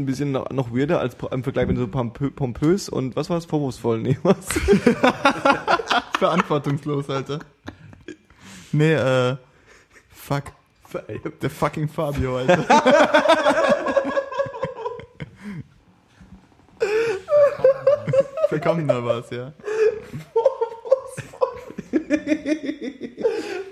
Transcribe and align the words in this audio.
ein 0.00 0.06
bisschen 0.06 0.32
noch, 0.32 0.74
weirder 0.74 1.00
als 1.00 1.16
im 1.30 1.42
Vergleich 1.42 1.66
mit 1.66 1.76
so 1.76 1.86
pompö, 1.88 2.30
pompös 2.30 2.88
und 2.88 3.16
was 3.16 3.30
war 3.30 3.38
es? 3.38 3.44
Vorwurfsvoll? 3.44 4.00
Nee, 4.00 4.18
was? 4.22 4.46
Verantwortungslos, 6.18 7.08
Alter. 7.10 7.40
Nee, 8.72 8.94
äh, 8.94 9.36
fuck. 10.10 10.44
Der 11.40 11.50
fucking 11.50 11.88
Fabio, 11.88 12.38
Alter. 12.38 12.64
da 18.50 18.58
kommt 18.58 18.86
noch 18.86 19.04
was, 19.04 19.30
ja. 19.30 19.52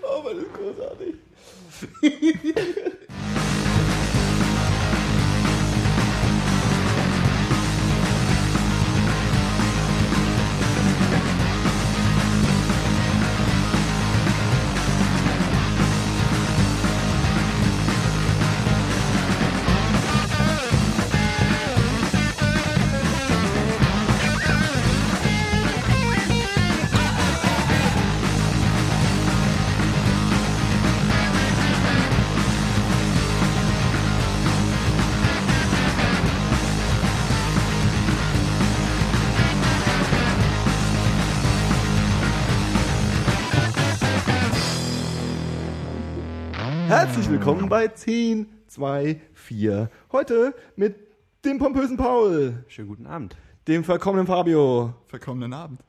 oh, 0.03 0.23
das 0.25 0.39
ist 0.39 0.55
großartig. 0.55 1.15
Willkommen 47.48 47.70
bei 47.70 47.88
10, 47.88 48.46
2, 48.66 49.20
4. 49.32 49.91
Heute 50.12 50.54
mit 50.77 50.96
dem 51.46 51.58
pompösen 51.58 51.96
Paul, 51.96 52.62
Schönen 52.68 52.88
guten 52.88 53.06
Abend. 53.06 53.36
dem 53.66 53.84
verkommenen 53.84 54.27
Fabio 54.27 54.92
Verkommenen 55.06 55.55
Abend. 55.55 55.80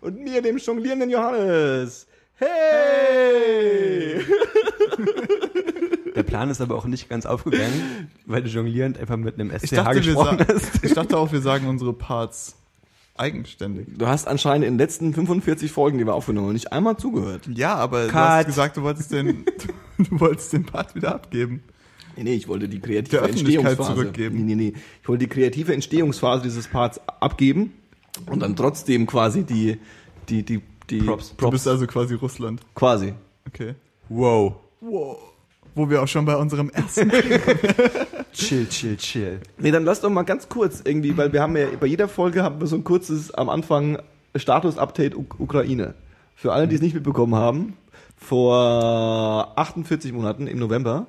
und 0.00 0.20
mir, 0.20 0.40
dem 0.40 0.56
jonglierenden 0.56 1.10
Johannes. 1.10 2.06
Hey! 2.34 4.20
Der 6.16 6.22
Plan 6.22 6.48
ist 6.48 6.62
aber 6.62 6.76
auch 6.76 6.86
nicht 6.86 7.10
ganz 7.10 7.26
aufgegangen, 7.26 8.10
weil 8.24 8.42
du 8.42 8.48
jonglierend 8.48 8.98
einfach 8.98 9.18
mit 9.18 9.34
einem 9.38 9.50
SCH 9.50 9.72
dachte, 9.72 10.00
gesprochen 10.00 10.38
hast. 10.48 10.82
ich 10.82 10.94
dachte 10.94 11.18
auch, 11.18 11.30
wir 11.30 11.42
sagen 11.42 11.68
unsere 11.68 11.92
Parts 11.92 12.56
eigenständig. 13.20 13.86
Du 13.96 14.06
hast 14.06 14.26
anscheinend 14.26 14.66
in 14.66 14.74
den 14.74 14.78
letzten 14.78 15.12
45 15.14 15.70
Folgen, 15.70 15.98
die 15.98 16.06
wir 16.06 16.14
aufgenommen 16.14 16.48
haben, 16.48 16.54
nicht 16.54 16.72
einmal 16.72 16.96
zugehört. 16.96 17.48
Ja, 17.52 17.74
aber 17.74 18.04
du 18.06 18.10
Cut. 18.10 18.20
hast 18.20 18.46
gesagt, 18.46 18.76
du 18.76 18.82
wolltest 18.82 19.12
den, 19.12 19.44
du 19.98 20.20
wolltest 20.20 20.52
den 20.52 20.64
Part 20.64 20.94
wieder 20.94 21.14
abgeben. 21.14 21.62
Nee, 22.16 22.24
nee, 22.24 22.34
ich 22.34 22.48
wollte 22.48 22.68
die 22.68 22.80
kreative 22.80 23.18
Der 23.18 23.28
Entstehungsphase 23.28 23.94
zurückgeben. 23.94 24.36
Nee, 24.44 24.54
nee, 24.54 24.70
nee. 24.70 24.74
Ich 25.02 25.08
wollte 25.08 25.26
die 25.26 25.30
kreative 25.30 25.72
Entstehungsphase 25.74 26.42
dieses 26.42 26.66
Parts 26.66 27.00
abgeben 27.06 27.72
und 28.26 28.40
dann 28.40 28.56
trotzdem 28.56 29.06
quasi 29.06 29.44
die 29.44 29.78
die 30.28 30.42
die 30.42 30.60
die 30.90 31.02
Props. 31.02 31.34
Du 31.36 31.50
bist 31.50 31.68
also 31.68 31.86
quasi 31.86 32.14
Russland. 32.14 32.60
quasi. 32.74 33.14
Okay. 33.46 33.74
Wow. 34.08 34.56
Wow. 34.80 35.18
Wo 35.74 35.88
wir 35.88 36.02
auch 36.02 36.08
schon 36.08 36.24
bei 36.24 36.36
unserem 36.36 36.70
ersten 36.70 37.10
Chill, 38.32 38.66
chill, 38.68 38.96
chill. 38.96 39.40
Nee, 39.58 39.70
dann 39.70 39.84
lass 39.84 40.00
doch 40.00 40.10
mal 40.10 40.22
ganz 40.22 40.48
kurz 40.48 40.82
irgendwie, 40.84 41.16
weil 41.16 41.32
wir 41.32 41.42
haben 41.42 41.56
ja 41.56 41.66
bei 41.78 41.86
jeder 41.86 42.08
Folge 42.08 42.42
haben 42.42 42.60
wir 42.60 42.66
so 42.66 42.76
ein 42.76 42.84
kurzes 42.84 43.32
am 43.32 43.48
Anfang 43.48 43.98
Status-Update 44.36 45.16
Uk 45.16 45.40
Ukraine. 45.40 45.94
Für 46.36 46.52
alle, 46.52 46.68
die 46.68 46.76
es 46.76 46.80
nicht 46.80 46.94
mitbekommen 46.94 47.34
haben, 47.34 47.76
vor 48.16 49.52
48 49.56 50.12
Monaten 50.12 50.46
im 50.46 50.58
November 50.58 51.06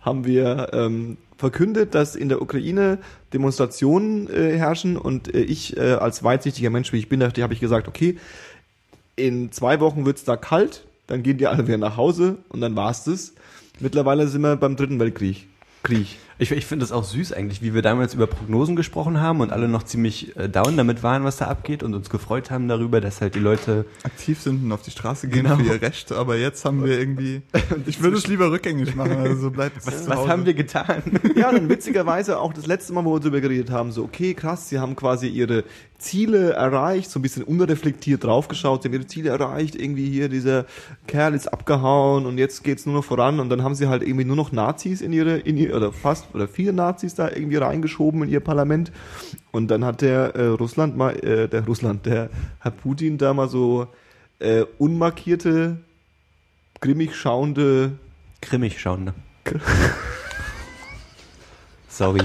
haben 0.00 0.24
wir 0.24 0.70
ähm, 0.72 1.18
verkündet, 1.36 1.94
dass 1.94 2.16
in 2.16 2.28
der 2.28 2.42
Ukraine 2.42 2.98
Demonstrationen 3.32 4.28
äh, 4.28 4.56
herrschen 4.56 4.96
und 4.96 5.32
äh, 5.34 5.40
ich 5.40 5.76
äh, 5.76 5.92
als 5.92 6.24
weitsichtiger 6.24 6.70
Mensch, 6.70 6.92
wie 6.92 6.98
ich 6.98 7.08
bin, 7.08 7.20
dachte, 7.20 7.42
habe 7.42 7.54
ich 7.54 7.60
gesagt, 7.60 7.88
okay, 7.88 8.18
in 9.16 9.52
zwei 9.52 9.80
Wochen 9.80 10.04
wird's 10.06 10.24
da 10.24 10.36
kalt, 10.36 10.84
dann 11.06 11.22
gehen 11.22 11.38
die 11.38 11.46
alle 11.46 11.66
wieder 11.66 11.78
nach 11.78 11.96
Hause 11.96 12.38
und 12.48 12.60
dann 12.60 12.74
war's 12.74 13.04
das. 13.04 13.34
Mittlerweile 13.80 14.28
sind 14.28 14.42
wir 14.42 14.56
beim 14.56 14.76
Dritten 14.76 15.00
Weltkrieg. 15.00 15.48
Krieg. 15.82 16.18
Ich, 16.38 16.50
ich 16.50 16.66
finde 16.66 16.84
es 16.84 16.92
auch 16.92 17.04
süß 17.04 17.32
eigentlich, 17.32 17.62
wie 17.62 17.72
wir 17.72 17.80
damals 17.80 18.12
über 18.12 18.26
Prognosen 18.26 18.76
gesprochen 18.76 19.20
haben 19.20 19.40
und 19.40 19.50
alle 19.50 19.66
noch 19.66 19.82
ziemlich 19.82 20.36
äh, 20.36 20.46
down 20.48 20.76
damit 20.76 21.02
waren, 21.02 21.24
was 21.24 21.38
da 21.38 21.46
abgeht 21.46 21.82
und 21.82 21.94
uns 21.94 22.10
gefreut 22.10 22.50
haben 22.50 22.68
darüber, 22.68 23.00
dass 23.00 23.22
halt 23.22 23.34
die 23.34 23.38
Leute 23.40 23.86
aktiv 24.02 24.40
sind 24.40 24.62
und 24.62 24.72
auf 24.72 24.82
die 24.82 24.90
Straße 24.90 25.28
gehen 25.28 25.44
Genau. 25.44 25.56
für 25.56 25.62
ihr 25.64 25.80
Recht, 25.80 26.12
aber 26.12 26.36
jetzt 26.36 26.66
haben 26.66 26.84
wir 26.84 26.98
irgendwie, 26.98 27.40
ich 27.86 28.02
würde 28.02 28.18
es 28.18 28.26
lieber 28.26 28.50
rückgängig 28.50 28.94
machen, 28.94 29.16
also 29.18 29.36
so 29.40 29.50
bleibt 29.50 29.78
es 29.78 29.86
Was, 29.86 30.06
was 30.08 30.28
haben 30.28 30.44
wir 30.44 30.52
getan? 30.54 31.02
Ja, 31.34 31.50
dann 31.50 31.68
witzigerweise 31.70 32.38
auch 32.38 32.52
das 32.52 32.66
letzte 32.66 32.92
Mal, 32.92 33.04
wo 33.06 33.14
wir 33.14 33.20
darüber 33.20 33.40
geredet 33.40 33.70
haben, 33.70 33.90
so, 33.90 34.04
okay, 34.04 34.34
krass, 34.34 34.68
sie 34.68 34.78
haben 34.78 34.96
quasi 34.96 35.28
ihre 35.28 35.64
Ziele 36.00 36.54
erreicht, 36.54 37.10
so 37.10 37.18
ein 37.18 37.22
bisschen 37.22 37.44
unreflektiert 37.44 38.24
draufgeschaut, 38.24 38.82
sie 38.82 38.88
haben 38.88 38.94
ihre 38.94 39.06
Ziele 39.06 39.30
erreicht, 39.30 39.76
irgendwie 39.76 40.10
hier, 40.10 40.28
dieser 40.28 40.66
Kerl 41.06 41.34
ist 41.34 41.46
abgehauen 41.46 42.26
und 42.26 42.38
jetzt 42.38 42.64
geht's 42.64 42.86
nur 42.86 42.96
noch 42.96 43.04
voran 43.04 43.38
und 43.38 43.48
dann 43.48 43.62
haben 43.62 43.74
sie 43.74 43.86
halt 43.86 44.02
irgendwie 44.02 44.24
nur 44.24 44.36
noch 44.36 44.50
Nazis 44.50 45.00
in 45.00 45.12
ihre, 45.12 45.38
in 45.38 45.56
ihr, 45.56 45.76
oder 45.76 45.92
fast, 45.92 46.34
oder 46.34 46.48
viele 46.48 46.72
Nazis 46.72 47.14
da 47.14 47.28
irgendwie 47.28 47.56
reingeschoben 47.56 48.24
in 48.24 48.30
ihr 48.30 48.40
Parlament 48.40 48.90
und 49.52 49.70
dann 49.70 49.84
hat 49.84 50.00
der 50.00 50.34
äh, 50.34 50.46
Russland 50.46 50.96
mal, 50.96 51.14
äh, 51.24 51.48
der 51.48 51.64
Russland, 51.64 52.06
der 52.06 52.30
Herr 52.58 52.72
Putin 52.72 53.18
da 53.18 53.32
mal 53.32 53.48
so 53.48 53.86
äh, 54.40 54.64
unmarkierte, 54.78 55.76
grimmig 56.80 57.14
schauende 57.14 57.92
Grimmig 58.40 58.80
schauen, 58.80 59.04
ne? 59.04 59.14
Sorry. 61.88 62.22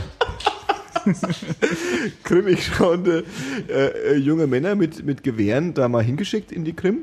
grimmig 2.24 2.64
schauende 2.64 3.24
äh, 3.68 4.14
äh, 4.14 4.16
junge 4.18 4.48
Männer 4.48 4.76
mit, 4.76 5.06
mit 5.06 5.24
Gewehren 5.24 5.74
da 5.74 5.88
mal 5.88 6.04
hingeschickt 6.04 6.52
in 6.52 6.66
die 6.66 6.74
Krim. 6.74 7.00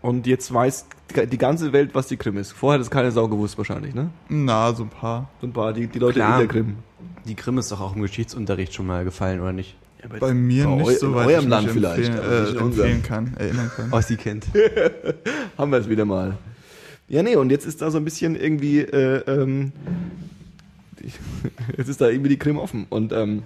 Und 0.00 0.26
jetzt 0.26 0.52
weiß 0.52 0.86
die 1.30 1.38
ganze 1.38 1.72
Welt, 1.72 1.90
was 1.94 2.06
die 2.06 2.16
Krim 2.16 2.36
ist. 2.36 2.52
Vorher 2.52 2.78
hat 2.78 2.84
es 2.84 2.90
keine 2.90 3.10
Sau 3.10 3.28
gewusst 3.28 3.58
wahrscheinlich, 3.58 3.94
ne? 3.94 4.10
Na, 4.28 4.72
so 4.74 4.84
ein 4.84 4.88
paar. 4.88 5.30
So 5.40 5.46
ein 5.46 5.52
paar, 5.52 5.72
die, 5.72 5.86
die 5.86 5.98
Leute 5.98 6.14
Klar. 6.14 6.34
in 6.34 6.38
der 6.38 6.48
Krim. 6.48 6.76
Die 7.24 7.34
Krim 7.34 7.58
ist 7.58 7.70
doch 7.72 7.80
auch 7.80 7.94
im 7.94 8.02
Geschichtsunterricht 8.02 8.74
schon 8.74 8.86
mal 8.86 9.04
gefallen, 9.04 9.40
oder 9.40 9.52
nicht? 9.52 9.76
Bei 10.20 10.32
mir 10.32 10.64
Bei 10.64 10.76
nicht 10.76 11.00
so 11.00 11.08
in 11.08 11.14
weit 11.14 11.26
eurem 11.26 11.44
ich 11.44 11.50
Land 11.50 11.66
mich 11.66 11.72
vielleicht, 11.72 12.08
in 12.08 12.18
äh, 12.18 12.58
empfehlen 12.58 13.02
kann, 13.02 13.34
erinnern 13.36 13.70
kann. 13.74 13.88
Ossi 13.92 14.16
kennt. 14.16 14.46
Haben 15.58 15.72
wir 15.72 15.78
es 15.78 15.88
wieder 15.88 16.04
mal. 16.04 16.38
Ja, 17.08 17.22
nee, 17.22 17.36
und 17.36 17.50
jetzt 17.50 17.66
ist 17.66 17.82
da 17.82 17.90
so 17.90 17.98
ein 17.98 18.04
bisschen 18.04 18.36
irgendwie, 18.36 18.80
äh, 18.80 19.22
ähm, 19.26 19.72
jetzt 21.76 21.88
ist 21.88 22.00
da 22.00 22.08
irgendwie 22.08 22.30
die 22.30 22.38
Krim 22.38 22.58
offen. 22.58 22.86
Und 22.88 23.12
ähm, 23.12 23.42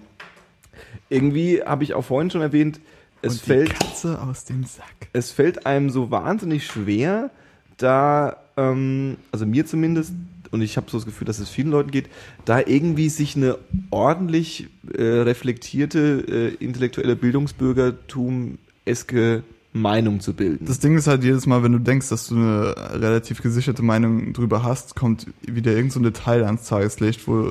irgendwie 1.08 1.62
habe 1.62 1.84
ich 1.84 1.94
auch 1.94 2.04
vorhin 2.04 2.30
schon 2.30 2.42
erwähnt, 2.42 2.80
es 3.22 3.34
und 3.34 3.42
die 3.42 3.46
fällt. 3.46 3.78
Katze 3.78 4.20
aus 4.20 4.44
dem 4.44 4.64
Sack. 4.64 5.08
es 5.12 5.30
fällt 5.30 5.66
einem 5.66 5.90
so 5.90 6.10
wahnsinnig 6.10 6.66
schwer, 6.66 7.30
da, 7.76 8.38
ähm, 8.56 9.18
also 9.30 9.46
mir 9.46 9.64
zumindest, 9.66 10.12
und 10.50 10.60
ich 10.60 10.76
habe 10.76 10.90
so 10.90 10.98
das 10.98 11.06
Gefühl, 11.06 11.26
dass 11.26 11.38
es 11.38 11.48
vielen 11.48 11.70
Leuten 11.70 11.90
geht, 11.90 12.10
da 12.44 12.60
irgendwie 12.60 13.08
sich 13.08 13.36
eine 13.36 13.56
ordentlich 13.90 14.68
äh, 14.92 15.02
reflektierte, 15.02 16.24
äh, 16.28 16.48
intellektuelle 16.62 17.16
Bildungsbürgertum-eske 17.16 19.42
Meinung 19.72 20.20
zu 20.20 20.34
bilden. 20.34 20.66
Das 20.66 20.80
Ding 20.80 20.96
ist 20.96 21.06
halt 21.06 21.24
jedes 21.24 21.46
Mal, 21.46 21.62
wenn 21.62 21.72
du 21.72 21.78
denkst, 21.78 22.08
dass 22.10 22.26
du 22.28 22.36
eine 22.36 22.74
relativ 22.92 23.42
gesicherte 23.42 23.82
Meinung 23.82 24.32
drüber 24.34 24.62
hast, 24.62 24.94
kommt 24.96 25.26
wieder 25.40 25.72
irgend 25.72 25.92
so 25.92 26.00
ein 26.00 26.02
Detail 26.02 26.44
ans 26.44 26.66
Tageslicht, 26.68 27.26
wo 27.26 27.50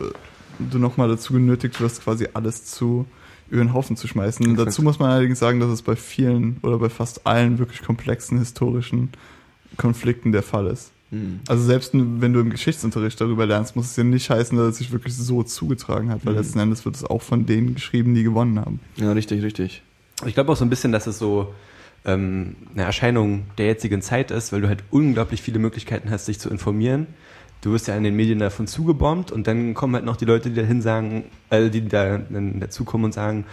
du 0.59 0.77
nochmal 0.77 1.07
dazu 1.07 1.33
genötigt 1.33 1.81
wirst, 1.81 2.03
quasi 2.03 2.27
alles 2.33 2.65
zu 2.65 3.05
über 3.49 3.63
den 3.63 3.73
Haufen 3.73 3.97
zu 3.97 4.07
schmeißen. 4.07 4.45
Exakt. 4.51 4.67
Dazu 4.67 4.81
muss 4.83 4.99
man 4.99 5.09
allerdings 5.11 5.39
sagen, 5.39 5.59
dass 5.59 5.69
es 5.71 5.81
bei 5.81 5.95
vielen 5.95 6.57
oder 6.61 6.77
bei 6.77 6.89
fast 6.89 7.25
allen 7.27 7.57
wirklich 7.59 7.81
komplexen 7.81 8.37
historischen 8.37 9.09
Konflikten 9.77 10.31
der 10.31 10.43
Fall 10.43 10.67
ist. 10.67 10.91
Hm. 11.09 11.41
Also 11.47 11.63
selbst 11.65 11.91
wenn 11.93 12.31
du 12.33 12.39
im 12.39 12.49
Geschichtsunterricht 12.49 13.19
darüber 13.19 13.45
lernst, 13.45 13.75
muss 13.75 13.87
es 13.87 13.95
ja 13.97 14.03
nicht 14.05 14.29
heißen, 14.29 14.57
dass 14.57 14.67
es 14.69 14.77
sich 14.77 14.91
wirklich 14.93 15.17
so 15.17 15.43
zugetragen 15.43 16.09
hat, 16.09 16.25
weil 16.25 16.33
Mhm. 16.33 16.39
letzten 16.39 16.59
Endes 16.59 16.85
wird 16.85 16.95
es 16.95 17.03
auch 17.03 17.21
von 17.21 17.45
denen 17.45 17.73
geschrieben, 17.75 18.13
die 18.15 18.23
gewonnen 18.23 18.59
haben. 18.59 18.79
Ja, 18.95 19.11
richtig, 19.11 19.43
richtig. 19.43 19.81
Ich 20.25 20.33
glaube 20.33 20.51
auch 20.51 20.55
so 20.57 20.63
ein 20.63 20.69
bisschen, 20.69 20.91
dass 20.93 21.07
es 21.07 21.19
so 21.19 21.53
ähm, 22.05 22.55
eine 22.73 22.83
Erscheinung 22.83 23.45
der 23.57 23.67
jetzigen 23.67 24.01
Zeit 24.01 24.31
ist, 24.31 24.51
weil 24.51 24.61
du 24.61 24.67
halt 24.67 24.83
unglaublich 24.91 25.41
viele 25.41 25.59
Möglichkeiten 25.59 26.09
hast, 26.09 26.27
dich 26.27 26.39
zu 26.39 26.49
informieren. 26.49 27.07
Du 27.61 27.71
wirst 27.71 27.87
ja 27.87 27.95
in 27.95 28.03
den 28.03 28.15
Medien 28.15 28.39
davon 28.39 28.65
zugebombt 28.65 29.31
und 29.31 29.45
dann 29.45 29.75
kommen 29.75 29.93
halt 29.93 30.05
noch 30.05 30.17
die 30.17 30.25
Leute, 30.25 30.49
die 30.49 30.55
dahin 30.55 30.81
sagen, 30.81 31.25
äh, 31.51 31.69
die 31.69 31.87
da 31.87 32.17
dazukommen 32.17 33.05
und 33.05 33.13
sagen, 33.13 33.45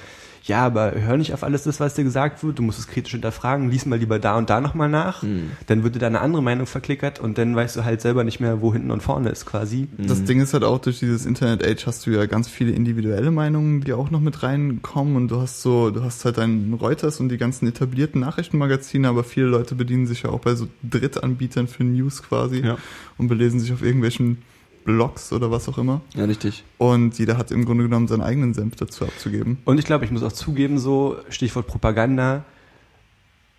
ja, 0.49 0.65
aber 0.67 0.93
hör 1.01 1.17
nicht 1.17 1.33
auf 1.35 1.45
alles 1.45 1.63
das, 1.63 1.79
was 1.79 1.95
dir 1.95 2.03
gesagt 2.05 2.43
wird, 2.43 2.59
du 2.59 2.63
musst 2.63 2.79
es 2.79 2.89
kritisch 2.89 3.13
hinterfragen, 3.13 3.71
lies 3.71 3.87
mal 3.87 3.99
lieber 3.99 4.19
da 4.19 4.37
und 4.37 4.51
da 4.51 4.61
nochmal 4.61 4.89
nach, 4.89 5.23
Hm. 5.23 5.51
dann 5.67 5.85
wird 5.85 5.95
dir 5.95 5.99
da 6.01 6.07
eine 6.09 6.21
andere 6.21 6.43
Meinung 6.43 6.67
verklickert 6.67 7.21
und 7.21 7.39
dann 7.39 7.55
weißt 7.55 7.77
du 7.77 7.85
halt 7.85 8.01
selber 8.01 8.25
nicht 8.25 8.41
mehr, 8.41 8.61
wo 8.61 8.73
hinten 8.73 8.91
und 8.91 9.03
vorne 9.03 9.29
ist 9.29 9.47
quasi. 9.47 9.87
Das 9.99 10.25
Ding 10.25 10.41
ist 10.41 10.55
halt 10.55 10.65
auch, 10.65 10.79
durch 10.81 10.99
dieses 10.99 11.25
Internet-Age 11.27 11.87
hast 11.87 12.07
du 12.07 12.11
ja 12.11 12.27
ganz 12.27 12.49
viele 12.49 12.73
individuelle 12.73 13.31
Meinungen, 13.31 13.83
die 13.83 13.93
auch 13.93 14.11
noch 14.11 14.21
mit 14.21 14.43
reinkommen 14.43 15.17
und 15.17 15.29
du 15.29 15.41
hast 15.41 15.63
so, 15.63 15.91
du 15.91 16.03
hast 16.03 16.25
halt 16.25 16.39
deinen 16.39 16.75
Reuters 16.75 17.21
und 17.21 17.29
die 17.29 17.39
ganzen 17.39 17.69
etablierten 17.69 18.21
Nachrichtenmagazine, 18.21 19.07
aber 19.09 19.25
viele 19.25 19.47
Leute 19.47 19.75
bedienen 19.75 20.07
sich 20.07 20.23
ja 20.23 20.31
auch 20.31 20.41
bei 20.41 20.55
so 20.55 20.67
Drittanbietern 20.83 21.69
für 21.69 21.85
News 21.85 22.23
quasi 22.23 22.61
Ja. 22.61 22.79
und 23.19 23.29
belesen 23.29 23.61
sich 23.61 23.73
auf 23.73 23.83
irgendwelchen 23.83 24.39
Blogs 24.89 25.33
oder 25.35 25.51
was 25.51 25.69
auch 25.69 25.77
immer. 25.77 26.01
Ja, 26.15 26.25
richtig. 26.25 26.65
Und 26.79 27.19
jeder 27.19 27.37
hat 27.37 27.51
im 27.51 27.67
Grunde 27.67 27.85
genommen 27.85 28.09
seinen 28.09 28.23
eigenen 28.23 28.55
Senf 28.55 28.75
dazu 28.77 29.05
abzugeben. 29.05 29.59
Und 29.67 29.79
ich 29.79 29.85
glaube, 29.85 30.07
ich 30.07 30.11
muss 30.11 30.23
auch 30.23 30.33
zugeben, 30.33 30.79
so 30.79 31.17
Stichwort 31.29 31.67
Propaganda, 31.67 32.45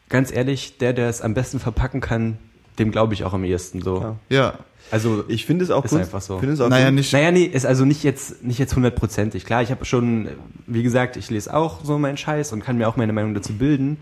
ganz 0.09 0.31
ehrlich, 0.31 0.79
der, 0.79 0.93
der 0.93 1.07
es 1.07 1.21
am 1.21 1.35
besten 1.35 1.59
verpacken 1.59 2.01
kann, 2.01 2.39
dem 2.79 2.89
glaube 2.91 3.13
ich 3.13 3.23
auch 3.25 3.33
am 3.33 3.43
ehesten 3.43 3.81
so. 3.83 3.99
Klar. 3.99 4.19
Ja, 4.29 4.53
Also 4.89 5.23
Ich 5.27 5.45
finde 5.45 5.63
es 5.65 5.69
auch 5.69 5.85
Ist 5.85 5.91
gut. 5.91 5.99
einfach 5.99 6.21
so. 6.21 6.39
Finde 6.39 6.55
es 6.55 6.61
auch 6.61 6.69
naja, 6.69 6.85
gut. 6.87 6.95
nicht. 6.95 7.13
Naja, 7.13 7.29
nee, 7.31 7.43
ist 7.43 7.65
also 7.67 7.85
nicht 7.85 8.03
jetzt 8.03 8.43
nicht 8.43 8.57
jetzt 8.57 8.75
hundertprozentig. 8.75 9.45
Klar, 9.45 9.61
ich 9.61 9.69
habe 9.69 9.85
schon, 9.85 10.29
wie 10.65 10.81
gesagt, 10.81 11.15
ich 11.15 11.29
lese 11.29 11.53
auch 11.53 11.85
so 11.85 11.99
meinen 11.99 12.17
Scheiß 12.17 12.53
und 12.53 12.63
kann 12.63 12.77
mir 12.77 12.87
auch 12.89 12.95
meine 12.97 13.13
Meinung 13.13 13.35
dazu 13.35 13.53
bilden. 13.53 13.97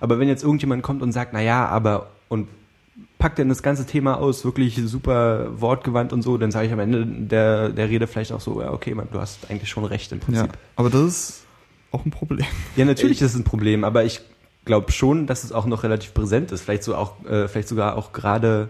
Aber 0.00 0.18
wenn 0.18 0.28
jetzt 0.28 0.42
irgendjemand 0.44 0.82
kommt 0.82 1.02
und 1.02 1.12
sagt, 1.12 1.34
na 1.34 1.42
ja, 1.42 1.66
aber 1.66 2.08
und 2.28 2.48
packt 3.20 3.38
dann 3.38 3.48
das 3.48 3.62
ganze 3.62 3.86
Thema 3.86 4.16
aus, 4.18 4.44
wirklich 4.44 4.80
super 4.84 5.60
wortgewandt 5.60 6.12
und 6.12 6.22
so, 6.22 6.36
dann 6.38 6.50
sage 6.50 6.66
ich 6.66 6.72
am 6.72 6.80
Ende 6.80 7.06
der, 7.06 7.68
der 7.68 7.88
Rede 7.88 8.08
vielleicht 8.08 8.32
auch 8.32 8.40
so, 8.40 8.60
ja, 8.60 8.72
okay, 8.72 8.94
man, 8.94 9.06
du 9.12 9.20
hast 9.20 9.48
eigentlich 9.50 9.68
schon 9.70 9.84
recht 9.84 10.10
im 10.10 10.18
Ja, 10.18 10.24
Prinzip. 10.24 10.58
aber 10.74 10.90
das 10.90 11.02
ist 11.02 11.42
auch 11.92 12.04
ein 12.04 12.10
Problem. 12.10 12.46
Ja, 12.76 12.84
natürlich 12.84 13.20
ist 13.22 13.32
es 13.34 13.38
ein 13.38 13.44
Problem, 13.44 13.84
aber 13.84 14.04
ich 14.04 14.20
glaube 14.64 14.90
schon, 14.90 15.26
dass 15.26 15.44
es 15.44 15.52
auch 15.52 15.66
noch 15.66 15.82
relativ 15.84 16.14
präsent 16.14 16.50
ist. 16.52 16.62
Vielleicht 16.62 16.82
so 16.82 16.94
auch, 16.96 17.24
äh, 17.24 17.46
vielleicht 17.48 17.68
sogar 17.68 17.96
auch 17.96 18.12
gerade 18.12 18.68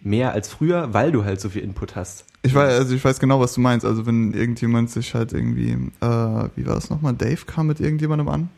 mehr 0.00 0.32
als 0.32 0.48
früher, 0.48 0.92
weil 0.92 1.12
du 1.12 1.24
halt 1.24 1.40
so 1.40 1.48
viel 1.48 1.62
Input 1.62 1.96
hast. 1.96 2.26
Ich 2.42 2.54
weiß, 2.54 2.74
also 2.78 2.94
ich 2.94 3.04
weiß 3.04 3.18
genau, 3.20 3.40
was 3.40 3.54
du 3.54 3.60
meinst. 3.60 3.86
Also 3.86 4.06
wenn 4.06 4.34
irgendjemand 4.34 4.90
sich 4.90 5.14
halt 5.14 5.32
irgendwie, 5.32 5.70
äh, 6.00 6.48
wie 6.56 6.66
war 6.66 6.74
das 6.74 6.90
nochmal? 6.90 7.14
Dave 7.14 7.44
kam 7.46 7.66
mit 7.68 7.80
irgendjemandem 7.80 8.28
an, 8.28 8.50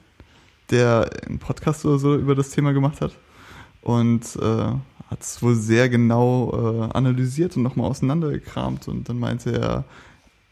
der 0.71 1.09
einen 1.27 1.39
Podcast 1.39 1.85
oder 1.87 1.99
so 1.99 2.17
über 2.17 2.35
das 2.35 2.51
Thema 2.51 2.73
gemacht 2.73 3.01
hat 3.01 3.13
und 3.83 4.25
äh, 4.43 4.73
hat 5.11 5.23
es 5.23 5.43
wohl 5.43 5.55
sehr 5.55 5.89
genau 5.89 6.89
äh, 6.91 6.97
analysiert 6.97 7.57
und 7.57 7.63
nochmal 7.63 7.89
auseinandergekramt 7.91 8.89
und 8.89 9.09
dann 9.09 9.19
meinte 9.19 9.53
er, 9.53 9.85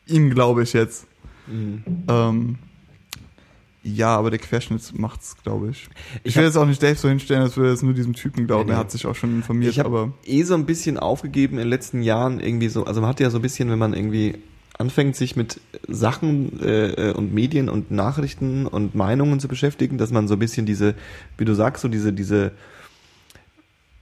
ihm 0.06 0.30
glaube 0.30 0.62
ich 0.62 0.72
jetzt. 0.72 1.06
Mhm. 1.46 1.82
Ähm, 2.08 2.58
ja, 3.82 4.16
aber 4.16 4.30
der 4.30 4.38
Querschnitt 4.38 4.98
macht's, 4.98 5.36
glaube 5.42 5.70
ich. 5.70 5.88
Ich, 6.22 6.30
Ich 6.30 6.36
will 6.36 6.44
jetzt 6.44 6.56
auch 6.56 6.64
nicht 6.64 6.82
Dave 6.82 6.94
so 6.94 7.06
hinstellen, 7.08 7.42
als 7.42 7.56
würde 7.58 7.70
es 7.70 7.82
nur 7.82 7.92
diesem 7.92 8.14
Typen 8.14 8.46
glauben. 8.46 8.64
Nee, 8.64 8.72
nee. 8.72 8.76
Er 8.76 8.80
hat 8.80 8.90
sich 8.90 9.06
auch 9.06 9.14
schon 9.14 9.36
informiert, 9.36 9.72
Ich 9.72 9.78
habe 9.78 9.88
aber 9.88 10.12
eh 10.24 10.42
so 10.42 10.54
ein 10.54 10.64
bisschen 10.64 10.98
aufgegeben 10.98 11.54
in 11.54 11.64
den 11.64 11.68
letzten 11.68 12.00
Jahren 12.02 12.40
irgendwie 12.40 12.68
so, 12.68 12.84
also 12.84 13.02
man 13.02 13.10
hat 13.10 13.20
ja 13.20 13.28
so 13.28 13.38
ein 13.38 13.42
bisschen, 13.42 13.70
wenn 13.70 13.78
man 13.78 13.92
irgendwie 13.92 14.36
anfängt, 14.78 15.16
sich 15.16 15.36
mit 15.36 15.60
Sachen 15.86 16.60
äh, 16.62 17.12
und 17.14 17.34
Medien 17.34 17.68
und 17.68 17.90
Nachrichten 17.90 18.66
und 18.66 18.94
Meinungen 18.94 19.38
zu 19.38 19.48
beschäftigen, 19.48 19.98
dass 19.98 20.10
man 20.10 20.28
so 20.28 20.34
ein 20.34 20.40
bisschen 20.40 20.64
diese, 20.64 20.94
wie 21.36 21.44
du 21.44 21.54
sagst, 21.54 21.82
so 21.82 21.88
diese, 21.88 22.12
diese 22.12 22.52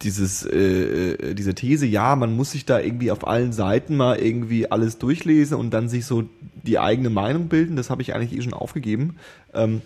dieses, 0.03 0.45
äh, 0.45 1.13
äh, 1.13 1.35
diese 1.35 1.55
These, 1.55 1.87
ja, 1.87 2.17
man 2.17 2.35
muss 2.37 2.53
sich 2.53 2.65
da 2.65 2.81
irgendwie 2.81 3.11
auf 3.11 3.27
allen 3.27 3.53
Seiten 3.53 3.97
mal 3.97 4.19
irgendwie 4.19 4.71
alles 4.71 4.99
durchlesen 4.99 5.57
und 5.57 5.71
dann 5.71 5.89
sich 5.89 6.07
so 6.07 6.25
die 6.63 6.79
eigene 6.79 7.11
Meinung 7.11 7.49
bilden, 7.49 7.77
das 7.77 7.91
habe 7.91 8.03
ich 8.03 8.15
eigentlich 8.15 8.39
eh 8.39 8.43
schon 8.43 8.55
aufgegeben. 8.55 9.17
Ähm, 9.55 9.83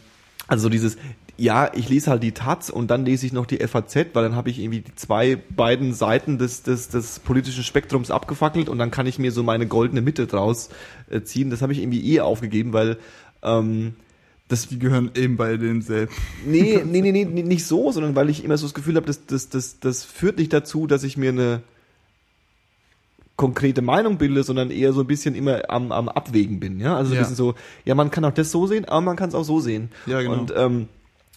also 0.49 0.69
dieses, 0.69 0.97
ja, 1.37 1.71
ich 1.75 1.89
lese 1.89 2.11
halt 2.11 2.23
die 2.23 2.33
Taz 2.33 2.71
und 2.71 2.91
dann 2.91 3.05
lese 3.05 3.27
ich 3.27 3.33
noch 3.33 3.47
die 3.47 3.59
FAZ, 3.59 3.97
weil 4.15 4.23
dann 4.23 4.37
habe 4.37 4.49
ich 4.49 4.59
irgendwie 4.59 4.81
die 4.81 4.95
zwei 4.95 5.37
beiden 5.37 5.93
Seiten 5.93 6.39
des, 6.39 6.63
des, 6.63 6.89
des 6.89 7.19
politischen 7.21 7.65
Spektrums 7.65 8.11
abgefackelt 8.11 8.69
und 8.69 8.79
dann 8.79 8.91
kann 8.91 9.07
ich 9.07 9.19
mir 9.19 9.33
so 9.33 9.43
meine 9.43 9.67
goldene 9.67 10.01
Mitte 10.01 10.27
draus 10.27 10.71
äh, 11.11 11.23
ziehen. 11.23 11.51
Das 11.51 11.63
habe 11.63 11.73
ich 11.73 11.81
irgendwie 11.81 12.15
eh 12.15 12.21
aufgegeben, 12.21 12.73
weil 12.73 12.97
ähm, 13.43 13.95
das 14.49 14.69
die 14.69 14.79
gehören 14.79 15.11
eben 15.15 15.37
bei 15.37 15.57
denselben. 15.57 16.13
Nee, 16.47 16.83
nee, 16.85 17.01
nee, 17.01 17.13
nee, 17.13 17.25
nicht 17.43 17.67
so, 17.67 17.91
sondern 17.91 18.15
weil 18.15 18.31
ich 18.31 18.45
immer 18.45 18.57
so 18.57 18.67
das 18.67 18.75
Gefühl 18.75 18.97
habe, 18.97 19.07
das, 19.07 19.27
das, 19.27 19.49
das, 19.49 19.81
das 19.81 20.05
führt 20.05 20.39
nicht 20.39 20.53
dazu, 20.53 20.87
dass 20.87 21.03
ich 21.03 21.17
mir 21.17 21.31
eine 21.31 21.63
konkrete 23.37 23.83
Meinung 23.83 24.17
bilde, 24.19 24.43
sondern 24.43 24.71
eher 24.71 24.93
so 24.93 25.01
ein 25.01 25.07
bisschen 25.07 25.35
immer 25.35 25.69
am, 25.69 25.93
am 25.93 26.09
Abwägen 26.09 26.59
bin. 26.59 26.81
Ja, 26.81 26.97
also 26.97 27.13
Ja. 27.13 27.19
ein 27.21 27.23
bisschen 27.25 27.37
so, 27.37 27.55
ja, 27.85 27.95
man 27.95 28.11
kann 28.11 28.25
auch 28.25 28.33
das 28.33 28.51
so 28.51 28.67
sehen, 28.67 28.87
aber 28.87 29.03
man 29.03 29.17
kann 29.17 29.29
es 29.29 29.35
auch 29.35 29.43
so 29.45 29.61
sehen. 29.61 29.91
Ja, 30.07 30.23
genau. 30.23 30.35
Und 30.41 30.53
ähm, 30.57 30.89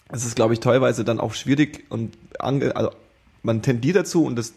es 0.08 0.24
ist, 0.24 0.34
glaube 0.34 0.54
ich, 0.54 0.60
teilweise 0.60 1.04
dann 1.04 1.20
auch 1.20 1.34
schwierig 1.34 1.84
und 1.90 2.16
ange 2.38 2.74
also 2.74 2.90
man 3.42 3.62
tendiert 3.62 3.96
dazu, 3.96 4.24
und 4.24 4.36
das 4.36 4.52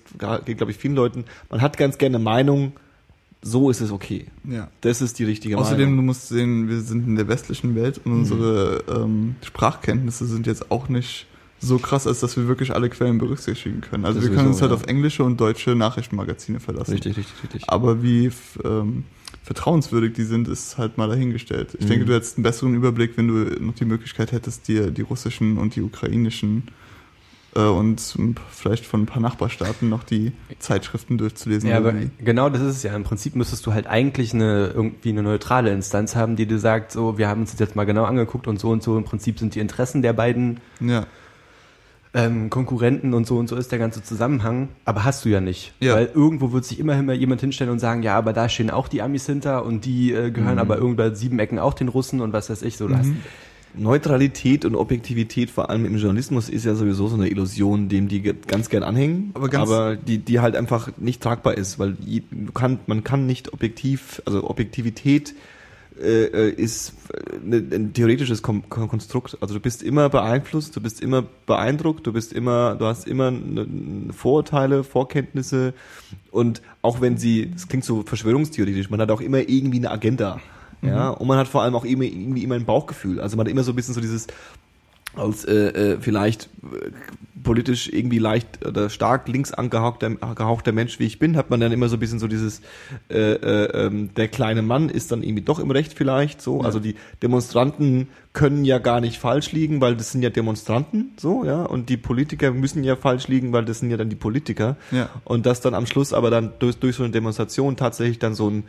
geht, 0.45 0.57
glaube 0.57 0.71
ich, 0.71 0.77
vielen 0.77 0.95
Leuten, 0.95 1.23
man 1.49 1.61
hat 1.61 1.77
ganz 1.77 1.97
gerne 1.97 2.19
Meinung, 2.19 2.73
so 3.43 3.69
ist 3.69 3.81
es 3.81 3.91
okay. 3.91 4.25
Ja. 4.49 4.69
Das 4.81 5.01
ist 5.01 5.19
die 5.19 5.25
richtige 5.25 5.57
Außerdem, 5.57 5.85
Meinung. 5.89 5.97
du 5.97 6.03
musst 6.03 6.29
sehen, 6.29 6.69
wir 6.69 6.81
sind 6.81 7.05
in 7.07 7.15
der 7.15 7.27
westlichen 7.27 7.75
Welt 7.75 7.99
und 8.05 8.13
unsere 8.13 8.83
ähm, 8.89 9.35
Sprachkenntnisse 9.45 10.25
sind 10.25 10.47
jetzt 10.47 10.71
auch 10.71 10.89
nicht 10.89 11.27
so 11.59 11.77
krass, 11.77 12.07
als 12.07 12.19
dass 12.19 12.35
wir 12.35 12.47
wirklich 12.47 12.73
alle 12.73 12.89
Quellen 12.89 13.17
berücksichtigen 13.19 13.81
können. 13.81 14.05
Also 14.05 14.19
Das 14.19 14.29
wir 14.29 14.35
können 14.35 14.47
uns 14.47 14.57
sowieso, 14.57 14.71
halt 14.75 14.79
ja. 14.81 14.83
auf 14.85 14.89
englische 14.89 15.23
und 15.23 15.39
deutsche 15.39 15.75
Nachrichtenmagazine 15.75 16.59
verlassen. 16.59 16.91
Richtig, 16.91 17.15
richtig, 17.17 17.33
richtig. 17.43 17.63
Aber 17.69 18.01
wie 18.03 18.31
ähm, 18.65 19.03
vertrauenswürdig 19.43 20.13
die 20.13 20.23
sind, 20.23 20.47
ist 20.47 20.77
halt 20.77 20.97
mal 20.97 21.07
dahingestellt. 21.07 21.75
Ich 21.77 21.85
Mhm. 21.85 21.89
denke, 21.89 22.05
du 22.05 22.13
hättest 22.15 22.37
einen 22.37 22.43
besseren 22.43 22.75
Überblick, 22.75 23.17
wenn 23.17 23.27
du 23.27 23.33
noch 23.63 23.75
die 23.75 23.85
Möglichkeit 23.85 24.31
hättest, 24.31 24.67
dir 24.67 24.91
die 24.91 25.01
russischen 25.01 25.57
und 25.57 25.75
die 25.75 25.81
ukrainischen 25.81 26.63
und 27.55 28.15
ein 28.17 28.33
p- 28.33 28.41
vielleicht 28.49 28.85
von 28.85 29.03
ein 29.03 29.05
paar 29.05 29.21
Nachbarstaaten 29.21 29.87
noch 29.87 30.03
die 30.03 30.31
Zeitschriften 30.59 31.17
durchzulesen. 31.17 31.69
Ja, 31.69 31.77
aber 31.77 31.93
genau 32.19 32.49
das 32.49 32.61
ist 32.61 32.77
es 32.77 32.83
ja. 32.83 32.95
Im 32.95 33.03
Prinzip 33.03 33.35
müsstest 33.35 33.65
du 33.65 33.73
halt 33.73 33.85
eigentlich 33.85 34.33
eine 34.33 34.71
irgendwie 34.73 35.09
eine 35.09 35.21
neutrale 35.21 35.71
Instanz 35.71 36.15
haben, 36.15 36.35
die 36.35 36.47
dir 36.47 36.57
sagt, 36.57 36.91
so, 36.91 37.17
wir 37.17 37.27
haben 37.27 37.41
uns 37.41 37.51
das 37.51 37.59
jetzt 37.59 37.75
mal 37.75 37.85
genau 37.85 38.05
angeguckt 38.05 38.47
und 38.47 38.59
so 38.59 38.69
und 38.71 38.81
so. 38.81 38.97
Im 38.97 39.03
Prinzip 39.03 39.37
sind 39.37 39.53
die 39.53 39.59
Interessen 39.59 40.01
der 40.01 40.13
beiden 40.13 40.61
ja. 40.79 41.05
ähm, 42.15 42.49
Konkurrenten 42.49 43.13
und 43.13 43.27
so 43.27 43.37
und 43.37 43.47
so 43.47 43.55
ist 43.55 43.71
der 43.71 43.77
ganze 43.79 44.01
Zusammenhang. 44.01 44.69
Aber 44.85 45.03
hast 45.03 45.23
du 45.23 45.29
ja 45.29 45.39
nicht. 45.39 45.73
Ja. 45.79 45.93
Weil 45.93 46.09
irgendwo 46.13 46.53
wird 46.53 46.65
sich 46.65 46.79
immer 46.79 46.97
immer 46.97 47.13
jemand 47.13 47.41
hinstellen 47.41 47.71
und 47.71 47.79
sagen, 47.79 48.01
ja, 48.01 48.17
aber 48.17 48.33
da 48.33 48.49
stehen 48.49 48.71
auch 48.71 48.87
die 48.87 49.03
Amis 49.03 49.27
hinter 49.27 49.63
und 49.63 49.85
die 49.85 50.11
äh, 50.11 50.31
gehören 50.31 50.57
aber 50.57 50.77
irgendwann 50.77 51.15
sieben 51.15 51.37
Ecken 51.37 51.59
auch 51.59 51.75
den 51.75 51.87
Russen 51.89 52.19
und 52.19 52.33
was 52.33 52.49
weiß 52.49 52.63
ich 52.63 52.77
so. 52.77 52.89
Hast, 52.89 53.11
Neutralität 53.75 54.65
und 54.65 54.75
Objektivität, 54.75 55.49
vor 55.49 55.69
allem 55.69 55.85
im 55.85 55.97
Journalismus, 55.97 56.49
ist 56.49 56.65
ja 56.65 56.75
sowieso 56.75 57.07
so 57.07 57.15
eine 57.15 57.27
Illusion, 57.27 57.89
dem 57.89 58.07
die 58.07 58.21
ganz 58.21 58.69
gern 58.69 58.83
anhängen, 58.83 59.31
Aber 59.33 59.49
ganz- 59.49 59.69
die, 60.07 60.19
die 60.19 60.39
halt 60.39 60.55
einfach 60.55 60.91
nicht 60.97 61.21
tragbar 61.21 61.57
ist, 61.57 61.79
weil 61.79 61.95
kann, 62.53 62.79
man 62.87 63.03
kann 63.03 63.25
nicht 63.25 63.51
objektiv, 63.53 64.21
also 64.25 64.49
Objektivität 64.49 65.33
äh, 66.01 66.23
äh, 66.25 66.49
ist 66.49 66.93
äh, 67.13 67.37
ne- 67.43 67.63
ein 67.71 67.93
theoretisches 67.93 68.41
Kom 68.41 68.67
Kon- 68.67 68.87
Konstrukt. 68.87 69.37
Also 69.41 69.53
du 69.53 69.59
bist 69.59 69.83
immer 69.83 70.09
beeinflusst, 70.09 70.75
du 70.75 70.81
bist 70.81 71.01
immer 71.01 71.23
beeindruckt, 71.45 72.07
du 72.07 72.11
bist 72.13 72.33
immer, 72.33 72.75
du 72.75 72.85
hast 72.85 73.07
immer 73.07 73.31
Vorurteile, 74.11 74.83
Vorkenntnisse 74.83 75.73
und 76.31 76.61
auch 76.81 77.01
wenn 77.01 77.17
sie, 77.17 77.51
das 77.51 77.67
klingt 77.67 77.85
so 77.85 78.03
verschwörungstheoretisch, 78.03 78.89
man 78.89 79.01
hat 79.01 79.11
auch 79.11 79.21
immer 79.21 79.47
irgendwie 79.47 79.77
eine 79.77 79.91
Agenda. 79.91 80.39
Ja, 80.87 81.09
und 81.09 81.27
man 81.27 81.37
hat 81.37 81.47
vor 81.47 81.63
allem 81.63 81.75
auch 81.75 81.85
immer, 81.85 82.03
irgendwie 82.03 82.43
immer 82.43 82.55
ein 82.55 82.65
Bauchgefühl. 82.65 83.19
Also 83.19 83.37
man 83.37 83.45
hat 83.45 83.51
immer 83.51 83.63
so 83.63 83.71
ein 83.71 83.75
bisschen 83.75 83.93
so 83.93 84.01
dieses, 84.01 84.27
als 85.15 85.45
äh, 85.45 85.53
äh, 85.53 85.97
vielleicht 85.99 86.49
äh, 86.63 86.91
politisch 87.43 87.89
irgendwie 87.91 88.19
leicht 88.19 88.65
oder 88.65 88.89
stark 88.89 89.27
links 89.27 89.53
angehauchter 89.53 90.09
gehauchter 90.09 90.71
Mensch 90.71 90.97
wie 90.99 91.05
ich 91.05 91.19
bin, 91.19 91.35
hat 91.35 91.49
man 91.49 91.59
dann 91.59 91.71
immer 91.71 91.89
so 91.89 91.97
ein 91.97 91.99
bisschen 91.99 92.19
so 92.19 92.27
dieses 92.27 92.61
äh, 93.09 93.33
äh, 93.33 93.85
ähm, 93.85 94.13
der 94.15 94.29
kleine 94.29 94.61
Mann 94.61 94.89
ist 94.89 95.11
dann 95.11 95.21
irgendwie 95.21 95.43
doch 95.43 95.59
im 95.59 95.69
Recht 95.69 95.93
vielleicht 95.93 96.41
so. 96.41 96.61
Also 96.61 96.79
die 96.79 96.95
Demonstranten 97.21 98.07
können 98.31 98.65
ja 98.65 98.79
gar 98.79 99.01
nicht 99.01 99.19
falsch 99.19 99.51
liegen, 99.51 99.81
weil 99.81 99.95
das 99.95 100.11
sind 100.11 100.23
ja 100.23 100.29
Demonstranten 100.29 101.11
so, 101.17 101.43
ja, 101.43 101.63
und 101.63 101.89
die 101.89 101.97
Politiker 101.97 102.51
müssen 102.51 102.83
ja 102.83 102.95
falsch 102.95 103.27
liegen, 103.27 103.51
weil 103.51 103.65
das 103.65 103.79
sind 103.79 103.91
ja 103.91 103.97
dann 103.97 104.09
die 104.09 104.15
Politiker. 104.15 104.77
Ja. 104.91 105.09
Und 105.25 105.45
dass 105.45 105.61
dann 105.61 105.75
am 105.75 105.85
Schluss 105.85 106.13
aber 106.13 106.31
dann 106.31 106.53
durch, 106.59 106.77
durch 106.77 106.95
so 106.95 107.03
eine 107.03 107.11
Demonstration 107.11 107.75
tatsächlich 107.75 108.19
dann 108.19 108.33
so 108.33 108.49
ein 108.49 108.63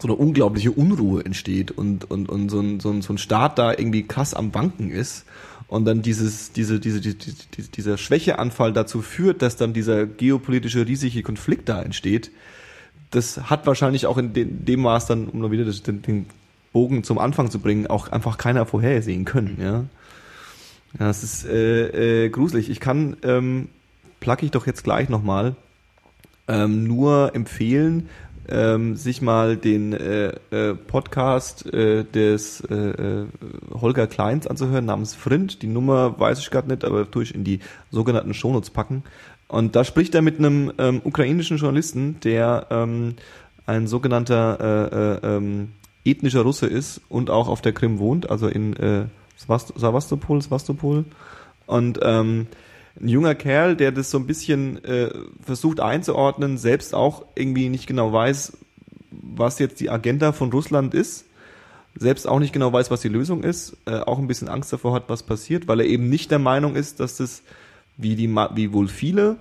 so 0.00 0.08
eine 0.08 0.16
unglaubliche 0.16 0.70
Unruhe 0.70 1.24
entsteht 1.24 1.70
und, 1.70 2.10
und, 2.10 2.28
und 2.28 2.48
so, 2.48 2.60
ein, 2.60 2.80
so, 2.80 2.90
ein, 2.90 3.02
so 3.02 3.12
ein 3.12 3.18
Staat 3.18 3.58
da 3.58 3.72
irgendwie 3.72 4.06
krass 4.06 4.34
am 4.34 4.54
Wanken 4.54 4.90
ist 4.90 5.24
und 5.66 5.84
dann 5.84 6.02
dieses, 6.02 6.52
diese, 6.52 6.80
diese, 6.80 7.00
diese, 7.00 7.14
diese, 7.14 7.68
dieser 7.70 7.98
Schwächeanfall 7.98 8.72
dazu 8.72 9.02
führt, 9.02 9.42
dass 9.42 9.56
dann 9.56 9.72
dieser 9.72 10.06
geopolitische 10.06 10.86
riesige 10.86 11.22
Konflikt 11.22 11.68
da 11.68 11.82
entsteht, 11.82 12.30
das 13.10 13.50
hat 13.50 13.66
wahrscheinlich 13.66 14.06
auch 14.06 14.18
in 14.18 14.32
dem, 14.32 14.64
dem 14.64 14.80
Maß 14.80 15.06
dann, 15.06 15.28
um 15.28 15.40
noch 15.40 15.50
wieder 15.50 15.64
den, 15.64 16.02
den 16.02 16.26
Bogen 16.72 17.04
zum 17.04 17.18
Anfang 17.18 17.50
zu 17.50 17.58
bringen, 17.58 17.86
auch 17.86 18.08
einfach 18.08 18.38
keiner 18.38 18.66
vorhersehen 18.66 19.24
können, 19.24 19.58
ja. 19.60 19.84
Ja, 20.98 21.10
es 21.10 21.22
ist 21.22 21.44
äh, 21.44 22.24
äh, 22.24 22.28
gruselig. 22.30 22.70
Ich 22.70 22.80
kann, 22.80 23.16
ähm, 23.22 23.68
plug 24.20 24.38
ich 24.40 24.50
doch 24.50 24.66
jetzt 24.66 24.84
gleich 24.84 25.10
nochmal, 25.10 25.54
ähm, 26.48 26.84
nur 26.84 27.34
empfehlen, 27.34 28.08
ähm, 28.50 28.96
sich 28.96 29.22
mal 29.22 29.56
den 29.56 29.92
äh, 29.92 30.32
äh, 30.50 30.74
Podcast 30.74 31.72
äh, 31.72 32.04
des 32.04 32.60
äh, 32.62 32.74
äh, 32.74 33.26
Holger 33.72 34.06
Kleins 34.06 34.46
anzuhören, 34.46 34.84
namens 34.84 35.14
Frind. 35.14 35.62
Die 35.62 35.66
Nummer 35.66 36.18
weiß 36.18 36.38
ich 36.40 36.50
gerade 36.50 36.68
nicht, 36.68 36.84
aber 36.84 37.10
tue 37.10 37.22
ich 37.22 37.34
in 37.34 37.44
die 37.44 37.60
sogenannten 37.90 38.34
Shownotes 38.34 38.70
packen. 38.70 39.04
Und 39.48 39.76
da 39.76 39.84
spricht 39.84 40.14
er 40.14 40.22
mit 40.22 40.38
einem 40.38 40.72
ähm, 40.78 41.00
ukrainischen 41.04 41.56
Journalisten, 41.56 42.20
der 42.20 42.66
ähm, 42.70 43.14
ein 43.66 43.86
sogenannter 43.86 45.20
äh, 45.22 45.26
äh, 45.26 45.36
ähm, 45.36 45.72
ethnischer 46.04 46.42
Russe 46.42 46.66
ist 46.66 47.00
und 47.08 47.30
auch 47.30 47.48
auf 47.48 47.60
der 47.62 47.72
Krim 47.72 47.98
wohnt, 47.98 48.30
also 48.30 48.48
in 48.48 48.74
äh, 48.76 49.04
Savastopol, 49.36 50.42
Svastopol. 50.42 51.04
Und 51.66 51.98
ähm, 52.02 52.46
ein 53.00 53.08
junger 53.08 53.34
Kerl, 53.34 53.76
der 53.76 53.92
das 53.92 54.10
so 54.10 54.18
ein 54.18 54.26
bisschen 54.26 54.82
äh, 54.84 55.10
versucht 55.42 55.80
einzuordnen, 55.80 56.58
selbst 56.58 56.94
auch 56.94 57.24
irgendwie 57.34 57.68
nicht 57.68 57.86
genau 57.86 58.12
weiß, 58.12 58.56
was 59.10 59.58
jetzt 59.58 59.80
die 59.80 59.90
Agenda 59.90 60.32
von 60.32 60.50
Russland 60.50 60.94
ist, 60.94 61.24
selbst 61.96 62.26
auch 62.26 62.38
nicht 62.38 62.52
genau 62.52 62.72
weiß, 62.72 62.90
was 62.90 63.00
die 63.00 63.08
Lösung 63.08 63.42
ist, 63.42 63.76
äh, 63.86 63.98
auch 64.00 64.18
ein 64.18 64.26
bisschen 64.26 64.48
Angst 64.48 64.72
davor 64.72 64.94
hat, 64.94 65.04
was 65.08 65.22
passiert, 65.22 65.68
weil 65.68 65.80
er 65.80 65.86
eben 65.86 66.08
nicht 66.08 66.30
der 66.30 66.38
Meinung 66.38 66.76
ist, 66.76 67.00
dass 67.00 67.16
das 67.16 67.42
wie 67.96 68.14
die 68.14 68.28
wie 68.28 68.72
wohl 68.72 68.88
viele 68.88 69.36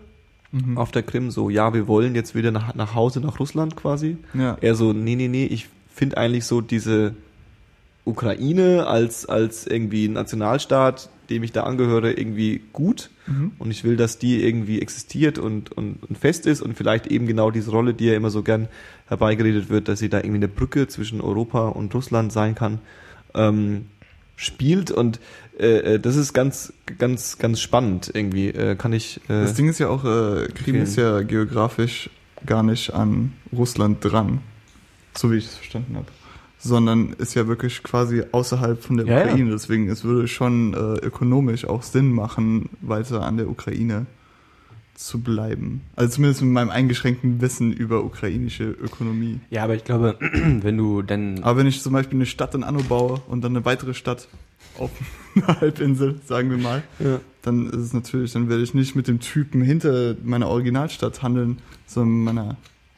auf 0.75 0.91
der 0.91 1.03
Krim 1.03 1.29
so, 1.29 1.49
ja, 1.49 1.73
wir 1.73 1.87
wollen 1.87 2.15
jetzt 2.15 2.33
wieder 2.33 2.51
nach, 2.51 2.73
nach 2.73 2.95
Hause 2.95 3.19
nach 3.19 3.39
Russland 3.39 3.75
quasi. 3.75 4.17
Ja. 4.33 4.57
Er 4.61 4.75
so, 4.75 4.93
nee, 4.93 5.15
nee, 5.15 5.27
nee, 5.27 5.45
ich 5.45 5.67
finde 5.93 6.17
eigentlich 6.17 6.45
so 6.45 6.61
diese 6.61 7.15
Ukraine 8.07 8.87
als, 8.87 9.25
als 9.25 9.67
irgendwie 9.67 10.07
Nationalstaat, 10.07 11.09
dem 11.29 11.43
ich 11.43 11.51
da 11.51 11.63
angehöre, 11.63 12.11
irgendwie 12.13 12.61
gut. 12.73 13.09
Und 13.59 13.71
ich 13.71 13.83
will, 13.83 13.97
dass 13.97 14.19
die 14.19 14.41
irgendwie 14.41 14.81
existiert 14.81 15.37
und, 15.37 15.73
und, 15.73 16.01
und 16.01 16.17
fest 16.17 16.45
ist 16.47 16.61
und 16.61 16.77
vielleicht 16.77 17.07
eben 17.07 17.27
genau 17.27 17.51
diese 17.51 17.71
Rolle, 17.71 17.93
die 17.93 18.05
ja 18.05 18.15
immer 18.15 18.29
so 18.29 18.41
gern 18.41 18.69
herbeigeredet 19.07 19.69
wird, 19.69 19.89
dass 19.89 19.99
sie 19.99 20.07
da 20.07 20.19
irgendwie 20.19 20.37
eine 20.37 20.47
Brücke 20.47 20.87
zwischen 20.87 21.19
Europa 21.19 21.67
und 21.67 21.93
Russland 21.93 22.31
sein 22.31 22.55
kann, 22.55 22.79
ähm, 23.33 23.87
spielt. 24.37 24.91
Und 24.91 25.19
äh, 25.59 25.95
äh, 25.95 25.99
das 25.99 26.15
ist 26.15 26.31
ganz, 26.31 26.71
ganz, 26.97 27.37
ganz 27.37 27.59
spannend 27.59 28.09
irgendwie. 28.13 28.47
Äh, 28.47 28.77
kann 28.77 28.93
ich. 28.93 29.17
Äh, 29.27 29.41
Das 29.43 29.55
Ding 29.55 29.67
ist 29.67 29.79
ja 29.79 29.89
auch, 29.89 30.05
äh, 30.05 30.47
Krim 30.47 30.81
ist 30.81 30.95
ja 30.95 31.21
geografisch 31.23 32.09
gar 32.45 32.63
nicht 32.63 32.93
an 32.93 33.33
Russland 33.51 33.97
dran, 34.01 34.39
so 35.17 35.31
wie 35.31 35.37
ich 35.37 35.45
es 35.47 35.55
verstanden 35.55 35.97
habe. 35.97 36.07
Sondern 36.59 37.13
ist 37.13 37.35
ja 37.35 37.47
wirklich 37.47 37.83
quasi 37.83 38.23
außerhalb 38.31 38.81
von 38.81 38.97
der 38.97 39.05
Ja, 39.05 39.19
ja. 39.19 39.25
Ukraine. 39.25 39.51
Deswegen, 39.51 39.89
es 39.89 40.03
würde 40.03 40.27
schon 40.27 40.73
äh, 40.73 41.05
ökonomisch 41.05 41.65
auch 41.65 41.83
Sinn 41.83 42.11
machen, 42.11 42.69
weiter 42.81 43.23
an 43.23 43.37
der 43.37 43.49
Ukraine 43.49 44.07
zu 44.97 45.19
bleiben. 45.19 45.81
Also 45.95 46.15
zumindest 46.15 46.41
mit 46.41 46.51
meinem 46.51 46.71
eingeschränkten 46.71 47.39
Wissen 47.39 47.71
über 47.71 48.03
ukrainische 48.03 48.63
Ökonomie. 48.63 49.39
Ja, 49.51 49.63
aber 49.63 49.75
ich 49.75 49.83
glaube, 49.83 50.17
wenn 50.19 50.75
du 50.75 51.03
dann 51.03 51.43
Aber 51.43 51.59
wenn 51.59 51.67
ich 51.67 51.81
zum 51.81 51.93
Beispiel 51.93 52.17
eine 52.17 52.25
Stadt 52.25 52.55
in 52.55 52.63
Anno 52.63 52.81
baue 52.81 53.21
und 53.27 53.43
dann 53.43 53.55
eine 53.55 53.63
weitere 53.63 53.93
Stadt 53.93 54.27
auf 54.77 54.89
einer 55.35 55.61
Halbinsel, 55.61 56.19
sagen 56.25 56.49
wir 56.49 56.57
mal, 56.57 56.83
ja. 56.99 57.19
dann 57.43 57.67
ist 57.67 57.77
es 57.77 57.93
natürlich, 57.93 58.33
dann 58.33 58.49
werde 58.49 58.63
ich 58.63 58.73
nicht 58.73 58.95
mit 58.95 59.07
dem 59.07 59.19
Typen 59.19 59.61
hinter 59.61 60.15
meiner 60.23 60.47
Originalstadt 60.47 61.21
handeln, 61.21 61.59
sondern 61.85 62.23
meiner 62.23 62.57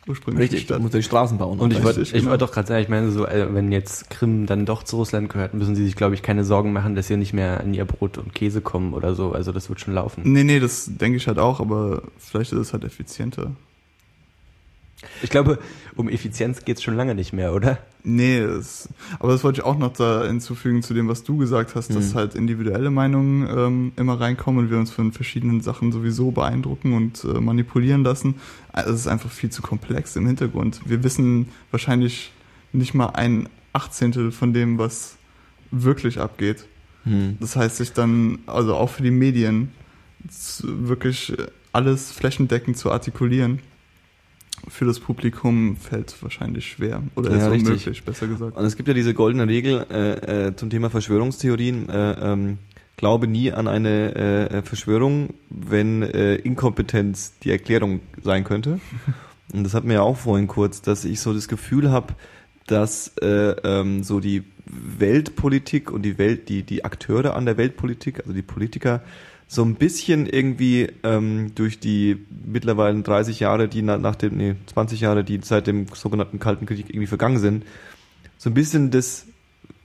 ursprünglichen 0.10 0.52
Richtig, 0.52 0.68
da 0.68 0.76
Stadt. 0.76 0.82
muss 0.84 0.94
er 0.94 1.00
die 1.00 1.04
Straßen 1.04 1.38
bauen. 1.38 1.60
Und 1.60 1.72
ich 1.72 1.84
wollte 1.84 2.02
ich 2.02 2.12
genau. 2.12 2.32
wollte 2.32 2.46
doch 2.46 2.52
gerade 2.52 2.68
sagen, 2.68 2.84
ich 2.84 2.90
meine 2.90 3.12
so, 3.12 3.26
äh, 3.26 3.54
wenn 3.54 3.72
jetzt 3.72 4.10
Krim 4.10 4.46
dann 4.46 4.66
doch 4.66 4.84
zu 4.84 4.98
Russland 4.98 5.30
gehört, 5.30 5.54
müssen 5.54 5.76
sie 5.76 5.86
sich, 5.86 5.96
glaube 5.96 6.16
ich, 6.16 6.22
keine 6.22 6.44
Sorgen 6.44 6.74
machen, 6.74 6.96
dass 6.96 7.08
sie 7.08 7.18
nicht 7.18 7.34
mehr 7.34 7.62
an 7.62 7.74
ihr 7.74 7.86
Brot 7.86 8.18
und 8.18 8.34
Käse 8.34 8.62
kommen 8.62 8.94
oder 8.94 9.16
so. 9.16 9.32
Also 9.32 9.52
das 9.52 9.70
wird 9.70 9.80
schon 9.80 9.94
laufen. 9.94 10.24
Nee, 10.26 10.44
nee, 10.44 10.60
das 10.60 10.90
denke 10.98 11.18
ich 11.18 11.28
halt 11.28 11.40
auch, 11.40 11.60
aber 11.60 12.04
vielleicht 12.18 12.52
ist 12.52 12.60
es 12.60 12.74
halt 12.74 12.84
effizienter. 12.84 13.52
Ich 15.24 15.30
glaube, 15.30 15.60
um 15.96 16.10
Effizienz 16.10 16.66
geht's 16.66 16.84
schon 16.84 16.96
lange 16.96 17.16
nicht 17.16 17.34
mehr, 17.34 17.54
oder? 17.54 17.78
Nee, 18.04 18.42
das, 18.42 18.90
aber 19.20 19.32
das 19.32 19.44
wollte 19.44 19.62
ich 19.62 19.66
auch 19.66 19.78
noch 19.78 19.94
da 19.94 20.26
hinzufügen 20.26 20.84
zu 20.84 20.94
dem, 20.94 21.08
was 21.08 21.24
du 21.24 21.38
gesagt 21.38 21.76
hast, 21.76 21.94
dass 21.96 22.14
Mhm. 22.14 22.18
halt 22.18 22.36
individuelle 22.36 22.90
Meinungen 22.92 23.48
ähm, 23.50 23.92
immer 23.96 24.20
reinkommen 24.20 24.66
und 24.66 24.72
wir 24.72 24.78
uns 24.78 24.92
von 24.92 25.12
verschiedenen 25.12 25.62
Sachen 25.62 25.92
sowieso 25.92 26.32
beeindrucken 26.32 26.94
und 26.94 27.24
äh, 27.24 27.40
manipulieren 27.40 28.04
lassen. 28.04 28.36
Also 28.72 28.94
es 28.94 29.02
ist 29.02 29.08
einfach 29.08 29.30
viel 29.32 29.50
zu 29.50 29.62
komplex 29.62 30.16
im 30.16 30.28
Hintergrund. 30.28 30.82
Wir 30.86 31.04
wissen 31.04 31.48
wahrscheinlich 31.72 32.32
nicht 32.72 32.94
mal 32.94 33.08
ein 33.08 33.50
Achtzehntel 33.74 34.32
von 34.32 34.54
dem, 34.54 34.78
was 34.78 35.16
wirklich 35.72 36.20
abgeht. 36.20 36.66
Hm. 37.04 37.38
Das 37.40 37.56
heißt, 37.56 37.78
sich 37.78 37.94
dann, 37.94 38.40
also 38.48 38.76
auch 38.76 38.90
für 38.90 39.04
die 39.04 39.12
Medien, 39.12 39.72
wirklich 40.62 41.34
alles 41.72 42.12
flächendeckend 42.12 42.78
zu 42.78 42.92
artikulieren, 42.92 43.60
für 44.68 44.86
das 44.86 45.00
Publikum 45.00 45.78
fällt 45.78 46.22
wahrscheinlich 46.22 46.68
schwer. 46.68 47.04
Oder 47.16 47.32
Ja, 47.32 47.38
ist 47.38 47.52
richtig. 47.52 47.70
unmöglich, 47.70 48.04
besser 48.04 48.28
gesagt. 48.28 48.58
Und 48.58 48.66
es 48.66 48.76
gibt 48.76 48.88
ja 48.88 48.94
diese 48.94 49.14
goldene 49.14 49.48
Regel 49.48 49.86
äh, 49.90 50.48
äh, 50.48 50.56
zum 50.56 50.70
Thema 50.70 50.90
Verschwörungstheorien. 50.90 51.90
Äh, 51.90 52.12
ähm, 52.22 52.58
glaube 53.00 53.28
nie 53.28 53.54
an 53.54 53.70
eine 53.70 54.16
äh, 54.16 54.62
Verschwörung, 54.62 55.34
wenn 55.50 56.02
äh, 56.02 56.36
Inkompetenz 56.36 57.34
die 57.44 57.50
Erklärung 57.50 58.02
sein 58.22 58.44
könnte. 58.44 58.82
Und 59.54 59.64
das 59.64 59.74
hatten 59.74 59.88
wir 59.88 59.96
ja 59.96 60.02
auch 60.02 60.18
vorhin 60.18 60.48
kurz, 60.48 60.82
dass 60.82 61.06
ich 61.06 61.22
so 61.22 61.34
das 61.34 61.48
Gefühl 61.48 61.90
habe, 61.90 62.14
dass 62.68 63.14
äh, 63.22 63.56
ähm, 63.64 64.04
so 64.04 64.20
die 64.20 64.44
Weltpolitik 64.66 65.92
und 65.92 66.04
die 66.04 66.20
Welt, 66.20 66.50
die 66.50 66.62
die 66.62 66.86
Akteure 66.86 67.36
an 67.36 67.46
der 67.46 67.58
Weltpolitik, 67.58 68.20
also 68.20 68.34
die 68.34 68.44
Politiker, 68.44 69.02
so 69.52 69.64
ein 69.66 69.74
bisschen 69.76 70.28
irgendwie 70.28 70.90
ähm, 71.04 71.54
durch 71.56 71.80
die 71.80 72.18
mittlerweile 72.46 73.02
30 73.02 73.40
Jahre, 73.40 73.68
die 73.68 73.82
na, 73.82 73.98
nach 73.98 74.16
dem, 74.16 74.38
nee, 74.38 74.54
20 74.68 75.02
Jahre, 75.02 75.24
die 75.24 75.40
seit 75.44 75.66
dem 75.66 75.88
sogenannten 75.92 76.38
Kalten 76.38 76.68
Krieg 76.68 76.88
irgendwie 76.88 77.08
vergangen 77.08 77.40
sind, 77.40 77.66
so 78.38 78.52
ein 78.52 78.54
bisschen 78.54 78.92
das 78.92 79.26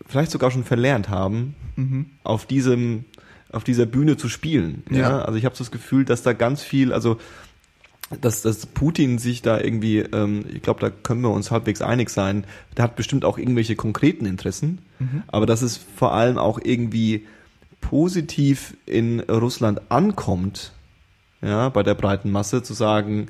vielleicht 0.06 0.30
sogar 0.32 0.50
schon 0.50 0.64
verlernt 0.64 1.08
haben, 1.08 1.54
Mhm. 1.76 2.06
auf 2.24 2.44
diesem, 2.46 3.04
auf 3.50 3.64
dieser 3.64 3.86
Bühne 3.86 4.16
zu 4.18 4.28
spielen. 4.28 4.82
Ja, 4.90 4.98
Ja. 4.98 5.18
also 5.22 5.38
ich 5.38 5.44
habe 5.46 5.56
so 5.56 5.64
das 5.64 5.70
Gefühl, 5.70 6.04
dass 6.04 6.22
da 6.22 6.34
ganz 6.34 6.62
viel, 6.62 6.92
also 6.92 7.16
dass, 8.20 8.42
dass 8.42 8.66
Putin 8.66 9.16
sich 9.18 9.40
da 9.42 9.58
irgendwie, 9.58 10.00
ähm, 10.00 10.44
ich 10.54 10.60
glaube, 10.60 10.80
da 10.80 10.90
können 10.90 11.22
wir 11.22 11.30
uns 11.30 11.50
halbwegs 11.50 11.80
einig 11.80 12.10
sein, 12.10 12.44
der 12.76 12.84
hat 12.84 12.96
bestimmt 12.96 13.24
auch 13.24 13.38
irgendwelche 13.38 13.76
konkreten 13.76 14.26
Interessen, 14.26 14.78
aber 15.28 15.46
dass 15.46 15.62
es 15.62 15.78
vor 15.78 16.12
allem 16.12 16.36
auch 16.36 16.60
irgendwie 16.62 17.24
positiv 17.90 18.76
in 18.86 19.20
Russland 19.20 19.82
ankommt, 19.90 20.72
ja, 21.42 21.68
bei 21.68 21.82
der 21.82 21.94
breiten 21.94 22.30
Masse 22.30 22.62
zu 22.62 22.72
sagen, 22.72 23.26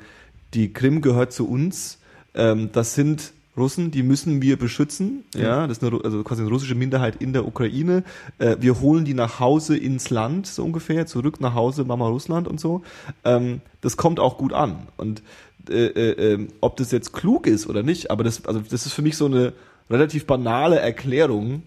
die 0.55 0.73
Krim 0.73 1.01
gehört 1.01 1.33
zu 1.33 1.49
uns, 1.49 1.99
ähm, 2.35 2.71
das 2.73 2.95
sind 2.95 3.33
Russen, 3.57 3.91
die 3.91 4.03
müssen 4.03 4.43
wir 4.43 4.57
beschützen, 4.57 5.25
ja, 5.35 5.67
das 5.67 5.79
ist 5.79 5.85
eine, 5.85 6.01
also 6.05 6.23
quasi 6.25 6.43
eine 6.43 6.51
russische 6.51 6.75
Minderheit 6.75 7.17
in 7.17 7.33
der 7.33 7.47
Ukraine. 7.47 8.03
Äh, 8.39 8.57
wir 8.61 8.81
holen 8.81 9.05
die 9.05 9.15
nach 9.15 9.39
Hause 9.39 9.77
ins 9.77 10.11
Land, 10.11 10.47
so 10.47 10.65
ungefähr, 10.65 11.07
zurück 11.07 11.41
nach 11.41 11.55
Hause, 11.55 11.85
Mama 11.85 12.09
Russland 12.09 12.49
und 12.49 12.59
so. 12.59 12.83
Ähm, 13.25 13.61
das 13.81 13.97
kommt 13.97 14.19
auch 14.19 14.39
gut 14.39 14.53
an. 14.53 14.89
Und 14.97 15.23
äh, 15.69 15.87
äh, 15.87 16.33
ähm, 16.33 16.49
ob 16.61 16.77
das 16.77 16.91
jetzt 16.91 17.13
klug 17.13 17.47
ist 17.47 17.69
oder 17.69 17.83
nicht, 17.83 18.11
aber 18.11 18.25
das, 18.25 18.45
also 18.47 18.61
das 18.61 18.87
ist 18.87 18.93
für 18.93 19.03
mich 19.03 19.17
so 19.17 19.27
eine 19.27 19.53
relativ 19.89 20.27
banale 20.27 20.81
Erklärung, 20.81 21.63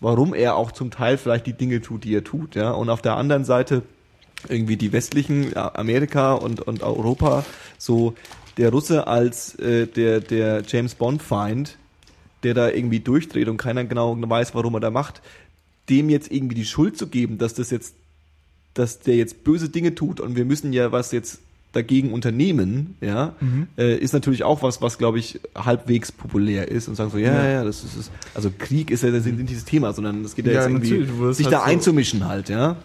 warum 0.00 0.34
er 0.34 0.56
auch 0.56 0.72
zum 0.72 0.90
Teil 0.90 1.18
vielleicht 1.18 1.46
die 1.46 1.52
Dinge 1.52 1.80
tut, 1.80 2.04
die 2.04 2.14
er 2.14 2.24
tut, 2.24 2.54
ja. 2.54 2.70
Und 2.72 2.90
auf 2.90 3.02
der 3.02 3.16
anderen 3.16 3.44
Seite 3.44 3.82
irgendwie 4.48 4.76
die 4.76 4.92
westlichen, 4.92 5.54
Amerika 5.56 6.32
und, 6.32 6.60
und 6.60 6.82
Europa, 6.82 7.44
so 7.78 8.14
der 8.56 8.70
Russe 8.70 9.06
als 9.06 9.54
äh, 9.56 9.86
der, 9.86 10.20
der 10.20 10.62
James 10.66 10.94
Bond-Feind, 10.94 11.76
der 12.42 12.54
da 12.54 12.70
irgendwie 12.70 13.00
durchdreht 13.00 13.48
und 13.48 13.58
keiner 13.58 13.84
genau 13.84 14.16
weiß, 14.18 14.54
warum 14.54 14.74
er 14.74 14.80
da 14.80 14.90
macht, 14.90 15.20
dem 15.90 16.08
jetzt 16.08 16.30
irgendwie 16.30 16.54
die 16.54 16.64
Schuld 16.64 16.96
zu 16.96 17.08
geben, 17.08 17.36
dass 17.36 17.54
das 17.54 17.70
jetzt, 17.70 17.94
dass 18.72 19.00
der 19.00 19.16
jetzt 19.16 19.44
böse 19.44 19.68
Dinge 19.68 19.94
tut 19.94 20.20
und 20.20 20.36
wir 20.36 20.44
müssen 20.44 20.72
ja 20.72 20.90
was 20.92 21.12
jetzt 21.12 21.40
dagegen 21.72 22.12
unternehmen, 22.12 22.96
ja, 23.00 23.34
äh, 23.78 23.96
ist 23.96 24.12
natürlich 24.12 24.42
auch 24.42 24.62
was, 24.62 24.82
was 24.82 24.98
glaube 24.98 25.18
ich 25.20 25.40
halbwegs 25.54 26.10
populär 26.10 26.68
ist 26.68 26.88
und 26.88 26.96
sagen 26.96 27.10
so, 27.10 27.18
ja, 27.18 27.32
ja, 27.32 27.50
ja 27.50 27.64
das 27.64 27.84
ist, 27.84 27.96
ist 27.96 28.12
also 28.34 28.50
Krieg 28.58 28.90
ist 28.90 29.04
ja 29.04 29.10
das 29.10 29.24
ist 29.24 29.36
nicht 29.36 29.48
dieses 29.50 29.64
Thema, 29.64 29.92
sondern 29.92 30.24
es 30.24 30.34
geht 30.34 30.46
ja, 30.46 30.52
Ja, 30.52 30.68
jetzt 30.68 30.70
irgendwie, 30.88 31.32
sich 31.34 31.46
halt 31.46 31.54
da 31.54 31.58
so- 31.60 31.64
einzumischen 31.64 32.26
halt, 32.26 32.48
ja. 32.48 32.76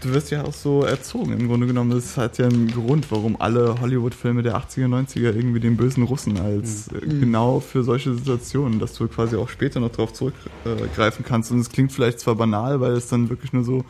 Du 0.00 0.12
wirst 0.12 0.30
ja 0.30 0.44
auch 0.44 0.52
so 0.52 0.82
erzogen. 0.82 1.32
Im 1.32 1.48
Grunde 1.48 1.66
genommen 1.66 1.90
das 1.90 2.04
ist 2.04 2.16
halt 2.18 2.36
ja 2.36 2.46
ein 2.46 2.70
Grund, 2.70 3.10
warum 3.10 3.40
alle 3.40 3.80
Hollywood-Filme 3.80 4.42
der 4.42 4.56
80er, 4.58 4.86
90er 4.88 5.34
irgendwie 5.34 5.60
den 5.60 5.78
bösen 5.78 6.02
Russen 6.02 6.38
als 6.38 6.88
äh, 6.88 6.98
genau 7.06 7.60
für 7.60 7.82
solche 7.84 8.12
Situationen, 8.14 8.80
dass 8.80 8.92
du 8.92 9.08
quasi 9.08 9.36
auch 9.36 9.48
später 9.48 9.80
noch 9.80 9.92
drauf 9.92 10.12
zurückgreifen 10.12 11.24
kannst. 11.24 11.50
Und 11.52 11.60
es 11.60 11.70
klingt 11.70 11.90
vielleicht 11.92 12.20
zwar 12.20 12.34
banal, 12.34 12.80
weil 12.80 12.92
es 12.92 13.08
dann 13.08 13.30
wirklich 13.30 13.54
nur 13.54 13.64
so, 13.64 13.84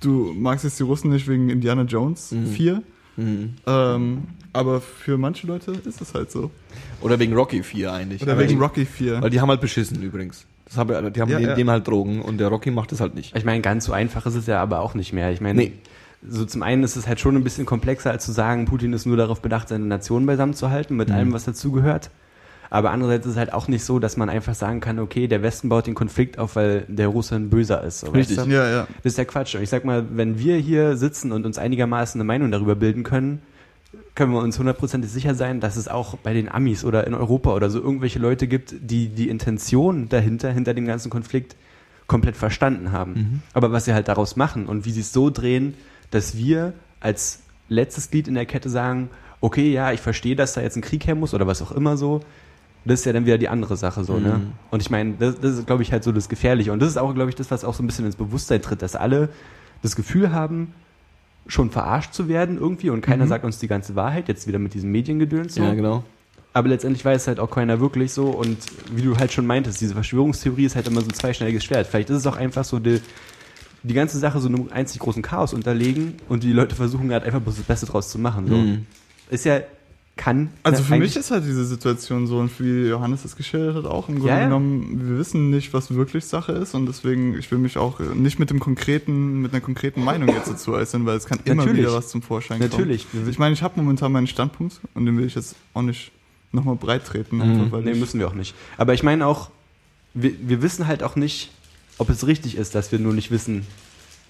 du 0.00 0.32
magst 0.36 0.64
jetzt 0.64 0.80
die 0.80 0.82
Russen 0.84 1.10
nicht 1.12 1.28
wegen 1.28 1.48
Indiana 1.48 1.82
Jones 1.82 2.34
4, 2.52 2.82
ähm, 3.18 4.22
aber 4.52 4.80
für 4.80 5.18
manche 5.18 5.46
Leute 5.46 5.72
ist 5.72 6.00
es 6.00 6.14
halt 6.14 6.30
so. 6.30 6.50
Oder 7.00 7.18
wegen 7.18 7.34
Rocky 7.34 7.62
4 7.62 7.92
eigentlich. 7.92 8.22
Oder 8.22 8.32
Aber 8.32 8.42
wegen 8.42 8.54
die- 8.58 8.62
Rocky 8.62 8.84
4. 8.84 9.22
Weil 9.22 9.30
die 9.30 9.40
haben 9.40 9.48
halt 9.50 9.60
beschissen 9.60 10.02
übrigens. 10.02 10.46
Das 10.66 10.76
haben, 10.78 10.88
die 11.12 11.20
haben 11.20 11.30
Ja, 11.30 11.38
dem, 11.38 11.48
ja. 11.48 11.54
dem 11.54 11.70
halt 11.70 11.86
Drogen 11.86 12.22
und 12.22 12.38
der 12.38 12.48
Rocky 12.48 12.70
macht 12.70 12.90
das 12.92 13.00
halt 13.00 13.14
nicht. 13.14 13.36
Ich 13.36 13.44
meine, 13.44 13.60
ganz 13.60 13.84
so 13.84 13.92
einfach 13.92 14.24
ist 14.26 14.34
es 14.34 14.46
ja 14.46 14.60
aber 14.62 14.80
auch 14.80 14.94
nicht 14.94 15.12
mehr. 15.12 15.30
Ich 15.30 15.40
meine, 15.40 15.60
Nee. 15.60 15.72
so 16.26 16.44
zum 16.46 16.62
einen 16.62 16.82
ist 16.84 16.96
es 16.96 17.06
halt 17.06 17.20
schon 17.20 17.36
ein 17.36 17.44
bisschen 17.44 17.66
komplexer, 17.66 18.10
als 18.10 18.24
zu 18.24 18.32
sagen, 18.32 18.64
Putin 18.64 18.92
ist 18.94 19.04
nur 19.06 19.16
darauf 19.16 19.42
bedacht, 19.42 19.68
seine 19.68 19.84
Nation 19.84 20.24
beisammen 20.26 20.54
zu 20.54 20.70
halten, 20.70 20.96
mit 20.96 21.10
allem, 21.10 21.32
was 21.32 21.44
dazugehört. 21.44 22.10
Aber 22.74 22.90
andererseits 22.90 23.24
ist 23.24 23.32
es 23.34 23.38
halt 23.38 23.52
auch 23.52 23.68
nicht 23.68 23.84
so, 23.84 24.00
dass 24.00 24.16
man 24.16 24.28
einfach 24.28 24.56
sagen 24.56 24.80
kann, 24.80 24.98
okay, 24.98 25.28
der 25.28 25.44
Westen 25.44 25.68
baut 25.68 25.86
den 25.86 25.94
Konflikt 25.94 26.40
auf, 26.40 26.56
weil 26.56 26.84
der 26.88 27.06
Russe 27.06 27.36
ein 27.36 27.48
Böser 27.48 27.84
ist. 27.84 28.00
So, 28.00 28.08
Richtig. 28.08 28.36
weißt 28.36 28.48
du? 28.48 28.50
Ja, 28.50 28.68
ja. 28.68 28.88
Das 29.04 29.12
ist 29.12 29.16
ja 29.16 29.24
Quatsch. 29.24 29.54
Und 29.54 29.62
ich 29.62 29.68
sag 29.68 29.84
mal, 29.84 30.04
wenn 30.10 30.40
wir 30.40 30.56
hier 30.56 30.96
sitzen 30.96 31.30
und 31.30 31.46
uns 31.46 31.56
einigermaßen 31.56 32.20
eine 32.20 32.26
Meinung 32.26 32.50
darüber 32.50 32.74
bilden 32.74 33.04
können, 33.04 33.42
können 34.16 34.32
wir 34.32 34.40
uns 34.40 34.58
hundertprozentig 34.58 35.08
sicher 35.08 35.36
sein, 35.36 35.60
dass 35.60 35.76
es 35.76 35.86
auch 35.86 36.16
bei 36.16 36.34
den 36.34 36.48
Amis 36.48 36.84
oder 36.84 37.06
in 37.06 37.14
Europa 37.14 37.54
oder 37.54 37.70
so 37.70 37.80
irgendwelche 37.80 38.18
Leute 38.18 38.48
gibt, 38.48 38.74
die 38.80 39.06
die 39.06 39.28
Intention 39.28 40.08
dahinter, 40.08 40.50
hinter 40.50 40.74
dem 40.74 40.86
ganzen 40.86 41.10
Konflikt 41.10 41.54
komplett 42.08 42.36
verstanden 42.36 42.90
haben. 42.90 43.40
Aber 43.52 43.70
was 43.70 43.84
sie 43.84 43.94
halt 43.94 44.08
daraus 44.08 44.34
machen 44.34 44.66
und 44.66 44.84
wie 44.84 44.90
sie 44.90 45.02
es 45.02 45.12
so 45.12 45.30
drehen, 45.30 45.74
dass 46.10 46.36
wir 46.36 46.72
als 46.98 47.38
letztes 47.68 48.10
Glied 48.10 48.26
in 48.26 48.34
der 48.34 48.46
Kette 48.46 48.68
sagen, 48.68 49.10
okay, 49.40 49.70
ja, 49.70 49.92
ich 49.92 50.00
verstehe, 50.00 50.34
dass 50.34 50.54
da 50.54 50.60
jetzt 50.60 50.74
ein 50.74 50.82
Krieg 50.82 51.06
her 51.06 51.14
muss 51.14 51.34
oder 51.34 51.46
was 51.46 51.62
auch 51.62 51.70
immer 51.70 51.96
so, 51.96 52.20
das 52.84 53.00
ist 53.00 53.06
ja 53.06 53.12
dann 53.12 53.24
wieder 53.24 53.38
die 53.38 53.48
andere 53.48 53.76
Sache 53.76 54.04
so, 54.04 54.18
ne? 54.18 54.40
Und 54.70 54.82
ich 54.82 54.90
meine, 54.90 55.14
das, 55.18 55.40
das 55.40 55.58
ist, 55.58 55.66
glaube 55.66 55.82
ich, 55.82 55.92
halt 55.92 56.04
so 56.04 56.12
das 56.12 56.28
Gefährliche. 56.28 56.72
Und 56.72 56.80
das 56.80 56.90
ist 56.90 56.96
auch, 56.98 57.14
glaube 57.14 57.30
ich, 57.30 57.36
das, 57.36 57.50
was 57.50 57.64
auch 57.64 57.74
so 57.74 57.82
ein 57.82 57.86
bisschen 57.86 58.04
ins 58.04 58.16
Bewusstsein 58.16 58.60
tritt, 58.60 58.82
dass 58.82 58.94
alle 58.94 59.30
das 59.82 59.96
Gefühl 59.96 60.32
haben, 60.32 60.74
schon 61.46 61.70
verarscht 61.70 62.14
zu 62.14 62.28
werden 62.28 62.58
irgendwie 62.58 62.90
und 62.90 63.00
keiner 63.00 63.26
sagt 63.26 63.44
uns 63.44 63.58
die 63.58 63.68
ganze 63.68 63.94
Wahrheit, 63.94 64.28
jetzt 64.28 64.46
wieder 64.46 64.58
mit 64.58 64.74
diesem 64.74 64.90
Mediengedöns 64.90 65.54
so. 65.54 65.62
Ja, 65.62 65.74
genau. 65.74 66.04
Aber 66.52 66.68
letztendlich 66.68 67.04
weiß 67.04 67.26
halt 67.26 67.40
auch 67.40 67.50
keiner 67.50 67.80
wirklich 67.80 68.12
so 68.12 68.28
und 68.28 68.58
wie 68.92 69.02
du 69.02 69.16
halt 69.16 69.32
schon 69.32 69.46
meintest, 69.46 69.80
diese 69.80 69.94
Verschwörungstheorie 69.94 70.64
ist 70.64 70.76
halt 70.76 70.86
immer 70.86 71.00
so 71.00 71.08
ein 71.08 71.14
zweischneidiges 71.14 71.64
Schwert. 71.64 71.86
Vielleicht 71.86 72.10
ist 72.10 72.18
es 72.18 72.26
auch 72.26 72.36
einfach 72.36 72.64
so 72.64 72.78
die, 72.78 73.00
die 73.82 73.94
ganze 73.94 74.18
Sache 74.18 74.40
so 74.40 74.48
einem 74.48 74.68
einzig 74.72 75.00
großen 75.00 75.20
Chaos 75.20 75.52
unterlegen 75.52 76.14
und 76.28 76.44
die 76.44 76.52
Leute 76.52 76.74
versuchen 76.76 77.12
halt 77.12 77.24
einfach 77.24 77.40
bloß 77.40 77.56
das 77.56 77.64
Beste 77.64 77.86
draus 77.86 78.08
zu 78.08 78.18
machen. 78.18 78.46
So. 78.46 78.56
Mhm. 78.56 78.86
Ist 79.30 79.44
ja, 79.44 79.60
kann. 80.16 80.50
Also 80.62 80.80
ne, 80.82 80.88
für 80.88 80.96
mich 80.98 81.16
ist 81.16 81.32
halt 81.32 81.44
diese 81.44 81.64
Situation 81.64 82.26
so, 82.28 82.38
und 82.38 82.60
wie 82.60 82.86
Johannes 82.88 83.24
es 83.24 83.34
geschildert 83.34 83.74
hat, 83.74 83.84
auch 83.86 84.08
im 84.08 84.16
Grunde 84.16 84.28
Ja, 84.30 84.38
ja. 84.38 84.44
genommen, 84.44 85.08
wir 85.08 85.18
wissen 85.18 85.50
nicht, 85.50 85.72
was 85.74 85.92
wirklich 85.92 86.24
Sache 86.24 86.52
ist 86.52 86.74
und 86.74 86.86
deswegen, 86.86 87.36
ich 87.36 87.50
will 87.50 87.58
mich 87.58 87.76
auch 87.78 87.98
nicht 87.98 88.38
mit 88.38 88.50
dem 88.50 88.60
konkreten, 88.60 89.42
mit 89.42 89.52
einer 89.52 89.60
konkreten 89.60 90.04
Meinung 90.04 90.28
jetzt 90.28 90.48
dazu 90.48 90.72
äußern, 90.72 91.04
weil 91.04 91.16
es 91.16 91.26
kann 91.26 91.40
immer 91.44 91.64
Natürlich. 91.64 91.82
wieder 91.82 91.94
was 91.94 92.08
zum 92.10 92.22
Vorschein 92.22 92.60
kommen. 92.60 92.70
Natürlich. 92.70 93.06
Ich 93.28 93.38
meine, 93.40 93.54
ich 93.54 93.62
habe 93.64 93.74
momentan 93.80 94.12
meinen 94.12 94.28
Standpunkt 94.28 94.80
und 94.94 95.04
den 95.06 95.18
will 95.18 95.26
ich 95.26 95.34
jetzt 95.34 95.56
auch 95.74 95.82
nicht 95.82 96.12
nochmal 96.52 96.76
breit 96.76 97.04
treten, 97.04 97.38
Mhm. 97.38 97.72
weil 97.72 97.82
Nee, 97.82 97.94
müssen 97.94 98.20
wir 98.20 98.28
auch 98.28 98.34
nicht. 98.34 98.54
Aber 98.76 98.94
ich 98.94 99.02
meine 99.02 99.26
auch, 99.26 99.50
wir, 100.14 100.32
wir 100.40 100.62
wissen 100.62 100.86
halt 100.86 101.02
auch 101.02 101.16
nicht, 101.16 101.50
ob 101.98 102.08
es 102.08 102.24
richtig 102.24 102.56
ist, 102.56 102.76
dass 102.76 102.92
wir 102.92 103.00
nur 103.00 103.12
nicht 103.14 103.32
wissen, 103.32 103.66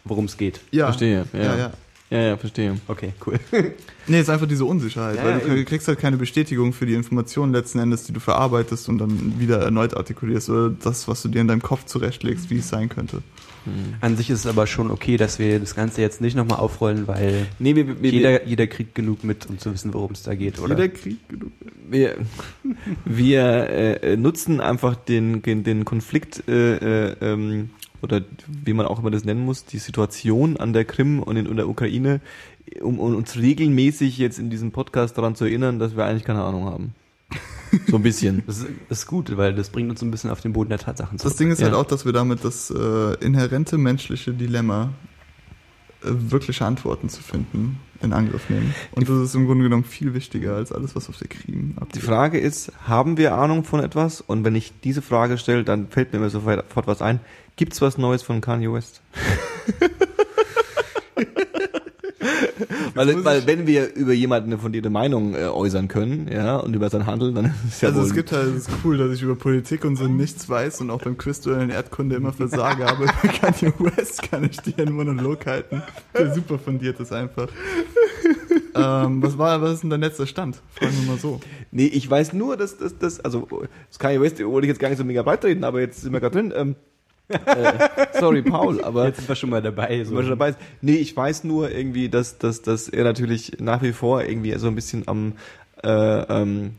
worum 0.05 0.25
es 0.25 0.39
geht. 0.39 0.61
ja, 0.71 0.87
Verstehe. 0.87 1.27
Ja, 1.35 1.39
Ja, 1.43 1.57
ja. 1.57 1.73
Ja. 2.11 2.21
Ja, 2.29 2.37
verstehe. 2.37 2.77
Okay, 2.89 3.13
cool. 3.27 3.39
Nee, 4.07 4.19
es 4.19 4.25
ist 4.25 4.29
einfach 4.29 4.47
diese 4.47 4.67
Unsicherheit, 4.67 5.17
Ja, 5.17 5.25
weil 5.25 5.41
du 5.41 5.47
eben. 5.57 5.65
kriegst 5.65 5.89
halt 5.89 5.99
keine 5.99 6.19
Bestätigung 6.19 6.75
für 6.75 6.85
die 6.85 6.93
Informationen 6.93 7.55
letzten 7.55 7.79
Endes, 7.79 8.05
die 8.05 8.13
du 8.13 8.21
verarbeitest 8.21 8.91
und 8.91 8.99
dann 8.99 9.41
wieder 9.41 9.63
erneut 9.63 9.97
artikulierst 9.97 10.51
oder 10.51 10.69
das, 10.69 11.09
was 11.09 11.23
du 11.23 11.31
dir 11.31 11.41
in 11.41 11.49
deinem 11.49 11.63
Kopf 11.63 11.87
zurechtlegst, 11.87 12.51
wie 12.51 12.59
es 12.59 12.69
sein 12.69 12.91
könnte. 12.91 13.23
An 14.03 14.19
sich 14.19 14.29
ist 14.29 14.41
es 14.41 14.47
aber 14.47 14.67
schon 14.67 14.91
okay, 14.91 15.17
dass 15.17 15.39
wir 15.39 15.59
das 15.59 15.75
Ganze 15.75 16.03
jetzt 16.03 16.21
nicht 16.21 16.37
nochmal 16.37 16.59
aufrollen, 16.59 17.07
weil 17.09 17.47
Nee, 17.59 17.75
wir, 17.77 18.03
wir, 18.03 18.11
jeder, 18.11 18.45
jeder 18.47 18.67
kriegt 18.67 18.95
genug 18.95 19.25
mit, 19.25 19.47
um 19.49 19.59
zu 19.59 19.73
wissen, 19.73 19.95
worum 19.95 20.13
es 20.13 20.23
da 20.23 20.35
geht, 20.35 20.59
oder? 20.59 20.77
Jeder 20.77 20.89
Krieg 20.91 21.27
genug. 21.31 21.51
wir, 21.89 22.17
wir 23.07 23.43
äh, 24.03 24.17
nutzen 24.19 24.61
einfach 24.61 24.97
den, 24.97 25.41
den, 25.41 25.65
den 25.65 25.87
Konflikt 25.87 26.47
äh, 26.47 27.09
äh, 27.13 27.17
ähm, 27.23 27.71
oder 28.05 28.23
wie 28.47 28.73
man 28.73 28.87
auch 28.87 29.01
immer 29.01 29.11
das 29.11 29.25
nennen 29.25 29.45
muss, 29.45 29.65
die 29.65 29.79
Situation 29.79 30.57
an 30.57 30.73
der 30.73 30.85
Krim 30.85 31.21
und 31.21 31.37
in, 31.37 31.47
in 31.47 31.57
der 31.57 31.69
Ukraine, 31.69 32.21
um, 32.81 33.01
um 33.01 33.17
uns 33.17 33.37
regelmäßig 33.37 34.19
jetzt 34.19 34.39
in 34.39 34.51
diesem 34.51 34.71
Podcast 34.71 35.19
daran 35.19 35.35
zu 35.35 35.45
erinnern, 35.45 35.79
dass 35.81 35.97
wir 35.97 36.05
eigentlich 36.05 36.25
keine 36.25 36.45
Ahnung 36.45 36.67
haben. 36.67 36.95
So 37.89 37.97
ein 37.97 38.03
bisschen. 38.05 38.45
Das 38.47 38.59
ist, 38.59 38.69
das 38.89 38.99
ist 39.01 39.07
gut, 39.09 39.37
weil 39.37 39.53
das 39.53 39.69
bringt 39.71 39.91
uns 39.91 40.01
ein 40.01 40.13
bisschen 40.13 40.31
auf 40.31 40.41
den 40.41 40.53
Boden 40.53 40.69
der 40.69 40.79
Tatsachen 40.79 41.19
Das 41.21 41.35
Ding 41.35 41.51
ist 41.51 41.59
Ja. 41.59 41.67
halt 41.67 41.75
auch, 41.75 41.85
dass 41.85 42.05
wir 42.05 42.13
damit 42.13 42.45
das 42.45 42.71
äh, 42.71 43.15
inhärente 43.15 43.79
menschliche 43.79 44.33
Dilemma, 44.33 44.91
äh, 46.05 46.07
wirkliche 46.13 46.65
Antworten 46.65 47.09
zu 47.09 47.21
finden, 47.21 47.81
in 48.05 48.13
Angriff 48.13 48.49
nehmen. 48.51 48.75
Und 48.93 49.09
das 49.09 49.17
ist 49.17 49.35
im 49.35 49.47
Grunde 49.47 49.65
genommen 49.65 49.85
viel 49.85 50.15
wichtiger 50.15 50.57
als 50.57 50.73
alles, 50.73 50.95
was 50.95 51.09
auf 51.09 51.19
der 51.19 51.29
Krim 51.29 51.75
Die 51.77 51.81
abgeht. 51.81 52.03
Frage 52.03 52.39
ist, 52.39 52.73
haben 52.87 53.17
wir 53.17 53.35
Ahnung 53.35 53.65
von 53.65 53.81
etwas? 53.81 54.21
Und 54.21 54.45
wenn 54.45 54.55
ich 54.55 54.73
diese 54.83 55.03
Frage 55.03 55.39
stelle, 55.39 55.65
dann 55.65 55.89
fällt 55.89 56.13
mir 56.13 56.19
immer 56.19 56.31
sofort 56.31 56.87
was 56.87 57.03
ein. 57.03 57.21
Gibt's 57.57 57.81
was 57.81 57.99
Neues 57.99 58.23
von 58.23 58.41
Kanye 58.41 58.73
West? 58.73 59.01
weil, 62.95 63.25
weil 63.25 63.47
wenn 63.47 63.67
wir 63.67 63.95
über 63.95 64.13
jemanden 64.13 64.53
eine 64.53 64.59
fundierte 64.59 64.91
Meinung 64.91 65.35
äh, 65.35 65.47
äußern 65.47 65.89
können, 65.89 66.29
ja, 66.33 66.57
und 66.57 66.75
über 66.75 66.91
sein 66.91 67.07
Handeln, 67.07 67.35
dann 67.35 67.47
ist 67.47 67.53
es 67.69 67.81
ja 67.81 67.89
also 67.89 68.01
wohl 68.01 68.07
es 68.07 68.15
gibt 68.15 68.33
halt, 68.33 68.55
es 68.55 68.69
ist 68.69 68.71
cool, 68.85 68.97
dass 68.97 69.13
ich 69.13 69.23
über 69.23 69.37
Politik 69.37 69.85
und 69.85 69.97
so 69.97 70.07
nichts 70.07 70.49
weiß 70.49 70.81
und 70.81 70.91
auch 70.91 71.03
beim 71.03 71.17
Quizduell 71.17 71.63
in 71.63 71.71
Erdkunde 71.71 72.17
immer 72.17 72.33
versage, 72.33 72.87
aber 72.87 73.07
bei 73.23 73.29
Kanye 73.29 73.73
West 73.79 74.23
kann 74.31 74.45
ich 74.45 74.57
dir 74.59 74.79
einen 74.79 74.95
Monolog 74.95 75.47
halten, 75.47 75.83
der 76.17 76.35
super 76.35 76.59
fundiert 76.59 77.01
ist 77.01 77.13
einfach. 77.13 77.49
Ähm, 78.75 79.23
was 79.23 79.39
war, 79.39 79.61
was 79.63 79.75
ist 79.75 79.83
denn 79.83 79.91
dein 79.91 80.01
letzter 80.01 80.27
Stand? 80.27 80.61
Fragen 80.75 80.93
wir 81.01 81.13
mal 81.13 81.19
so. 81.19 81.41
Nee, 81.71 81.87
ich 81.87 82.09
weiß 82.09 82.33
nur, 82.33 82.57
dass 82.57 82.79
das, 82.79 82.99
das 82.99 83.21
also 83.21 83.49
das 83.89 83.99
Kanye 83.99 84.21
West 84.21 84.45
wollte 84.45 84.67
ich 84.67 84.71
jetzt 84.71 84.81
gar 84.81 84.89
nicht 84.89 84.99
so 84.99 85.05
mega 85.05 85.23
beitreten, 85.23 85.65
aber 85.65 85.81
jetzt 85.81 86.01
sind 86.01 86.13
wir 86.13 86.21
gerade 86.21 86.37
drin. 86.37 86.53
Ähm, 86.57 86.77
äh, 87.29 87.89
sorry, 88.19 88.43
Paul, 88.43 88.85
aber 88.85 89.07
Jetzt 89.07 89.17
sind 89.17 89.29
wir 89.29 89.35
schon 89.35 89.49
mal 89.49 89.63
dabei. 89.63 90.05
So. 90.05 90.15
Schon 90.17 90.31
dabei. 90.31 90.55
Nee, 90.83 90.97
ich 90.97 91.17
weiß 91.17 91.45
nur 91.45 91.71
irgendwie, 91.71 92.11
dass, 92.11 92.37
dass, 92.37 92.61
dass 92.61 92.89
er 92.89 93.05
natürlich 93.05 93.61
nach 93.61 93.83
wie 93.83 93.93
vor 93.93 94.23
irgendwie 94.23 94.57
so 94.59 94.67
ein 94.67 94.75
bisschen 94.75 95.09
am 95.09 95.33
äh, 95.83 95.89
ähm, 95.89 96.75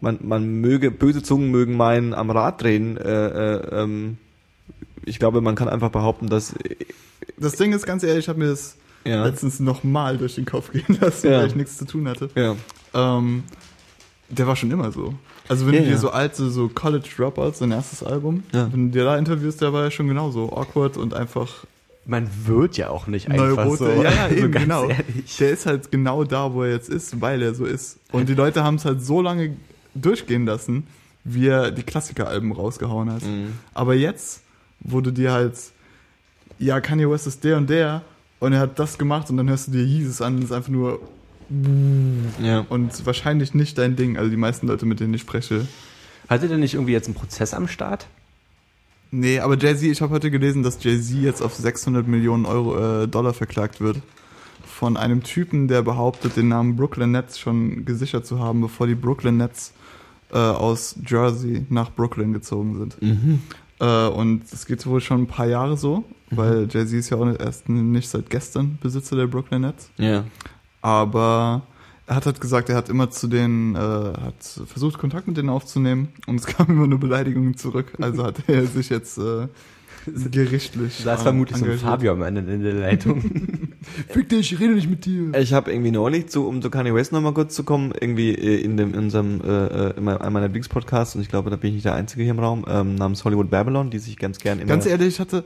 man, 0.00 0.18
man 0.22 0.46
möge, 0.60 0.90
böse 0.90 1.22
Zungen 1.22 1.50
mögen 1.50 1.76
meinen, 1.76 2.14
am 2.14 2.30
Rad 2.30 2.62
drehen. 2.62 2.96
Äh, 2.96 3.26
äh, 3.54 3.82
ähm, 3.82 4.18
ich 5.04 5.18
glaube, 5.18 5.40
man 5.40 5.54
kann 5.54 5.68
einfach 5.68 5.90
behaupten, 5.90 6.28
dass 6.28 6.54
Das 7.38 7.52
Ding 7.54 7.72
ist 7.72 7.86
ganz 7.86 8.02
ehrlich, 8.02 8.24
ich 8.24 8.28
habe 8.28 8.38
mir 8.38 8.48
das 8.48 8.76
ja, 9.06 9.24
letztens 9.24 9.60
nochmal 9.60 10.18
durch 10.18 10.34
den 10.34 10.44
Kopf 10.44 10.72
gehen 10.72 10.98
lassen, 11.00 11.30
Ja. 11.30 11.38
weil 11.38 11.46
ich 11.48 11.54
nichts 11.54 11.78
zu 11.78 11.84
tun 11.86 12.08
hatte. 12.08 12.28
ja, 12.34 12.56
Ähm, 12.94 13.44
der 14.28 14.46
war 14.46 14.56
schon 14.56 14.70
immer 14.70 14.90
so. 14.92 15.14
Also 15.48 15.66
wenn 15.66 15.74
Ja, 15.74 15.80
du 15.82 15.86
dir 15.86 15.98
so 15.98 16.10
alte, 16.10 16.50
so 16.50 16.68
College 16.68 17.08
Dropouts, 17.16 17.60
sein 17.60 17.70
erstes 17.70 18.02
Album, 18.02 18.42
wenn 18.52 18.90
du 18.90 18.98
dir 18.98 19.04
da 19.04 19.16
interviewst, 19.16 19.60
der 19.60 19.72
war 19.72 19.84
ja 19.84 19.90
schon 19.90 20.08
genauso 20.08 20.52
awkward 20.56 20.96
und 20.96 21.14
einfach 21.14 21.64
Man 22.04 22.28
wird 22.44 22.76
ja 22.76 22.88
auch 22.90 23.06
nicht 23.06 23.30
einfach 23.30 23.46
Neurote. 23.56 23.76
so. 23.96 24.02
Ja, 24.02 24.10
ja, 24.10 24.28
so 24.28 24.34
eben, 24.34 24.50
ganz 24.52 24.64
genau. 24.64 24.88
Ehrlich. 24.88 25.36
Der 25.38 25.50
ist 25.50 25.66
halt 25.66 25.90
genau 25.92 26.24
da, 26.24 26.52
wo 26.52 26.62
er 26.64 26.72
jetzt 26.72 26.88
ist, 26.88 27.20
weil 27.20 27.42
er 27.42 27.54
so 27.54 27.64
ist. 27.64 27.98
Und 28.12 28.28
die 28.28 28.34
Leute 28.34 28.64
haben 28.64 28.76
es 28.76 28.84
halt 28.84 29.02
so 29.04 29.22
lange 29.22 29.56
durchgehen 29.94 30.46
lassen, 30.46 30.86
wie 31.24 31.46
er 31.48 31.70
die 31.70 31.82
Klassikeralben 31.82 32.52
rausgehauen 32.52 33.10
hat. 33.12 33.22
Mhm. 33.22 33.52
Aber 33.74 33.94
jetzt, 33.94 34.42
wo 34.80 35.00
du 35.00 35.10
dir 35.12 35.32
halt, 35.32 35.54
ja, 36.58 36.80
Kanye 36.80 37.08
West 37.10 37.26
ist 37.26 37.42
der 37.44 37.56
und 37.56 37.68
der 37.70 38.02
und 38.40 38.52
er 38.52 38.60
hat 38.60 38.78
das 38.78 38.98
gemacht 38.98 39.30
und 39.30 39.36
dann 39.36 39.48
hörst 39.48 39.68
du 39.68 39.72
dir 39.72 39.84
Jesus 39.84 40.20
an 40.20 40.34
und 40.34 40.38
es 40.40 40.46
ist 40.46 40.52
einfach 40.52 40.70
nur 40.70 41.00
ja. 42.42 42.66
und 42.68 43.06
wahrscheinlich 43.06 43.54
nicht 43.54 43.78
dein 43.78 43.96
Ding. 43.96 44.16
Also 44.16 44.30
die 44.30 44.36
meisten 44.36 44.66
Leute, 44.66 44.86
mit 44.86 45.00
denen 45.00 45.14
ich 45.14 45.20
spreche. 45.20 45.66
Hatte 46.28 46.48
der 46.48 46.58
nicht 46.58 46.74
irgendwie 46.74 46.92
jetzt 46.92 47.06
einen 47.06 47.14
Prozess 47.14 47.54
am 47.54 47.68
Start? 47.68 48.06
Nee, 49.12 49.38
aber 49.38 49.56
Jay-Z, 49.56 49.84
ich 49.84 50.00
habe 50.00 50.12
heute 50.12 50.30
gelesen, 50.30 50.62
dass 50.62 50.82
Jay-Z 50.82 51.16
jetzt 51.22 51.40
auf 51.40 51.54
600 51.54 52.06
Millionen 52.08 52.44
Euro, 52.44 53.02
äh, 53.02 53.08
Dollar 53.08 53.32
verklagt 53.32 53.80
wird. 53.80 53.98
Von 54.64 54.96
einem 54.96 55.22
Typen, 55.22 55.68
der 55.68 55.82
behauptet, 55.82 56.36
den 56.36 56.48
Namen 56.48 56.76
Brooklyn 56.76 57.12
Nets 57.12 57.38
schon 57.38 57.84
gesichert 57.84 58.26
zu 58.26 58.40
haben, 58.40 58.60
bevor 58.60 58.86
die 58.86 58.96
Brooklyn 58.96 59.36
Nets 59.36 59.72
äh, 60.32 60.38
aus 60.38 60.96
Jersey 61.06 61.64
nach 61.70 61.90
Brooklyn 61.90 62.32
gezogen 62.32 62.76
sind. 62.76 63.00
Mhm. 63.00 63.42
Äh, 63.80 64.06
und 64.08 64.44
es 64.52 64.66
geht 64.66 64.86
wohl 64.86 65.00
schon 65.00 65.22
ein 65.22 65.26
paar 65.26 65.46
Jahre 65.46 65.76
so, 65.76 66.04
weil 66.30 66.66
Jay-Z 66.70 66.92
ist 66.98 67.10
ja 67.10 67.16
auch 67.18 67.24
nicht- 67.26 67.40
erst 67.40 67.68
nicht 67.68 68.08
seit 68.08 68.30
gestern 68.30 68.78
Besitzer 68.80 69.16
der 69.16 69.26
Brooklyn 69.26 69.62
Nets. 69.62 69.90
Ja. 69.98 70.24
Aber 70.82 71.62
er 72.06 72.16
hat 72.16 72.26
halt 72.26 72.40
gesagt, 72.40 72.68
er 72.68 72.76
hat 72.76 72.88
immer 72.88 73.10
zu 73.10 73.26
denen, 73.26 73.74
äh, 73.74 73.78
hat 73.78 74.42
versucht, 74.66 74.98
Kontakt 74.98 75.26
mit 75.26 75.36
denen 75.36 75.48
aufzunehmen 75.48 76.08
und 76.26 76.36
es 76.40 76.46
kamen 76.46 76.70
immer 76.70 76.86
nur 76.86 77.00
Beleidigungen 77.00 77.56
zurück. 77.56 77.92
Also 78.00 78.24
hat 78.24 78.36
er 78.48 78.66
sich 78.66 78.88
jetzt 78.88 79.18
äh, 79.18 79.48
gerichtlich. 80.30 81.02
Da 81.04 81.14
ist 81.14 81.20
äh, 81.20 81.24
vermutlich 81.24 81.58
so 81.58 81.64
ein. 81.64 81.78
Fabio 81.78 82.12
am 82.12 82.22
Ende 82.22 82.40
in 82.52 82.62
der 82.62 82.74
Leitung. 82.74 83.22
Fick 84.08 84.28
dich, 84.28 84.52
ich 84.52 84.60
rede 84.60 84.74
nicht 84.74 84.90
mit 84.90 85.04
dir. 85.04 85.32
Ich 85.38 85.52
habe 85.52 85.70
irgendwie 85.72 85.90
neulich, 85.92 86.28
zu, 86.28 86.46
um 86.48 86.60
zu 86.60 86.70
Kanye 86.70 86.92
West 86.94 87.12
nochmal 87.12 87.32
kurz 87.34 87.54
zu 87.54 87.62
kommen, 87.64 87.92
irgendwie 88.00 88.30
äh, 88.34 88.60
in 88.60 88.76
dem 88.76 88.94
in 88.94 88.98
unserem 89.00 89.40
äh, 89.42 89.66
äh, 89.66 89.96
in 89.96 90.04
meinem- 90.04 90.18
einem 90.20 90.32
meiner 90.32 90.46
Lieblingspodcasts 90.46 91.14
und 91.14 91.22
ich 91.22 91.28
glaube, 91.28 91.50
da 91.50 91.56
bin 91.56 91.68
ich 91.68 91.74
nicht 91.74 91.84
der 91.86 91.94
Einzige 91.94 92.22
hier 92.22 92.32
im 92.32 92.38
Raum, 92.40 92.64
ähm, 92.68 92.94
namens 92.96 93.24
Hollywood 93.24 93.50
Babylon, 93.50 93.90
die 93.90 93.98
sich 93.98 94.16
ganz 94.16 94.38
gern 94.38 94.58
immer 94.58 94.68
Ganz 94.68 94.86
ehrlich, 94.86 95.08
ich 95.08 95.20
hatte, 95.20 95.44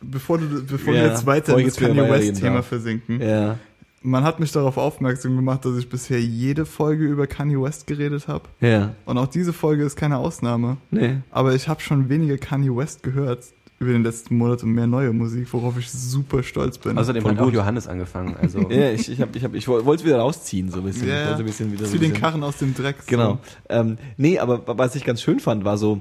bevor, 0.00 0.38
du, 0.38 0.46
bevor 0.64 0.94
Ja, 0.94 1.02
wir 1.02 1.08
jetzt 1.10 1.26
weiter 1.26 1.46
bevor 1.46 1.58
in 1.60 1.66
ich 1.66 1.72
das 1.74 1.80
jetzt 1.80 1.90
wieder 1.92 2.06
Kanye 2.06 2.18
West-Thema 2.28 2.62
versinken, 2.62 3.20
ja, 3.20 3.58
man 4.04 4.24
hat 4.24 4.40
mich 4.40 4.50
darauf 4.52 4.76
aufmerksam 4.78 5.36
gemacht, 5.36 5.64
dass 5.64 5.76
ich 5.76 5.88
bisher 5.88 6.20
jede 6.20 6.66
Folge 6.66 7.04
über 7.04 7.26
Kanye 7.26 7.60
West 7.62 7.86
geredet 7.86 8.26
habe. 8.28 8.44
ja, 8.60 8.94
Und 9.06 9.16
auch 9.18 9.28
diese 9.28 9.52
Folge 9.52 9.84
ist 9.84 9.96
keine 9.96 10.18
Ausnahme. 10.18 10.76
nee, 10.90 11.16
Aber 11.30 11.54
ich 11.54 11.68
habe 11.68 11.80
schon 11.80 12.08
weniger 12.08 12.36
Kanye 12.38 12.74
West 12.76 13.02
gehört 13.02 13.44
über 13.82 13.92
den 13.92 14.02
letzten 14.02 14.36
Monaten 14.36 14.70
mehr 14.70 14.86
neue 14.86 15.12
Musik, 15.12 15.52
worauf 15.52 15.76
ich 15.78 15.90
super 15.90 16.42
stolz 16.42 16.78
bin. 16.78 16.96
Außerdem 16.96 17.22
Voll 17.22 17.32
hat 17.32 17.40
auch 17.40 17.44
gut. 17.44 17.54
Johannes 17.54 17.86
angefangen. 17.86 18.36
Also 18.40 18.60
Ja, 18.70 18.90
ich, 18.90 19.10
ich, 19.10 19.20
hab, 19.20 19.34
ich, 19.36 19.44
hab, 19.44 19.54
ich 19.54 19.68
wollte 19.68 19.90
es 19.90 20.04
wieder 20.04 20.18
rausziehen, 20.18 20.70
so 20.70 20.78
ein 20.78 20.84
bisschen. 20.84 21.08
Ja, 21.08 21.28
wollte 21.28 21.40
ein 21.40 21.46
bisschen 21.46 21.72
wieder 21.72 21.84
so 21.84 21.92
Zieh 21.92 22.04
ein 22.04 22.12
den 22.12 22.20
Karren 22.20 22.42
aus 22.42 22.58
dem 22.58 22.74
Dreck. 22.74 22.96
so. 23.00 23.06
Genau. 23.08 23.38
Ähm, 23.68 23.98
nee, 24.16 24.38
aber 24.38 24.62
was 24.78 24.94
ich 24.94 25.04
ganz 25.04 25.20
schön 25.20 25.40
fand, 25.40 25.64
war 25.64 25.76
so, 25.76 26.00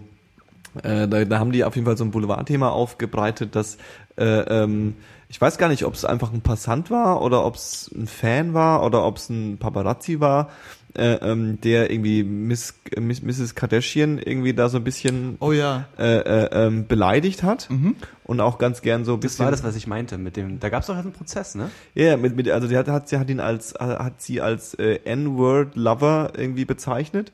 äh, 0.84 1.08
da, 1.08 1.26
da 1.26 1.40
haben 1.40 1.52
die 1.52 1.64
auf 1.64 1.76
jeden 1.76 1.86
Fall 1.86 1.98
so 1.98 2.04
ein 2.04 2.12
Boulevardthema 2.12 2.70
aufgebreitet, 2.70 3.56
dass 3.56 3.78
äh, 4.18 4.24
ähm, 4.24 4.96
ich 5.32 5.40
weiß 5.40 5.58
gar 5.58 5.70
nicht, 5.70 5.86
ob 5.86 5.94
es 5.94 6.04
einfach 6.04 6.34
ein 6.34 6.42
Passant 6.42 6.92
war 6.92 7.22
oder 7.22 7.46
ob 7.46 7.56
es 7.56 7.90
ein 7.96 8.06
Fan 8.06 8.54
war 8.54 8.84
oder 8.84 9.06
ob 9.06 9.16
es 9.16 9.30
ein 9.30 9.58
Paparazzi 9.58 10.20
war, 10.20 10.50
äh, 10.98 11.14
ähm, 11.22 11.60
der 11.62 11.90
irgendwie 11.92 12.24
Miss, 12.24 12.74
Miss, 13.00 13.22
Mrs. 13.22 13.56
Kardashian 13.56 14.18
irgendwie 14.18 14.54
da 14.54 14.68
so 14.70 14.78
ein 14.78 14.84
bisschen 14.84 15.38
Oh 15.40 15.52
ja. 15.52 15.86
äh, 15.98 16.18
äh, 16.18 16.50
ähm, 16.68 16.88
beleidigt 16.88 17.44
hat 17.44 17.70
Mhm. 17.70 17.96
und 18.24 18.42
auch 18.42 18.58
ganz 18.58 18.82
gern 18.82 19.06
so 19.06 19.14
ein 19.14 19.20
das 19.22 19.32
bisschen. 19.32 19.46
war 19.46 19.52
das, 19.52 19.64
was 19.64 19.76
ich 19.76 19.88
meinte 19.88 20.18
mit 20.18 20.36
dem. 20.36 20.60
Da 20.60 20.70
gab 20.70 20.82
es 20.82 20.88
doch 20.88 20.98
einen 20.98 21.14
Prozess, 21.14 21.56
ne? 21.56 21.70
Ja, 21.96 22.06
ja, 22.08 22.18
mit, 22.18 22.36
mit, 22.36 22.50
also 22.50 22.68
die 22.68 22.76
hat, 22.78 22.88
hat, 22.88 23.08
sie 23.10 23.18
hat 23.18 23.30
ihn 23.30 23.40
als, 23.40 23.74
hat 23.80 24.22
sie 24.22 24.42
als 24.42 24.74
äh, 24.76 25.00
N-Word-Lover 25.06 26.34
irgendwie 26.38 26.66
bezeichnet, 26.66 27.32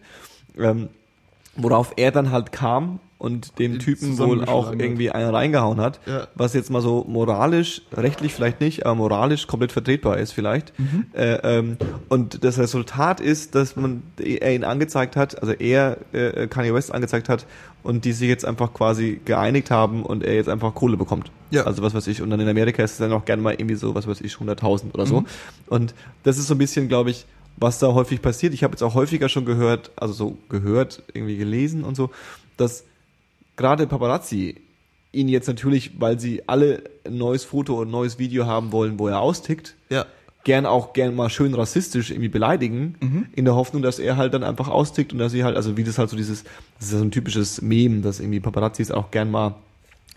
ähm, 0.57 0.89
worauf 1.57 1.93
er 1.97 2.11
dann 2.11 2.31
halt 2.31 2.51
kam 2.51 2.99
und 3.19 3.57
dem 3.57 3.73
Den 3.73 3.79
Typen 3.79 4.17
wohl 4.19 4.45
auch 4.45 4.71
irgendwie 4.71 5.09
einen 5.09 5.31
reingehauen 5.33 5.81
hat, 5.81 5.99
Ja. 6.05 6.27
was 6.35 6.53
jetzt 6.53 6.69
mal 6.69 6.81
so 6.83 7.03
moralisch, 7.07 7.81
rechtlich 7.95 8.31
vielleicht 8.33 8.61
nicht, 8.61 8.85
aber 8.85 8.93
moralisch 8.93 9.47
komplett 9.47 9.71
vertretbar 9.71 10.17
ist 10.19 10.33
vielleicht. 10.33 10.71
Äh, 11.13 11.57
ähm, 11.57 11.77
und 12.09 12.43
das 12.43 12.59
Resultat 12.59 13.19
ist, 13.19 13.55
dass 13.55 13.75
man 13.75 14.03
er 14.19 14.53
ihn 14.53 14.63
angezeigt 14.63 15.15
hat, 15.15 15.41
also 15.41 15.53
er 15.53 15.97
äh, 16.13 16.45
Kanye 16.47 16.75
West 16.75 16.93
angezeigt 16.93 17.27
hat 17.27 17.47
und 17.81 18.05
die 18.05 18.11
sich 18.11 18.29
jetzt 18.29 18.45
einfach 18.45 18.71
quasi 18.73 19.19
geeinigt 19.25 19.71
haben 19.71 20.03
und 20.03 20.23
er 20.23 20.35
jetzt 20.35 20.49
einfach 20.49 20.75
Kohle 20.75 20.95
bekommt. 20.95 21.31
Ja. 21.49 21.63
Also 21.63 21.81
was 21.81 21.95
weiß 21.95 22.05
ich. 22.07 22.21
Und 22.21 22.29
dann 22.29 22.39
in 22.39 22.47
Amerika 22.49 22.83
ist 22.83 22.91
es 22.91 22.97
dann 22.97 23.13
auch 23.13 23.25
gerne 23.25 23.41
mal 23.41 23.53
irgendwie 23.53 23.75
so, 23.75 23.95
was 23.95 24.05
weiß 24.07 24.21
ich, 24.21 24.33
100.000 24.35 24.93
oder 24.93 25.07
so. 25.07 25.21
Mhm. 25.21 25.25
Und 25.67 25.95
das 26.21 26.37
ist 26.37 26.47
so 26.47 26.53
ein 26.53 26.59
bisschen, 26.59 26.87
glaube 26.87 27.09
ich, 27.09 27.25
was 27.57 27.79
da 27.79 27.93
häufig 27.93 28.21
passiert. 28.21 28.53
Ich 28.53 28.63
habe 28.63 28.73
jetzt 28.73 28.83
auch 28.83 28.93
häufiger 28.95 29.29
schon 29.29 29.45
gehört, 29.45 29.91
also 29.95 30.13
so 30.13 30.37
gehört, 30.49 31.03
irgendwie 31.13 31.37
gelesen 31.37 31.83
und 31.83 31.95
so, 31.95 32.09
dass 32.55 32.83
gerade 33.55 33.87
Paparazzi 33.87 34.55
ihn 35.11 35.27
jetzt 35.27 35.47
natürlich, 35.47 35.99
weil 35.99 36.19
sie 36.19 36.43
alle 36.47 36.83
ein 37.05 37.17
neues 37.17 37.43
Foto 37.43 37.79
und 37.81 37.87
ein 37.87 37.91
neues 37.91 38.19
Video 38.19 38.45
haben 38.45 38.71
wollen, 38.71 38.99
wo 38.99 39.07
er 39.07 39.19
austickt, 39.19 39.75
Ja. 39.89 40.05
gern 40.43 40.65
auch 40.65 40.93
gern 40.93 41.15
mal 41.15 41.29
schön 41.29 41.53
rassistisch 41.55 42.11
irgendwie 42.11 42.29
beleidigen, 42.29 42.95
Mhm. 42.99 43.25
in 43.35 43.45
der 43.45 43.55
Hoffnung, 43.55 43.81
dass 43.81 43.97
er 43.99 44.17
halt 44.17 44.33
dann 44.33 44.43
einfach 44.43 44.67
austickt 44.67 45.11
und 45.13 45.19
dass 45.19 45.31
sie 45.31 45.43
halt, 45.43 45.55
also 45.55 45.75
wie 45.77 45.83
das 45.83 45.97
halt 45.97 46.09
so 46.09 46.15
dieses, 46.17 46.43
das 46.77 46.87
ist 46.87 46.91
ja 46.93 46.99
so 46.99 47.03
ein 47.05 47.11
typisches 47.11 47.61
Meme, 47.61 48.01
dass 48.01 48.19
irgendwie 48.19 48.39
Paparazzis 48.39 48.91
auch 48.91 49.09
gern 49.11 49.31
mal 49.31 49.55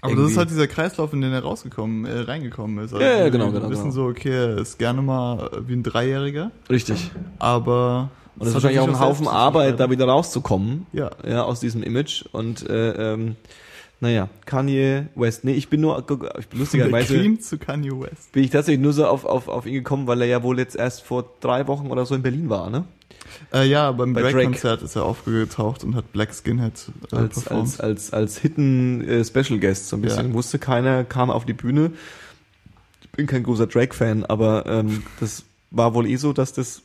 Aber 0.02 0.16
das 0.16 0.30
ist 0.30 0.36
halt 0.38 0.50
dieser 0.50 0.66
Kreislauf, 0.66 1.12
in 1.12 1.20
den 1.20 1.32
er 1.32 1.42
rausgekommen, 1.42 2.06
äh, 2.06 2.20
reingekommen 2.20 2.84
ist. 2.84 2.94
Also 2.94 3.04
Ja, 3.04 3.18
ja, 3.18 3.28
genau, 3.28 3.52
wir 3.52 3.60
genau, 3.60 3.70
wissen 3.70 3.82
genau. 3.90 3.94
so, 3.94 4.04
okay, 4.06 4.30
er 4.30 4.58
ist 4.58 4.78
gerne 4.78 5.02
mal 5.02 5.50
wie 5.66 5.74
ein 5.74 5.82
Dreijähriger, 5.82 6.50
richtig. 6.70 7.10
aber 7.38 8.10
Und 8.36 8.40
das 8.40 8.48
ist 8.48 8.54
wahrscheinlich 8.54 8.80
auch 8.80 8.88
ein 8.88 9.00
Haufen 9.00 9.28
Arbeit, 9.28 9.78
da 9.78 9.90
wieder 9.90 10.06
rauszukommen. 10.06 10.86
Ja. 10.92 11.10
Ja, 11.26 11.42
aus 11.44 11.60
diesem 11.60 11.82
Image. 11.82 12.24
Und 12.32 12.68
äh, 12.68 13.12
ähm, 13.12 13.36
naja, 14.00 14.30
Kanye 14.46 15.08
West. 15.14 15.44
Nee, 15.44 15.52
ich 15.52 15.68
bin 15.68 15.82
nur, 15.82 15.98
ich 16.38 16.48
bin 16.48 16.58
lustigerweise 16.58 17.18
Cream 17.18 17.38
zu 17.38 17.58
Kanye 17.58 17.90
West. 18.00 18.32
bin 18.32 18.42
ich 18.42 18.50
tatsächlich 18.50 18.80
nur 18.80 18.94
so 18.94 19.06
auf, 19.06 19.26
auf, 19.26 19.48
auf 19.48 19.66
ihn 19.66 19.74
gekommen, 19.74 20.06
weil 20.06 20.22
er 20.22 20.26
ja 20.26 20.42
wohl 20.42 20.58
jetzt 20.58 20.76
erst 20.76 21.02
vor 21.02 21.26
drei 21.40 21.66
Wochen 21.68 21.88
oder 21.88 22.06
so 22.06 22.14
in 22.14 22.22
Berlin 22.22 22.48
war, 22.48 22.70
ne? 22.70 22.84
Äh, 23.52 23.66
ja, 23.68 23.90
beim 23.92 24.12
Bei 24.12 24.20
Drake. 24.22 24.34
Drake-Konzert 24.36 24.82
ist 24.82 24.94
er 24.96 25.04
aufgetaucht 25.04 25.82
und 25.82 25.96
hat 25.96 26.12
Black 26.12 26.32
Skinhead 26.32 26.72
äh, 27.12 27.16
Als, 27.16 27.34
performt. 27.42 27.62
als, 27.62 27.80
als, 27.80 28.12
als 28.12 28.38
Hidden 28.38 29.06
äh, 29.08 29.24
Special 29.24 29.58
Guest, 29.58 29.88
so 29.88 29.96
ein 29.96 30.02
bisschen. 30.02 30.28
Ja. 30.28 30.34
Wusste 30.34 30.58
keiner, 30.58 31.02
kam 31.04 31.30
auf 31.30 31.44
die 31.46 31.52
Bühne. 31.52 31.90
Ich 33.02 33.10
bin 33.10 33.26
kein 33.26 33.42
großer 33.42 33.66
Drake-Fan, 33.66 34.24
aber 34.24 34.66
ähm, 34.66 35.02
das 35.18 35.44
war 35.72 35.94
wohl 35.94 36.06
eh 36.06 36.16
so, 36.16 36.32
dass 36.32 36.52
das 36.52 36.82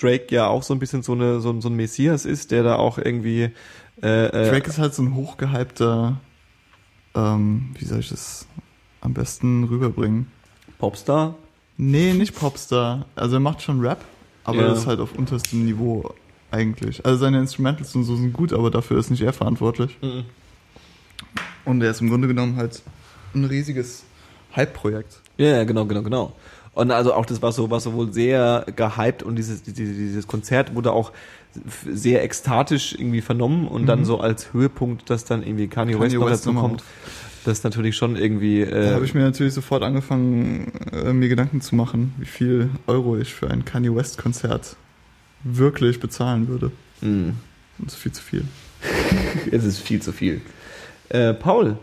Drake 0.00 0.26
ja 0.34 0.46
auch 0.46 0.62
so 0.62 0.74
ein 0.74 0.78
bisschen 0.78 1.02
so, 1.02 1.12
eine, 1.12 1.40
so, 1.40 1.50
ein- 1.50 1.60
so 1.60 1.68
ein 1.68 1.74
Messias 1.74 2.24
ist, 2.24 2.50
der 2.52 2.62
da 2.62 2.76
auch 2.76 2.98
irgendwie 2.98 3.50
äh, 4.02 4.26
äh, 4.26 4.50
Drake 4.50 4.68
ist 4.70 4.78
halt 4.78 4.94
so 4.94 5.02
ein 5.02 5.14
hochgehypter, 5.14 6.16
ähm, 7.14 7.70
wie 7.78 7.84
soll 7.84 7.98
ich 7.98 8.08
das 8.10 8.46
am 9.00 9.12
besten 9.12 9.64
rüberbringen? 9.64 10.30
Popstar. 10.78 11.34
Nee, 11.76 12.12
nicht 12.14 12.34
Popstar. 12.38 13.06
Also 13.16 13.36
er 13.36 13.40
macht 13.40 13.60
schon 13.62 13.80
Rap, 13.80 14.02
aber 14.50 14.62
Ja. 14.62 14.68
das 14.68 14.80
ist 14.80 14.86
halt 14.86 15.00
auf 15.00 15.14
unterstem 15.16 15.64
Niveau 15.64 16.14
eigentlich. 16.50 17.04
Also 17.04 17.18
seine 17.18 17.38
Instrumentals 17.38 17.94
und 17.94 18.04
so 18.04 18.16
sind 18.16 18.32
gut, 18.32 18.52
aber 18.52 18.70
dafür 18.70 18.98
ist 18.98 19.10
nicht 19.10 19.22
er 19.22 19.32
verantwortlich. 19.32 19.96
Mhm. 20.02 20.24
Und 21.64 21.82
er 21.82 21.90
ist 21.90 22.00
im 22.00 22.08
Grunde 22.08 22.28
genommen 22.28 22.56
halt 22.56 22.82
ein 23.34 23.44
riesiges 23.44 24.04
Hype-Projekt. 24.56 25.20
Ja, 25.36 25.64
genau, 25.64 25.84
genau, 25.84 26.02
genau. 26.02 26.32
Und 26.74 26.90
also 26.90 27.12
auch 27.14 27.26
das 27.26 27.42
war 27.42 27.52
so, 27.52 27.70
war 27.70 27.80
so 27.80 27.92
wohl 27.94 28.12
sehr 28.12 28.64
gehypt 28.76 29.22
und 29.22 29.36
dieses, 29.36 29.62
dieses, 29.62 29.76
dieses 29.96 30.26
Konzert 30.26 30.74
wurde 30.74 30.92
auch 30.92 31.12
sehr 31.90 32.22
ekstatisch 32.22 32.94
irgendwie 32.94 33.20
vernommen 33.20 33.66
und 33.66 33.86
dann 33.86 34.00
Mhm. 34.00 34.04
so 34.04 34.20
als 34.20 34.52
Höhepunkt, 34.52 35.10
dass 35.10 35.24
dann 35.24 35.42
irgendwie 35.42 35.66
Kanye, 35.68 35.94
Kanye 35.94 36.18
West 36.20 36.20
West 36.30 36.46
dazu 36.46 36.54
kommt. 36.56 36.82
Das 37.44 37.58
ist 37.58 37.64
natürlich 37.64 37.96
schon 37.96 38.16
irgendwie. 38.16 38.60
Äh, 38.62 38.88
Da 38.90 38.94
habe 38.94 39.04
ich 39.04 39.14
mir 39.14 39.22
natürlich 39.22 39.54
sofort 39.54 39.82
angefangen, 39.82 40.72
äh, 40.92 41.12
mir 41.12 41.28
Gedanken 41.28 41.60
zu 41.60 41.74
machen, 41.74 42.14
wie 42.18 42.26
viel 42.26 42.70
Euro 42.86 43.16
ich 43.16 43.32
für 43.32 43.50
ein 43.50 43.64
Kanye 43.64 43.94
West-Konzert 43.94 44.76
wirklich 45.42 46.00
bezahlen 46.00 46.48
würde. 46.48 46.70
Und 47.02 47.36
das 47.78 47.94
ist 47.94 48.00
viel 48.00 48.12
zu 48.12 48.22
viel. 48.22 48.44
es 49.50 49.64
ist 49.64 49.78
viel 49.80 50.02
zu 50.02 50.12
viel. 50.12 50.42
Äh, 51.08 51.32
Paul, 51.34 51.78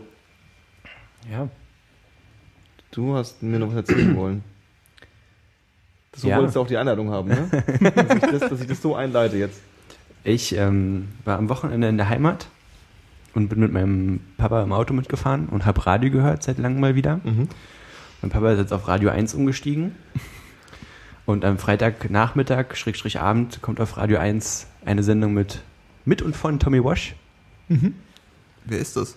Ja. 1.30 1.48
du 2.92 3.14
hast 3.16 3.42
mir 3.42 3.58
noch 3.58 3.68
was 3.68 3.76
erzählen 3.76 4.14
wollen. 4.16 4.44
So 6.16 6.28
Ja. 6.28 6.36
wolltest 6.36 6.56
du 6.56 6.60
auch 6.60 6.66
die 6.68 6.76
Einladung 6.76 7.10
haben, 7.10 7.28
ne? 7.28 7.48
dass, 7.80 8.14
ich 8.14 8.20
das, 8.40 8.50
dass 8.50 8.60
ich 8.60 8.66
das 8.68 8.80
so 8.82 8.94
einleite 8.94 9.36
jetzt. 9.36 9.60
Ich 10.24 10.54
ähm, 10.56 11.08
war 11.24 11.38
am 11.38 11.48
Wochenende 11.48 11.88
in 11.88 11.96
der 11.96 12.08
Heimat 12.08 12.46
und 13.34 13.48
bin 13.48 13.60
mit 13.60 13.72
meinem 13.72 14.20
Papa 14.36 14.62
im 14.62 14.72
Auto 14.72 14.94
mitgefahren 14.94 15.48
und 15.48 15.66
habe 15.66 15.86
Radio 15.86 16.10
gehört 16.10 16.42
seit 16.42 16.58
langem 16.58 16.80
mal 16.80 16.94
wieder. 16.94 17.20
Mhm. 17.24 17.48
Mein 18.22 18.30
Papa 18.30 18.52
ist 18.52 18.58
jetzt 18.58 18.72
auf 18.72 18.88
Radio 18.88 19.10
1 19.10 19.34
umgestiegen. 19.34 19.94
Und 21.24 21.44
am 21.44 21.58
Freitagnachmittag, 21.58 22.74
Schrägstrich 22.74 23.20
Abend, 23.20 23.60
kommt 23.60 23.80
auf 23.80 23.96
Radio 23.98 24.18
1 24.18 24.66
eine 24.84 25.02
Sendung 25.02 25.34
mit, 25.34 25.62
mit 26.06 26.22
und 26.22 26.34
von 26.34 26.58
Tommy 26.58 26.82
Wash. 26.82 27.14
Wer 28.64 28.78
ist 28.78 28.96
das? 28.96 29.16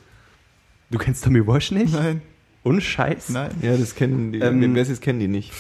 Du 0.89 0.97
kennst 0.97 1.24
Tommy 1.24 1.47
Wash 1.47 1.71
nicht? 1.71 1.93
Nein, 1.93 2.21
Und 2.63 2.82
Scheiß? 2.82 3.30
nein. 3.30 3.52
Ja, 3.62 3.78
das 3.78 3.95
kennen 3.95 4.34
die. 4.34 4.39
Ähm, 4.39 4.76
es 4.76 4.89
jetzt 4.89 5.02
kennen 5.02 5.19
die 5.19 5.30
nicht. 5.30 5.52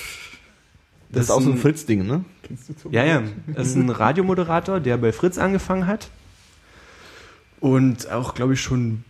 Das, 1.09 1.13
das 1.13 1.23
ist 1.25 1.31
auch 1.31 1.41
so 1.41 1.51
ein 1.51 1.57
Fritz-Ding, 1.57 2.05
ne? 2.05 2.25
Kennst 2.43 2.67
du 2.69 2.73
Tommy 2.73 2.95
Ja, 2.95 3.05
ja. 3.05 3.23
Das 3.47 3.67
ist 3.67 3.75
ein 3.75 3.89
Radiomoderator, 3.89 4.81
der 4.81 4.97
bei 4.97 5.13
Fritz 5.13 5.37
angefangen 5.37 5.87
hat. 5.87 6.09
Und 7.61 8.11
auch, 8.11 8.33
glaube 8.33 8.53
ich, 8.53 8.61
schon 8.61 9.05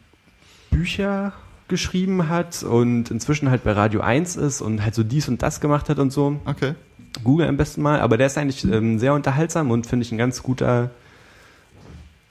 Bücher 0.69 1.33
geschrieben 1.67 2.27
hat 2.27 2.63
und 2.63 3.09
inzwischen 3.09 3.49
halt 3.49 3.63
bei 3.63 3.71
Radio 3.71 4.01
1 4.01 4.35
ist 4.35 4.61
und 4.61 4.83
halt 4.83 4.93
so 4.93 5.03
dies 5.03 5.29
und 5.29 5.41
das 5.41 5.61
gemacht 5.61 5.89
hat 5.89 5.99
und 5.99 6.11
so. 6.11 6.39
Okay. 6.45 6.75
Google 7.23 7.47
am 7.47 7.57
besten 7.57 7.81
mal, 7.81 8.01
aber 8.01 8.17
der 8.17 8.27
ist 8.27 8.37
eigentlich 8.37 8.63
ähm, 8.65 8.99
sehr 8.99 9.13
unterhaltsam 9.13 9.71
und 9.71 9.87
finde 9.87 10.05
ich 10.05 10.11
ein 10.11 10.17
ganz 10.17 10.43
guter 10.43 10.91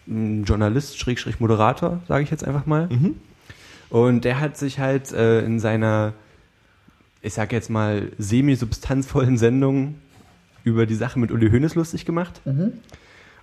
ähm, 0.07 0.45
Journalist, 0.45 0.99
Schrägstrich 0.99 1.41
Moderator, 1.41 2.01
sage 2.07 2.23
ich 2.23 2.31
jetzt 2.31 2.45
einfach 2.45 2.67
mal. 2.67 2.89
Mhm. 2.91 3.17
Und 3.89 4.25
der 4.25 4.41
hat 4.41 4.59
sich 4.59 4.79
halt 4.79 5.13
äh, 5.13 5.41
in 5.41 5.59
seiner, 5.59 6.13
ich 7.23 7.33
sag 7.33 7.51
jetzt 7.53 7.71
mal, 7.71 8.13
semi-substanzvollen 8.19 9.39
Sendung 9.39 9.97
über 10.65 10.85
die 10.85 10.95
Sache 10.95 11.19
mit 11.19 11.31
Uli 11.31 11.51
Hoeneß 11.51 11.75
lustig 11.75 12.05
gemacht. 12.05 12.43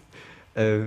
äh, 0.54 0.80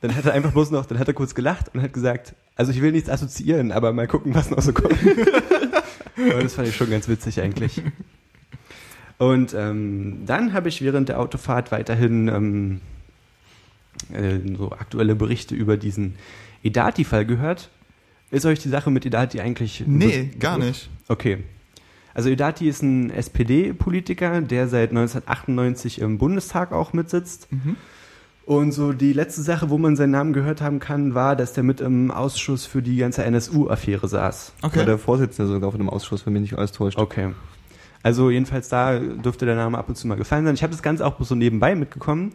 dann 0.00 0.14
hat 0.16 0.24
er 0.26 0.32
einfach 0.32 0.52
bloß 0.52 0.70
noch, 0.70 0.86
dann 0.86 0.98
hat 0.98 1.08
er 1.08 1.14
kurz 1.14 1.34
gelacht 1.34 1.74
und 1.74 1.82
hat 1.82 1.92
gesagt, 1.92 2.34
also 2.56 2.72
ich 2.72 2.80
will 2.82 2.92
nichts 2.92 3.08
assoziieren, 3.10 3.70
aber 3.72 3.92
mal 3.92 4.06
gucken, 4.08 4.34
was 4.34 4.50
noch 4.50 4.60
so 4.62 4.72
kommt. 4.72 4.96
und 6.16 6.42
das 6.42 6.54
fand 6.54 6.68
ich 6.68 6.76
schon 6.76 6.90
ganz 6.90 7.08
witzig 7.08 7.40
eigentlich. 7.40 7.82
Und 9.18 9.52
ähm, 9.54 10.22
dann 10.26 10.52
habe 10.52 10.68
ich 10.68 10.82
während 10.82 11.08
der 11.08 11.20
Autofahrt 11.20 11.72
weiterhin 11.72 12.28
ähm, 12.28 12.80
äh, 14.12 14.38
so 14.56 14.70
aktuelle 14.72 15.14
Berichte 15.16 15.54
über 15.54 15.76
diesen 15.76 16.14
Edati-Fall 16.62 17.26
gehört. 17.26 17.68
Ist 18.30 18.46
euch 18.46 18.58
die 18.60 18.68
Sache 18.68 18.90
mit 18.90 19.04
Edati 19.06 19.40
eigentlich... 19.40 19.82
Nee, 19.86 20.30
gar 20.38 20.58
nicht. 20.58 20.88
Okay. 21.08 21.38
Also 22.14 22.28
Edati 22.30 22.68
ist 22.68 22.82
ein 22.82 23.10
SPD-Politiker, 23.10 24.40
der 24.40 24.68
seit 24.68 24.90
1998 24.90 26.00
im 26.00 26.18
Bundestag 26.18 26.72
auch 26.72 26.92
mitsitzt. 26.92 27.50
Mhm. 27.52 27.76
Und 28.44 28.72
so 28.72 28.92
die 28.92 29.12
letzte 29.12 29.42
Sache, 29.42 29.68
wo 29.70 29.78
man 29.78 29.94
seinen 29.96 30.12
Namen 30.12 30.32
gehört 30.32 30.60
haben 30.62 30.78
kann, 30.78 31.14
war, 31.14 31.36
dass 31.36 31.52
der 31.52 31.64
mit 31.64 31.80
im 31.80 32.10
Ausschuss 32.10 32.66
für 32.66 32.82
die 32.82 32.96
ganze 32.96 33.24
NSU-Affäre 33.24 34.08
saß. 34.08 34.52
War 34.60 34.70
Okay. 34.70 34.84
der 34.86 34.98
Vorsitzende 34.98 35.52
sogar 35.52 35.70
von 35.70 35.78
dem 35.80 35.90
Ausschuss, 35.90 36.24
wenn 36.24 36.32
mich 36.32 36.42
nicht 36.42 36.54
alles 36.56 36.72
täuscht. 36.72 36.98
Okay. 36.98 37.30
Also 38.08 38.30
jedenfalls 38.30 38.70
da 38.70 38.98
dürfte 38.98 39.44
der 39.44 39.54
Name 39.54 39.76
ab 39.76 39.86
und 39.90 39.94
zu 39.94 40.08
mal 40.08 40.14
gefallen 40.14 40.46
sein. 40.46 40.54
Ich 40.54 40.62
habe 40.62 40.70
das 40.70 40.82
Ganze 40.82 41.04
auch 41.04 41.20
so 41.20 41.34
nebenbei 41.34 41.74
mitgekommen. 41.74 42.32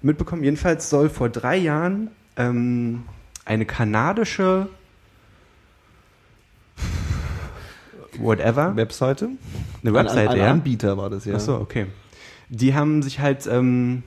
Mitbekommen. 0.00 0.42
Jedenfalls 0.42 0.88
soll 0.88 1.10
vor 1.10 1.28
drei 1.28 1.58
Jahren 1.58 2.10
ähm, 2.38 3.02
eine 3.44 3.66
kanadische 3.66 4.70
whatever, 8.16 8.74
Webseite? 8.74 9.28
eine 9.82 9.92
Webseite, 9.92 10.20
ein, 10.20 10.28
ein, 10.28 10.32
ein 10.32 10.38
ja. 10.38 10.50
Anbieter 10.50 10.96
war 10.96 11.10
das, 11.10 11.26
ja. 11.26 11.34
Ach 11.36 11.40
so, 11.40 11.56
okay. 11.56 11.88
Die 12.48 12.74
haben 12.74 13.02
sich 13.02 13.20
halt 13.20 13.46
ähm, 13.46 14.04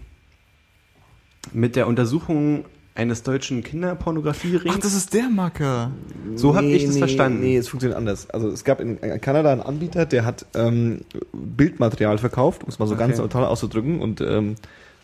mit 1.53 1.75
der 1.75 1.85
Untersuchung 1.85 2.65
eines 2.95 3.23
deutschen 3.23 3.61
Kinderpornografie-Rings. 3.63 4.73
Ach, 4.77 4.79
das 4.79 4.93
ist 4.93 5.13
der 5.13 5.29
Macker. 5.29 5.91
So 6.35 6.55
hab 6.55 6.63
ich 6.63 6.85
das 6.85 6.97
verstanden. 6.97 7.41
Nee, 7.41 7.57
es 7.57 7.67
funktioniert 7.67 7.97
anders. 7.97 8.29
Also 8.29 8.47
es 8.49 8.63
gab 8.63 8.79
in 8.79 8.99
Kanada 9.21 9.51
einen 9.51 9.61
Anbieter, 9.61 10.05
der 10.05 10.25
hat 10.25 10.45
ähm, 10.55 11.01
Bildmaterial 11.33 12.17
verkauft, 12.17 12.63
um 12.63 12.69
es 12.69 12.79
mal 12.79 12.87
so 12.87 12.95
Okay. 12.95 13.05
ganz 13.07 13.17
neutral 13.19 13.45
auszudrücken. 13.45 13.99
Und 13.99 14.21
ähm, 14.21 14.55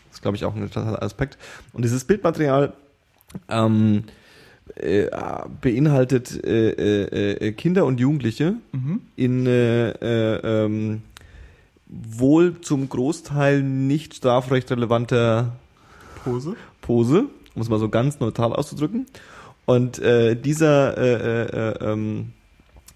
das 0.08 0.16
ist, 0.18 0.22
glaube 0.22 0.36
ich, 0.38 0.44
auch 0.46 0.54
ein 0.56 0.62
interessanter 0.62 1.02
Aspekt. 1.02 1.36
Und 1.74 1.82
dieses 1.84 2.04
Bildmaterial 2.04 2.72
ähm, 3.50 4.04
äh, 4.76 5.06
beinhaltet 5.60 6.42
äh, 6.44 6.70
äh, 6.70 7.46
äh, 7.48 7.52
Kinder 7.52 7.84
und 7.84 8.00
Jugendliche 8.00 8.54
Mhm. 8.72 9.00
in 9.16 9.46
äh, 9.46 9.90
äh, 9.90 10.64
ähm, 10.64 11.02
wohl 11.88 12.58
zum 12.62 12.88
Großteil 12.88 13.62
nicht 13.62 14.14
strafrechtrelevanter 14.14 15.52
Pose. 16.24 16.56
Pose, 16.80 17.24
um 17.54 17.62
es 17.62 17.68
mal 17.68 17.78
so 17.78 17.88
ganz 17.88 18.20
neutral 18.20 18.52
auszudrücken. 18.52 19.06
Und 19.64 19.98
äh, 19.98 20.34
dieser, 20.34 20.96
äh, 20.98 21.42
äh, 21.42 21.92
ähm, 21.92 22.32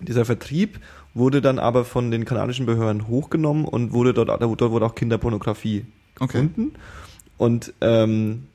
dieser 0.01 0.25
Vertrieb 0.25 0.81
wurde 1.14 1.40
dann 1.40 1.59
aber 1.59 1.85
von 1.85 2.11
den 2.11 2.25
kanadischen 2.25 2.66
Behörden 2.66 3.09
hochgenommen 3.09 3.64
und 3.64 3.92
wurde 3.92 4.12
dort, 4.12 4.29
dort 4.29 4.61
wurde 4.71 4.87
auch 4.87 4.95
Kinderpornografie 4.95 5.87
Okay. 6.19 6.33
gefunden. 6.33 6.73
Und 7.37 7.75
ähm, 7.83 8.47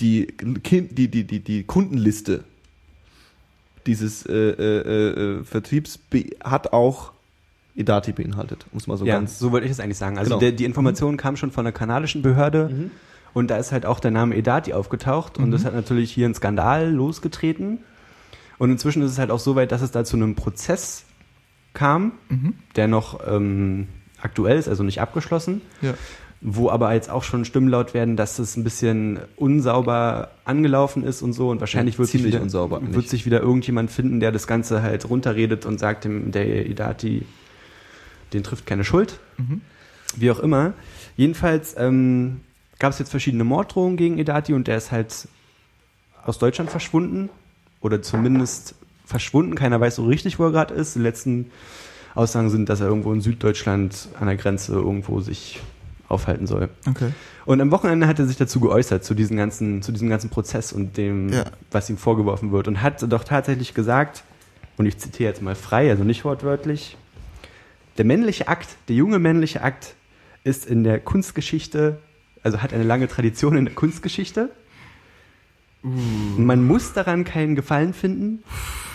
die, 0.00 0.28
die, 0.38 1.08
die, 1.08 1.24
die, 1.24 1.40
die 1.40 1.64
Kundenliste 1.64 2.44
dieses 3.86 4.26
äh, 4.26 4.32
äh, 4.34 5.38
äh, 5.40 5.44
Vertriebs 5.44 5.98
hat 6.44 6.72
auch 6.72 7.12
Edati 7.74 8.12
beinhaltet, 8.12 8.66
muss 8.72 8.86
man 8.86 8.98
so 8.98 9.06
ja, 9.06 9.14
ganz 9.14 9.38
so 9.38 9.52
wollte 9.52 9.64
ich 9.64 9.72
es 9.72 9.80
eigentlich 9.80 9.96
sagen. 9.96 10.18
Also 10.18 10.30
Genau. 10.30 10.40
der, 10.40 10.52
die 10.52 10.64
Information 10.64 11.16
kam 11.16 11.36
schon 11.36 11.50
von 11.50 11.64
der 11.64 11.72
kanadischen 11.72 12.20
Behörde 12.20 12.90
und 13.34 13.48
da 13.50 13.56
ist 13.56 13.72
halt 13.72 13.86
auch 13.86 14.00
der 14.00 14.10
Name 14.10 14.36
Edati 14.36 14.72
aufgetaucht 14.72 15.38
und 15.38 15.50
das 15.50 15.64
hat 15.64 15.74
natürlich 15.74 16.12
hier 16.12 16.26
einen 16.26 16.34
Skandal 16.34 16.90
losgetreten. 16.90 17.78
Und 18.58 18.70
inzwischen 18.70 19.02
ist 19.02 19.12
es 19.12 19.18
halt 19.18 19.30
auch 19.30 19.38
so 19.38 19.54
weit, 19.56 19.72
dass 19.72 19.80
es 19.82 19.90
da 19.90 20.04
zu 20.04 20.16
einem 20.16 20.34
Prozess 20.34 21.04
kam, 21.72 22.12
Mhm. 22.28 22.54
der 22.76 22.88
noch 22.88 23.20
ähm, 23.26 23.88
aktuell 24.20 24.58
ist, 24.58 24.68
also 24.68 24.82
nicht 24.82 25.00
abgeschlossen. 25.00 25.62
Ja. 25.82 25.94
wo 26.42 26.70
aber 26.70 26.94
jetzt 26.94 27.10
auch 27.10 27.22
schon 27.22 27.44
Stimmen 27.44 27.68
laut 27.68 27.92
werden, 27.92 28.16
dass 28.16 28.38
es 28.38 28.56
ein 28.56 28.64
bisschen 28.64 29.18
unsauber 29.36 30.30
angelaufen 30.46 31.04
ist 31.04 31.20
und 31.20 31.34
so 31.34 31.50
und 31.50 31.60
wahrscheinlich 31.60 31.96
Ja, 31.96 31.98
wird, 31.98 32.08
sich 32.08 32.24
wieder, 32.24 32.40
unsauber 32.40 32.80
wird 32.94 33.08
sich 33.10 33.26
wieder 33.26 33.40
irgendjemand 33.42 33.90
finden, 33.90 34.20
der 34.20 34.32
das 34.32 34.46
Ganze 34.46 34.80
halt 34.80 35.06
runterredet 35.10 35.66
und 35.66 35.78
sagt, 35.78 36.04
dem, 36.04 36.32
der 36.32 36.64
Idati, 36.64 37.26
den 38.32 38.42
trifft 38.42 38.64
keine 38.64 38.84
Schuld. 38.84 39.20
Mhm. 39.36 39.60
Wie 40.16 40.30
auch 40.30 40.38
immer. 40.40 40.72
Jedenfalls 41.14 41.74
ähm, 41.76 42.40
gab 42.80 42.92
es 42.92 42.98
jetzt 42.98 43.10
verschiedene 43.10 43.44
Morddrohungen 43.44 43.96
gegen 43.96 44.18
Edati 44.18 44.52
und 44.52 44.66
der 44.66 44.78
ist 44.78 44.90
halt 44.90 45.28
aus 46.24 46.38
Deutschland 46.38 46.70
verschwunden 46.70 47.30
oder 47.80 48.02
zumindest 48.02 48.74
verschwunden. 49.06 49.54
Keiner 49.54 49.80
weiß 49.80 49.96
so 49.96 50.04
richtig, 50.04 50.38
wo 50.40 50.46
er 50.46 50.50
gerade 50.50 50.74
ist. 50.74 50.96
Die 50.96 51.00
letzten 51.00 51.50
Aussagen 52.14 52.50
sind, 52.50 52.68
dass 52.68 52.80
er 52.80 52.88
irgendwo 52.88 53.12
in 53.12 53.20
Süddeutschland 53.20 54.08
an 54.18 54.26
der 54.26 54.36
Grenze 54.36 54.72
irgendwo 54.72 55.20
sich 55.20 55.60
aufhalten 56.08 56.46
soll. 56.46 56.68
Okay. 56.88 57.12
Und 57.44 57.60
am 57.60 57.70
Wochenende 57.70 58.06
hat 58.08 58.18
er 58.18 58.26
sich 58.26 58.36
dazu 58.36 58.58
geäußert, 58.60 59.04
zu 59.04 59.14
diesem 59.14 59.36
ganzen, 59.36 59.80
zu 59.82 59.92
diesem 59.92 60.08
ganzen 60.08 60.28
Prozess 60.28 60.72
und 60.72 60.96
dem, 60.96 61.28
Ja. 61.32 61.44
was 61.70 61.88
ihm 61.88 61.96
vorgeworfen 61.96 62.50
wird. 62.50 62.66
Und 62.66 62.82
hat 62.82 63.00
doch 63.12 63.22
tatsächlich 63.24 63.74
gesagt, 63.74 64.24
und 64.76 64.86
ich 64.86 64.98
zitiere 64.98 65.30
jetzt 65.30 65.42
mal 65.42 65.54
frei, 65.54 65.90
also 65.90 66.02
nicht 66.02 66.24
wortwörtlich, 66.24 66.96
der 67.98 68.04
männliche 68.04 68.48
Akt, 68.48 68.68
der 68.88 68.96
junge 68.96 69.18
männliche 69.18 69.62
Akt 69.62 69.94
ist 70.42 70.66
in 70.66 70.82
der 70.84 70.98
Kunstgeschichte, 70.98 71.98
also 72.42 72.62
hat 72.62 72.72
eine 72.72 72.84
lange 72.84 73.08
Tradition 73.08 73.56
in 73.56 73.64
der 73.66 73.74
Kunstgeschichte. 73.74 74.50
Man 75.82 76.66
muss 76.66 76.92
daran 76.92 77.24
keinen 77.24 77.54
Gefallen 77.54 77.94
finden, 77.94 78.42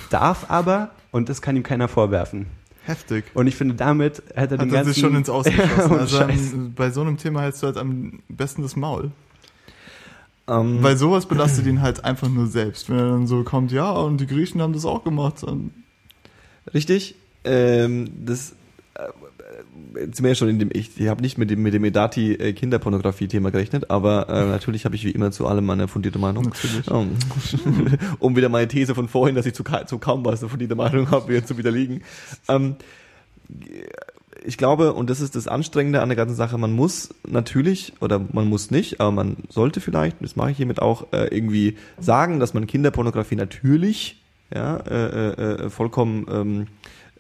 darf 0.09 0.49
aber, 0.49 0.91
und 1.11 1.29
das 1.29 1.41
kann 1.41 1.55
ihm 1.55 1.63
keiner 1.63 1.87
vorwerfen. 1.87 2.45
Heftig. 2.85 3.25
Und 3.33 3.47
ich 3.47 3.55
finde, 3.55 3.73
damit 3.73 4.21
hat 4.35 4.35
er 4.35 4.41
Hat 4.41 4.51
den 4.51 4.59
er 4.59 4.67
ganzen... 4.67 4.93
sich 4.93 5.01
schon 5.01 5.15
ins 5.15 5.29
Ausgeschossen. 5.29 5.67
Ja, 5.77 5.85
ohne 5.85 5.99
also 6.01 6.19
am, 6.19 6.73
bei 6.75 6.91
so 6.91 7.01
einem 7.01 7.17
Thema 7.17 7.41
hältst 7.41 7.63
du 7.63 7.67
halt 7.67 7.77
am 7.77 8.19
besten 8.29 8.61
das 8.61 8.75
Maul. 8.75 9.11
ähm, 10.47 10.83
Weil 10.83 10.95
sowas 10.95 11.25
belastet 11.25 11.65
ihn 11.65 11.81
halt 11.81 12.05
einfach 12.05 12.29
nur 12.29 12.45
selbst. 12.45 12.89
Wenn 12.89 12.99
er 12.99 13.09
dann 13.09 13.25
so 13.25 13.43
kommt, 13.43 13.71
ja, 13.71 13.89
und 13.91 14.17
die 14.17 14.27
Griechen 14.27 14.61
haben 14.61 14.73
das 14.73 14.85
auch 14.85 15.03
gemacht. 15.03 15.41
Dann, 15.41 15.71
Richtig. 16.73 17.15
Ähm, 17.43 18.09
das 18.23 18.51
äh, 18.93 19.07
sind 19.95 20.21
wir 20.21 20.29
ja 20.29 20.35
schon 20.35 20.49
in 20.49 20.59
dem, 20.59 20.69
ich, 20.73 20.99
ich 20.99 21.07
habe 21.07 21.21
nicht 21.21 21.37
mit 21.37 21.49
dem, 21.49 21.61
mit 21.61 21.73
dem 21.73 21.83
Edati 21.83 22.33
äh, 22.33 22.53
Kinderpornografie-Thema 22.53 23.51
gerechnet, 23.51 23.89
aber 23.89 24.29
äh, 24.29 24.45
natürlich 24.49 24.85
habe 24.85 24.95
ich 24.95 25.05
wie 25.05 25.11
immer 25.11 25.31
zu 25.31 25.47
allem 25.47 25.69
eine 25.69 25.87
fundierte 25.87 26.19
Meinung. 26.19 26.45
Natürlich. 26.45 26.89
Um, 26.91 27.11
um 28.19 28.35
wieder 28.35 28.49
meine 28.49 28.67
These 28.67 28.95
von 28.95 29.07
vorhin, 29.07 29.35
dass 29.35 29.45
ich 29.45 29.53
zu, 29.53 29.63
zu 29.85 29.99
kaum 29.99 30.25
was 30.25 30.41
eine 30.41 30.49
fundierte 30.49 30.75
Meinung 30.75 31.11
habe, 31.11 31.29
wieder 31.29 31.45
zu 31.45 31.57
widerlegen. 31.57 32.03
Ähm, 32.47 32.75
ich 34.45 34.57
glaube, 34.57 34.93
und 34.93 35.09
das 35.09 35.21
ist 35.21 35.35
das 35.35 35.47
Anstrengende 35.47 36.01
an 36.01 36.09
der 36.09 36.15
ganzen 36.15 36.35
Sache, 36.35 36.57
man 36.57 36.73
muss 36.73 37.09
natürlich, 37.27 37.93
oder 37.99 38.21
man 38.31 38.47
muss 38.47 38.71
nicht, 38.71 38.99
aber 38.99 39.11
man 39.11 39.37
sollte 39.49 39.81
vielleicht, 39.81 40.17
das 40.21 40.35
mache 40.35 40.51
ich 40.51 40.57
hiermit 40.57 40.81
auch, 40.81 41.11
äh, 41.13 41.35
irgendwie 41.35 41.77
sagen, 41.99 42.39
dass 42.39 42.53
man 42.53 42.67
Kinderpornografie 42.67 43.35
natürlich 43.35 44.21
ja, 44.53 44.77
äh, 44.77 45.29
äh, 45.29 45.65
äh, 45.65 45.69
vollkommen 45.69 46.27
ähm, 46.29 46.67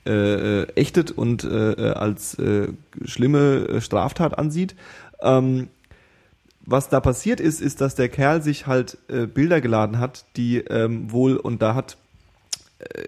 äh, 0.05 0.61
äh, 0.61 0.67
ächtet 0.75 1.11
und 1.11 1.43
äh, 1.43 1.71
äh, 1.71 1.91
als 1.93 2.37
äh, 2.39 2.67
schlimme 3.05 3.67
äh, 3.67 3.81
Straftat 3.81 4.37
ansieht. 4.37 4.75
Ähm, 5.21 5.67
was 6.67 6.89
da 6.89 6.99
passiert 6.99 7.39
ist, 7.39 7.61
ist, 7.61 7.81
dass 7.81 7.95
der 7.95 8.09
Kerl 8.09 8.41
sich 8.41 8.65
halt 8.67 8.97
äh, 9.07 9.27
Bilder 9.27 9.61
geladen 9.61 9.99
hat, 9.99 10.25
die 10.35 10.57
ähm, 10.59 11.11
wohl, 11.11 11.37
und 11.37 11.61
da 11.61 11.75
hat 11.75 11.97
äh, 12.79 13.03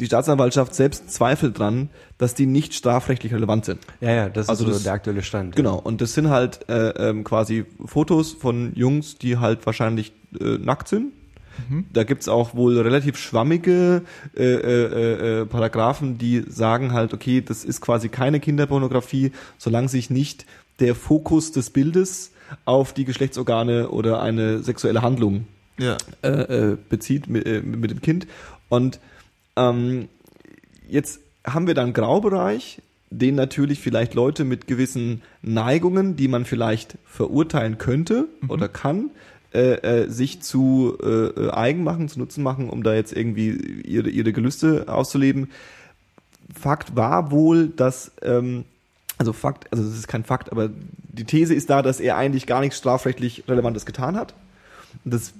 die 0.00 0.06
Staatsanwaltschaft 0.06 0.74
selbst 0.74 1.10
Zweifel 1.12 1.52
dran, 1.52 1.90
dass 2.16 2.34
die 2.34 2.46
nicht 2.46 2.74
strafrechtlich 2.74 3.34
relevant 3.34 3.66
sind. 3.66 3.80
Ja, 4.00 4.10
ja, 4.12 4.28
das 4.30 4.48
Also 4.48 4.64
ist 4.64 4.68
so 4.68 4.74
das- 4.74 4.82
der 4.84 4.92
aktuelle 4.94 5.22
Stand. 5.22 5.54
Genau, 5.56 5.78
und 5.78 6.00
das 6.00 6.14
sind 6.14 6.30
halt 6.30 6.68
äh, 6.70 6.88
ähm, 7.10 7.22
quasi 7.22 7.66
Fotos 7.84 8.32
von 8.32 8.72
Jungs, 8.74 9.18
die 9.18 9.36
halt 9.38 9.66
wahrscheinlich 9.66 10.12
äh, 10.40 10.56
nackt 10.58 10.88
sind 10.88 11.12
Da 11.92 12.04
gibt's 12.04 12.28
auch 12.28 12.54
wohl 12.54 12.78
relativ 12.78 13.16
schwammige 13.16 14.02
äh, 14.36 14.42
äh, 14.44 15.40
äh, 15.42 15.46
Paragraphen, 15.46 16.16
die 16.18 16.44
sagen 16.48 16.92
halt, 16.92 17.12
okay, 17.12 17.40
das 17.42 17.64
ist 17.64 17.80
quasi 17.80 18.08
keine 18.08 18.40
Kinderpornografie, 18.40 19.32
solange 19.58 19.88
sich 19.88 20.10
nicht 20.10 20.46
der 20.78 20.94
Fokus 20.94 21.52
des 21.52 21.70
Bildes 21.70 22.32
auf 22.64 22.92
die 22.92 23.04
Geschlechtsorgane 23.04 23.90
oder 23.90 24.22
eine 24.22 24.62
sexuelle 24.62 25.02
Handlung 25.02 25.46
Ja. 25.78 25.96
äh, 26.22 26.28
äh, 26.28 26.76
bezieht 26.88 27.28
mit, 27.28 27.46
äh, 27.46 27.60
mit 27.60 27.90
dem 27.90 28.00
Kind. 28.00 28.26
Und 28.68 28.98
ähm, 29.56 30.08
jetzt 30.88 31.20
haben 31.44 31.66
wir 31.66 31.74
dann 31.74 31.86
einen 31.86 31.92
Graubereich, 31.94 32.80
den 33.10 33.34
natürlich 33.34 33.80
vielleicht 33.80 34.14
Leute 34.14 34.44
mit 34.44 34.66
gewissen 34.66 35.22
Neigungen, 35.42 36.16
die 36.16 36.28
man 36.28 36.44
vielleicht 36.44 36.96
verurteilen 37.04 37.76
könnte 37.78 38.28
oder 38.48 38.68
kann, 38.68 39.10
äh, 39.52 40.04
äh, 40.04 40.08
sich 40.08 40.42
zu 40.42 40.96
äh, 41.02 41.06
äh, 41.06 41.50
eigen 41.50 41.82
machen, 41.82 42.08
zu 42.08 42.20
Nutzen 42.20 42.42
machen, 42.44 42.70
um 42.70 42.82
da 42.82 42.94
jetzt 42.94 43.12
irgendwie 43.12 43.50
ihre, 43.84 44.08
ihre 44.08 44.32
Gelüste 44.32 44.84
auszuleben. 44.86 45.50
Fakt 46.56 46.94
war 46.94 47.30
wohl, 47.32 47.68
dass, 47.68 48.12
ähm, 48.22 48.64
also 49.18 49.32
Fakt, 49.32 49.66
also 49.72 49.84
das 49.84 49.94
ist 49.94 50.06
kein 50.06 50.24
Fakt, 50.24 50.52
aber 50.52 50.70
die 51.12 51.24
These 51.24 51.54
ist 51.54 51.68
da, 51.68 51.82
dass 51.82 51.98
er 51.98 52.16
eigentlich 52.16 52.46
gar 52.46 52.60
nichts 52.60 52.78
strafrechtlich 52.78 53.44
Relevantes 53.48 53.86
getan 53.86 54.16
hat. 54.16 54.34
Das, 55.04 55.32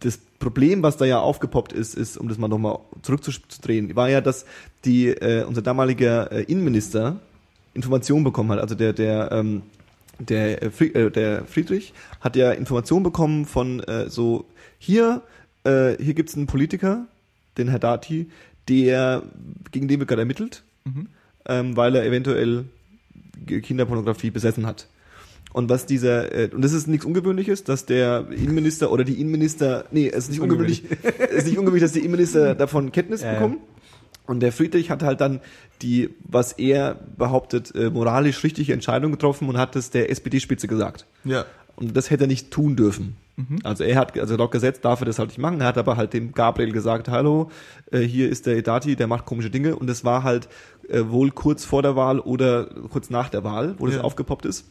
das 0.00 0.18
Problem, 0.40 0.82
was 0.82 0.96
da 0.96 1.04
ja 1.04 1.20
aufgepoppt 1.20 1.72
ist, 1.72 1.94
ist, 1.94 2.16
um 2.16 2.28
das 2.28 2.38
mal 2.38 2.48
nochmal 2.48 2.80
zurückzudrehen, 3.02 3.94
war 3.94 4.08
ja, 4.08 4.20
dass 4.20 4.44
die, 4.84 5.06
äh, 5.06 5.44
unser 5.44 5.62
damaliger 5.62 6.32
äh, 6.32 6.42
Innenminister 6.42 7.20
Informationen 7.74 8.24
bekommen 8.24 8.50
hat. 8.50 8.58
Also 8.58 8.74
der, 8.74 8.92
der, 8.92 9.30
ähm, 9.30 9.62
der, 10.18 10.62
äh, 10.62 10.84
äh, 10.84 11.10
der 11.10 11.44
Friedrich 11.44 11.92
hat 12.20 12.36
ja 12.36 12.52
Informationen 12.52 13.02
bekommen 13.02 13.46
von 13.46 13.80
äh, 13.80 14.08
so, 14.08 14.46
hier, 14.78 15.22
äh, 15.64 15.96
hier 16.02 16.14
gibt's 16.14 16.36
einen 16.36 16.46
Politiker, 16.46 17.06
den 17.58 17.68
Herr 17.68 17.78
Dati, 17.78 18.30
der, 18.68 19.22
gegen 19.70 19.88
den 19.88 19.98
wird 19.98 20.08
gerade 20.08 20.22
ermittelt, 20.22 20.62
ähm, 21.46 21.76
weil 21.76 21.96
er 21.96 22.04
eventuell 22.04 22.66
Kinderpornografie 23.46 24.30
besessen 24.30 24.66
hat. 24.66 24.86
Und 25.52 25.68
was 25.68 25.84
dieser, 25.84 26.32
äh, 26.34 26.48
und 26.52 26.62
das 26.62 26.72
ist 26.72 26.88
nichts 26.88 27.04
Ungewöhnliches, 27.04 27.64
dass 27.64 27.84
der 27.84 28.26
Innenminister 28.30 28.90
oder 28.90 29.04
die 29.04 29.20
Innenminister, 29.20 29.84
nee, 29.90 30.08
es 30.08 30.24
ist 30.24 30.30
nicht 30.30 30.40
ungewöhnlich, 30.40 30.84
es 31.02 31.30
ist 31.30 31.46
nicht 31.46 31.58
ungewöhnlich, 31.58 31.82
dass 31.82 31.92
die 31.92 32.00
Innenminister 32.00 32.54
davon 32.56 32.90
Kenntnis 32.90 33.22
ja. 33.22 33.34
bekommen. 33.34 33.58
Und 34.26 34.40
der 34.40 34.52
Friedrich 34.52 34.90
hat 34.90 35.02
halt 35.02 35.20
dann 35.20 35.40
die, 35.82 36.10
was 36.24 36.52
er 36.52 36.96
behauptet, 37.16 37.74
äh, 37.74 37.90
moralisch 37.90 38.42
richtige 38.44 38.72
Entscheidung 38.72 39.10
getroffen 39.12 39.48
und 39.48 39.58
hat 39.58 39.74
es 39.76 39.90
der 39.90 40.10
SPD-Spitze 40.10 40.68
gesagt. 40.68 41.06
Ja. 41.24 41.44
Und 41.74 41.96
das 41.96 42.10
hätte 42.10 42.24
er 42.24 42.28
nicht 42.28 42.50
tun 42.50 42.76
dürfen. 42.76 43.16
Also 43.64 43.82
er 43.82 43.96
hat, 43.96 44.16
also 44.18 44.36
laut 44.36 44.52
Gesetz 44.52 44.80
darf 44.82 45.00
er 45.00 45.06
das 45.06 45.18
halt 45.18 45.30
nicht 45.30 45.38
machen. 45.38 45.60
Er 45.62 45.66
hat 45.66 45.78
aber 45.78 45.96
halt 45.96 46.12
dem 46.12 46.32
Gabriel 46.32 46.70
gesagt, 46.70 47.08
hallo, 47.08 47.50
äh, 47.90 47.98
hier 48.00 48.28
ist 48.28 48.46
der 48.46 48.56
Edati, 48.56 48.94
der 48.94 49.06
macht 49.08 49.24
komische 49.24 49.50
Dinge. 49.50 49.74
Und 49.74 49.88
das 49.88 50.04
war 50.04 50.22
halt 50.22 50.48
äh, 50.88 51.00
wohl 51.08 51.30
kurz 51.32 51.64
vor 51.64 51.82
der 51.82 51.96
Wahl 51.96 52.20
oder 52.20 52.66
kurz 52.90 53.10
nach 53.10 53.30
der 53.30 53.42
Wahl, 53.42 53.74
wo 53.78 53.86
das 53.86 53.96
Ja. 53.96 54.02
aufgepoppt 54.02 54.44
ist. 54.44 54.66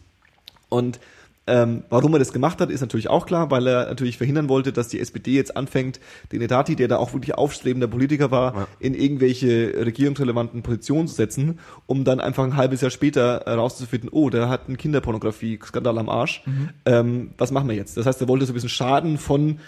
Und 0.69 0.99
ähm, 1.47 1.84
warum 1.89 2.13
er 2.13 2.19
das 2.19 2.32
gemacht 2.34 2.62
hat, 2.62 2.69
ist 2.69 2.82
natürlich 2.82 3.10
auch 3.10 3.25
klar, 3.25 3.49
weil 3.49 3.65
er 3.67 3.88
natürlich 3.88 4.17
verhindern 4.17 4.47
wollte, 4.47 4.71
dass 4.71 4.89
die 4.89 4.99
SPD 4.99 5.34
jetzt 5.34 5.58
anfängt, 5.58 5.99
den 6.32 6.41
Edati, 6.41 6.75
der 6.75 6.88
da 6.88 6.97
auch 6.97 7.13
wirklich 7.13 7.34
aufstrebender 7.36 7.88
Politiker 7.88 8.30
war, 8.30 8.56
Ja. 8.56 8.67
in 8.80 8.93
irgendwelche 8.93 9.73
regierungsrelevanten 9.86 10.62
Positionen 10.62 11.08
zu 11.08 11.15
setzen, 11.15 11.60
um 11.88 12.04
dann 12.04 12.19
einfach 12.19 12.43
ein 12.43 12.56
halbes 12.58 12.82
Jahr 12.82 12.91
später 12.91 13.41
herauszufinden, 13.45 14.10
oh, 14.12 14.30
der 14.30 14.49
hat 14.49 14.67
einen 14.67 14.77
Kinderpornografie-Skandal 14.77 15.97
am 15.97 16.10
Arsch. 16.10 16.43
Ähm, 16.86 17.32
was 17.38 17.51
machen 17.51 17.67
wir 17.69 17.75
jetzt? 17.75 17.97
Das 17.97 18.06
heißt, 18.06 18.21
er 18.21 18.27
wollte 18.27 18.45
so 18.45 18.51
ein 18.51 18.56
bisschen 18.56 18.69
Schaden 18.69 19.17
von 19.17 19.60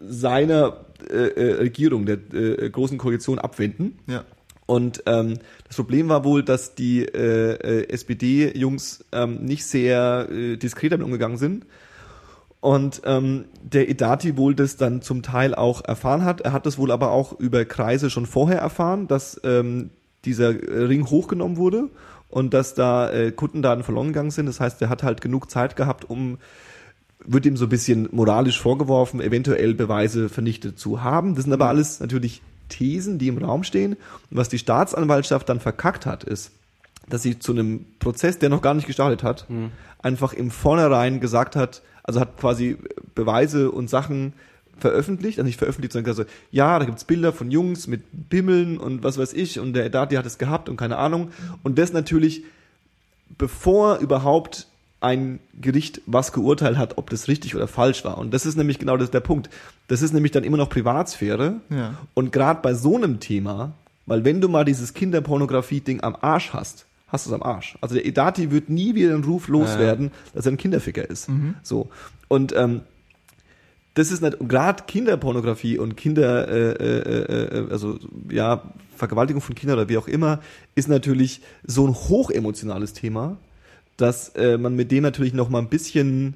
seiner 0.00 0.78
äh, 1.10 1.14
äh, 1.14 1.52
Regierung, 1.54 2.06
der 2.06 2.18
äh, 2.32 2.70
großen 2.70 2.98
Koalition 2.98 3.38
abwenden. 3.38 3.98
Ja. 4.06 4.24
Und 4.68 5.02
ähm, 5.06 5.38
das 5.66 5.76
Problem 5.76 6.10
war 6.10 6.24
wohl, 6.24 6.42
dass 6.42 6.74
die 6.74 7.00
äh, 7.00 7.54
äh, 7.54 7.88
SPD-Jungs 7.88 9.02
ähm, 9.12 9.42
nicht 9.42 9.64
sehr 9.64 10.28
äh, 10.30 10.58
diskret 10.58 10.92
damit 10.92 11.06
umgegangen 11.06 11.38
sind. 11.38 11.64
Und 12.60 13.00
ähm, 13.06 13.46
der 13.62 13.88
Edati 13.88 14.36
wohl 14.36 14.54
das 14.54 14.76
dann 14.76 15.00
zum 15.00 15.22
Teil 15.22 15.54
auch 15.54 15.82
erfahren 15.82 16.22
hat. 16.22 16.42
Er 16.42 16.52
hat 16.52 16.66
das 16.66 16.76
wohl 16.76 16.90
aber 16.90 17.12
auch 17.12 17.40
über 17.40 17.64
Kreise 17.64 18.10
schon 18.10 18.26
vorher 18.26 18.58
erfahren, 18.58 19.08
dass 19.08 19.40
ähm, 19.42 19.88
dieser 20.26 20.50
Ring 20.50 21.08
hochgenommen 21.08 21.56
wurde 21.56 21.88
und 22.28 22.52
dass 22.52 22.74
da 22.74 23.10
äh, 23.10 23.32
Kundendaten 23.32 23.84
verloren 23.84 24.08
gegangen 24.08 24.30
sind. 24.30 24.44
Das 24.44 24.60
heißt, 24.60 24.82
er 24.82 24.90
hat 24.90 25.02
halt 25.02 25.22
genug 25.22 25.50
Zeit 25.50 25.76
gehabt, 25.76 26.10
um 26.10 26.36
wird 27.24 27.46
ihm 27.46 27.56
so 27.56 27.64
ein 27.64 27.70
bisschen 27.70 28.10
moralisch 28.12 28.60
vorgeworfen, 28.60 29.22
eventuell 29.22 29.72
Beweise 29.72 30.28
vernichtet 30.28 30.78
zu 30.78 31.02
haben. 31.02 31.36
Das 31.36 31.44
sind 31.44 31.54
aber 31.54 31.68
alles 31.68 32.00
natürlich 32.00 32.42
Thesen, 32.68 33.18
die 33.18 33.28
im 33.28 33.38
Raum 33.38 33.64
stehen. 33.64 33.94
Und 34.30 34.36
was 34.36 34.48
die 34.48 34.58
Staatsanwaltschaft 34.58 35.48
dann 35.48 35.60
verkackt 35.60 36.06
hat, 36.06 36.24
ist, 36.24 36.52
dass 37.08 37.22
sie 37.22 37.38
zu 37.38 37.52
einem 37.52 37.86
Prozess, 37.98 38.38
der 38.38 38.50
noch 38.50 38.62
gar 38.62 38.74
nicht 38.74 38.86
gestartet 38.86 39.22
hat, 39.22 39.46
einfach 40.00 40.32
im 40.32 40.50
Vornherein 40.50 41.20
gesagt 41.20 41.56
hat, 41.56 41.82
also 42.02 42.20
hat 42.20 42.38
quasi 42.38 42.76
Beweise 43.14 43.70
und 43.70 43.88
Sachen 43.90 44.32
veröffentlicht, 44.78 45.38
also 45.38 45.46
nicht 45.46 45.58
veröffentlicht, 45.58 45.92
sondern 45.92 46.12
gesagt, 46.12 46.28
so, 46.28 46.34
ja, 46.50 46.78
da 46.78 46.84
gibt's 46.84 47.04
Bilder 47.04 47.32
von 47.32 47.50
Jungs 47.50 47.86
mit 47.86 48.02
Bimmeln 48.30 48.78
und 48.78 49.02
was 49.02 49.18
weiß 49.18 49.32
ich 49.32 49.58
und 49.58 49.72
der 49.72 49.84
Edati 49.84 50.14
hat 50.14 50.26
es 50.26 50.38
gehabt 50.38 50.68
und 50.68 50.76
keine 50.76 50.98
Ahnung. 50.98 51.30
Und 51.62 51.78
das 51.78 51.92
natürlich 51.92 52.44
bevor 53.36 53.98
überhaupt 53.98 54.68
ein 55.00 55.38
Gericht 55.60 56.00
was 56.06 56.32
geurteilt 56.32 56.76
hat, 56.76 56.98
ob 56.98 57.10
das 57.10 57.28
richtig 57.28 57.54
oder 57.54 57.68
falsch 57.68 58.04
war. 58.04 58.18
Und 58.18 58.32
das 58.34 58.46
ist 58.46 58.56
nämlich 58.56 58.78
genau 58.78 58.96
das, 58.96 59.10
der 59.10 59.20
Punkt. 59.20 59.48
Das 59.86 60.02
ist 60.02 60.12
nämlich 60.12 60.32
dann 60.32 60.44
immer 60.44 60.56
noch 60.56 60.68
Privatsphäre. 60.68 61.60
Ja. 61.70 61.94
Und 62.14 62.32
gerade 62.32 62.60
bei 62.62 62.74
so 62.74 62.96
einem 62.96 63.20
Thema, 63.20 63.72
weil 64.06 64.24
wenn 64.24 64.40
du 64.40 64.48
mal 64.48 64.64
dieses 64.64 64.94
Kinderpornografie-Ding 64.94 66.02
am 66.02 66.16
Arsch 66.20 66.52
hast, 66.52 66.86
hast 67.06 67.26
du 67.26 67.30
es 67.30 67.34
am 67.34 67.42
Arsch. 67.42 67.78
Also 67.80 67.94
der 67.94 68.06
Edati 68.06 68.50
wird 68.50 68.68
nie 68.68 68.94
wieder 68.94 69.10
den 69.10 69.24
Ruf 69.24 69.48
loswerden, 69.48 70.10
dass 70.34 70.46
er 70.46 70.52
ein 70.52 70.58
Kinderficker 70.58 71.08
ist. 71.08 71.28
So. 71.62 71.88
Und 72.26 72.54
ähm, 72.56 72.82
das 73.94 74.12
ist 74.12 74.22
nicht, 74.22 74.36
gerade 74.48 74.84
Kinderpornografie 74.86 75.78
und 75.78 75.96
Kinder, 75.96 76.48
äh, 76.48 76.72
äh, 76.72 77.58
äh, 77.58 77.70
also 77.70 77.98
ja, 78.30 78.62
Vergewaltigung 78.96 79.40
von 79.40 79.54
Kindern 79.54 79.78
oder 79.78 79.88
wie 79.88 79.96
auch 79.96 80.08
immer, 80.08 80.40
ist 80.74 80.88
natürlich 80.88 81.40
so 81.66 81.86
ein 81.86 81.94
hochemotionales 81.94 82.92
Thema, 82.92 83.36
dass 83.98 84.30
äh, 84.30 84.56
man 84.56 84.74
mit 84.74 84.90
dem 84.90 85.02
natürlich 85.02 85.34
noch 85.34 85.50
mal 85.50 85.58
ein 85.58 85.68
bisschen 85.68 86.34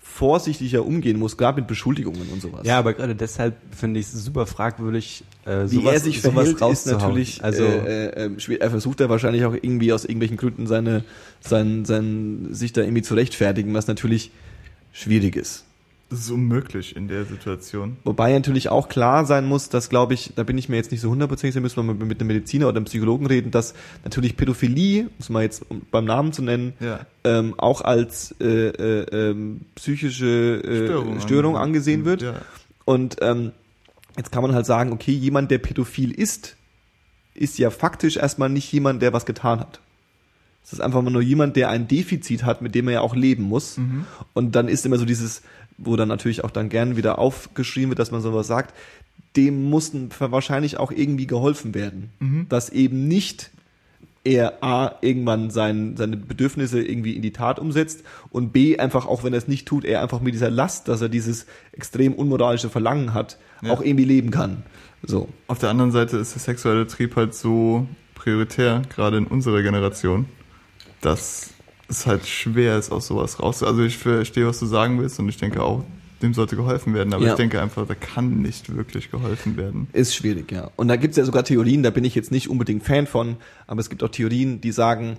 vorsichtiger 0.00 0.86
umgehen 0.86 1.18
muss, 1.18 1.36
gerade 1.36 1.60
mit 1.60 1.66
Beschuldigungen 1.66 2.28
und 2.28 2.40
sowas. 2.40 2.60
Ja, 2.64 2.78
aber 2.78 2.94
gerade 2.94 3.16
deshalb 3.16 3.56
finde 3.74 3.98
ich 3.98 4.06
es 4.06 4.12
super 4.12 4.46
fragwürdig, 4.46 5.24
äh, 5.44 5.64
Wie 5.64 5.76
sowas, 5.76 5.94
er 5.94 6.00
sich 6.00 6.22
sowas 6.22 6.50
verhält, 6.52 6.72
ist 6.72 6.86
natürlich, 6.86 7.42
also 7.42 7.64
äh, 7.64 8.26
äh, 8.26 8.26
äh. 8.26 8.56
Er 8.60 8.70
versucht 8.70 9.00
da 9.00 9.08
wahrscheinlich 9.08 9.44
auch 9.44 9.54
irgendwie 9.54 9.92
aus 9.92 10.04
irgendwelchen 10.04 10.36
Gründen 10.36 10.68
seine, 10.68 11.04
sein, 11.40 11.84
sein, 11.84 12.48
sich 12.50 12.72
da 12.72 12.82
irgendwie 12.82 13.02
zu 13.02 13.14
rechtfertigen, 13.14 13.74
was 13.74 13.88
natürlich 13.88 14.30
schwierig 14.92 15.34
ist. 15.34 15.64
Das 16.14 16.22
ist 16.26 16.30
unmöglich 16.30 16.94
in 16.94 17.08
der 17.08 17.24
Situation. 17.24 17.96
Wobei 18.04 18.32
natürlich 18.32 18.68
auch 18.68 18.88
klar 18.88 19.26
sein 19.26 19.46
muss, 19.46 19.68
dass 19.68 19.88
glaube 19.88 20.14
ich, 20.14 20.32
da 20.36 20.44
bin 20.44 20.56
ich 20.56 20.68
mir 20.68 20.76
jetzt 20.76 20.92
nicht 20.92 21.00
so 21.00 21.10
hundertprozentig, 21.10 21.54
da 21.54 21.60
müssen 21.60 21.84
wir 21.84 21.92
mit 21.92 22.20
einem 22.20 22.28
Mediziner 22.28 22.68
oder 22.68 22.76
einem 22.76 22.84
Psychologen 22.84 23.26
reden, 23.26 23.50
dass 23.50 23.74
natürlich 24.04 24.36
Pädophilie, 24.36 25.10
muss 25.18 25.28
man 25.28 25.42
jetzt 25.42 25.68
um 25.68 25.82
beim 25.90 26.04
Namen 26.04 26.32
zu 26.32 26.42
nennen, 26.42 26.74
Ja. 26.78 27.00
ähm, 27.24 27.54
auch 27.58 27.80
als 27.80 28.32
äh, 28.40 28.44
äh, 28.68 29.30
ähm, 29.30 29.62
psychische 29.74 30.62
äh, 30.62 30.86
Störung 30.86 31.20
Störung, 31.20 31.56
angesehen. 31.56 32.04
wird. 32.04 32.22
Ja. 32.22 32.34
Und 32.84 33.16
ähm, 33.20 33.50
jetzt 34.16 34.30
kann 34.30 34.42
man 34.42 34.54
halt 34.54 34.66
sagen, 34.66 34.92
okay, 34.92 35.12
jemand, 35.12 35.50
der 35.50 35.58
pädophil 35.58 36.12
ist, 36.12 36.56
ist 37.34 37.58
ja 37.58 37.70
faktisch 37.70 38.16
erstmal 38.18 38.50
nicht 38.50 38.70
jemand, 38.72 39.02
der 39.02 39.12
was 39.12 39.26
getan 39.26 39.58
hat. 39.58 39.80
Es 40.66 40.72
ist 40.72 40.80
einfach 40.80 41.02
nur 41.02 41.20
jemand, 41.20 41.56
der 41.56 41.68
ein 41.68 41.88
Defizit 41.88 42.44
hat, 42.44 42.62
mit 42.62 42.74
dem 42.74 42.88
er 42.88 42.94
ja 42.94 43.00
auch 43.02 43.14
leben 43.14 43.42
muss. 43.42 43.78
Und 44.32 44.54
dann 44.56 44.66
ist 44.68 44.86
immer 44.86 44.96
so 44.96 45.04
dieses, 45.04 45.42
wo 45.78 45.96
dann 45.96 46.08
natürlich 46.08 46.44
auch 46.44 46.50
dann 46.50 46.68
gern 46.68 46.96
wieder 46.96 47.18
aufgeschrieben 47.18 47.90
wird, 47.90 47.98
dass 47.98 48.10
man 48.10 48.20
sowas 48.20 48.46
sagt, 48.46 48.74
dem 49.36 49.68
mussten 49.68 50.10
wahrscheinlich 50.18 50.78
auch 50.78 50.92
irgendwie 50.92 51.26
geholfen 51.26 51.74
werden. 51.74 52.46
Dass 52.48 52.68
eben 52.70 53.08
nicht 53.08 53.50
er 54.26 54.62
A, 54.64 54.94
irgendwann 55.02 55.50
sein, 55.50 55.96
seine 55.96 56.16
Bedürfnisse 56.16 56.80
irgendwie 56.82 57.14
in 57.14 57.20
die 57.20 57.32
Tat 57.32 57.58
umsetzt 57.58 58.04
und 58.30 58.52
B, 58.52 58.78
einfach 58.78 59.06
auch 59.06 59.22
wenn 59.24 59.34
er 59.34 59.38
es 59.38 59.48
nicht 59.48 59.66
tut, 59.66 59.84
er 59.84 60.00
einfach 60.02 60.20
mit 60.20 60.32
dieser 60.32 60.48
Last, 60.50 60.88
dass 60.88 61.02
er 61.02 61.08
dieses 61.10 61.46
extrem 61.72 62.14
unmoralische 62.14 62.70
Verlangen 62.70 63.12
hat, 63.12 63.38
Ja. 63.60 63.72
auch 63.72 63.82
irgendwie 63.82 64.04
leben 64.04 64.30
kann. 64.30 64.62
So. 65.02 65.28
Auf 65.46 65.58
der 65.58 65.68
anderen 65.70 65.90
Seite 65.92 66.16
ist 66.16 66.34
der 66.34 66.40
sexuelle 66.40 66.86
Trieb 66.86 67.16
halt 67.16 67.34
so 67.34 67.86
prioritär, 68.14 68.82
gerade 68.94 69.18
in 69.18 69.26
unserer 69.26 69.60
Generation, 69.62 70.24
dass 71.02 71.53
es 71.88 72.06
halt 72.06 72.26
schwer 72.26 72.78
ist, 72.78 72.90
aus 72.92 73.06
sowas 73.06 73.40
raus. 73.40 73.62
Also 73.62 73.82
ich 73.82 73.96
verstehe, 73.98 74.46
was 74.46 74.58
du 74.58 74.66
sagen 74.66 74.98
willst 75.00 75.18
und 75.18 75.28
ich 75.28 75.36
denke 75.36 75.62
auch, 75.62 75.84
dem 76.22 76.32
sollte 76.32 76.56
geholfen 76.56 76.94
werden. 76.94 77.12
Aber 77.12 77.24
Ja. 77.24 77.30
ich 77.32 77.36
denke 77.36 77.60
einfach, 77.60 77.86
da 77.86 77.94
kann 77.94 78.40
nicht 78.40 78.74
wirklich 78.74 79.10
geholfen 79.10 79.56
werden. 79.56 79.88
Ist 79.92 80.14
schwierig, 80.14 80.50
ja. 80.52 80.70
Und 80.76 80.88
da 80.88 80.96
gibt's 80.96 81.16
ja 81.16 81.24
sogar 81.24 81.44
Theorien, 81.44 81.82
da 81.82 81.90
bin 81.90 82.04
ich 82.04 82.14
jetzt 82.14 82.30
nicht 82.30 82.48
unbedingt 82.48 82.82
Fan 82.84 83.06
von, 83.06 83.36
aber 83.66 83.80
es 83.80 83.90
gibt 83.90 84.02
auch 84.02 84.08
Theorien, 84.08 84.60
die 84.60 84.72
sagen, 84.72 85.18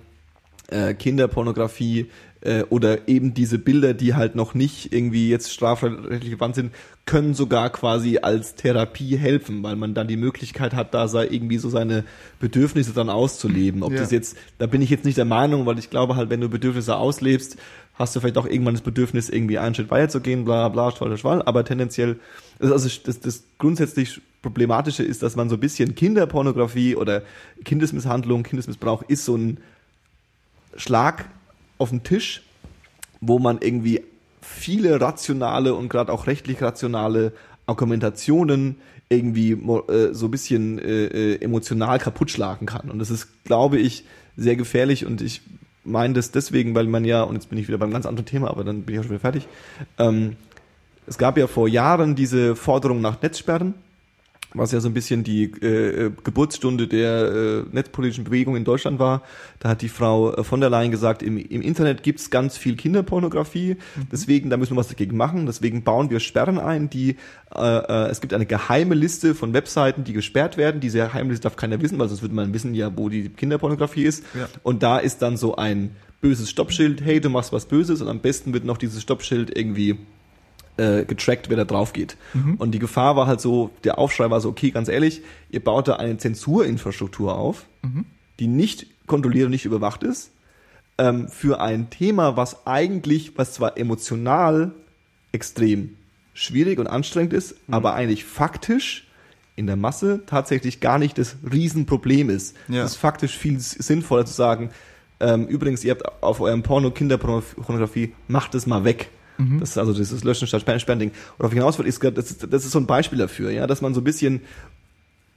äh, 0.68 0.94
Kinderpornografie 0.94 2.10
äh, 2.42 2.62
oder 2.68 3.08
eben 3.08 3.34
diese 3.34 3.58
Bilder, 3.58 3.94
die 3.94 4.14
halt 4.14 4.34
noch 4.34 4.54
nicht 4.54 4.92
irgendwie 4.92 5.28
jetzt 5.28 5.52
strafrechtlich 5.52 6.30
gewandt 6.30 6.54
sind, 6.54 6.72
können 7.06 7.34
sogar 7.34 7.70
quasi 7.70 8.18
als 8.18 8.54
Therapie 8.56 9.16
helfen, 9.16 9.62
weil 9.62 9.76
man 9.76 9.94
dann 9.94 10.08
die 10.08 10.16
Möglichkeit 10.16 10.74
hat, 10.74 10.92
da 10.92 11.06
sei 11.08 11.26
irgendwie 11.28 11.58
so 11.58 11.68
seine 11.68 12.04
Bedürfnisse 12.40 12.92
dann 12.92 13.10
auszuleben. 13.10 13.82
Ob 13.82 13.92
Ja. 13.92 14.00
das 14.00 14.10
jetzt, 14.10 14.36
da 14.58 14.66
bin 14.66 14.82
ich 14.82 14.90
jetzt 14.90 15.04
nicht 15.04 15.16
der 15.16 15.24
Meinung, 15.24 15.66
weil 15.66 15.78
ich 15.78 15.88
glaube 15.90 16.16
halt, 16.16 16.30
wenn 16.30 16.40
du 16.40 16.48
Bedürfnisse 16.48 16.96
auslebst, 16.96 17.56
hast 17.94 18.14
du 18.14 18.20
vielleicht 18.20 18.36
auch 18.38 18.46
irgendwann 18.46 18.74
das 18.74 18.82
Bedürfnis, 18.82 19.30
irgendwie 19.30 19.58
einen 19.58 19.74
Schritt 19.74 19.90
weiter 19.90 20.08
zu 20.08 20.20
gehen, 20.20 20.44
bla 20.44 20.68
bla, 20.68 20.90
schwall, 20.90 21.16
schwall, 21.16 21.42
aber 21.42 21.64
tendenziell, 21.64 22.16
also 22.58 22.88
das, 23.04 23.20
das 23.20 23.44
grundsätzlich 23.58 24.20
Problematische 24.42 25.02
ist, 25.02 25.22
dass 25.22 25.34
man 25.34 25.48
so 25.48 25.56
ein 25.56 25.60
bisschen 25.60 25.94
Kinderpornografie 25.94 26.94
oder 26.96 27.22
Kindesmisshandlung, 27.64 28.42
Kindesmissbrauch 28.42 29.02
ist 29.08 29.24
so 29.24 29.36
ein 29.36 29.58
Schlag 30.76 31.24
auf 31.78 31.90
den 31.90 32.02
Tisch, 32.02 32.42
wo 33.20 33.38
man 33.38 33.58
irgendwie 33.60 34.02
viele 34.40 35.00
rationale 35.00 35.74
und 35.74 35.88
gerade 35.88 36.12
auch 36.12 36.26
rechtlich 36.26 36.62
rationale 36.62 37.32
Argumentationen 37.66 38.76
irgendwie 39.08 39.52
äh, 39.52 40.12
so 40.12 40.26
ein 40.26 40.30
bisschen 40.30 40.78
äh, 40.78 41.06
äh, 41.06 41.42
emotional 41.42 41.98
kaputt 41.98 42.30
schlagen 42.30 42.66
kann. 42.66 42.90
Und 42.90 42.98
das 42.98 43.10
ist, 43.10 43.44
glaube 43.44 43.78
ich, 43.78 44.04
sehr 44.36 44.56
gefährlich 44.56 45.06
und 45.06 45.22
ich 45.22 45.42
meine 45.84 46.14
das 46.14 46.32
deswegen, 46.32 46.74
weil 46.74 46.86
man 46.86 47.04
ja, 47.04 47.22
und 47.22 47.34
jetzt 47.34 47.48
bin 47.48 47.58
ich 47.58 47.68
wieder 47.68 47.78
beim 47.78 47.92
ganz 47.92 48.06
anderen 48.06 48.26
Thema, 48.26 48.50
aber 48.50 48.64
dann 48.64 48.82
bin 48.82 48.94
ich 48.94 49.00
auch 49.00 49.04
schon 49.04 49.12
wieder 49.12 49.20
fertig. 49.20 49.46
Ähm, 49.98 50.36
es 51.06 51.18
gab 51.18 51.38
ja 51.38 51.46
vor 51.46 51.68
Jahren 51.68 52.16
diese 52.16 52.56
Forderung 52.56 53.00
nach 53.00 53.22
Netzsperren, 53.22 53.74
was 54.58 54.72
ja 54.72 54.80
so 54.80 54.88
ein 54.88 54.94
bisschen 54.94 55.24
die 55.24 55.44
äh, 55.62 56.06
äh, 56.06 56.12
Geburtsstunde 56.24 56.88
der 56.88 57.32
äh, 57.32 57.64
netzpolitischen 57.72 58.24
Bewegung 58.24 58.56
in 58.56 58.64
Deutschland 58.64 58.98
war. 58.98 59.22
Da 59.58 59.70
hat 59.70 59.82
die 59.82 59.88
Frau 59.88 60.34
äh, 60.34 60.44
von 60.44 60.60
der 60.60 60.70
Leyen 60.70 60.90
gesagt, 60.90 61.22
im, 61.22 61.38
im 61.38 61.62
Internet 61.62 62.02
gibt's 62.02 62.30
ganz 62.30 62.56
viel 62.56 62.76
Kinderpornografie, 62.76 63.76
deswegen, 64.10 64.50
da 64.50 64.56
müssen 64.56 64.74
wir 64.74 64.80
was 64.80 64.88
dagegen 64.88 65.16
machen, 65.16 65.46
deswegen 65.46 65.84
bauen 65.84 66.10
wir 66.10 66.20
Sperren 66.20 66.58
ein, 66.58 66.90
die, 66.90 67.16
äh, 67.54 67.60
äh, 67.60 68.08
es 68.10 68.20
gibt 68.20 68.34
eine 68.34 68.46
geheime 68.46 68.94
Liste 68.94 69.34
von 69.34 69.52
Webseiten, 69.52 70.04
die 70.04 70.12
gesperrt 70.12 70.56
werden. 70.56 70.80
Diese 70.80 70.98
geheime 70.98 71.30
Liste 71.30 71.44
darf 71.44 71.56
keiner 71.56 71.80
wissen, 71.80 71.98
weil 71.98 72.08
sonst 72.08 72.22
würde 72.22 72.34
man 72.34 72.52
wissen 72.52 72.74
ja, 72.74 72.96
wo 72.96 73.08
die 73.08 73.28
Kinderpornografie 73.28 74.04
ist. 74.04 74.24
Ja. 74.34 74.48
Und 74.62 74.82
da 74.82 74.98
ist 74.98 75.22
dann 75.22 75.36
so 75.36 75.56
ein 75.56 75.96
böses 76.20 76.50
Stoppschild, 76.50 77.02
hey, 77.04 77.20
du 77.20 77.30
machst 77.30 77.52
was 77.52 77.66
Böses 77.66 78.00
und 78.00 78.08
am 78.08 78.20
besten 78.20 78.52
wird 78.52 78.64
noch 78.64 78.78
dieses 78.78 79.02
Stoppschild 79.02 79.56
irgendwie 79.56 79.98
äh, 80.76 81.04
getrackt, 81.04 81.48
wer 81.48 81.56
da 81.56 81.64
drauf 81.64 81.92
geht. 81.92 82.16
Und 82.58 82.72
die 82.72 82.78
Gefahr 82.78 83.16
war 83.16 83.26
halt 83.26 83.40
so, 83.40 83.70
der 83.84 83.98
Aufschrei 83.98 84.30
war 84.30 84.40
so, 84.40 84.48
okay, 84.48 84.70
ganz 84.70 84.88
ehrlich, 84.88 85.22
ihr 85.50 85.62
baut 85.62 85.88
da 85.88 85.96
eine 85.96 86.16
Zensurinfrastruktur 86.18 87.36
auf, 87.36 87.66
die 88.38 88.46
nicht 88.46 88.86
kontrolliert 89.06 89.46
und 89.46 89.52
nicht 89.52 89.64
überwacht 89.64 90.02
ist, 90.02 90.32
ähm, 90.98 91.28
für 91.28 91.60
ein 91.60 91.90
Thema, 91.90 92.36
was 92.36 92.66
eigentlich, 92.66 93.36
was 93.36 93.52
zwar 93.52 93.76
emotional 93.76 94.72
extrem 95.32 95.96
schwierig 96.34 96.78
und 96.78 96.86
anstrengend 96.86 97.32
ist, 97.32 97.56
aber 97.68 97.94
eigentlich 97.94 98.24
faktisch 98.24 99.06
in 99.56 99.66
der 99.66 99.76
Masse 99.76 100.22
tatsächlich 100.26 100.80
gar 100.80 100.98
nicht 100.98 101.16
das 101.18 101.36
Riesenproblem 101.50 102.28
ist. 102.28 102.56
Ja. 102.68 102.84
Es 102.84 102.92
ist 102.92 102.96
faktisch 102.98 103.36
viel 103.36 103.58
sinnvoller 103.58 104.26
zu 104.26 104.34
sagen, 104.34 104.70
ähm, 105.18 105.46
übrigens, 105.46 105.82
ihr 105.82 105.92
habt 105.92 106.22
auf 106.22 106.40
eurem 106.40 106.62
Porno 106.62 106.90
Kinderpornografie, 106.90 108.12
macht 108.28 108.54
es 108.54 108.66
mal 108.66 108.84
weg. 108.84 109.08
Das 109.60 109.70
ist 109.70 109.78
also 109.78 109.92
dieses 109.92 110.24
Löschen 110.24 110.46
statt 110.48 110.62
Sperren, 110.62 110.80
Sperren 110.80 110.98
Ding. 110.98 111.10
Und 111.38 111.44
auf 111.46 111.52
hinaus 111.52 111.78
will, 111.78 111.86
ist, 111.86 112.02
das, 112.02 112.30
ist, 112.30 112.46
das 112.50 112.64
ist 112.64 112.70
so 112.72 112.78
ein 112.78 112.86
Beispiel 112.86 113.18
dafür, 113.18 113.50
ja, 113.50 113.66
dass 113.66 113.82
man 113.82 113.92
so 113.94 114.00
ein 114.00 114.04
bisschen 114.04 114.40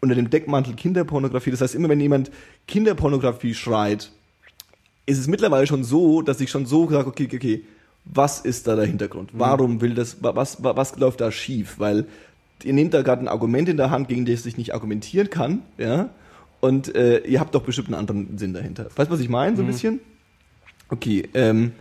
unter 0.02 0.16
dem 0.16 0.30
Deckmantel 0.30 0.76
Kinderpornografie, 0.76 1.52
das 1.52 1.60
heißt 1.62 1.76
immer, 1.76 1.89
wenn 1.89 2.00
jemand 2.00 2.32
Kinderpornografie 2.68 3.54
schreit, 3.54 4.12
ist 5.06 5.18
es 5.18 5.28
mittlerweile 5.28 5.68
schon 5.68 5.84
so, 5.84 6.22
dass 6.22 6.39
ich 6.39 6.50
schon 6.50 6.66
so 6.66 6.89
sage, 6.89 7.08
okay, 7.08 7.28
okay, 7.34 7.64
was 8.06 8.39
ist 8.39 8.68
da 8.68 8.76
der 8.78 8.86
Hintergrund? 8.86 9.32
Warum 9.34 9.82
will 9.82 9.93
das, 9.95 10.24
wa- 10.24 10.36
was, 10.36 10.64
wa- 10.64 10.76
was 10.78 10.97
läuft 10.97 11.20
da 11.20 11.32
schief? 11.32 11.76
Weil 11.80 12.06
ihr 12.64 12.74
nehmt 12.74 12.93
da 12.93 13.02
gerade 13.02 13.22
ein 13.24 13.28
Argument 13.28 13.68
in 13.68 13.76
der 13.78 13.89
Hand, 13.91 14.08
gegen 14.08 14.26
das 14.26 14.45
ich 14.45 14.58
nicht 14.58 14.74
argumentieren 14.74 15.30
kann, 15.30 15.64
ja, 15.78 16.10
und 16.62 16.95
äh, 16.95 17.20
ihr 17.26 17.39
habt 17.39 17.54
doch 17.56 17.64
bestimmt 17.64 17.88
einen 17.89 17.95
anderen 17.95 18.38
Sinn 18.38 18.54
dahinter. 18.54 18.86
Weißt 18.95 19.10
du, 19.10 19.14
was 19.14 19.20
ich 19.20 19.30
meine, 19.30 19.56
so 19.58 19.62
ein 19.64 19.68
bisschen? 19.68 20.00
Okay, 20.89 21.28
ähm, 21.34 21.74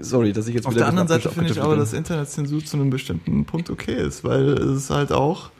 sorry, 0.00 0.32
dass 0.32 0.46
ich 0.48 0.54
jetzt 0.54 0.66
Auf 0.66 0.74
der 0.74 0.86
anderen 0.86 1.08
Seite 1.08 1.30
finde 1.30 1.52
ich 1.52 1.60
aber, 1.60 1.76
dass 1.76 1.92
Internetzensur 1.92 2.64
zu 2.64 2.76
einem 2.76 2.90
bestimmten 2.90 3.44
Punkt 3.44 3.70
okay 3.70 3.94
ist, 3.94 4.24
weil 4.24 4.48
es 4.50 4.84
ist 4.84 4.90
halt 4.90 5.12
auch, 5.12 5.50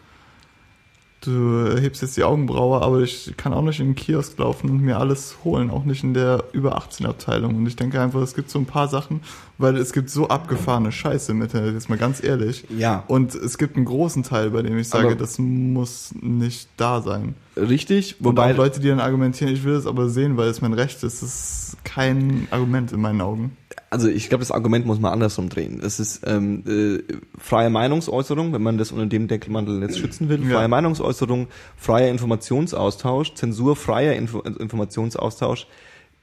du 1.26 1.76
hebst 1.78 2.02
jetzt 2.02 2.16
die 2.16 2.24
Augenbraue, 2.24 2.82
aber 2.82 3.00
ich 3.00 3.34
kann 3.36 3.52
auch 3.52 3.62
nicht 3.62 3.80
in 3.80 3.88
den 3.88 3.94
Kiosk 3.94 4.38
laufen 4.38 4.68
und 4.70 4.80
mir 4.82 4.98
alles 4.98 5.36
holen, 5.44 5.70
auch 5.70 5.84
nicht 5.84 6.04
in 6.04 6.14
der 6.14 6.44
über 6.52 6.76
18 6.76 7.06
Abteilung. 7.06 7.54
Und 7.56 7.66
ich 7.66 7.76
denke 7.76 8.00
einfach, 8.00 8.20
es 8.20 8.34
gibt 8.34 8.50
so 8.50 8.58
ein 8.58 8.66
paar 8.66 8.88
Sachen, 8.88 9.20
weil 9.58 9.76
es 9.76 9.92
gibt 9.92 10.10
so 10.10 10.28
abgefahrene 10.28 10.92
Scheiße 10.92 11.32
im 11.32 11.42
Internet, 11.42 11.74
jetzt 11.74 11.88
mal 11.88 11.98
ganz 11.98 12.22
ehrlich. 12.22 12.64
Ja. 12.76 13.04
Und 13.08 13.34
es 13.34 13.58
gibt 13.58 13.76
einen 13.76 13.86
großen 13.86 14.22
Teil, 14.22 14.50
bei 14.50 14.62
dem 14.62 14.78
ich 14.78 14.88
sage, 14.88 15.08
Aber- 15.08 15.16
das 15.16 15.38
muss 15.38 16.14
nicht 16.20 16.68
da 16.76 17.00
sein. 17.00 17.34
Richtig, 17.56 18.16
Wobei 18.18 18.28
wobei 18.28 18.44
und 18.46 18.52
auch 18.52 18.56
Leute, 18.64 18.80
die 18.80 18.88
dann 18.88 19.00
argumentieren, 19.00 19.52
ich 19.52 19.64
will 19.64 19.74
es 19.74 19.86
aber 19.86 20.08
sehen, 20.08 20.36
weil 20.36 20.48
es 20.48 20.60
mein 20.60 20.72
Recht 20.72 21.02
ist, 21.04 21.22
das 21.22 21.72
ist 21.72 21.76
kein 21.84 22.48
Argument 22.50 22.92
in 22.92 23.00
meinen 23.00 23.20
Augen. 23.20 23.56
Also 23.94 24.08
ich 24.08 24.28
glaube, 24.28 24.42
das 24.42 24.50
Argument 24.50 24.86
muss 24.86 24.98
man 24.98 25.12
andersrum 25.12 25.48
drehen. 25.48 25.80
Es 25.80 26.00
ist 26.00 26.22
ähm, 26.26 26.64
äh, 26.66 27.14
freie 27.38 27.70
Meinungsäußerung, 27.70 28.52
wenn 28.52 28.60
man 28.60 28.76
das 28.76 28.90
unter 28.90 29.06
dem 29.06 29.28
Deckmantel 29.28 29.80
jetzt 29.82 29.98
schützen 29.98 30.28
will. 30.28 30.42
Ja. 30.42 30.56
Freie 30.56 30.68
Meinungsäußerung, 30.68 31.46
freier 31.76 32.10
Informationsaustausch, 32.10 33.34
zensurfreier 33.34 34.14
Info 34.14 34.40
Informationsaustausch 34.40 35.68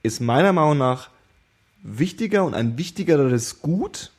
ist 0.04 0.20
meiner 0.20 0.52
Meinung 0.52 0.80
nach 0.80 1.12
wichtiger 1.82 2.44
und 2.44 2.56
ein 2.56 2.78
wichtigeres 2.78 3.62
Gut 3.62 4.12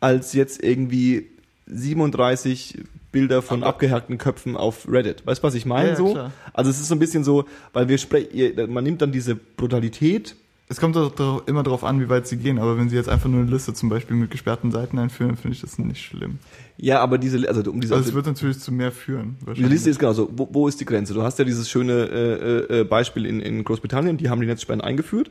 als 0.00 0.32
jetzt 0.32 0.60
irgendwie 0.60 1.28
37 1.66 2.78
Bilder 3.12 3.42
von 3.42 3.62
abgehackten 3.62 4.18
Köpfen 4.18 4.56
auf 4.56 4.88
Reddit. 4.90 5.24
Weißt 5.24 5.40
du, 5.40 5.46
was 5.46 5.54
ich 5.54 5.66
meine? 5.66 5.90
Ja, 5.90 5.92
ja, 5.92 5.96
so? 5.96 6.12
klar. 6.12 6.32
Also 6.52 6.70
es 6.70 6.80
ist 6.80 6.88
so 6.88 6.96
ein 6.96 6.98
bisschen 6.98 7.22
so, 7.22 7.44
weil 7.72 7.88
wir 7.88 7.98
sprechen, 7.98 8.72
man 8.72 8.82
nimmt 8.82 9.02
dann 9.02 9.12
diese 9.12 9.36
Brutalität 9.36 10.34
Es 10.72 10.80
kommt 10.80 10.96
doch 10.96 11.46
immer 11.46 11.62
darauf 11.62 11.84
an, 11.84 12.00
wie 12.00 12.08
weit 12.08 12.26
sie 12.26 12.38
gehen, 12.38 12.58
aber 12.58 12.78
wenn 12.78 12.88
sie 12.88 12.96
jetzt 12.96 13.10
einfach 13.10 13.28
nur 13.28 13.42
eine 13.42 13.50
Liste 13.50 13.74
zum 13.74 13.90
Beispiel 13.90 14.16
mit 14.16 14.30
gesperrten 14.30 14.70
Seiten 14.70 14.98
einführen, 14.98 15.36
finde 15.36 15.54
ich 15.54 15.60
das 15.60 15.78
nicht 15.78 16.02
schlimm. 16.02 16.38
Ja, 16.78 17.00
aber 17.00 17.18
diese, 17.18 17.46
also 17.46 17.70
um 17.70 17.78
diese, 17.78 17.94
Also 17.94 18.08
es 18.08 18.14
wird 18.14 18.24
natürlich 18.24 18.58
zu 18.58 18.72
mehr 18.72 18.90
führen. 18.90 19.36
diese 19.54 19.68
Liste 19.68 19.90
ist 19.90 19.98
genau 19.98 20.14
so. 20.14 20.30
Wo, 20.34 20.48
wo 20.50 20.68
ist 20.68 20.80
die 20.80 20.86
Grenze? 20.86 21.12
Du 21.12 21.22
hast 21.22 21.38
ja 21.38 21.44
dieses 21.44 21.68
schöne 21.68 21.92
äh, 21.92 22.80
äh, 22.80 22.84
Beispiel 22.84 23.26
in, 23.26 23.40
in 23.40 23.64
Großbritannien, 23.64 24.16
die 24.16 24.30
haben 24.30 24.40
die 24.40 24.46
Netzsperren 24.46 24.80
eingeführt. 24.80 25.28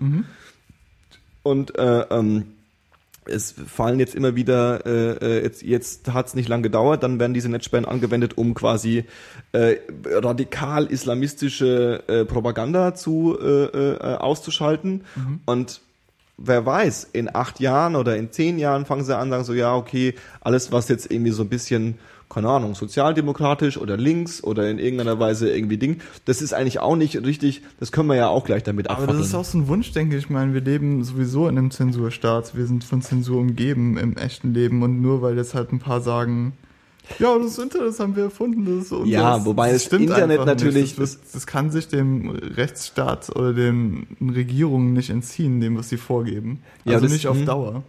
Und 1.42 1.76
äh, 1.76 2.02
ähm, 2.12 2.44
es 3.26 3.52
fallen 3.52 4.00
jetzt 4.00 4.16
immer 4.16 4.36
wieder, 4.36 4.86
äh, 4.86 5.12
äh, 5.12 5.44
jetzt, 5.44 5.62
jetzt 5.62 6.14
hat 6.14 6.28
es 6.28 6.34
nicht 6.34 6.50
lang 6.50 6.64
gedauert, 6.64 7.04
dann 7.04 7.20
werden 7.20 7.34
diese 7.34 7.50
Netzsperren 7.50 7.86
angewendet, 7.86 8.38
um 8.38 8.54
quasi 8.54 9.06
äh, 9.52 9.76
radikal 10.06 10.88
islamistische 10.88 12.04
äh, 12.08 12.26
Propaganda 12.26 12.96
zu 12.96 13.38
äh, 13.40 13.66
äh, 13.66 14.16
auszuschalten. 14.16 15.04
Und 15.46 15.82
wer 16.38 16.66
weiß, 16.66 17.10
in 17.14 17.34
acht 17.34 17.60
Jahren 17.60 17.96
oder 17.96 18.18
in 18.18 18.32
zehn 18.32 18.58
Jahren 18.58 18.86
fangen 18.86 19.04
sie 19.04 19.16
an, 19.16 19.30
sagen 19.30 19.44
so, 19.44 19.54
ja, 19.54 19.76
okay, 19.76 20.16
alles, 20.42 20.72
was 20.72 20.90
jetzt 20.90 21.12
irgendwie 21.12 21.32
so 21.32 21.44
ein 21.44 21.50
bisschen, 21.50 22.00
keine 22.34 22.50
Ahnung, 22.50 22.76
sozialdemokratisch 22.76 23.78
oder 23.78 23.98
links 23.98 24.44
oder 24.44 24.70
in 24.70 24.80
irgendeiner 24.80 25.20
Weise 25.20 25.54
irgendwie 25.54 25.78
Ding, 25.78 26.02
das 26.26 26.42
ist 26.42 26.54
eigentlich 26.54 26.80
auch 26.80 26.96
nicht 26.96 27.16
richtig, 27.26 27.62
das 27.80 27.92
können 27.92 28.08
wir 28.08 28.16
ja 28.16 28.28
auch 28.30 28.46
gleich 28.46 28.64
damit 28.64 28.88
aber 28.90 29.00
abfackeln. 29.00 29.20
das 29.20 29.28
ist 29.28 29.36
auch 29.36 29.46
so 29.46 29.58
ein 29.58 29.68
Wunsch, 29.68 29.92
denke 29.92 30.16
ich. 30.16 30.24
Ich 30.24 30.30
meine, 30.30 30.54
wir 30.54 30.62
leben 30.62 31.04
sowieso 31.04 31.48
in 31.48 31.58
einem 31.58 31.72
Zensurstaat. 31.72 32.56
Wir 32.56 32.66
sind 32.66 32.84
von 32.84 33.02
Zensur 33.02 33.40
umgeben 33.40 33.98
im 33.98 34.16
echten 34.18 34.54
Leben 34.54 34.82
und 34.84 35.02
nur 35.02 35.22
weil 35.22 35.36
jetzt 35.38 35.54
halt 35.54 35.72
ein 35.74 35.80
paar 35.80 36.02
sagen, 36.02 36.54
ja, 37.20 37.38
das 37.38 37.58
Internet 37.58 37.90
das 37.90 38.00
haben 38.00 38.16
wir 38.16 38.26
erfunden, 38.26 38.66
das 38.66 38.86
ist 38.86 38.92
unseres. 38.92 39.12
Ja, 39.12 39.46
wobei 39.46 39.72
das 39.72 39.88
Internet 39.88 40.40
einfach 40.40 40.46
natürlich-. 40.46 40.96
Das, 40.96 41.16
wird, 41.16 41.24
das 41.34 41.48
kann 41.48 41.72
sich 41.72 41.88
dem 41.88 42.30
Rechtsstaat 42.30 43.36
oder 43.36 43.54
den 43.54 44.08
Regierungen 44.22 44.94
nicht 44.94 45.10
entziehen, 45.10 45.60
dem, 45.60 45.78
was 45.78 45.90
sie 45.90 45.98
vorgeben. 45.98 46.60
Ja, 46.86 46.94
Also 46.94 47.06
das- 47.06 47.14
nicht 47.14 47.28
auf 47.28 47.38
mhm. 47.38 47.46
Dauer. 47.46 47.84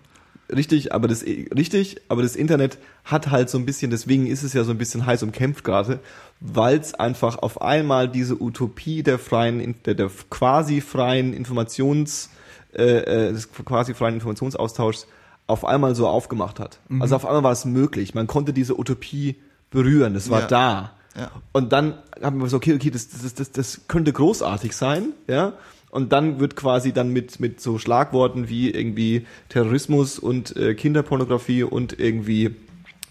Richtig, 0.54 0.92
aber 0.92 1.08
das 1.08 1.22
richtig, 1.22 2.00
aber 2.08 2.22
das 2.22 2.36
Internet 2.36 2.78
hat 3.04 3.30
halt 3.30 3.48
so 3.48 3.58
ein 3.58 3.64
bisschen, 3.64 3.90
deswegen 3.90 4.26
ist 4.26 4.42
es 4.42 4.52
ja 4.52 4.64
so 4.64 4.70
ein 4.70 4.78
bisschen 4.78 5.06
heiß 5.06 5.22
umkämpft 5.22 5.64
gerade, 5.64 6.00
weil 6.40 6.78
es 6.78 6.94
einfach 6.94 7.38
auf 7.38 7.62
einmal 7.62 8.08
diese 8.08 8.40
Utopie 8.40 9.02
der 9.02 9.18
freien, 9.18 9.74
der, 9.86 9.94
der 9.94 10.10
quasi 10.30 10.80
freien 10.80 11.32
Informations, 11.32 12.28
äh, 12.74 13.28
äh, 13.28 13.32
des 13.32 13.50
quasi 13.52 13.94
freien 13.94 14.14
Informationsaustauschs 14.14 15.06
auf 15.46 15.64
einmal 15.64 15.94
so 15.94 16.06
aufgemacht 16.06 16.60
hat. 16.60 16.78
Also 17.00 17.16
auf 17.16 17.26
einmal 17.26 17.42
war 17.42 17.52
es 17.52 17.64
möglich. 17.64 18.14
Man 18.14 18.26
konnte 18.26 18.52
diese 18.52 18.78
Utopie 18.78 19.36
berühren. 19.70 20.14
Das 20.14 20.30
war 20.30 20.42
Ja. 20.42 20.46
da. 20.46 20.92
Ja. 21.16 21.30
Und 21.52 21.72
dann 21.72 21.94
haben 22.22 22.40
wir 22.40 22.48
so, 22.48 22.56
okay, 22.56 22.74
okay, 22.74 22.90
das, 22.90 23.08
das, 23.08 23.34
das, 23.34 23.52
das 23.52 23.80
könnte 23.88 24.12
großartig 24.12 24.74
sein, 24.74 25.12
ja. 25.26 25.52
Und 25.92 26.10
dann 26.10 26.40
wird 26.40 26.56
quasi 26.56 26.94
dann 26.94 27.12
mit, 27.12 27.38
mit 27.38 27.60
so 27.60 27.78
Schlagworten 27.78 28.48
wie 28.48 28.70
irgendwie 28.70 29.26
Terrorismus 29.50 30.18
und 30.18 30.56
äh, 30.56 30.74
Kinderpornografie 30.74 31.64
und 31.64 32.00
irgendwie, 32.00 32.56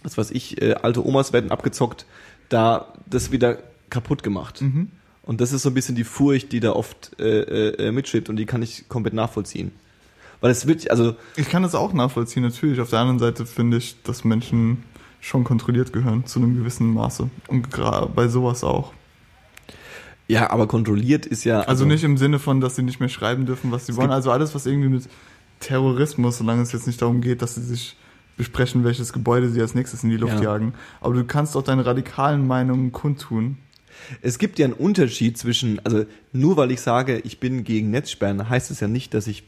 was 0.02 0.18
weiß 0.18 0.32
ich, 0.32 0.60
äh, 0.64 0.74
alte 0.74 1.06
Omas 1.06 1.32
werden 1.32 1.52
abgezockt, 1.52 2.08
da 2.50 2.92
das 3.06 3.32
wieder 3.32 3.60
kaputt 3.92 4.24
gemacht. 4.24 4.62
Und 5.22 5.42
das 5.42 5.54
ist 5.54 5.62
so 5.62 5.70
ein 5.70 5.76
bisschen 5.76 5.96
die 5.96 6.04
Furcht, 6.04 6.52
die 6.52 6.60
da 6.60 6.72
oft 6.72 7.20
äh, 7.20 7.70
äh, 7.70 7.92
mitschwebt 7.92 8.30
und 8.30 8.38
die 8.38 8.48
kann 8.48 8.64
ich 8.64 8.90
komplett 8.90 9.14
nachvollziehen. 9.14 9.72
Weil 10.40 10.50
es 10.50 10.66
wird, 10.66 10.90
also 10.90 11.16
Ich 11.36 11.50
kann 11.50 11.62
das 11.62 11.76
auch 11.76 11.94
nachvollziehen, 11.94 12.42
natürlich. 12.42 12.82
Auf 12.82 12.90
der 12.90 12.98
anderen 12.98 13.20
Seite 13.20 13.46
finde 13.46 13.78
ich, 13.78 14.02
dass 14.02 14.24
Menschen 14.24 14.84
schon 15.20 15.44
kontrolliert 15.44 15.94
gehören, 15.94 16.26
zu 16.26 16.40
einem 16.40 16.58
gewissen 16.58 16.96
Maße. 16.96 17.30
Und 17.48 17.70
gerade 17.70 18.08
bei 18.08 18.28
sowas 18.28 18.64
auch. 18.64 18.92
Ja, 20.28 20.50
aber 20.50 20.68
kontrolliert 20.68 21.26
ist 21.26 21.44
ja 21.44 21.62
Also 21.62 21.86
nicht 21.86 22.04
im 22.04 22.18
Sinne 22.18 22.40
von, 22.40 22.62
dass 22.62 22.76
sie 22.76 22.84
nicht 22.84 23.00
mehr 23.00 23.10
schreiben 23.10 23.46
dürfen, 23.46 23.72
was 23.72 23.86
sie 23.86 23.96
wollen. 23.96 24.12
Also 24.12 24.32
alles, 24.32 24.56
was 24.56 24.66
irgendwie 24.66 24.90
mit 24.90 25.10
Terrorismus, 25.60 26.38
solange 26.38 26.62
es 26.62 26.72
jetzt 26.72 26.88
nicht 26.88 27.02
darum 27.02 27.22
geht, 27.22 27.42
dass 27.42 27.56
sie 27.56 27.62
sich 27.64 27.96
besprechen, 28.38 28.84
welches 28.84 29.14
Gebäude 29.14 29.50
sie 29.50 29.62
als 29.62 29.76
nächstes 29.76 30.04
in 30.04 30.10
die 30.10 30.18
Luft 30.18 30.36
Ja. 30.36 30.42
jagen. 30.44 30.74
Aber 31.00 31.14
du 31.14 31.24
kannst 31.26 31.56
auch 31.56 31.64
deine 31.64 31.86
radikalen 31.86 32.48
Meinungen 32.48 32.92
kundtun. 32.92 33.58
Es 34.22 34.40
gibt 34.40 34.58
ja 34.58 34.66
einen 34.66 34.74
Unterschied 34.74 35.38
zwischen, 35.38 35.80
also 35.86 36.06
nur 36.32 36.58
weil 36.58 36.72
ich 36.72 36.82
sage, 36.82 37.20
ich 37.20 37.40
bin 37.40 37.64
gegen 37.64 37.92
Netzsperren, 37.92 38.50
heißt 38.50 38.72
es 38.72 38.80
ja 38.80 38.88
nicht, 38.88 39.14
dass 39.14 39.28
ich 39.28 39.44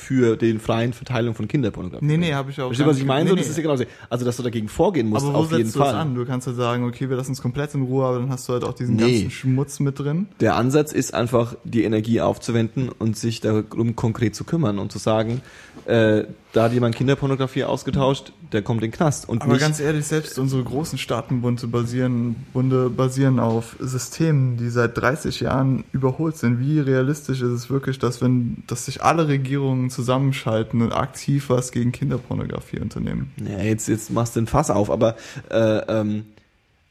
für 0.00 0.36
den 0.36 0.58
freien 0.58 0.92
Verteilung 0.92 1.34
von 1.34 1.46
Kinderpornografie 1.46 2.04
Nee, 2.04 2.16
nee, 2.16 2.32
habe 2.34 2.50
ich 2.50 2.60
auch. 2.60 2.66
Verstehst 2.68 2.86
du, 2.86 2.90
was 2.90 2.98
ich 2.98 3.04
meine? 3.04 3.24
Nee, 3.24 3.28
So, 3.30 3.34
nee. 3.36 3.40
das 3.42 3.50
ist 3.50 3.56
ja 3.56 3.62
genau 3.62 3.76
so. 3.76 3.84
Also, 4.08 4.24
dass 4.24 4.36
du 4.36 4.42
dagegen 4.42 4.68
vorgehen 4.68 5.08
musst, 5.08 5.24
aber 5.24 5.34
wo 5.34 5.38
auf 5.38 5.50
jeden 5.52 5.70
du 5.70 5.78
das 5.78 5.88
Fall. 5.88 5.94
an? 5.94 6.14
Du 6.14 6.24
kannst 6.24 6.46
ja 6.46 6.52
sagen, 6.54 6.84
okay, 6.84 7.08
wir 7.08 7.16
lassen 7.16 7.32
es 7.32 7.42
komplett 7.42 7.74
in 7.74 7.82
Ruhe, 7.82 8.04
aber 8.06 8.18
dann 8.18 8.30
hast 8.30 8.48
du 8.48 8.54
halt 8.54 8.64
auch 8.64 8.72
diesen 8.74 8.96
Nee. 8.96 9.12
ganzen 9.22 9.30
Schmutz 9.30 9.78
mit 9.80 9.98
drin. 9.98 10.26
Der 10.40 10.56
Ansatz 10.56 10.92
ist 10.92 11.14
einfach, 11.14 11.54
die 11.64 11.84
Energie 11.84 12.20
aufzuwenden 12.20 12.88
und 12.88 13.16
sich 13.16 13.40
darum 13.40 13.94
konkret 13.94 14.34
zu 14.34 14.44
kümmern 14.44 14.78
und 14.78 14.90
zu 14.90 14.98
sagen, 14.98 15.42
äh, 15.86 16.24
da 16.52 16.64
hat 16.64 16.72
jemand 16.72 16.96
Kinderpornografie 16.96 17.64
ausgetauscht, 17.64 18.32
der 18.52 18.62
kommt 18.62 18.82
in 18.82 18.90
den 18.90 18.96
Knast. 18.96 19.28
Und 19.28 19.42
Aber 19.42 19.52
nicht, 19.52 19.60
ganz 19.60 19.80
ehrlich, 19.80 20.06
selbst 20.06 20.38
unsere 20.38 20.64
großen 20.64 20.98
Staatenbunde 20.98 21.66
basieren, 21.68 22.36
Bunde 22.52 22.90
basieren 22.90 23.38
auf 23.38 23.76
Systemen, 23.78 24.56
die 24.56 24.68
seit 24.68 24.96
30 24.98 25.40
Jahren 25.40 25.84
überholt 25.92 26.36
sind. 26.36 26.58
Wie 26.58 26.80
realistisch 26.80 27.40
ist 27.40 27.52
es 27.52 27.70
wirklich, 27.70 27.98
dass 27.98 28.20
wenn, 28.20 28.64
dass 28.66 28.86
sich 28.86 29.02
alle 29.02 29.28
Regierungen 29.28 29.90
zusammenschalten 29.90 30.82
und 30.82 30.92
aktiv 30.92 31.50
was 31.50 31.72
gegen 31.72 31.92
Kinderpornografie 31.92 32.80
unternehmen? 32.80 33.32
ja, 33.36 33.58
jetzt, 33.58 33.88
jetzt 33.88 34.10
machst 34.10 34.36
du 34.36 34.40
den 34.40 34.46
Fass 34.46 34.70
auf, 34.70 34.90
aber 34.90 35.16
äh, 35.50 35.56
ähm, 35.56 36.24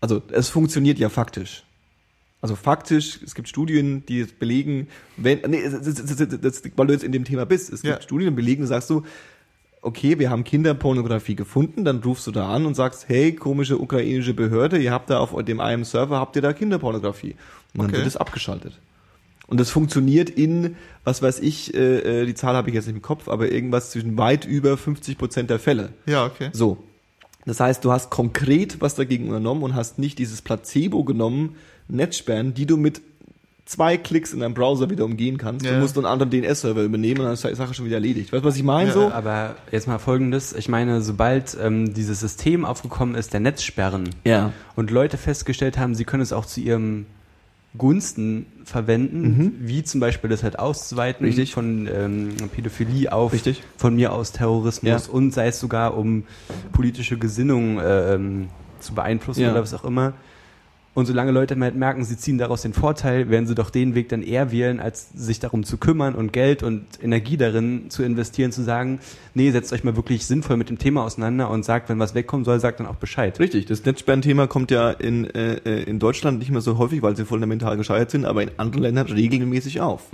also 0.01 0.21
es 0.31 0.49
funktioniert 0.49 0.99
ja 0.99 1.09
faktisch. 1.09 1.63
Also 2.41 2.55
faktisch, 2.55 3.19
es 3.23 3.35
gibt 3.35 3.49
Studien, 3.49 4.05
die 4.05 4.21
es 4.21 4.31
belegen, 4.31 4.87
wenn, 5.17 5.39
nee, 5.47 5.61
das, 5.63 5.81
das, 5.81 6.39
das, 6.41 6.61
weil 6.77 6.87
du 6.87 6.93
jetzt 6.93 7.03
in 7.03 7.11
dem 7.11 7.25
Thema 7.25 7.45
bist, 7.45 7.71
es 7.73 7.83
Ja. 7.83 7.91
gibt 7.93 8.03
Studien, 8.03 8.29
die 8.29 8.35
belegen, 8.35 8.65
sagst 8.65 8.89
du, 8.89 9.03
okay, 9.81 10.19
wir 10.19 10.29
haben 10.29 10.43
Kinderpornografie 10.43 11.35
gefunden, 11.35 11.83
dann 11.85 11.97
rufst 12.03 12.27
du 12.27 12.31
da 12.31 12.49
an 12.49 12.65
und 12.65 12.75
sagst, 12.75 13.07
hey, 13.09 13.33
komische 13.33 13.77
ukrainische 13.79 14.33
Behörde, 14.33 14.77
ihr 14.77 14.91
habt 14.91 15.09
da 15.09 15.19
auf 15.19 15.35
dem 15.43 15.59
einen 15.59 15.83
Server, 15.83 16.19
habt 16.19 16.35
ihr 16.35 16.41
da 16.41 16.53
Kinderpornografie? 16.53 17.35
Und 17.73 17.79
dann 17.79 17.85
Okay. 17.87 17.97
wird 17.97 18.07
es 18.07 18.15
abgeschaltet. 18.17 18.79
Und 19.47 19.59
das 19.59 19.69
funktioniert 19.71 20.29
in, 20.29 20.75
was 21.03 21.21
weiß 21.21 21.39
ich, 21.39 21.73
äh, 21.73 22.21
äh, 22.21 22.25
die 22.25 22.35
Zahl 22.35 22.55
habe 22.55 22.69
ich 22.69 22.75
jetzt 22.75 22.85
nicht 22.87 22.95
im 22.97 23.01
Kopf, 23.01 23.27
aber 23.27 23.51
irgendwas 23.51 23.91
zwischen 23.91 24.17
weit 24.17 24.45
über 24.45 24.77
50 24.77 25.17
Prozent 25.17 25.49
der 25.49 25.59
Fälle. 25.59 25.89
Ja, 26.05 26.25
okay. 26.25 26.49
So. 26.53 26.77
Das 27.45 27.59
heißt, 27.59 27.83
du 27.83 27.91
hast 27.91 28.09
konkret 28.11 28.79
was 28.79 28.95
dagegen 28.95 29.27
unternommen 29.27 29.63
und 29.63 29.73
hast 29.75 29.97
nicht 29.97 30.19
dieses 30.19 30.41
Placebo 30.41 31.03
genommen, 31.03 31.55
Netzsperren, 31.89 32.53
die 32.53 32.65
du 32.65 32.77
mit 32.77 33.01
zwei 33.65 33.97
Klicks 33.97 34.33
in 34.33 34.39
deinem 34.39 34.55
Browser 34.55 34.89
wieder 34.89 35.05
umgehen 35.05 35.37
kannst. 35.37 35.63
Ja. 35.65 35.73
Du 35.73 35.79
musst 35.79 35.95
einen 35.95 36.07
anderen 36.07 36.31
DNS-Server 36.31 36.81
übernehmen 36.83 37.19
und 37.19 37.25
dann 37.25 37.33
ist 37.33 37.43
die 37.43 37.53
Sache 37.53 37.73
schon 37.75 37.85
wieder 37.85 37.97
erledigt. 37.97 38.33
Weißt 38.33 38.43
du, 38.43 38.47
was 38.47 38.55
ich 38.55 38.63
meine 38.63 38.87
Ja, 38.89 38.93
so? 38.95 39.11
Aber 39.11 39.55
jetzt 39.71 39.87
mal 39.87 39.99
folgendes, 39.99 40.53
ich 40.53 40.69
meine, 40.69 41.01
sobald 41.01 41.55
ähm, 41.61 41.93
dieses 41.93 42.19
System 42.19 42.65
aufgekommen 42.65 43.13
ist, 43.13 43.31
der 43.33 43.41
Netzsperren, 43.41 44.09
Ja. 44.25 44.53
und 44.75 44.89
Leute 44.89 45.17
festgestellt 45.17 45.77
haben, 45.77 45.93
sie 45.93 46.03
können 46.03 46.23
es 46.23 46.33
auch 46.33 46.47
zu 46.47 46.61
ihrem 46.61 47.05
Gunsten 47.77 48.47
verwenden, 48.65 49.57
wie 49.61 49.83
zum 49.83 49.99
Beispiel 49.99 50.27
das 50.31 50.41
halt 50.41 50.57
auszuweiten 50.57 51.23
Mhm. 51.25 51.27
Richtig. 51.29 51.53
von 51.53 51.87
ähm, 51.93 52.29
Pädophilie 52.51 53.11
auf 53.11 53.31
Richtig. 53.33 53.61
von 53.77 53.95
mir 53.95 54.11
aus 54.11 54.31
Terrorismus 54.31 55.05
Ja. 55.07 55.13
und 55.13 55.31
sei 55.31 55.47
es 55.49 55.59
sogar 55.59 55.95
um 55.95 56.23
politische 56.71 57.19
Gesinnung 57.19 57.77
äh, 57.79 58.15
ähm, 58.15 58.47
zu 58.79 58.95
beeinflussen 58.95 59.41
Ja. 59.41 59.51
oder 59.51 59.61
was 59.61 59.75
auch 59.75 59.83
immer. 59.85 60.13
Und 60.95 61.05
solange 61.05 61.31
Leute 61.31 61.57
halt 61.59 61.75
merken, 61.75 62.03
sie 62.03 62.17
ziehen 62.17 62.37
daraus 62.37 62.63
den 62.63 62.73
Vorteil, 62.73 63.29
werden 63.29 63.45
sie 63.45 63.55
doch 63.55 63.69
den 63.69 63.93
Weg 63.95 64.09
dann 64.09 64.23
eher 64.23 64.51
wählen, 64.51 64.79
als 64.79 65.09
sich 65.11 65.39
darum 65.39 65.63
zu 65.63 65.77
kümmern 65.77 66.15
und 66.15 66.33
Geld 66.33 66.63
und 66.63 66.85
Energie 67.01 67.37
darin 67.37 67.89
zu 67.89 68.03
investieren, 68.03 68.51
zu 68.51 68.63
sagen, 68.63 68.99
nee, 69.35 69.51
setzt 69.51 69.71
euch 69.71 69.83
mal 69.83 69.95
wirklich 69.95 70.25
sinnvoll 70.25 70.57
mit 70.57 70.69
dem 70.69 70.79
Thema 70.79 71.03
auseinander 71.03 71.49
und 71.51 71.63
sagt, 71.63 71.89
wenn 71.89 71.99
was 71.99 72.15
wegkommen 72.15 72.43
soll, 72.43 72.59
sagt 72.59 72.79
dann 72.79 72.87
auch 72.87 72.95
Bescheid. 72.95 73.39
Richtig, 73.39 73.67
das 73.67 73.85
Netzsperren-Thema 73.85 74.47
kommt 74.47 74.71
ja 74.71 74.89
in, 74.89 75.25
äh, 75.25 75.57
äh, 75.63 75.83
in 75.83 75.99
Deutschland 75.99 76.39
nicht 76.39 76.51
mehr 76.51 76.61
so 76.61 76.77
häufig, 76.79 77.03
weil 77.03 77.15
sie 77.15 77.23
fundamental 77.23 77.77
gescheitert 77.77 78.09
sind, 78.09 78.25
aber 78.25 78.41
in 78.41 78.49
anderen 78.57 78.83
Ländern 78.83 79.07
regelmäßig 79.07 79.81
auf. 79.81 80.11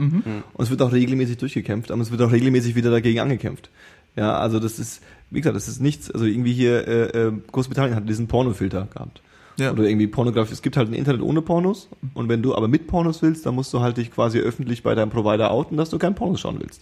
Und 0.53 0.63
es 0.63 0.69
wird 0.69 0.81
auch 0.81 0.91
regelmäßig 0.91 1.37
durchgekämpft, 1.37 1.89
aber 1.89 2.01
es 2.01 2.11
wird 2.11 2.21
auch 2.21 2.31
regelmäßig 2.31 2.75
wieder 2.75 2.91
dagegen 2.91 3.21
angekämpft. 3.21 3.69
Ja, 4.15 4.37
also 4.37 4.59
das 4.59 4.77
ist, 4.77 5.01
wie 5.29 5.39
gesagt, 5.39 5.55
das 5.55 5.67
ist 5.67 5.81
nichts, 5.81 6.11
also 6.11 6.25
irgendwie 6.25 6.53
hier, 6.53 6.87
äh, 6.87 7.27
äh, 7.27 7.31
Großbritannien 7.51 7.95
hat 7.95 8.07
diesen 8.07 8.27
Pornofilter 8.27 8.87
gehabt. 8.93 9.21
Ja. 9.57 9.71
Oder 9.71 9.83
irgendwie 9.83 10.07
Pornografie. 10.07 10.53
Es 10.53 10.61
gibt 10.61 10.77
halt 10.77 10.89
ein 10.89 10.93
Internet 10.93 11.21
ohne 11.21 11.41
Pornos. 11.41 11.87
Und 12.13 12.29
wenn 12.29 12.41
du 12.41 12.55
aber 12.55 12.67
mit 12.67 12.87
Pornos 12.87 13.21
willst, 13.21 13.45
dann 13.45 13.55
musst 13.55 13.73
du 13.73 13.79
halt 13.79 13.97
dich 13.97 14.11
quasi 14.11 14.39
öffentlich 14.39 14.83
bei 14.83 14.95
deinem 14.95 15.09
Provider 15.09 15.51
outen, 15.51 15.77
dass 15.77 15.89
du 15.89 15.97
kein 15.97 16.15
Pornos 16.15 16.39
schauen 16.41 16.57
willst. 16.59 16.81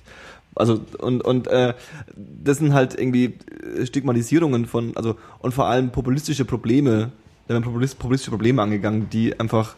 Also 0.56 0.82
und 1.00 1.22
und 1.24 1.48
äh, 1.48 1.74
das 2.16 2.58
sind 2.60 2.74
halt 2.74 2.98
irgendwie 2.98 3.34
äh, 3.76 3.86
Stigmatisierungen 3.86 4.66
von 4.68 4.96
also 4.96 5.16
und 5.40 5.54
vor 5.54 5.66
allem 5.68 5.92
populistische 5.92 6.46
Probleme, 6.46 7.12
da 7.48 7.54
werden 7.56 7.64
populist- 7.64 7.98
populistische 7.98 8.32
Probleme 8.32 8.62
angegangen, 8.62 9.08
die 9.12 9.40
einfach 9.40 9.76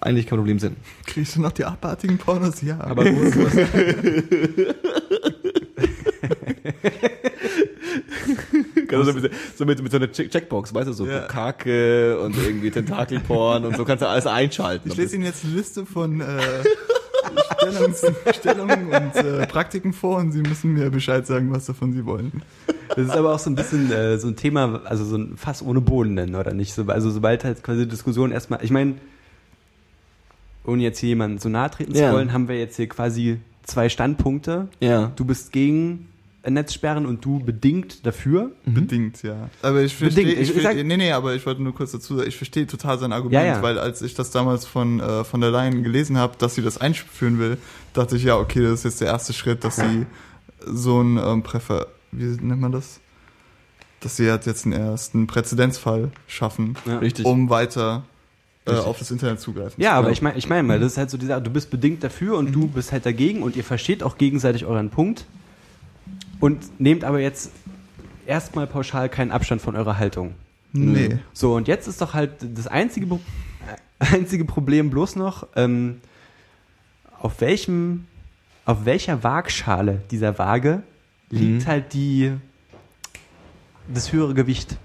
eigentlich 0.00 0.26
kein 0.26 0.38
Problem 0.38 0.58
sind. 0.58 0.76
Kriegst 1.06 1.36
du 1.36 1.40
noch 1.42 1.52
die 1.52 1.64
abartigen 1.64 2.18
Pornos? 2.18 2.60
Ja. 2.62 2.80
Aber 2.80 3.04
wo, 3.04 3.08
Also 8.98 9.12
so, 9.12 9.18
mit, 9.20 9.32
so 9.56 9.64
mit, 9.64 9.82
mit 9.82 9.90
so 9.92 9.98
einer 9.98 10.10
Check 10.10 10.30
Checkbox, 10.30 10.74
weißt 10.74 10.88
du, 10.88 10.92
so 10.92 11.06
Ja. 11.06 11.20
Kake 11.20 12.18
und 12.20 12.36
irgendwie 12.36 12.70
Tentakelporn 12.70 13.64
und 13.64 13.76
so 13.76 13.84
kannst 13.84 14.02
du 14.02 14.08
alles 14.08 14.26
einschalten. 14.26 14.88
Ich 14.90 14.96
lese 14.96 15.16
Ihnen 15.16 15.24
jetzt 15.24 15.44
eine 15.44 15.54
Liste 15.54 15.84
von 15.86 16.20
äh, 16.20 16.24
Stellungs 17.62 18.04
Stellungen 18.38 18.86
und 18.88 19.16
äh, 19.16 19.46
Praktiken 19.46 19.92
vor 19.92 20.18
und 20.18 20.32
Sie 20.32 20.42
müssen 20.42 20.72
mir 20.74 20.90
Bescheid 20.90 21.26
sagen, 21.26 21.52
was 21.52 21.66
davon 21.66 21.92
Sie 21.92 22.04
wollen. 22.04 22.42
Das 22.88 22.98
ist 23.06 23.10
aber 23.16 23.34
auch 23.34 23.38
so 23.38 23.48
ein 23.50 23.54
bisschen 23.54 23.90
äh, 23.90 24.18
so 24.18 24.28
ein 24.28 24.36
Thema, 24.36 24.82
also 24.84 25.04
so 25.04 25.16
ein 25.16 25.36
Fass 25.36 25.62
ohne 25.62 25.80
Boden 25.80 26.14
nennen, 26.14 26.34
oder 26.34 26.52
nicht? 26.52 26.74
So, 26.74 26.84
also 26.88 27.10
sobald 27.10 27.44
halt 27.44 27.62
quasi 27.62 27.82
die 27.84 27.88
Diskussion 27.88 28.32
erstmal, 28.32 28.62
ich 28.62 28.70
meine, 28.70 28.94
ohne 30.66 30.82
jetzt 30.82 30.98
hier 30.98 31.10
jemanden 31.10 31.38
so 31.38 31.48
nahe 31.48 31.70
treten 31.70 31.94
Ja. 31.94 32.08
zu 32.10 32.14
wollen, 32.16 32.32
haben 32.32 32.48
wir 32.48 32.58
jetzt 32.58 32.76
hier 32.76 32.88
quasi 32.88 33.38
zwei 33.64 33.88
Standpunkte. 33.88 34.68
Ja. 34.80 35.12
Du 35.16 35.24
bist 35.24 35.52
gegen 35.52 36.08
Netzsperren 36.48 37.06
und 37.06 37.24
du 37.24 37.38
bedingt 37.38 38.04
dafür. 38.04 38.50
Bedingt, 38.64 39.22
ja. 39.22 39.48
Aber 39.62 39.82
ich 39.82 39.94
verstehe, 39.96 40.24
ich, 40.32 40.50
Ich- 40.50 40.56
ich 40.64 40.84
nee, 40.84 40.96
nee, 40.96 41.12
aber 41.12 41.34
ich 41.34 41.46
wollte 41.46 41.62
nur 41.62 41.74
kurz 41.74 41.92
dazu 41.92 42.16
sagen, 42.16 42.28
ich 42.28 42.36
verstehe 42.36 42.66
total 42.66 42.98
sein 42.98 43.12
Argument, 43.12 43.34
Ja, 43.44 43.56
ja. 43.56 43.62
weil 43.62 43.78
als 43.78 44.02
ich 44.02 44.14
das 44.14 44.30
damals 44.32 44.64
von, 44.66 44.98
äh, 45.00 45.22
von 45.24 45.40
der 45.40 45.50
Leyen 45.52 45.82
gelesen 45.84 46.18
habe, 46.18 46.34
dass 46.38 46.54
sie 46.56 46.62
das 46.62 46.78
einführen 46.78 47.38
will, 47.38 47.58
dachte 47.94 48.16
ich, 48.16 48.24
ja, 48.24 48.36
okay, 48.38 48.60
das 48.62 48.72
ist 48.80 48.84
jetzt 48.84 49.00
der 49.00 49.08
erste 49.08 49.32
Schritt, 49.32 49.62
dass 49.62 49.76
sie 49.76 50.06
so 50.66 51.00
ein 51.00 51.16
ähm, 51.18 51.42
Präfer, 51.42 51.86
wie 52.10 52.24
nennt 52.24 52.60
man 52.60 52.72
das? 52.72 52.98
Dass 54.00 54.16
sie 54.16 54.28
halt 54.30 54.46
jetzt 54.46 54.64
einen 54.64 54.72
ersten 54.72 55.28
Präzedenzfall 55.28 56.10
schaffen, 56.26 56.76
Ja. 56.86 56.98
Richtig. 56.98 57.24
um 57.24 57.50
weiter 57.50 58.02
äh, 58.64 58.70
Richtig. 58.70 58.86
auf 58.88 58.98
das 58.98 59.10
Internet 59.12 59.40
zugreifen 59.40 59.80
Ja, 59.80 59.90
zu 59.90 59.94
aber 59.94 60.02
können. 60.06 60.12
ich 60.14 60.22
meine, 60.22 60.38
ich 60.38 60.48
meine 60.48 60.62
mal, 60.64 60.80
das 60.80 60.92
ist 60.92 60.98
halt 60.98 61.10
so 61.10 61.18
die 61.18 61.26
Sache, 61.26 61.42
du 61.42 61.50
bist 61.50 61.70
bedingt 61.70 62.02
dafür 62.02 62.36
und 62.36 62.52
du 62.52 62.66
bist 62.68 62.90
halt 62.92 63.06
dagegen 63.06 63.42
und 63.42 63.54
ihr 63.56 63.64
versteht 63.64 64.02
auch 64.02 64.18
gegenseitig 64.18 64.64
euren 64.66 64.90
Punkt 64.90 65.24
und 66.42 66.80
nehmt 66.80 67.04
aber 67.04 67.20
jetzt 67.20 67.52
erstmal 68.26 68.66
pauschal 68.66 69.08
keinen 69.08 69.30
Abstand 69.30 69.62
von 69.62 69.76
eurer 69.76 69.98
Haltung. 69.98 70.34
Nee. 70.72 71.18
So, 71.32 71.54
und 71.54 71.68
jetzt 71.68 71.86
ist 71.86 72.00
doch 72.00 72.14
halt 72.14 72.32
das 72.40 72.66
einzige, 72.66 73.06
äh, 73.14 73.18
einzige 73.98 74.44
Problem 74.44 74.90
bloß 74.90 75.16
noch, 75.16 75.46
ähm, 75.54 76.00
auf 77.20 77.40
welchem, 77.40 78.06
auf 78.64 78.84
welcher 78.84 79.22
Waagschale 79.22 80.02
dieser 80.10 80.38
Waage 80.38 80.82
liegt 81.30 81.64
Mhm. 81.64 81.66
halt 81.68 81.92
die, 81.92 82.32
das 83.92 84.12
höhere 84.12 84.34
Gewicht. 84.34 84.76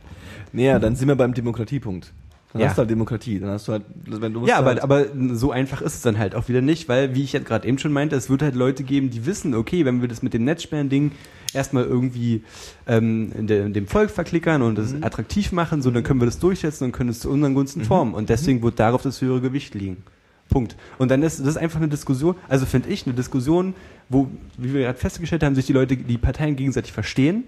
Naja, 0.53 0.77
dann 0.79 0.95
sind 0.95 1.07
wir 1.07 1.15
beim 1.15 1.33
Demokratiepunkt. 1.33 2.13
Dann 2.53 2.61
Ja. 2.61 2.69
hast 2.69 2.77
du 2.77 2.79
halt 2.79 2.89
Demokratie. 2.89 3.39
Dann 3.39 3.49
hast 3.49 3.67
du 3.67 3.73
halt, 3.73 3.83
wenn 4.05 4.33
du 4.33 4.45
Ja, 4.45 4.57
aber, 4.57 4.67
halt, 4.67 4.81
aber 4.81 5.05
so 5.33 5.51
einfach 5.51 5.81
ist 5.81 5.95
es 5.95 6.01
dann 6.01 6.17
halt 6.17 6.33
auch 6.33 6.47
wieder 6.47 6.61
nicht, 6.61 6.87
weil, 6.87 7.13
wie 7.13 7.23
ich 7.23 7.33
jetzt 7.33 7.45
gerade 7.45 7.67
eben 7.67 7.77
schon 7.77 7.91
meinte, 7.91 8.15
es 8.15 8.29
wird 8.29 8.41
halt 8.41 8.55
Leute 8.55 8.83
geben, 8.83 9.09
die 9.09 9.25
wissen, 9.25 9.53
okay, 9.53 9.83
wenn 9.85 10.01
wir 10.01 10.07
das 10.07 10.21
mit 10.21 10.33
dem 10.33 10.45
Netzsperren-Ding 10.45 11.11
erstmal 11.53 11.83
irgendwie 11.85 12.43
ähm, 12.87 13.31
in 13.33 13.47
dem 13.73 13.87
Volk 13.87 14.11
verklickern 14.11 14.61
und 14.61 14.77
das 14.77 14.93
attraktiv 15.01 15.51
machen, 15.51 15.81
so 15.81 15.91
dann 15.91 16.03
können 16.03 16.21
wir 16.21 16.25
das 16.25 16.39
durchsetzen 16.39 16.85
und 16.85 16.91
können 16.91 17.09
es 17.09 17.19
zu 17.19 17.29
unseren 17.29 17.53
Gunsten 17.53 17.83
formen. 17.83 18.13
Und 18.13 18.29
deswegen 18.29 18.61
wird 18.63 18.79
darauf 18.79 19.01
das 19.01 19.21
höhere 19.21 19.41
Gewicht 19.41 19.73
liegen. 19.75 20.03
Punkt. 20.49 20.77
Und 20.97 21.11
dann 21.11 21.23
ist 21.23 21.39
das 21.39 21.47
ist 21.47 21.57
einfach 21.57 21.79
eine 21.79 21.89
Diskussion, 21.89 22.35
also 22.47 22.65
finde 22.65 22.89
ich, 22.89 23.05
eine 23.05 23.13
Diskussion, 23.15 23.73
wo, 24.07 24.29
wie 24.57 24.73
wir 24.73 24.81
gerade 24.83 24.97
festgestellt 24.97 25.43
haben, 25.43 25.55
sich 25.55 25.65
die 25.65 25.73
Leute, 25.73 25.97
die 25.97 26.17
Parteien 26.17 26.55
gegenseitig 26.55 26.93
verstehen, 26.93 27.43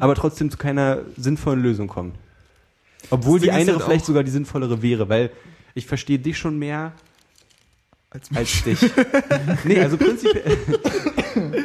aber 0.00 0.14
trotzdem 0.14 0.50
zu 0.50 0.56
keiner 0.56 0.98
sinnvollen 1.16 1.62
Lösung 1.62 1.86
kommen. 1.86 2.12
Obwohl 3.08 3.40
die 3.40 3.50
eine 3.50 3.72
halt 3.72 3.82
vielleicht 3.82 4.04
sogar 4.04 4.22
die 4.22 4.30
sinnvollere 4.30 4.82
wäre, 4.82 5.08
weil 5.08 5.30
ich 5.74 5.86
verstehe 5.86 6.18
dich 6.18 6.36
schon 6.38 6.58
mehr, 6.58 6.92
Als 8.10 8.28
als 8.34 8.62
dich. 8.64 8.78
nee, 9.64 9.80
also 9.80 9.96
prinzipiell, 9.96 10.56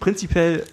prinzipiell 0.00 0.64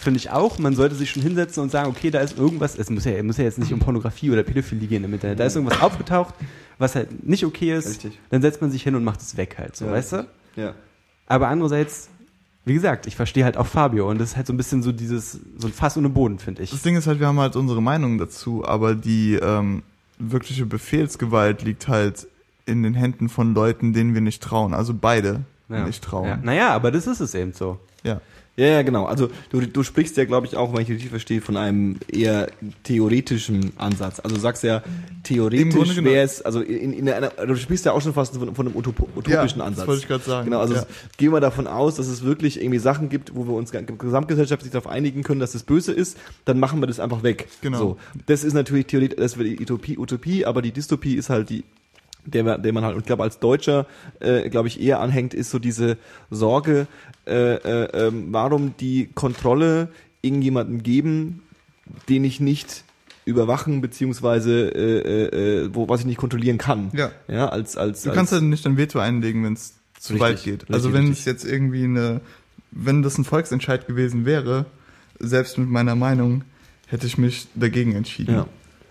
finde 0.00 0.18
ich 0.18 0.30
auch, 0.30 0.58
man 0.58 0.74
sollte 0.74 0.94
sich 0.94 1.10
schon 1.10 1.22
hinsetzen 1.22 1.62
und 1.62 1.70
sagen, 1.70 1.90
okay, 1.90 2.10
da 2.10 2.20
ist 2.20 2.36
irgendwas, 2.36 2.76
es 2.76 2.90
muss 2.90 3.04
ja, 3.04 3.22
muss 3.22 3.36
ja 3.36 3.44
jetzt 3.44 3.58
nicht 3.58 3.72
um 3.72 3.78
Pornografie 3.78 4.30
oder 4.30 4.42
Pädophilie 4.42 4.88
gehen 4.88 5.04
im 5.04 5.12
Internet, 5.12 5.38
da 5.40 5.44
ist 5.44 5.56
irgendwas 5.56 5.80
aufgetaucht, 5.82 6.34
was 6.78 6.94
halt 6.94 7.26
nicht 7.26 7.44
okay 7.44 7.76
ist, 7.76 7.88
Richtig. 7.88 8.18
dann 8.30 8.40
setzt 8.42 8.60
man 8.60 8.70
sich 8.70 8.82
hin 8.82 8.94
und 8.94 9.04
macht 9.04 9.20
es 9.20 9.36
weg 9.36 9.56
halt, 9.58 9.76
so, 9.76 9.86
Ja, 9.86 9.92
weißt 9.92 10.12
du? 10.12 10.26
Ja. 10.56 10.74
Aber 11.26 11.48
andererseits, 11.48 12.08
wie 12.70 12.74
gesagt, 12.74 13.06
ich 13.08 13.16
verstehe 13.16 13.44
halt 13.44 13.56
auch 13.56 13.66
Fabio 13.66 14.08
und 14.08 14.18
das 14.20 14.30
ist 14.30 14.36
halt 14.36 14.46
so 14.46 14.52
ein 14.52 14.56
bisschen 14.56 14.82
so 14.84 14.92
dieses, 14.92 15.40
so 15.58 15.66
ein 15.66 15.72
Fass 15.72 15.96
ohne 15.96 16.08
Boden, 16.08 16.38
finde 16.38 16.62
ich. 16.62 16.70
Das 16.70 16.82
Ding 16.82 16.94
ist 16.96 17.08
halt, 17.08 17.18
wir 17.18 17.26
haben 17.26 17.40
halt 17.40 17.56
unsere 17.56 17.82
Meinung 17.82 18.16
dazu, 18.16 18.64
aber 18.64 18.94
die 18.94 19.34
ähm, 19.34 19.82
wirkliche 20.20 20.66
Befehlsgewalt 20.66 21.62
liegt 21.62 21.88
halt 21.88 22.28
in 22.66 22.84
den 22.84 22.94
Händen 22.94 23.28
von 23.28 23.54
Leuten, 23.54 23.92
denen 23.92 24.14
wir 24.14 24.20
nicht 24.20 24.40
trauen. 24.40 24.72
Also 24.72 24.94
beide 24.94 25.40
Ja. 25.68 25.84
nicht 25.84 26.04
trauen. 26.04 26.28
Ja. 26.28 26.38
Naja, 26.40 26.68
aber 26.70 26.92
das 26.92 27.08
ist 27.08 27.18
es 27.18 27.34
eben 27.34 27.52
so. 27.52 27.80
Ja. 28.04 28.20
Ja, 28.60 28.66
ja, 28.66 28.82
genau. 28.82 29.06
Also 29.06 29.28
du, 29.50 29.60
du 29.62 29.82
sprichst 29.82 30.16
ja, 30.18 30.26
glaube 30.26 30.46
ich, 30.46 30.54
auch, 30.56 30.74
wenn 30.74 30.82
ich 30.82 30.90
richtig 30.90 31.08
verstehe, 31.08 31.40
von 31.40 31.56
einem 31.56 31.96
eher 32.12 32.48
theoretischen 32.94 33.72
Ansatz. 33.78 34.20
Also 34.20 34.36
du 34.36 34.40
sagst 34.42 34.62
ja, 34.64 34.82
theoretisch 35.22 35.96
wäre 36.02 36.24
es, 36.24 36.42
also 36.42 36.60
in, 36.60 36.92
in 36.92 37.08
einer, 37.08 37.28
du 37.30 37.56
sprichst 37.56 37.86
ja 37.86 37.92
auch 37.92 38.02
schon 38.02 38.12
fast 38.12 38.36
von, 38.36 38.54
von 38.54 38.66
einem 38.66 38.76
Utop 38.76 39.00
utopischen 39.16 39.60
Ja, 39.60 39.64
Ansatz. 39.64 39.76
das 39.78 39.86
wollte 39.86 40.02
ich 40.02 40.08
gerade 40.08 40.24
sagen. 40.24 40.44
Genau, 40.46 40.60
also 40.60 40.74
Ja. 40.74 40.80
es, 40.80 41.16
gehen 41.16 41.32
wir 41.32 41.40
davon 41.40 41.66
aus, 41.66 41.94
dass 41.96 42.08
es 42.08 42.22
wirklich 42.22 42.60
irgendwie 42.60 42.78
Sachen 42.78 43.08
gibt, 43.08 43.34
wo 43.34 43.46
wir 43.46 43.54
uns 43.54 43.70
ge- 43.72 43.84
gesamtgesellschaftlich 43.96 44.72
darauf 44.72 44.90
einigen 44.90 45.22
können, 45.22 45.40
dass 45.40 45.52
das 45.52 45.62
böse 45.62 45.92
ist, 45.92 46.18
dann 46.44 46.58
machen 46.58 46.80
wir 46.80 46.86
das 46.86 47.00
einfach 47.00 47.22
weg. 47.22 47.48
Genau. 47.62 47.78
So. 47.78 47.96
Das 48.26 48.44
ist 48.44 48.52
natürlich 48.54 48.86
theoretisch, 48.86 49.16
das 49.18 49.38
wäre 49.38 49.48
die 49.48 49.60
Utopie, 49.60 49.96
Utopie, 49.98 50.44
aber 50.44 50.60
die 50.62 50.72
Dystopie 50.72 51.14
ist 51.14 51.30
halt 51.30 51.48
die 51.50 51.64
der, 52.24 52.58
der 52.58 52.72
man 52.72 52.84
halt, 52.84 52.94
und 52.94 53.00
ich 53.00 53.06
glaube, 53.06 53.22
als 53.22 53.38
Deutscher, 53.38 53.86
äh, 54.20 54.48
glaube 54.50 54.68
ich, 54.68 54.80
eher 54.80 55.00
anhängt, 55.00 55.34
ist 55.34 55.50
so 55.50 55.58
diese 55.58 55.96
Sorge, 56.30 56.86
äh, 57.26 57.54
äh, 57.54 58.06
ähm, 58.06 58.28
warum 58.30 58.74
die 58.78 59.08
Kontrolle 59.14 59.88
irgendjemanden 60.22 60.82
geben, 60.82 61.42
den 62.08 62.24
ich 62.24 62.40
nicht 62.40 62.84
überwachen, 63.24 63.80
beziehungsweise, 63.80 64.68
äh, 64.74 64.98
äh, 64.98 65.64
äh, 65.64 65.70
wo, 65.74 65.88
was 65.88 66.00
ich 66.00 66.06
nicht 66.06 66.18
kontrollieren 66.18 66.58
kann. 66.58 66.90
Ja. 66.94 67.10
Ja, 67.28 67.48
als, 67.48 67.76
als, 67.76 68.02
Du 68.02 68.12
kannst 68.12 68.32
halt 68.32 68.42
nicht 68.42 68.66
ein 68.66 68.76
Veto 68.76 68.98
einlegen, 68.98 69.44
wenn 69.44 69.54
es 69.54 69.74
zu 69.98 70.14
Richtig, 70.14 70.20
weit 70.20 70.42
geht. 70.42 70.52
richtig, 70.62 70.74
also 70.74 70.92
wenn 70.92 71.10
es 71.10 71.24
jetzt 71.24 71.44
irgendwie 71.44 71.84
eine, 71.84 72.20
wenn 72.70 73.02
das 73.02 73.18
ein 73.18 73.24
Volksentscheid 73.24 73.86
gewesen 73.86 74.24
wäre, 74.24 74.66
selbst 75.18 75.58
mit 75.58 75.68
meiner 75.68 75.94
Meinung, 75.94 76.42
hätte 76.86 77.06
ich 77.06 77.18
mich 77.18 77.46
dagegen 77.54 77.94
entschieden. 77.94 78.34
Ja. 78.34 78.46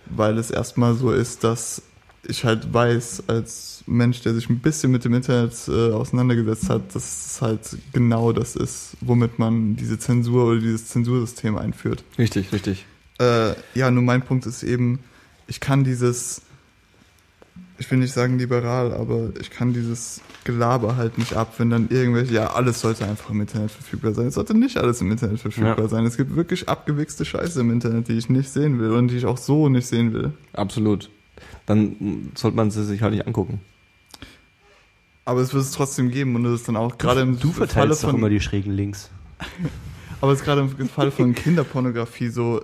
Weil 0.05 0.37
es 0.37 0.51
erstmal 0.51 0.95
so 0.95 1.11
ist, 1.11 1.43
dass 1.43 1.81
ich 2.27 2.43
halt 2.43 2.73
weiß, 2.73 3.23
als 3.27 3.83
Mensch, 3.87 4.21
der 4.21 4.33
sich 4.33 4.49
ein 4.49 4.59
bisschen 4.59 4.91
mit 4.91 5.05
dem 5.05 5.13
Internet 5.13 5.53
äh, 5.67 5.91
auseinandergesetzt 5.91 6.69
hat, 6.69 6.93
dass 6.93 7.25
es 7.27 7.41
halt 7.41 7.61
genau 7.93 8.31
das 8.33 8.55
ist, 8.55 8.97
womit 9.01 9.39
man 9.39 9.75
diese 9.75 9.97
Zensur 9.97 10.45
oder 10.51 10.59
dieses 10.59 10.87
Zensursystem 10.89 11.57
einführt. 11.57 12.03
Richtig, 12.17 12.51
richtig. 12.51 12.85
Äh, 13.19 13.53
ja, 13.73 13.89
nur 13.91 14.03
mein 14.03 14.21
Punkt 14.21 14.45
ist 14.45 14.63
eben, 14.63 14.99
ich 15.47 15.59
kann 15.59 15.83
dieses, 15.83 16.41
ich 17.77 17.89
will 17.89 17.97
nicht 17.99 18.13
sagen 18.13 18.37
liberal, 18.37 18.93
aber 18.93 19.29
ich 19.39 19.49
kann 19.49 19.73
dieses 19.73 20.21
Gelaber 20.43 20.95
halt 20.97 21.17
nicht 21.17 21.33
ab, 21.35 21.53
wenn 21.57 21.69
dann 21.69 21.87
irgendwelche, 21.89 22.33
ja, 22.33 22.53
alles 22.53 22.79
sollte 22.81 23.05
einfach 23.05 23.29
im 23.29 23.41
Internet 23.41 23.71
verfügbar 23.71 24.13
sein. 24.13 24.27
Es 24.27 24.35
sollte 24.35 24.53
nicht 24.57 24.77
alles 24.77 25.01
im 25.01 25.11
Internet 25.11 25.39
verfügbar 25.39 25.79
Ja. 25.79 25.87
sein. 25.87 26.05
Es 26.05 26.17
gibt 26.17 26.35
wirklich 26.35 26.67
abgewichste 26.69 27.25
Scheiße 27.25 27.59
im 27.61 27.71
Internet, 27.71 28.07
die 28.07 28.13
ich 28.17 28.29
nicht 28.29 28.49
sehen 28.49 28.79
will 28.79 28.91
und 28.91 29.09
die 29.09 29.17
ich 29.17 29.25
auch 29.25 29.37
so 29.37 29.69
nicht 29.69 29.87
sehen 29.87 30.13
will. 30.13 30.33
Absolut. 30.53 31.09
Dann 31.69 32.31
sollte 32.33 32.57
man 32.57 32.71
sie 32.71 32.83
sich 32.83 33.03
halt 33.03 33.13
nicht 33.13 33.27
angucken. 33.27 33.61
Aber 35.23 35.41
es 35.41 35.53
wird 35.53 35.63
es 35.63 35.71
trotzdem 35.71 36.09
geben 36.09 36.35
und 36.35 36.43
es 36.45 36.61
ist 36.61 36.67
dann 36.67 36.75
auch 36.75 36.97
gerade 36.97 37.21
im 37.21 37.39
Du 37.39 37.51
Falle 37.51 37.67
verteilst 37.67 38.03
doch 38.03 38.09
von, 38.09 38.17
immer 38.17 38.29
die 38.29 38.39
schrägen 38.39 38.73
Links. 38.73 39.11
aber 40.21 40.31
es 40.31 40.39
ist 40.39 40.45
gerade 40.45 40.61
im 40.61 40.89
Fall 40.89 41.11
von 41.11 41.35
Kinderpornografie 41.35 42.29
so, 42.29 42.63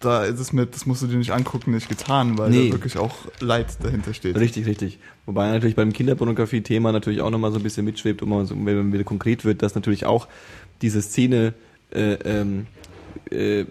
da 0.00 0.24
ist 0.24 0.40
es 0.40 0.54
mit, 0.54 0.74
das 0.74 0.86
musst 0.86 1.02
du 1.02 1.06
dir 1.06 1.18
nicht 1.18 1.32
angucken, 1.32 1.72
nicht 1.72 1.90
getan, 1.90 2.38
weil 2.38 2.48
Nee. 2.48 2.68
da 2.68 2.76
wirklich 2.76 2.96
auch 2.96 3.14
Leid 3.40 3.76
dahinter 3.84 4.14
steht. 4.14 4.38
Richtig, 4.38 4.64
richtig. 4.64 4.98
Wobei 5.26 5.50
natürlich 5.50 5.76
beim 5.76 5.92
Kinderpornografie-Thema 5.92 6.90
natürlich 6.92 7.20
auch 7.20 7.28
nochmal 7.28 7.52
so 7.52 7.58
ein 7.58 7.62
bisschen 7.62 7.84
mitschwebt, 7.84 8.22
um 8.22 8.30
mal 8.30 8.46
so, 8.46 8.54
wenn 8.54 8.76
man 8.76 8.92
wieder 8.94 9.04
konkret 9.04 9.44
wird, 9.44 9.60
dass 9.60 9.74
natürlich 9.74 10.06
auch 10.06 10.28
diese 10.80 11.02
Szene 11.02 11.52
äh, 11.90 12.14
ähm, 12.14 12.66
äh, 13.30 13.66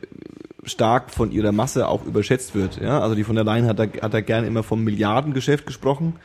stark 0.68 1.12
von 1.12 1.32
ihrer 1.32 1.52
Masse 1.52 1.88
auch 1.88 2.06
überschätzt 2.06 2.54
wird. 2.56 2.80
Ja? 2.82 3.00
Also 3.00 3.16
die 3.16 3.24
von 3.24 3.36
der 3.36 3.44
Leyen 3.44 3.66
hat 3.66 3.80
da, 3.80 3.84
hat 4.02 4.14
da 4.14 4.22
gern 4.22 4.46
immer 4.46 4.64
vom 4.64 4.84
Milliardengeschäft 4.84 5.66
gesprochen, 5.66 6.16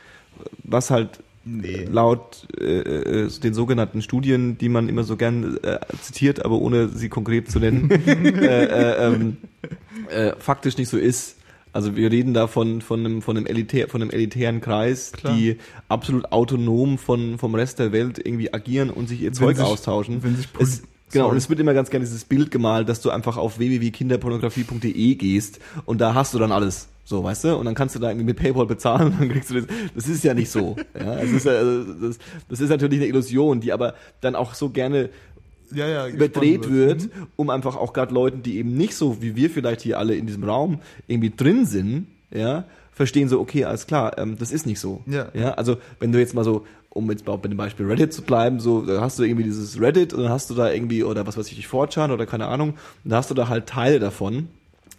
was 0.63 0.89
halt 0.91 1.19
Nee. 1.45 1.85
laut 1.91 2.47
äh, 2.57 2.63
äh, 3.25 3.29
den 3.43 3.53
sogenannten 3.53 4.01
Studien, 4.01 4.57
die 4.57 4.69
man 4.69 4.87
immer 4.87 5.03
so 5.03 5.17
gern 5.17 5.57
äh, 5.61 5.77
zitiert, 6.01 6.45
aber 6.45 6.55
ohne 6.57 6.87
sie 6.87 7.09
konkret 7.09 7.51
zu 7.51 7.59
nennen, 7.59 7.91
äh, 8.07 8.63
äh, 8.65 9.07
ähm, 9.13 9.35
äh, 10.09 10.31
faktisch 10.39 10.77
nicht 10.77 10.87
so 10.87 10.97
ist. 10.97 11.35
Also 11.73 11.97
wir 11.97 12.09
reden 12.11 12.33
da 12.33 12.47
von, 12.47 12.79
von, 12.81 13.01
einem, 13.01 13.21
von, 13.21 13.35
einem, 13.35 13.45
elitär, 13.45 13.89
von 13.89 14.01
einem 14.01 14.11
elitären 14.11 14.61
Kreis, 14.61 15.11
Klar. 15.11 15.35
die 15.35 15.57
absolut 15.89 16.31
autonom 16.31 16.97
von, 16.97 17.37
vom 17.37 17.55
Rest 17.55 17.79
der 17.79 17.91
Welt 17.91 18.19
irgendwie 18.23 18.53
agieren 18.53 18.89
und 18.89 19.09
sich 19.09 19.19
ihr 19.19 19.27
Wenn 19.31 19.33
Zeug 19.33 19.57
sich- 19.57 19.65
austauschen. 19.65 20.23
wenn 20.23 20.37
sich 20.37 20.47
es, 20.59 20.83
genau, 21.13 21.29
und 21.29 21.37
es 21.37 21.49
wird 21.49 21.59
immer 21.59 21.73
ganz 21.73 21.89
gerne 21.89 22.05
dieses 22.05 22.25
Bild 22.25 22.51
gemalt, 22.51 22.89
dass 22.89 23.01
du 23.01 23.09
einfach 23.09 23.37
auf 23.37 23.59
www.kinderpornografie.de 23.59 25.15
gehst 25.15 25.59
und 25.85 26.01
da 26.01 26.13
hast 26.13 26.33
du 26.33 26.39
dann 26.39 26.51
alles. 26.51 26.89
So, 27.05 27.23
weißt 27.23 27.43
du? 27.43 27.57
Und 27.57 27.65
dann 27.65 27.75
kannst 27.75 27.95
du 27.95 27.99
da 27.99 28.09
irgendwie 28.09 28.27
mit 28.27 28.37
PayPal 28.37 28.65
bezahlen 28.65 29.07
und 29.07 29.19
dann 29.19 29.29
kriegst 29.29 29.49
du 29.49 29.55
das. 29.55 29.65
Das 29.93 30.07
ist 30.07 30.23
ja 30.23 30.33
nicht 30.33 30.49
so. 30.49 30.75
Ja, 30.97 31.19
es 31.19 31.31
ist, 31.31 31.45
ja, 31.45 31.53
also 31.53 31.93
das, 31.93 32.17
das 32.49 32.59
ist 32.61 32.69
natürlich 32.69 32.99
eine 32.99 33.07
Illusion, 33.07 33.59
die 33.59 33.73
aber 33.73 33.95
dann 34.21 34.35
auch 34.35 34.53
so 34.53 34.69
gerne 34.69 35.09
ja, 35.73 35.87
ja, 35.87 36.07
überdreht 36.07 36.61
gesponnen 36.61 36.87
wird, 36.87 37.09
um 37.35 37.49
einfach 37.49 37.75
auch 37.75 37.93
gerade 37.93 38.13
Leuten, 38.13 38.43
die 38.43 38.57
eben 38.57 38.75
nicht 38.75 38.95
so 38.95 39.21
wie 39.21 39.35
wir 39.35 39.49
vielleicht 39.49 39.81
hier 39.81 39.99
alle 39.99 40.15
in 40.15 40.27
diesem 40.27 40.43
Raum 40.43 40.79
irgendwie 41.07 41.31
drin 41.35 41.65
sind, 41.65 42.07
ja, 42.31 42.65
verstehen 42.93 43.27
so, 43.27 43.39
okay, 43.39 43.65
alles 43.65 43.87
klar, 43.87 44.17
ähm, 44.17 44.37
das 44.37 44.51
ist 44.51 44.65
nicht 44.65 44.79
so. 44.79 45.01
Ja. 45.05 45.29
ja. 45.33 45.53
Also 45.55 45.77
wenn 45.99 46.11
du 46.11 46.19
jetzt 46.19 46.33
mal 46.33 46.43
so, 46.43 46.65
um 46.93 47.09
jetzt 47.11 47.25
mal 47.25 47.35
bei 47.37 47.49
dem 47.49 47.57
Beispiel 47.57 47.85
Reddit 47.87 48.13
zu 48.13 48.21
bleiben, 48.21 48.59
so, 48.59 48.81
da 48.85 49.01
hast 49.01 49.17
du 49.19 49.23
irgendwie 49.23 49.43
dieses 49.43 49.79
Reddit 49.81 50.13
und 50.13 50.23
dann 50.23 50.31
hast 50.31 50.49
du 50.49 50.53
da 50.53 50.71
irgendwie, 50.71 51.03
oder 51.03 51.25
was 51.27 51.37
weiß 51.37 51.51
ich, 51.51 51.65
4chan 51.67 52.11
oder 52.11 52.25
keine 52.25 52.47
Ahnung, 52.47 52.75
und 53.03 53.09
da 53.09 53.17
hast 53.17 53.29
du 53.29 53.33
da 53.33 53.47
halt 53.49 53.67
Teile 53.67 53.99
davon, 53.99 54.47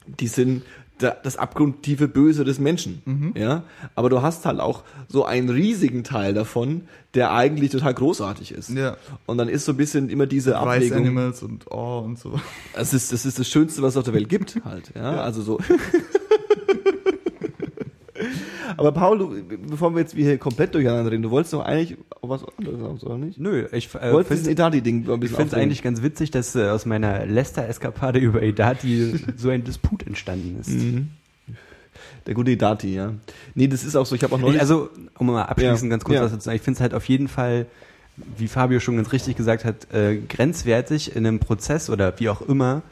die 0.06 0.26
sind 0.28 0.62
da, 0.98 1.10
das 1.22 1.36
abgrundtiefe 1.36 2.06
Böse 2.06 2.44
des 2.44 2.58
Menschen, 2.60 3.02
Mhm. 3.04 3.32
ja. 3.36 3.64
Aber 3.96 4.10
du 4.10 4.22
hast 4.22 4.46
halt 4.46 4.60
auch 4.60 4.84
so 5.08 5.24
einen 5.24 5.48
riesigen 5.48 6.04
Teil 6.04 6.34
davon, 6.34 6.82
der 7.14 7.32
eigentlich 7.32 7.70
total 7.72 7.94
großartig 7.94 8.52
ist. 8.52 8.70
Ja. 8.70 8.96
Und 9.26 9.38
dann 9.38 9.48
ist 9.48 9.64
so 9.64 9.72
ein 9.72 9.76
bisschen 9.76 10.08
immer 10.08 10.26
diese 10.26 10.50
Rice 10.52 10.56
Abwägung. 10.76 10.98
Animals 10.98 11.42
und 11.42 11.66
oh 11.70 11.98
und 12.04 12.18
so. 12.18 12.38
Es 12.74 12.92
ist, 12.94 13.12
das 13.12 13.24
ist 13.26 13.38
das 13.40 13.48
Schönste, 13.48 13.82
was 13.82 13.94
es 13.94 13.96
auf 13.96 14.04
der 14.04 14.14
Welt 14.14 14.28
gibt, 14.28 14.60
halt. 14.64 14.92
Ja, 14.94 15.20
also 15.20 15.42
so. 15.42 15.58
Aber 18.76 18.92
Paul, 18.92 19.42
bevor 19.68 19.94
wir 19.94 20.00
jetzt 20.00 20.14
hier 20.14 20.38
komplett 20.38 20.74
durcheinander 20.74 21.10
reden, 21.10 21.22
du 21.22 21.30
wolltest 21.30 21.52
doch 21.52 21.64
eigentlich 21.64 21.98
was 22.22 22.42
anderes 22.58 22.80
sagen, 22.80 22.98
oder 23.02 23.18
nicht? 23.18 23.38
Nö, 23.38 23.66
ich, 23.72 23.94
äh, 23.94 24.12
wolltest 24.12 24.30
das 24.30 24.38
finde 24.40 24.50
Edati-Ding 24.52 25.08
ein 25.08 25.14
ich 25.14 25.20
bisschen 25.20 25.36
finde 25.36 25.48
es 25.48 25.54
eigentlich 25.54 25.82
ganz 25.82 26.02
witzig, 26.02 26.30
dass 26.30 26.54
äh, 26.54 26.68
aus 26.68 26.86
meiner 26.86 27.26
Leicester-Eskapade 27.26 28.18
über 28.18 28.42
Edati 28.42 29.14
so 29.36 29.50
ein 29.50 29.64
Disput 29.64 30.06
entstanden 30.06 30.58
ist. 30.60 30.70
Mhm. 30.70 31.10
Der 32.26 32.34
gute 32.34 32.52
Edati, 32.52 32.94
ja. 32.94 33.12
Nee, 33.54 33.68
das 33.68 33.84
ist 33.84 33.96
auch 33.96 34.06
so, 34.06 34.14
ich 34.14 34.22
habe 34.22 34.34
auch 34.34 34.38
neulich... 34.38 34.56
Ich, 34.56 34.60
also, 34.60 34.88
um 35.18 35.26
mal 35.26 35.42
abschließend 35.42 35.84
Ja, 35.84 35.88
ganz 35.90 36.04
kurz 36.04 36.16
ja. 36.16 36.22
was 36.22 36.30
dazu 36.30 36.40
zu 36.40 36.44
sagen, 36.46 36.56
ich 36.56 36.62
finde 36.62 36.78
es 36.78 36.80
halt 36.80 36.94
auf 36.94 37.06
jeden 37.08 37.28
Fall, 37.28 37.66
wie 38.38 38.48
Fabio 38.48 38.80
schon 38.80 38.96
ganz 38.96 39.12
richtig 39.12 39.36
gesagt 39.36 39.64
hat, 39.64 39.92
äh, 39.92 40.16
grenzwertig 40.16 41.14
in 41.14 41.26
einem 41.26 41.38
Prozess 41.38 41.90
oder 41.90 42.18
wie 42.18 42.30
auch 42.30 42.40
immer, 42.40 42.82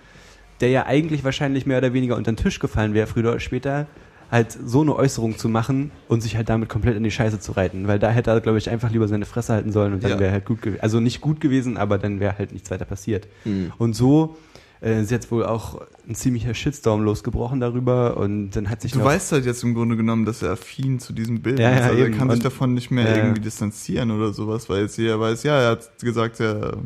der 0.60 0.68
ja 0.68 0.86
eigentlich 0.86 1.24
wahrscheinlich 1.24 1.66
mehr 1.66 1.78
oder 1.78 1.92
weniger 1.92 2.16
unter 2.16 2.30
den 2.30 2.36
Tisch 2.36 2.58
gefallen 2.58 2.94
wäre, 2.94 3.06
früher 3.06 3.30
oder 3.30 3.40
später, 3.40 3.86
halt 4.32 4.50
so 4.64 4.80
eine 4.80 4.96
Äußerung 4.96 5.38
zu 5.38 5.48
machen 5.48 5.92
und 6.08 6.22
sich 6.22 6.36
halt 6.36 6.48
damit 6.48 6.68
komplett 6.68 6.96
in 6.96 7.04
die 7.04 7.10
Scheiße 7.12 7.38
zu 7.38 7.52
reiten. 7.52 7.86
Weil 7.86 7.98
da 8.00 8.10
hätte 8.10 8.30
er, 8.30 8.40
glaube 8.40 8.58
ich, 8.58 8.68
einfach 8.70 8.90
lieber 8.90 9.06
seine 9.06 9.26
Fresse 9.26 9.52
halten 9.52 9.70
sollen 9.70 9.92
und 9.92 10.02
dann 10.02 10.12
Ja. 10.12 10.18
wäre 10.18 10.32
halt 10.32 10.46
gut 10.46 10.62
gewesen. 10.62 10.80
Also 10.80 10.98
nicht 11.00 11.20
gut 11.20 11.40
gewesen, 11.40 11.76
aber 11.76 11.98
dann 11.98 12.18
wäre 12.18 12.38
halt 12.38 12.52
nichts 12.52 12.70
weiter 12.70 12.86
passiert. 12.86 13.28
Mhm. 13.44 13.72
Und 13.78 13.94
so 13.94 14.36
äh, 14.80 15.00
ist 15.02 15.12
jetzt 15.12 15.30
wohl 15.30 15.44
auch 15.46 15.80
ein 16.08 16.16
ziemlicher 16.16 16.54
Shitstorm 16.54 17.02
losgebrochen 17.04 17.60
darüber 17.60 18.16
und 18.16 18.50
dann 18.50 18.68
hat 18.68 18.80
sich 18.80 18.90
Du 18.90 19.04
weißt 19.04 19.30
halt 19.30 19.44
jetzt 19.46 19.62
im 19.62 19.74
Grunde 19.74 19.96
genommen, 19.96 20.24
dass 20.24 20.42
er 20.42 20.52
affin 20.52 20.98
zu 20.98 21.12
diesem 21.12 21.40
Bild 21.40 21.60
Ja, 21.60 21.70
ist. 21.70 21.78
ja, 21.78 21.84
Also 21.86 21.98
er 21.98 22.06
eben. 22.08 22.18
kann 22.18 22.30
sich 22.30 22.40
davon 22.40 22.74
nicht 22.74 22.90
mehr 22.90 23.04
Ja, 23.04 23.10
ja. 23.10 23.16
irgendwie 23.18 23.42
distanzieren 23.42 24.10
oder 24.10 24.32
sowas, 24.32 24.68
weil 24.68 24.82
jetzt 24.82 24.98
jeder 24.98 25.20
weiß, 25.20 25.44
ja, 25.44 25.60
er 25.60 25.70
hat 25.72 25.90
gesagt, 26.00 26.40
er 26.40 26.78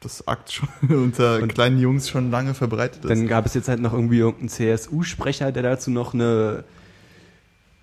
das 0.00 0.26
Akt 0.26 0.52
schon 0.52 0.68
unter 0.88 1.40
Und- 1.42 1.54
kleinen 1.54 1.78
Jungs 1.78 2.08
schon 2.08 2.30
lange 2.32 2.54
verbreitet 2.54 3.04
ist. 3.04 3.10
Dann 3.10 3.28
gab 3.28 3.46
es 3.46 3.54
jetzt 3.54 3.68
halt 3.68 3.80
noch 3.80 3.92
irgendwie 3.92 4.18
irgendeinen 4.18 4.48
CSU-Sprecher, 4.48 5.52
der 5.52 5.62
dazu 5.62 5.90
noch 5.92 6.12
eine 6.14 6.64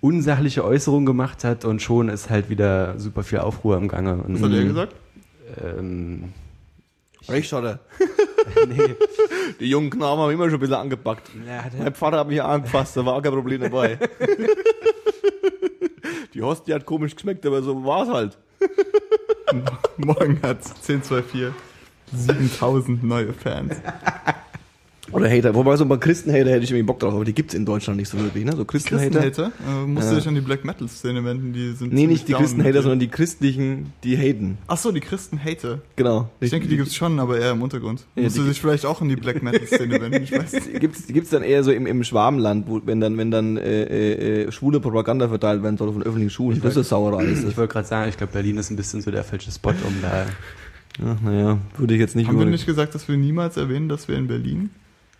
unsachliche 0.02 0.64
Äußerung 0.64 1.06
gemacht 1.06 1.44
hat 1.44 1.64
und 1.64 1.80
schon 1.80 2.10
ist 2.10 2.28
halt 2.28 2.50
wieder 2.50 2.98
super 2.98 3.22
viel 3.22 3.38
Aufruhr 3.38 3.76
im 3.78 3.88
Gange. 3.88 4.14
Und, 4.14 4.34
Was 4.34 4.50
hat 4.50 4.52
er 4.52 4.64
gesagt? 4.64 4.94
Ähm, 5.62 6.32
Recht 7.28 7.52
hat 7.52 7.64
er. 7.64 7.78
nee, 8.66 8.96
Die 9.60 9.70
jungen 9.70 9.90
Knaben 9.90 10.20
haben 10.20 10.32
immer 10.32 10.46
schon 10.46 10.54
ein 10.54 10.60
bisschen 10.60 10.74
angepackt. 10.74 11.30
hat 11.48 11.78
Mein 11.78 11.94
Vater 11.94 12.18
hat 12.18 12.26
mich 12.28 12.42
angefasst, 12.42 12.96
da 12.96 13.06
war 13.06 13.14
auch 13.14 13.22
kein 13.22 13.32
Problem 13.32 13.60
dabei. 13.60 13.96
Die 16.34 16.42
Hostie 16.42 16.74
hat 16.74 16.84
komisch 16.84 17.14
geschmeckt, 17.14 17.46
aber 17.46 17.62
so 17.62 17.84
war's 17.84 18.08
halt. 18.08 18.38
Morgen 19.98 20.40
hat 20.42 20.64
1024 20.64 21.52
7000 22.12 23.04
neue 23.04 23.32
Fans. 23.32 23.76
Oder 25.12 25.30
Hater. 25.30 25.54
Wobei 25.54 25.76
so 25.76 25.84
bei 25.86 25.96
Christenhater 25.98 26.50
hätte 26.50 26.64
ich 26.64 26.70
irgendwie 26.70 26.84
Bock 26.84 26.98
drauf, 26.98 27.14
aber 27.14 27.24
die 27.24 27.32
gibt's 27.34 27.54
in 27.54 27.64
Deutschland 27.66 27.98
nicht 27.98 28.08
so 28.08 28.18
wirklich, 28.18 28.44
ne? 28.44 28.56
So 28.56 28.64
Christenhater. 28.64 29.20
Christenhater? 29.20 29.52
Äh, 29.68 29.86
musst 29.86 30.08
du 30.08 30.12
Ja. 30.12 30.18
dich 30.18 30.28
an 30.28 30.34
die 30.34 30.40
Black 30.40 30.64
Metal 30.64 30.88
Szene 30.88 31.24
wenden, 31.24 31.52
die 31.52 31.72
sind 31.72 31.92
Nee, 31.92 32.06
nicht 32.06 32.28
die 32.28 32.32
Christenhater, 32.32 32.82
sondern 32.82 32.98
die 32.98 33.08
christlichen, 33.08 33.92
die 34.04 34.16
haten. 34.16 34.58
Ach 34.66 34.76
so, 34.78 34.90
die 34.90 35.00
Christenhater. 35.00 35.80
Genau. 35.96 36.30
Ich 36.40 36.50
denke, 36.50 36.66
die 36.68 36.76
gibt's 36.76 36.94
schon, 36.94 37.18
aber 37.20 37.38
eher 37.38 37.52
im 37.52 37.62
Untergrund. 37.62 38.04
Ja, 38.16 38.22
musst 38.24 38.38
du 38.38 38.42
dich 38.44 38.60
vielleicht 38.60 38.86
auch 38.86 39.00
an 39.02 39.08
die 39.08 39.16
Black 39.16 39.42
Metal 39.42 39.66
Szene 39.66 40.00
wenden, 40.00 40.22
ich 40.22 40.32
weiß 40.32 40.52
nicht. 40.52 40.72
Gibt's, 40.80 41.06
gibt's 41.06 41.30
dann 41.30 41.42
eher 41.42 41.62
so 41.62 41.70
im, 41.72 41.86
im 41.86 42.02
Schwabenland, 42.04 42.66
wo, 42.68 42.80
wenn 42.84 43.00
dann, 43.00 43.16
wenn 43.18 43.30
dann 43.30 43.56
äh, 43.56 43.82
äh, 43.82 44.42
äh, 44.44 44.52
schwule 44.52 44.80
Propaganda 44.80 45.28
verteilt 45.28 45.62
werden 45.62 45.76
soll 45.76 45.92
von 45.92 46.02
öffentlichen 46.02 46.30
Schulen. 46.30 46.60
Das 46.62 46.76
ist 46.76 46.88
Sauerei. 46.88 47.24
Ist 47.24 47.44
Ich 47.46 47.56
wollte 47.56 47.72
gerade 47.72 47.86
sagen, 47.86 48.08
ich 48.08 48.16
glaube, 48.16 48.32
Berlin 48.32 48.56
ist 48.56 48.70
ein 48.70 48.76
bisschen 48.76 49.00
so 49.02 49.10
der 49.10 49.24
falsche 49.24 49.50
Spot, 49.52 49.70
um 49.70 49.94
da. 50.02 50.26
Ach, 51.04 51.20
naja, 51.22 51.58
würde 51.78 51.94
ich 51.94 52.00
jetzt 52.00 52.16
nicht 52.16 52.28
Haben 52.28 52.38
wir 52.38 52.46
nicht 52.46 52.66
gesagt, 52.66 52.94
dass 52.94 53.08
wir 53.08 53.16
niemals 53.16 53.56
erwähnen, 53.56 53.88
dass 53.88 54.08
wir 54.08 54.16
in 54.16 54.26
Berlin 54.26 54.70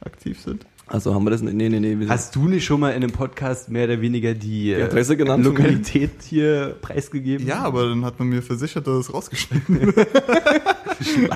aktiv 0.04 0.40
sind? 0.40 0.66
Also 0.86 1.14
haben 1.14 1.24
wir 1.24 1.30
das? 1.30 1.40
Nee, 1.40 1.52
nee, 1.52 1.68
nee. 1.68 1.98
Wir 1.98 2.08
Hast 2.08 2.36
du 2.36 2.48
nicht 2.48 2.64
schon 2.64 2.80
mal 2.80 2.90
in 2.90 3.02
einem 3.02 3.12
Podcast 3.12 3.70
mehr 3.70 3.84
oder 3.84 4.00
weniger 4.00 4.34
die, 4.34 4.74
Die 4.74 4.74
Adresse 4.74 5.16
genannt? 5.16 5.44
Lokalität 5.44 6.22
hier 6.22 6.76
preisgegeben? 6.82 7.46
Ja, 7.46 7.62
aber 7.62 7.88
dann 7.88 8.04
hat 8.04 8.18
man 8.18 8.28
mir 8.28 8.42
versichert, 8.42 8.86
dass 8.86 9.06
es 9.06 9.14
rausgeschnitten 9.14 9.80
wird. 9.80 9.96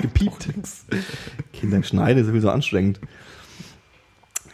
gepiept. 0.02 0.48
Kinder 1.52 1.82
schneiden 1.82 2.20
ist 2.20 2.26
sowieso 2.26 2.50
anstrengend. 2.50 3.00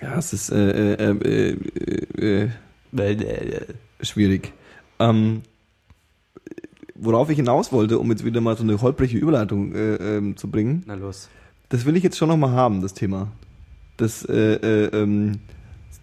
Ja, 0.00 0.18
es 0.18 0.32
ist 0.32 0.50
äh, 0.50 0.94
äh, 0.94 1.10
äh, 1.10 1.56
äh, 2.18 2.48
äh, 2.96 3.12
äh, 3.12 3.60
schwierig. 4.02 4.52
Ähm, 4.98 5.42
worauf 6.94 7.30
ich 7.30 7.36
hinaus 7.36 7.72
wollte, 7.72 7.98
um 7.98 8.10
jetzt 8.10 8.24
wieder 8.24 8.40
mal 8.40 8.56
so 8.56 8.62
eine 8.62 8.80
holprige 8.80 9.18
Überleitung 9.18 9.74
äh, 9.74 9.94
ähm, 9.96 10.36
zu 10.36 10.50
bringen, 10.50 10.82
na 10.86 10.94
los. 10.94 11.28
das 11.68 11.84
will 11.84 11.96
ich 11.96 12.02
jetzt 12.02 12.16
schon 12.16 12.28
nochmal 12.28 12.50
haben, 12.50 12.82
das 12.82 12.94
Thema. 12.94 13.32
Das, 14.02 14.24
äh, 14.24 14.32
äh, 14.54 14.86
ähm, 15.02 15.38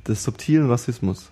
des 0.08 0.24
subtilen 0.24 0.70
Rassismus. 0.70 1.30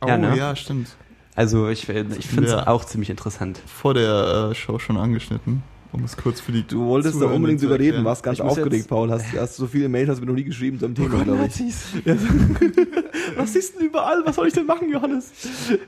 Oh 0.00 0.08
Ja, 0.08 0.16
ne? 0.16 0.36
ja, 0.36 0.56
stimmt. 0.56 0.88
Also 1.36 1.68
ich, 1.68 1.88
ich 1.88 2.26
finde 2.26 2.44
es 2.46 2.52
Ja. 2.52 2.66
auch 2.66 2.84
ziemlich 2.84 3.10
interessant. 3.10 3.60
Vor 3.66 3.94
der 3.94 4.50
äh, 4.50 4.54
Show 4.54 4.78
schon 4.78 4.96
angeschnitten, 4.96 5.62
um 5.92 6.02
es 6.04 6.16
kurz 6.16 6.40
für 6.40 6.52
die 6.52 6.62
Du 6.66 6.86
wolltest 6.86 7.14
da 7.14 7.18
Zuhörenden 7.18 7.36
unbedingt 7.36 7.62
drüber 7.62 7.78
reden, 7.78 8.04
warst 8.04 8.22
ganz 8.22 8.40
aufgeregt, 8.40 8.88
Paul. 8.88 9.10
Hast, 9.10 9.26
hast 9.36 9.56
so 9.56 9.66
viele 9.66 9.88
Mails 9.88 10.08
hast 10.08 10.16
du 10.18 10.22
mir 10.22 10.28
noch 10.32 10.36
nie 10.36 10.44
geschrieben 10.44 10.78
zum 10.80 10.92
Oh 10.92 10.94
Thema, 10.94 11.22
glaube 11.24 11.46
ich. 11.46 12.04
Ja. 12.04 12.16
Rassisten 13.36 13.84
überall, 13.84 14.22
was 14.24 14.36
soll 14.36 14.48
ich 14.48 14.54
denn 14.54 14.66
machen, 14.66 14.90
Johannes? 14.90 15.30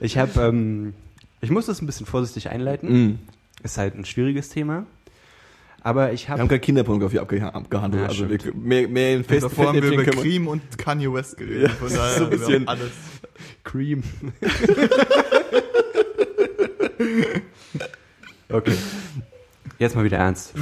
Ich 0.00 0.18
habe, 0.18 0.40
ähm, 0.40 0.94
ich 1.40 1.50
muss 1.50 1.66
das 1.66 1.80
ein 1.82 1.86
bisschen 1.86 2.06
vorsichtig 2.06 2.50
einleiten. 2.50 2.92
Mhm. 3.06 3.18
Ist 3.62 3.78
halt 3.78 3.94
ein 3.96 4.04
schwieriges 4.04 4.48
Thema. 4.48 4.84
Aber 5.84 6.12
ich 6.12 6.26
Wir 6.26 6.34
haben 6.34 6.40
habe 6.40 6.48
keine 6.48 6.60
Kinderpornografie 6.60 7.18
abge 7.18 7.54
abgehandelt. 7.54 8.04
Ja, 8.04 8.08
also 8.08 8.30
wir, 8.30 8.38
mehr, 8.54 8.86
mehr 8.86 9.16
in 9.16 9.24
fest 9.24 9.42
Davor 9.42 9.66
haben 9.68 9.82
wir 9.82 9.90
über 9.90 10.04
Cream 10.04 10.46
und 10.46 10.78
Kanye 10.78 11.12
West 11.12 11.36
geredet. 11.36 11.62
Ja, 11.62 11.68
Von 11.70 11.88
so 11.88 11.96
daher 11.96 12.14
ein 12.14 12.20
wir 12.30 12.38
bisschen. 12.38 12.68
alles. 12.68 12.92
Cream. 13.64 14.04
okay. 18.48 18.76
Jetzt 19.78 19.96
mal 19.96 20.04
wieder 20.04 20.18
ernst. 20.18 20.54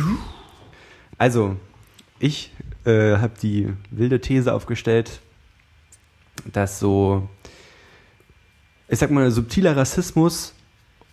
Also, 1.19 1.57
ich 2.19 2.51
äh, 2.87 3.19
habe 3.19 3.35
die 3.43 3.69
wilde 3.91 4.23
These 4.23 4.55
aufgestellt, 4.55 5.21
dass 6.51 6.81
so, 6.81 7.29
ich 8.89 8.99
sag 8.99 9.11
mal, 9.11 9.31
subtiler 9.31 9.77
Rassismus 9.77 10.55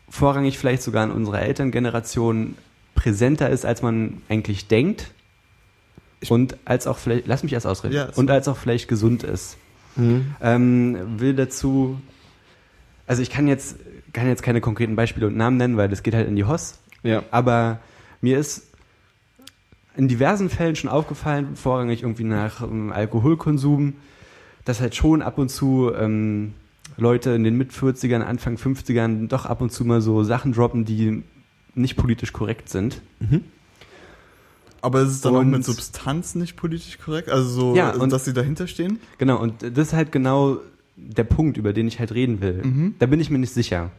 vorrangig 0.09 0.57
vielleicht 0.57 0.83
sogar 0.83 1.03
in 1.03 1.11
unserer 1.11 1.41
Elterngeneration 1.41 2.55
präsenter 2.97 3.49
ist, 3.49 3.65
als 3.65 3.81
man 3.81 4.21
eigentlich 4.27 4.67
denkt. 4.67 5.11
Und 6.27 6.57
als 6.65 6.87
auch 6.87 6.97
vielleicht, 6.97 7.27
lass 7.27 7.43
mich 7.43 7.53
erst 7.53 7.67
ausreden, 7.67 7.93
Ja, 7.93 8.09
und 8.15 8.29
als 8.29 8.47
auch 8.47 8.57
vielleicht 8.57 8.87
gesund 8.87 9.23
ist. 9.23 9.55
Mhm. 9.95 10.35
Ähm, 10.41 10.97
will 11.19 11.35
dazu, 11.35 12.01
also 13.05 13.21
ich 13.21 13.29
kann 13.29 13.47
jetzt, 13.47 13.77
kann 14.13 14.27
jetzt 14.27 14.41
keine 14.41 14.59
konkreten 14.59 14.95
Beispiele 14.95 15.27
und 15.27 15.37
Namen 15.37 15.57
nennen, 15.57 15.77
weil 15.77 15.89
das 15.89 16.01
geht 16.01 16.15
halt 16.15 16.27
in 16.27 16.35
die 16.35 16.43
Hoss. 16.43 16.79
Ja. 17.03 17.23
Aber 17.29 17.79
mir 18.19 18.39
ist 18.39 18.63
in 19.95 20.07
diversen 20.07 20.49
Fällen 20.49 20.75
schon 20.75 20.89
aufgefallen, 20.89 21.55
vorrangig 21.55 22.01
irgendwie 22.01 22.23
nach 22.23 22.63
ähm, 22.63 22.91
Alkoholkonsum, 22.91 23.93
dass 24.65 24.81
halt 24.81 24.95
schon 24.95 25.21
ab 25.21 25.37
und 25.37 25.49
zu 25.49 25.91
ähm, 25.95 26.55
Leute 26.97 27.29
in 27.31 27.43
den 27.43 27.57
Mit-40ern, 27.57 28.21
Anfang 28.21 28.55
50ern 28.55 29.27
doch 29.27 29.45
ab 29.45 29.61
und 29.61 29.71
zu 29.71 29.85
mal 29.85 30.01
so 30.01 30.23
Sachen 30.23 30.53
droppen, 30.53 30.83
die 30.83 31.23
nicht 31.77 31.95
politisch 31.95 32.33
korrekt 32.33 32.69
sind. 32.69 33.01
Aber 34.81 35.01
ist 35.01 35.09
es 35.09 35.21
dann 35.21 35.35
auch 35.35 35.39
Und- 35.39 35.49
mit 35.51 35.65
Substanz 35.65 36.35
nicht 36.35 36.55
politisch 36.55 36.97
korrekt? 36.99 37.29
Also 37.29 37.49
so, 37.49 37.75
Ja, 37.75 37.89
also 37.89 38.01
und- 38.01 38.11
dass 38.11 38.25
sie 38.25 38.33
dahinter 38.33 38.67
stehen? 38.67 38.99
Genau, 39.17 39.37
und 39.39 39.61
das 39.61 39.87
ist 39.87 39.93
halt 39.93 40.11
genau 40.11 40.57
der 40.95 41.23
Punkt, 41.23 41.57
über 41.57 41.73
den 41.73 41.87
ich 41.87 41.99
halt 41.99 42.11
reden 42.13 42.41
will. 42.41 42.61
Mhm. 42.63 42.95
Da 42.99 43.05
bin 43.05 43.19
ich 43.19 43.29
mir 43.29 43.39
nicht 43.39 43.53
sicher. 43.53 43.91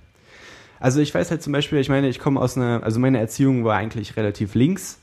Also 0.80 1.00
ich 1.00 1.12
weiß 1.14 1.30
halt 1.30 1.42
zum 1.42 1.52
Beispiel, 1.52 1.78
ich 1.78 1.88
meine, 1.88 2.08
ich 2.08 2.18
komme 2.20 2.40
aus 2.40 2.56
einer, 2.56 2.82
also 2.84 3.00
meine 3.00 3.18
Erziehung 3.18 3.64
war 3.64 3.76
eigentlich 3.76 4.16
relativ 4.16 4.54
links. 4.54 4.98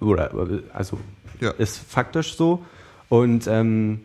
Oder, 0.00 0.32
also 0.72 0.98
Ja. 1.40 1.50
ist 1.52 1.78
faktisch 1.78 2.36
so. 2.36 2.64
Und 3.08 3.46
ähm, 3.46 4.00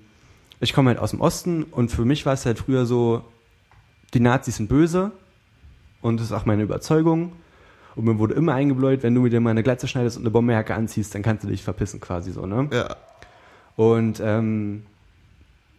ich 0.60 0.74
komme 0.74 0.89
halt 0.89 1.00
aus 1.00 1.12
dem 1.12 1.22
Osten 1.22 1.64
und 1.64 1.89
für 1.91 2.06
mich 2.06 2.26
war 2.26 2.34
es 2.34 2.46
halt 2.46 2.60
früher 2.60 2.86
so, 2.86 3.24
die 4.14 4.20
Nazis 4.20 4.58
sind 4.58 4.70
böse 4.70 5.12
und 6.02 6.18
das 6.20 6.28
ist 6.28 6.32
auch 6.32 6.46
meine 6.46 6.64
Überzeugung. 6.64 7.34
Und 7.96 8.06
mir 8.06 8.18
wurde 8.18 8.34
immer 8.34 8.54
eingebläut, 8.54 9.04
wenn 9.04 9.14
du 9.14 9.28
dir 9.28 9.39
mal 9.39 9.52
eine 9.52 9.64
Glatze 9.64 9.88
schneidest 9.88 10.18
und 10.18 10.24
eine 10.24 10.32
Bomberjacke 10.32 10.74
anziehst, 10.74 11.14
dann 11.14 11.22
kannst 11.22 11.44
du 11.44 11.48
dich 11.48 11.64
verpissen 11.64 12.00
quasi 12.00 12.32
so, 12.32 12.46
ne? 12.46 12.70
Ja. 12.72 12.96
Und 13.76 14.22
ähm, 14.24 14.84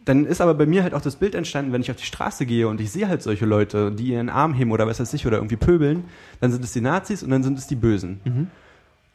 dann 0.05 0.27
ist 0.27 0.41
aber 0.41 0.55
bei 0.55 0.67
mir 0.67 0.83
halt 0.83 0.95
auch 0.95 1.01
das 1.01 1.17
Bild 1.17 1.35
entstanden, 1.35 1.73
wenn 1.73 1.81
ich 1.81 1.91
auf 1.91 1.97
die 1.97 2.05
Straße 2.05 2.47
gehe 2.47 2.69
und 2.69 2.81
ich 2.81 2.91
sehe 2.91 3.09
halt 3.09 3.23
solche 3.23 3.47
Leute, 3.47 3.91
die 3.91 4.09
ihren 4.09 4.29
Arm 4.29 4.55
heben 4.55 4.71
oder 4.71 4.87
was 4.87 5.01
weiß 5.01 5.15
ich 5.15 5.27
oder 5.27 5.39
irgendwie 5.39 5.57
pöbeln, 5.57 6.05
dann 6.41 6.53
sind 6.53 6.63
es 6.65 6.73
die 6.73 6.81
Nazis 6.81 7.23
und 7.23 7.31
dann 7.31 7.43
sind 7.43 7.59
es 7.59 7.67
die 7.67 7.77
Bösen. 7.77 8.21
Mhm. 8.25 8.47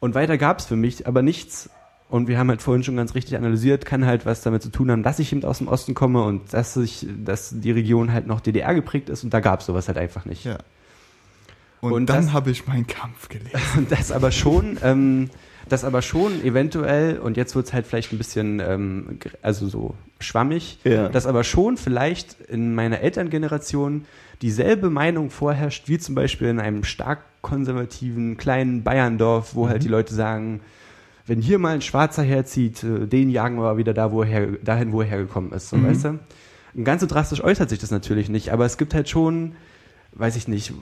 Und 0.00 0.14
weiter 0.14 0.36
gab 0.38 0.58
es 0.58 0.66
für 0.66 0.76
mich 0.76 1.06
aber 1.06 1.22
nichts. 1.22 1.70
Und 2.08 2.26
wir 2.26 2.38
haben 2.38 2.48
halt 2.48 2.60
vorhin 2.60 2.82
schon 2.82 2.96
ganz 2.96 3.14
richtig 3.14 3.36
analysiert, 3.36 3.86
kann 3.86 4.04
halt 4.04 4.26
was 4.26 4.40
damit 4.40 4.62
zu 4.62 4.70
tun 4.70 4.90
haben, 4.90 5.04
dass 5.04 5.20
ich 5.20 5.32
eben 5.32 5.44
aus 5.44 5.58
dem 5.58 5.68
Osten 5.68 5.94
komme 5.94 6.24
und 6.24 6.52
dass 6.52 6.76
ich, 6.76 7.06
dass 7.24 7.54
die 7.60 7.70
Region 7.70 8.12
halt 8.12 8.26
noch 8.26 8.40
DDR 8.40 8.74
geprägt 8.74 9.10
ist 9.10 9.22
und 9.22 9.32
da 9.32 9.38
gab 9.38 9.60
es 9.60 9.66
sowas 9.66 9.86
halt 9.86 9.96
einfach 9.96 10.24
nicht. 10.24 10.44
ja. 10.44 10.58
Und, 11.80 11.92
Und 11.92 12.06
dann 12.10 12.32
habe 12.32 12.50
ich 12.50 12.66
meinen 12.66 12.86
Kampf 12.86 13.28
gelesen. 13.28 13.54
Und 13.76 13.90
das 13.92 14.12
aber 14.12 14.30
schon, 14.32 14.76
ähm, 14.82 15.30
das 15.68 15.84
aber 15.84 16.02
schon 16.02 16.42
eventuell, 16.44 17.18
und 17.18 17.36
jetzt 17.36 17.54
wird 17.54 17.66
es 17.66 17.72
halt 17.72 17.86
vielleicht 17.86 18.12
ein 18.12 18.18
bisschen, 18.18 18.60
ähm, 18.60 19.18
also 19.40 19.66
so 19.68 19.94
schwammig, 20.18 20.78
Ja. 20.84 21.08
dass 21.08 21.26
aber 21.26 21.44
schon 21.44 21.76
vielleicht 21.76 22.36
in 22.48 22.74
meiner 22.74 23.00
Elterngeneration 23.00 24.04
dieselbe 24.42 24.90
Meinung 24.90 25.30
vorherrscht, 25.30 25.88
wie 25.88 25.98
zum 25.98 26.14
Beispiel 26.14 26.48
in 26.48 26.60
einem 26.60 26.84
stark 26.84 27.20
konservativen 27.42 28.36
kleinen 28.36 28.82
Bayerndorf, 28.82 29.54
wo 29.54 29.68
halt 29.68 29.82
die 29.84 29.88
Leute 29.88 30.14
sagen, 30.14 30.60
wenn 31.26 31.40
hier 31.40 31.58
mal 31.58 31.74
ein 31.74 31.82
Schwarzer 31.82 32.22
herzieht, 32.22 32.82
äh, 32.82 33.06
den 33.06 33.30
jagen 33.30 33.56
wir 33.56 33.76
wieder 33.76 33.94
da, 33.94 34.10
wo 34.12 34.22
er 34.22 34.48
dahin, 34.64 34.92
wo 34.92 35.00
er 35.02 35.06
hergekommen 35.08 35.52
ist, 35.52 35.68
so, 35.70 35.76
Mhm. 35.76 35.86
weißt 35.86 36.04
du? 36.04 36.18
Und 36.74 36.84
ganz 36.84 37.00
so 37.00 37.06
drastisch 37.06 37.42
äußert 37.42 37.70
sich 37.70 37.78
das 37.78 37.90
natürlich 37.90 38.28
nicht, 38.28 38.50
aber 38.52 38.64
es 38.64 38.76
gibt 38.78 38.92
halt 38.94 39.08
schon, 39.08 39.52
weiß 40.12 40.36
ich 40.36 40.48
nicht, 40.48 40.72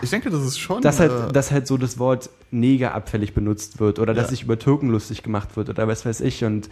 Ich 0.00 0.10
denke, 0.10 0.30
das 0.30 0.42
ist 0.42 0.58
schon. 0.58 0.82
dass 0.82 1.00
äh, 1.00 1.08
halt, 1.08 1.34
dass 1.36 1.50
halt 1.50 1.66
so 1.66 1.76
das 1.76 1.98
Wort 1.98 2.30
Neger 2.50 2.94
abfällig 2.94 3.34
benutzt 3.34 3.80
wird 3.80 3.98
oder 3.98 4.14
dass 4.14 4.26
Ja. 4.26 4.30
sich 4.30 4.42
über 4.44 4.58
Türken 4.58 4.88
lustig 4.90 5.22
gemacht 5.22 5.56
wird 5.56 5.68
oder 5.70 5.88
was 5.88 6.06
weiß 6.06 6.20
ich. 6.20 6.44
Und 6.44 6.68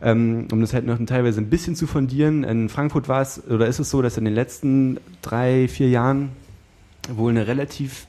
ähm, 0.00 0.46
um 0.52 0.60
das 0.60 0.72
halt 0.72 0.86
noch 0.86 0.98
teilweise 1.04 1.40
ein 1.40 1.50
bisschen 1.50 1.74
zu 1.76 1.86
fundieren, 1.86 2.44
in 2.44 2.68
Frankfurt 2.68 3.08
war 3.08 3.20
es 3.22 3.42
oder 3.48 3.66
ist 3.66 3.80
es 3.80 3.90
so, 3.90 4.00
dass 4.02 4.16
in 4.16 4.24
den 4.24 4.34
letzten 4.34 4.98
drei, 5.20 5.68
vier 5.68 5.88
Jahren 5.90 6.30
wohl 7.12 7.30
eine 7.30 7.46
relativ 7.46 8.06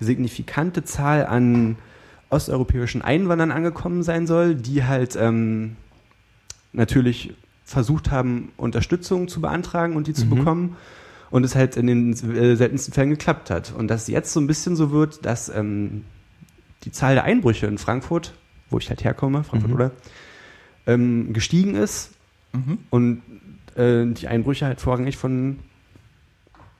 signifikante 0.00 0.84
Zahl 0.84 1.24
an 1.26 1.76
osteuropäischen 2.30 3.00
Einwanderern 3.00 3.52
angekommen 3.52 4.02
sein 4.02 4.26
soll, 4.26 4.54
die 4.56 4.84
halt 4.84 5.16
ähm, 5.16 5.76
natürlich 6.72 7.32
versucht 7.64 8.10
haben, 8.10 8.50
Unterstützung 8.56 9.28
zu 9.28 9.40
beantragen 9.40 9.96
und 9.96 10.06
die 10.06 10.14
zu 10.14 10.26
Mhm. 10.26 10.30
bekommen 10.30 10.76
und 11.34 11.42
es 11.42 11.56
halt 11.56 11.76
in 11.76 11.88
den 11.88 12.12
äh, 12.12 12.54
seltensten 12.54 12.94
Fällen 12.94 13.10
geklappt 13.10 13.50
hat. 13.50 13.72
Und 13.76 13.88
dass 13.88 14.06
jetzt 14.06 14.32
so 14.32 14.38
ein 14.38 14.46
bisschen 14.46 14.76
so 14.76 14.92
wird, 14.92 15.26
dass 15.26 15.48
ähm, 15.48 16.04
die 16.84 16.92
Zahl 16.92 17.14
der 17.14 17.24
Einbrüche 17.24 17.66
in 17.66 17.76
Frankfurt, 17.76 18.34
wo 18.70 18.78
ich 18.78 18.88
halt 18.88 19.02
herkomme, 19.02 19.42
Frankfurt 19.42 19.70
Mhm. 19.70 19.74
oder, 19.74 19.90
ähm, 20.86 21.32
gestiegen 21.32 21.74
ist 21.74 22.10
Mhm. 22.52 22.78
und 22.90 23.22
äh, 23.74 24.06
die 24.06 24.28
Einbrüche 24.28 24.64
halt 24.66 24.80
vorrangig 24.80 25.16
von 25.16 25.58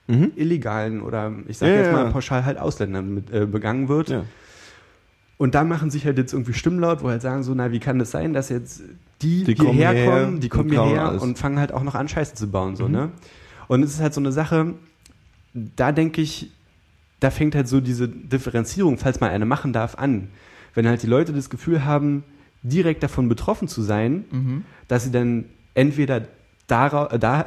Mhm. 0.07 0.31
illegalen 0.37 1.01
oder 1.01 1.33
ich 1.49 1.57
sag 1.57 1.67
Ja, 1.67 1.75
jetzt 1.75 1.91
mal 1.91 2.05
ja. 2.05 2.11
pauschal 2.11 2.45
halt 2.45 2.57
Ausländern 2.57 3.13
mit, 3.13 3.31
äh, 3.33 3.45
begangen 3.45 3.89
wird. 3.89 4.07
Ja. 4.07 4.23
Und 5.37 5.53
da 5.53 5.65
machen 5.65 5.89
sich 5.91 6.05
halt 6.05 6.17
jetzt 6.17 6.31
irgendwie 6.31 6.53
Stimmen 6.53 6.79
laut, 6.79 7.03
wo 7.03 7.09
halt 7.09 7.21
sagen 7.21 7.43
so, 7.43 7.53
na, 7.53 7.73
wie 7.73 7.79
kann 7.81 7.99
das 7.99 8.11
sein, 8.11 8.31
dass 8.31 8.47
jetzt 8.47 8.83
die, 9.21 9.43
Die 9.43 9.55
hierher 9.55 10.05
kommen, 10.09 10.39
die 10.39 10.47
kommen 10.47 10.69
hierher 10.69 11.21
und 11.21 11.37
fangen 11.37 11.59
halt 11.59 11.73
auch 11.73 11.83
noch 11.83 11.95
an, 11.95 12.07
Scheiße 12.07 12.35
zu 12.35 12.47
bauen, 12.49 12.77
so, 12.77 12.85
Mhm. 12.85 12.91
ne? 12.93 13.09
Und 13.67 13.83
es 13.83 13.91
ist 13.93 14.01
halt 14.01 14.13
so 14.13 14.21
eine 14.21 14.31
Sache, 14.31 14.73
da 15.53 15.91
denke 15.91 16.21
ich, 16.21 16.51
da 17.19 17.29
fängt 17.31 17.55
halt 17.55 17.67
so 17.67 17.79
diese 17.81 18.07
Differenzierung, 18.07 18.97
falls 18.97 19.19
man 19.19 19.29
eine 19.31 19.45
machen 19.45 19.73
darf, 19.73 19.95
an. 19.95 20.27
Wenn 20.73 20.87
halt 20.87 21.01
die 21.03 21.07
Leute 21.07 21.33
das 21.33 21.49
Gefühl 21.49 21.85
haben, 21.85 22.23
direkt 22.63 23.03
davon 23.03 23.29
betroffen 23.29 23.67
zu 23.67 23.81
sein, 23.81 24.25
Mhm. 24.31 24.65
dass 24.87 25.03
sie 25.05 25.11
dann 25.11 25.45
entweder 25.75 26.23
da, 26.67 26.87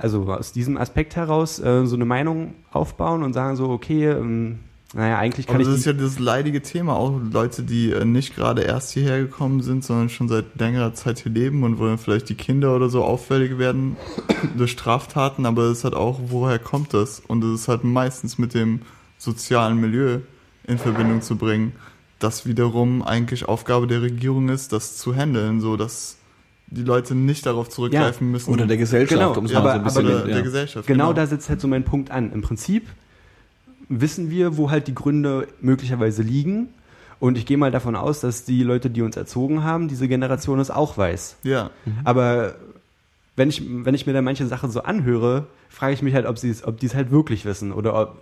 also 0.00 0.32
aus 0.32 0.52
diesem 0.52 0.76
Aspekt 0.76 1.16
heraus 1.16 1.58
äh, 1.58 1.84
so 1.86 1.96
eine 1.96 2.04
Meinung 2.04 2.54
aufbauen 2.70 3.22
und 3.24 3.32
sagen 3.32 3.56
so, 3.56 3.68
okay, 3.68 4.06
ähm, 4.10 4.60
naja, 4.94 5.18
eigentlich 5.18 5.46
kann 5.46 5.56
Aber 5.56 5.64
das 5.64 5.74
ist 5.78 5.84
ja 5.84 5.92
das 5.92 6.18
leidige 6.18 6.62
Thema, 6.62 6.94
auch 6.96 7.20
Leute, 7.30 7.62
die 7.62 7.92
äh, 7.92 8.04
nicht 8.06 8.34
gerade 8.34 8.62
erst 8.62 8.92
hierher 8.92 9.18
gekommen 9.20 9.60
sind, 9.60 9.84
sondern 9.84 10.08
schon 10.08 10.28
seit 10.28 10.58
längerer 10.58 10.94
Zeit 10.94 11.18
hier 11.18 11.32
leben 11.32 11.62
und 11.62 11.78
wo 11.78 11.84
dann 11.86 11.98
vielleicht 11.98 12.28
die 12.30 12.34
Kinder 12.36 12.74
oder 12.74 12.88
so 12.88 13.04
auffällig 13.04 13.58
werden 13.58 13.96
durch 14.56 14.70
Straftaten, 14.70 15.44
aber 15.46 15.64
es 15.64 15.78
ist 15.78 15.84
halt 15.84 15.94
auch, 15.94 16.18
woher 16.28 16.58
kommt 16.58 16.94
das? 16.94 17.20
Und 17.20 17.44
es 17.44 17.60
ist 17.62 17.68
halt 17.68 17.84
meistens 17.84 18.38
mit 18.38 18.54
dem 18.54 18.80
sozialen 19.18 19.78
Milieu 19.78 20.20
in 20.66 20.78
Verbindung 20.78 21.20
zu 21.22 21.36
bringen, 21.36 21.72
das 22.18 22.46
wiederum 22.46 23.02
eigentlich 23.02 23.46
Aufgabe 23.46 23.86
der 23.86 24.02
Regierung 24.02 24.48
ist, 24.48 24.72
das 24.72 24.96
zu 24.96 25.14
handeln, 25.14 25.60
so 25.60 25.76
dass 25.76 26.16
die 26.70 26.82
Leute 26.82 27.14
nicht 27.14 27.46
darauf 27.46 27.68
zurückgreifen 27.68 28.30
müssen. 28.30 28.52
Oder 28.52 28.66
der 28.66 28.76
Gesellschaft, 28.76 29.18
Genau, 29.20 29.32
um 29.38 29.44
es 29.46 29.52
ja, 29.52 29.60
mal 29.60 29.64
so 29.64 29.68
aber- 29.70 29.78
ein 29.78 29.84
bisschen 29.84 30.06
aber 30.06 30.14
oder 30.16 30.28
ja. 30.28 30.34
der 30.34 30.42
Gesellschaft. 30.42 30.86
genau, 30.86 31.12
da 31.12 31.26
setzt 31.26 31.48
halt 31.48 31.60
so 31.60 31.68
mein 31.68 31.84
Punkt 31.84 32.10
an. 32.10 32.32
Im 32.32 32.42
Prinzip 32.42 32.86
wissen 33.88 34.30
wir, 34.30 34.56
wo 34.56 34.70
halt 34.70 34.88
die 34.88 34.94
Gründe 34.94 35.48
möglicherweise 35.60 36.22
liegen. 36.22 36.68
Und 37.20 37.36
ich 37.36 37.46
gehe 37.46 37.56
mal 37.56 37.70
davon 37.70 37.96
aus, 37.96 38.20
dass 38.20 38.44
die 38.44 38.62
Leute, 38.62 38.90
die 38.90 39.02
uns 39.02 39.16
erzogen 39.16 39.64
haben, 39.64 39.88
diese 39.88 40.06
Generation 40.06 40.60
es 40.60 40.70
auch 40.70 40.96
weiß. 40.96 41.38
Ja, 41.42 41.70
Aber 42.04 42.54
wenn 43.34 43.48
ich, 43.48 43.62
wenn 43.66 43.94
ich 43.94 44.06
mir 44.06 44.12
da 44.12 44.22
manche 44.22 44.46
Sachen 44.46 44.70
so 44.70 44.82
anhöre, 44.82 45.46
frage 45.68 45.94
ich 45.94 46.02
mich 46.02 46.14
halt, 46.14 46.26
ob 46.26 46.38
sie 46.38 46.50
es, 46.50 46.64
ob 46.64 46.78
die 46.78 46.86
es 46.86 46.94
halt 46.94 47.10
wirklich 47.10 47.44
wissen 47.44 47.72
oder 47.72 48.00
ob, 48.00 48.16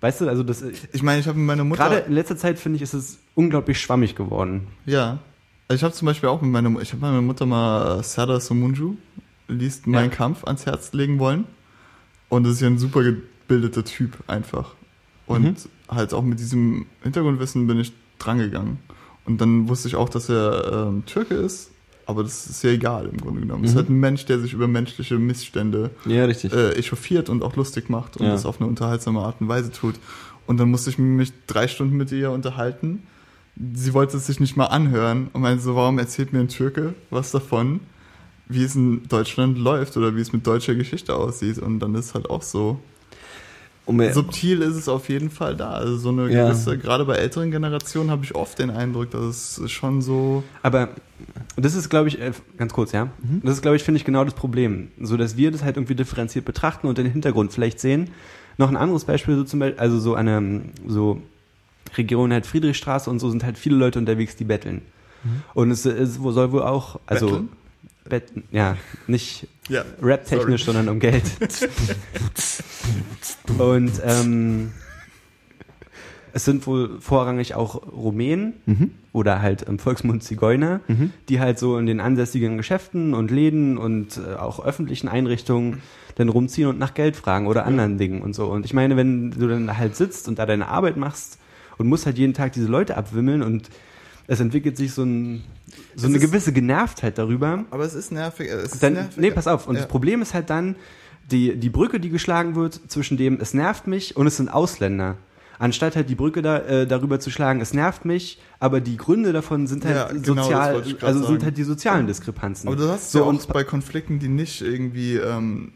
weißt 0.00 0.20
du, 0.20 0.28
also 0.28 0.42
das, 0.42 0.62
ich 0.92 1.02
meine, 1.02 1.20
ich 1.20 1.26
habe 1.26 1.38
mit 1.38 1.46
meiner 1.46 1.64
Mutter... 1.64 1.88
gerade 1.88 2.06
in 2.06 2.12
letzter 2.12 2.36
Zeit 2.36 2.58
finde 2.58 2.76
ich, 2.76 2.82
ist 2.82 2.94
es 2.94 3.18
unglaublich 3.34 3.80
schwammig 3.80 4.14
geworden. 4.14 4.68
Ja. 4.84 5.18
Also 5.68 5.78
ich 5.78 5.84
habe 5.84 5.94
zum 5.94 6.06
Beispiel 6.06 6.28
auch 6.28 6.40
mit 6.40 6.50
meiner, 6.50 6.80
ich 6.80 6.92
habe 6.92 7.00
meiner 7.00 7.22
Mutter 7.22 7.46
mal 7.46 8.02
Serdar 8.02 8.40
Somunju 8.40 8.96
liest 9.48 9.86
Mein 9.86 10.10
Ja. 10.10 10.16
Kampf 10.16 10.44
ans 10.44 10.66
Herz 10.66 10.92
legen 10.92 11.18
wollen. 11.18 11.44
Und 12.28 12.44
das 12.44 12.54
ist 12.54 12.60
ja 12.60 12.68
ein 12.68 12.78
super 12.78 13.02
gebildeter 13.02 13.84
Typ 13.84 14.18
einfach. 14.26 14.74
Und 15.28 15.42
Mhm. 15.44 15.54
halt 15.88 16.12
auch 16.14 16.22
mit 16.22 16.40
diesem 16.40 16.86
Hintergrundwissen 17.02 17.66
bin 17.66 17.78
ich 17.78 17.92
drangegangen. 18.18 18.78
Und 19.26 19.40
dann 19.40 19.68
wusste 19.68 19.86
ich 19.88 19.94
auch, 19.96 20.08
dass 20.08 20.28
er 20.28 20.88
ähm, 20.88 21.04
Türke 21.06 21.34
ist, 21.34 21.70
aber 22.06 22.22
das 22.22 22.46
ist 22.46 22.64
ja 22.64 22.70
egal 22.70 23.06
im 23.06 23.18
Grunde 23.18 23.42
genommen. 23.42 23.64
Es 23.64 23.70
ist 23.70 23.74
Mhm. 23.74 23.78
halt 23.80 23.88
ein 23.90 24.00
Mensch, 24.00 24.24
der 24.24 24.40
sich 24.40 24.54
über 24.54 24.66
menschliche 24.66 25.18
Missstände 25.18 25.90
ja, 26.06 26.24
richtig. 26.24 26.52
äh, 26.52 26.72
echauffiert 26.72 27.28
und 27.28 27.42
auch 27.42 27.54
lustig 27.56 27.90
macht 27.90 28.16
und 28.16 28.24
Ja. 28.26 28.32
das 28.32 28.46
auf 28.46 28.58
eine 28.60 28.68
unterhaltsame 28.68 29.20
Art 29.20 29.40
und 29.40 29.48
Weise 29.48 29.70
tut. 29.70 29.96
Und 30.46 30.56
dann 30.56 30.70
musste 30.70 30.88
ich 30.88 30.96
mich 30.98 31.32
drei 31.46 31.68
Stunden 31.68 31.96
mit 31.98 32.10
ihr 32.10 32.30
unterhalten. 32.30 33.02
Sie 33.74 33.92
wollte 33.92 34.16
es 34.16 34.26
sich 34.26 34.40
nicht 34.40 34.56
mal 34.56 34.66
anhören 34.66 35.28
und 35.34 35.42
meinte 35.42 35.62
so, 35.62 35.74
warum 35.76 35.98
erzählt 35.98 36.32
mir 36.32 36.40
ein 36.40 36.48
Türke 36.48 36.94
was 37.10 37.30
davon, 37.32 37.80
wie 38.48 38.62
es 38.64 38.74
in 38.74 39.06
Deutschland 39.08 39.58
läuft 39.58 39.94
oder 39.98 40.16
wie 40.16 40.22
es 40.22 40.32
mit 40.32 40.46
deutscher 40.46 40.74
Geschichte 40.74 41.14
aussieht. 41.14 41.58
Und 41.58 41.80
dann 41.80 41.94
ist 41.94 42.14
halt 42.14 42.30
auch 42.30 42.40
so. 42.42 42.80
Um 43.88 44.02
Subtil 44.12 44.60
ist 44.60 44.76
es 44.76 44.86
auf 44.86 45.08
jeden 45.08 45.30
Fall 45.30 45.56
da. 45.56 45.70
Also 45.70 45.96
so 45.96 46.10
eine 46.10 46.30
Ja. 46.30 46.44
gewisse, 46.44 46.76
gerade 46.76 47.06
bei 47.06 47.14
älteren 47.14 47.50
Generationen 47.50 48.10
habe 48.10 48.22
ich 48.22 48.34
oft 48.34 48.58
den 48.58 48.68
Eindruck, 48.68 49.10
dass 49.12 49.56
es 49.56 49.72
schon 49.72 50.02
so. 50.02 50.44
Aber 50.62 50.90
das 51.56 51.74
ist, 51.74 51.88
glaube 51.88 52.08
ich, 52.08 52.20
äh, 52.20 52.32
ganz 52.58 52.74
kurz, 52.74 52.92
ja. 52.92 53.08
Das 53.42 53.54
ist, 53.54 53.62
glaube 53.62 53.78
ich, 53.78 53.82
finde 53.82 53.96
ich 53.96 54.04
genau 54.04 54.24
das 54.24 54.34
Problem. 54.34 54.88
So, 55.00 55.16
dass 55.16 55.38
wir 55.38 55.50
das 55.50 55.64
halt 55.64 55.78
irgendwie 55.78 55.94
differenziert 55.94 56.44
betrachten 56.44 56.86
und 56.86 56.98
den 56.98 57.06
Hintergrund 57.06 57.50
vielleicht 57.50 57.80
sehen. 57.80 58.10
Noch 58.58 58.68
ein 58.68 58.76
anderes 58.76 59.06
Beispiel, 59.06 59.36
so 59.36 59.44
zum 59.44 59.60
Beispiel, 59.60 59.80
also 59.80 59.98
so 59.98 60.14
eine, 60.14 60.60
so 60.86 61.22
Region 61.96 62.30
halt 62.30 62.44
Friedrichstraße 62.44 63.08
und 63.08 63.20
so 63.20 63.30
sind 63.30 63.42
halt 63.42 63.56
viele 63.56 63.76
Leute 63.76 63.98
unterwegs, 63.98 64.36
die 64.36 64.44
betteln. 64.44 64.82
Und 65.54 65.70
es, 65.70 65.86
es 65.86 66.16
soll 66.16 66.52
wohl 66.52 66.62
auch, 66.62 67.00
also, 67.06 67.26
Betteln? 67.26 67.48
betten, 68.08 68.42
ja, 68.50 68.76
nicht 69.06 69.46
Ja. 69.68 69.84
rap-technisch, 70.02 70.64
sondern 70.64 70.88
um 70.88 71.00
Geld. 71.00 71.22
und, 73.58 73.92
ähm, 74.04 74.72
es 76.34 76.44
sind 76.44 76.66
wohl 76.66 77.00
vorrangig 77.00 77.54
auch 77.54 77.90
Rumänen 77.90 78.52
Mhm. 78.66 78.90
oder 79.12 79.40
halt 79.42 79.62
im 79.62 79.78
Volksmund 79.78 80.22
Zigeuner, 80.22 80.80
Mhm. 80.86 81.10
die 81.28 81.40
halt 81.40 81.58
so 81.58 81.78
in 81.78 81.86
den 81.86 82.00
ansässigen 82.00 82.56
Geschäften 82.58 83.14
und 83.14 83.30
Läden 83.30 83.78
und 83.78 84.18
äh, 84.18 84.34
auch 84.36 84.64
öffentlichen 84.64 85.08
Einrichtungen 85.08 85.80
dann 86.16 86.28
rumziehen 86.28 86.68
und 86.68 86.78
nach 86.78 86.94
Geld 86.94 87.16
fragen 87.16 87.46
oder 87.46 87.64
anderen 87.64 87.96
Dingen 87.96 88.22
und 88.22 88.34
so. 88.34 88.46
Und 88.46 88.64
ich 88.66 88.74
meine, 88.74 88.96
wenn 88.96 89.30
du 89.30 89.48
dann 89.48 89.78
halt 89.78 89.96
sitzt 89.96 90.28
und 90.28 90.38
da 90.38 90.46
deine 90.46 90.68
Arbeit 90.68 90.96
machst 90.96 91.38
und 91.78 91.88
musst 91.88 92.06
halt 92.06 92.18
jeden 92.18 92.34
Tag 92.34 92.52
diese 92.52 92.68
Leute 92.68 92.96
abwimmeln 92.96 93.42
und 93.42 93.70
es 94.26 94.40
entwickelt 94.40 94.76
sich 94.76 94.92
so, 94.92 95.04
ein, 95.04 95.42
so 96.00 96.06
eine 96.06 96.16
ist- 96.16 96.22
gewisse 96.22 96.52
Genervtheit 96.52 97.18
darüber, 97.18 97.64
Aber 97.70 97.84
es 97.84 97.94
ist 97.94 98.12
nervig. 98.12 98.48
Es 98.50 98.72
ist 98.74 98.82
dann, 98.82 98.94
nervig. 98.94 99.16
nee, 99.16 99.30
pass 99.30 99.46
auf. 99.46 99.66
Und 99.66 99.74
Ja. 99.74 99.82
das 99.82 99.88
Problem 99.88 100.22
ist 100.22 100.34
halt 100.34 100.48
dann, 100.50 100.76
die, 101.30 101.56
die 101.56 101.68
Brücke, 101.70 102.00
die 102.00 102.08
geschlagen 102.10 102.54
wird, 102.54 102.80
zwischen 102.88 103.16
dem, 103.18 103.38
es 103.40 103.52
nervt 103.54 103.86
mich 103.86 104.16
und 104.16 104.26
es 104.26 104.36
sind 104.38 104.48
Ausländer. 104.48 105.16
Anstatt 105.60 105.96
halt 105.96 106.08
die 106.08 106.14
Brücke 106.14 106.40
da, 106.40 106.58
äh, 106.58 106.86
darüber 106.86 107.18
zu 107.18 107.30
schlagen, 107.30 107.60
es 107.60 107.74
nervt 107.74 108.04
mich, 108.04 108.40
aber 108.60 108.80
die 108.80 108.96
Gründe 108.96 109.32
davon 109.32 109.66
sind 109.66 109.84
halt 109.84 109.96
Ja, 109.96 110.06
genau, 110.06 110.42
sozial, 110.44 110.74
also 110.76 111.18
sind 111.18 111.26
sagen. 111.26 111.42
halt 111.44 111.58
die 111.58 111.64
sozialen 111.64 112.06
Diskrepanzen. 112.06 112.68
Aber 112.68 112.76
du 112.76 112.88
hast 112.88 113.10
so 113.10 113.18
ja 113.18 113.24
auch 113.24 113.46
bei 113.46 113.64
Konflikten, 113.64 114.20
die 114.20 114.28
nicht 114.28 114.62
irgendwie 114.62 115.16
ähm, 115.16 115.72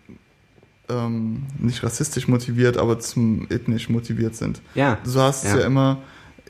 ähm, 0.89 1.43
nicht 1.59 1.83
rassistisch 1.83 2.29
motiviert, 2.29 2.77
aber 2.77 2.99
zum 3.01 3.47
ethnisch 3.51 3.89
motiviert 3.89 4.37
sind. 4.37 4.61
ja, 4.75 4.99
Du 5.05 5.19
hast 5.21 5.45
es 5.45 5.53
Ja. 5.53 5.61
ja 5.61 5.67
immer, 5.67 5.99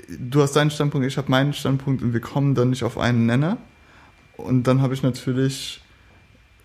du 0.08 0.42
hast 0.42 0.52
deinen 0.56 0.70
Standpunkt, 0.70 1.06
ich 1.06 1.16
habe 1.18 1.30
meinen 1.30 1.52
Standpunkt 1.52 2.02
und 2.02 2.12
wir 2.12 2.20
kommen 2.20 2.54
dann 2.54 2.70
nicht 2.70 2.82
auf 2.84 2.98
einen 2.98 3.26
Nenner. 3.26 3.58
Und 4.36 4.66
dann 4.66 4.80
habe 4.80 4.94
ich 4.94 5.02
natürlich, 5.02 5.82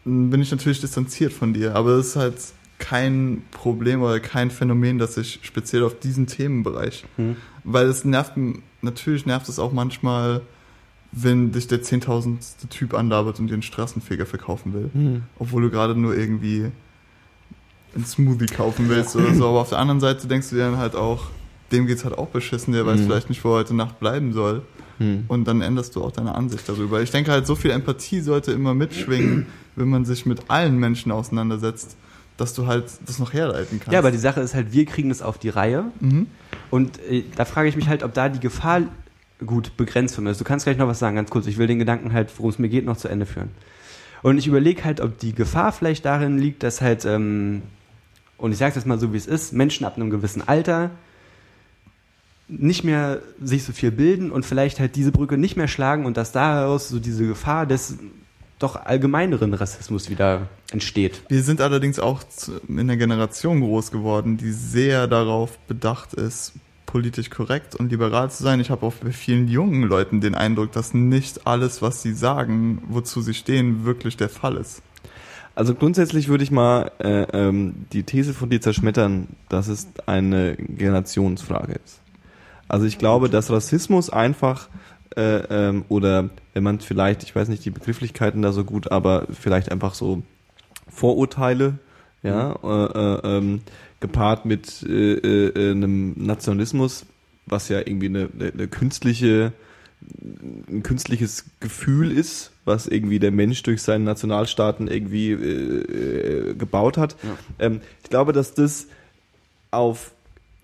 bin 0.05 0.41
ich 0.41 0.51
natürlich 0.51 0.79
distanziert 0.81 1.33
von 1.33 1.53
dir. 1.53 1.75
Aber 1.75 1.91
es 1.91 2.07
ist 2.07 2.15
halt 2.15 2.35
kein 2.79 3.43
Problem 3.51 4.01
oder 4.01 4.19
kein 4.19 4.51
Phänomen, 4.51 4.99
das 4.99 5.15
sich 5.15 5.39
speziell 5.43 5.83
auf 5.83 5.99
diesen 5.99 6.27
Themenbereich, 6.27 7.05
Hm. 7.17 7.35
weil 7.63 7.87
es 7.87 8.05
nervt, 8.05 8.33
natürlich 8.81 9.25
nervt 9.25 9.49
es 9.49 9.57
auch 9.59 9.71
manchmal, 9.73 10.41
wenn 11.11 11.51
dich 11.51 11.67
der 11.67 11.81
zehntausendste 11.81 12.67
Typ 12.67 12.93
anlabert 12.93 13.39
und 13.39 13.47
dir 13.47 13.53
einen 13.53 13.63
Straßenfeger 13.63 14.25
verkaufen 14.25 14.73
will 14.73 14.89
Mhm. 14.93 15.23
obwohl 15.39 15.63
du 15.63 15.69
gerade 15.71 15.95
nur 15.95 16.15
irgendwie 16.15 16.67
einen 17.95 18.05
Smoothie 18.05 18.45
kaufen 18.45 18.89
willst 18.89 19.15
oder 19.15 19.33
so. 19.33 19.47
Aber 19.47 19.61
auf 19.61 19.69
der 19.69 19.79
anderen 19.79 19.99
Seite 19.99 20.27
denkst 20.27 20.49
du 20.49 20.55
dir 20.57 20.63
dann 20.63 20.77
halt 20.77 20.95
auch, 20.95 21.29
dem 21.71 21.87
geht's 21.87 22.03
halt 22.05 22.17
auch 22.17 22.27
beschissen, 22.27 22.73
der 22.73 22.85
weiß 22.85 22.99
Mhm. 23.01 23.05
vielleicht 23.05 23.29
nicht, 23.29 23.43
wo 23.43 23.49
er 23.49 23.59
heute 23.59 23.75
Nacht 23.75 23.99
bleiben 23.99 24.33
soll. 24.33 24.61
Mhm. 24.99 25.25
Und 25.27 25.45
dann 25.47 25.61
änderst 25.61 25.95
du 25.95 26.03
auch 26.03 26.11
deine 26.11 26.33
Ansicht 26.35 26.67
darüber. 26.67 27.01
Ich 27.01 27.11
denke 27.11 27.31
halt, 27.31 27.45
so 27.45 27.55
viel 27.55 27.71
Empathie 27.71 28.21
sollte 28.21 28.51
immer 28.51 28.73
mitschwingen, 28.73 29.45
wenn 29.75 29.89
man 29.89 30.05
sich 30.05 30.25
mit 30.25 30.49
allen 30.49 30.77
Menschen 30.77 31.11
auseinandersetzt, 31.11 31.97
dass 32.37 32.53
du 32.53 32.67
halt 32.67 32.85
das 33.05 33.19
noch 33.19 33.33
herleiten 33.33 33.79
kannst. 33.79 33.91
ja, 33.91 33.99
aber 33.99 34.11
die 34.11 34.17
Sache 34.17 34.41
ist 34.41 34.53
halt, 34.53 34.71
wir 34.71 34.85
kriegen 34.85 35.09
das 35.09 35.21
auf 35.21 35.37
die 35.39 35.49
Reihe 35.49 35.85
mhm. 35.99 36.27
und 36.69 36.99
äh, 37.09 37.23
da 37.35 37.45
frage 37.45 37.67
ich 37.69 37.75
mich 37.75 37.87
halt, 37.87 38.03
ob 38.03 38.13
da 38.13 38.29
die 38.29 38.39
Gefahr 38.39 38.81
gut 39.45 39.75
begrenzt 39.77 40.15
von 40.15 40.25
ist. 40.27 40.39
Du 40.39 40.43
kannst 40.45 40.65
gleich 40.65 40.77
noch 40.77 40.87
was 40.87 40.97
sagen, 40.99 41.15
ganz 41.15 41.29
kurz. 41.29 41.45
Ich 41.47 41.57
will 41.57 41.67
den 41.67 41.77
Gedanken 41.79 42.13
halt, 42.13 42.31
worum 42.37 42.49
es 42.49 42.57
mir 42.59 42.69
geht, 42.69 42.85
noch 42.85 42.97
zu 42.97 43.07
Ende 43.07 43.25
führen. 43.27 43.49
Und 44.23 44.39
ich 44.39 44.47
überlege 44.47 44.83
halt, 44.83 44.99
ob 44.99 45.19
die 45.19 45.33
Gefahr 45.33 45.71
vielleicht 45.71 46.05
darin 46.05 46.39
liegt, 46.39 46.63
dass 46.63 46.81
halt, 46.81 47.05
ähm, 47.05 47.61
und 48.37 48.51
ich 48.51 48.57
sage 48.57 48.73
jetzt 48.75 48.85
mal 48.87 48.97
so, 48.99 49.13
wie 49.13 49.17
es 49.17 49.27
ist, 49.27 49.53
Menschen 49.53 49.85
ab 49.85 49.95
einem 49.95 50.09
gewissen 50.09 50.47
Alter 50.47 50.89
nicht 52.47 52.83
mehr 52.83 53.21
sich 53.41 53.63
so 53.63 53.73
viel 53.73 53.91
bilden 53.91 54.31
und 54.31 54.45
vielleicht 54.45 54.79
halt 54.79 54.95
diese 54.95 55.11
Brücke 55.11 55.37
nicht 55.37 55.57
mehr 55.57 55.67
schlagen 55.67 56.05
und 56.05 56.17
dass 56.17 56.31
daraus 56.31 56.89
so 56.89 56.99
diese 56.99 57.27
Gefahr 57.27 57.65
des 57.65 57.97
doch 58.59 58.75
allgemeineren 58.75 59.53
Rassismus 59.53 60.09
wieder 60.09 60.47
entsteht. 60.71 61.21
Wir 61.29 61.43
sind 61.43 61.61
allerdings 61.61 61.99
auch 61.99 62.21
in 62.67 62.79
einer 62.79 62.97
Generation 62.97 63.61
groß 63.61 63.91
geworden, 63.91 64.37
die 64.37 64.51
sehr 64.51 65.07
darauf 65.07 65.59
bedacht 65.67 66.13
ist, 66.13 66.53
politisch 66.85 67.29
korrekt 67.29 67.75
und 67.75 67.91
liberal 67.91 68.31
zu 68.31 68.41
sein. 68.41 68.59
Ich 68.59 68.71
habe 68.71 68.85
auch 68.85 68.93
bei 68.93 69.11
vielen 69.11 69.47
jungen 69.47 69.83
Leuten 69.83 70.21
den 70.21 70.33
Eindruck, 70.33 70.71
dass 70.71 70.93
nicht 70.93 71.45
alles, 71.45 71.81
was 71.81 72.01
sie 72.01 72.13
sagen, 72.13 72.81
wozu 72.87 73.21
sie 73.21 73.35
stehen, 73.35 73.85
wirklich 73.85 74.17
der 74.17 74.29
Fall 74.29 74.57
ist. 74.57 74.81
Also 75.53 75.75
grundsätzlich 75.75 76.27
würde 76.27 76.43
ich 76.43 76.51
mal 76.51 76.91
äh, 76.99 77.23
ähm, 77.33 77.87
die 77.91 78.03
These 78.03 78.33
von 78.33 78.49
dir 78.49 78.61
zerschmettern, 78.61 79.27
dass 79.49 79.67
es 79.67 79.87
eine 80.05 80.55
Generationsfrage 80.55 81.73
ist. 81.83 81.99
Also 82.67 82.85
ich 82.85 82.97
glaube, 82.97 83.29
dass 83.29 83.51
Rassismus 83.51 84.09
einfach 84.09 84.69
äh, 85.15 85.37
ähm, 85.49 85.85
oder 85.89 86.29
wenn 86.53 86.63
man 86.63 86.79
vielleicht, 86.79 87.23
ich 87.23 87.35
weiß 87.35 87.47
nicht 87.47 87.65
die 87.65 87.71
Begrifflichkeiten 87.71 88.41
da 88.41 88.51
so 88.51 88.63
gut, 88.63 88.91
aber 88.91 89.27
vielleicht 89.31 89.71
einfach 89.71 89.93
so 89.93 90.23
Vorurteile, 90.89 91.75
ja, 92.23 92.55
äh, 92.63 93.27
äh, 93.27 93.37
ähm, 93.37 93.61
gepaart 93.99 94.45
mit 94.45 94.83
äh, 94.83 95.13
äh, 95.13 95.71
einem 95.71 96.13
Nationalismus, 96.17 97.05
was 97.45 97.69
ja 97.69 97.79
irgendwie 97.79 98.07
eine, 98.07 98.29
eine, 98.33 98.51
eine 98.51 98.67
künstliche 98.67 99.53
ein 100.69 100.83
künstliches 100.83 101.45
Gefühl 101.59 102.11
ist, 102.11 102.51
was 102.65 102.87
irgendwie 102.87 103.19
der 103.19 103.31
Mensch 103.31 103.63
durch 103.63 103.81
seinen 103.81 104.03
Nationalstaaten 104.03 104.87
irgendwie 104.87 105.31
äh, 105.31 106.51
äh, 106.51 106.53
gebaut 106.53 106.97
hat. 106.97 107.15
Ja. 107.23 107.65
Ähm, 107.65 107.81
ich 108.03 108.09
glaube, 108.09 108.31
dass 108.31 108.53
das 108.53 108.87
auf 109.71 110.11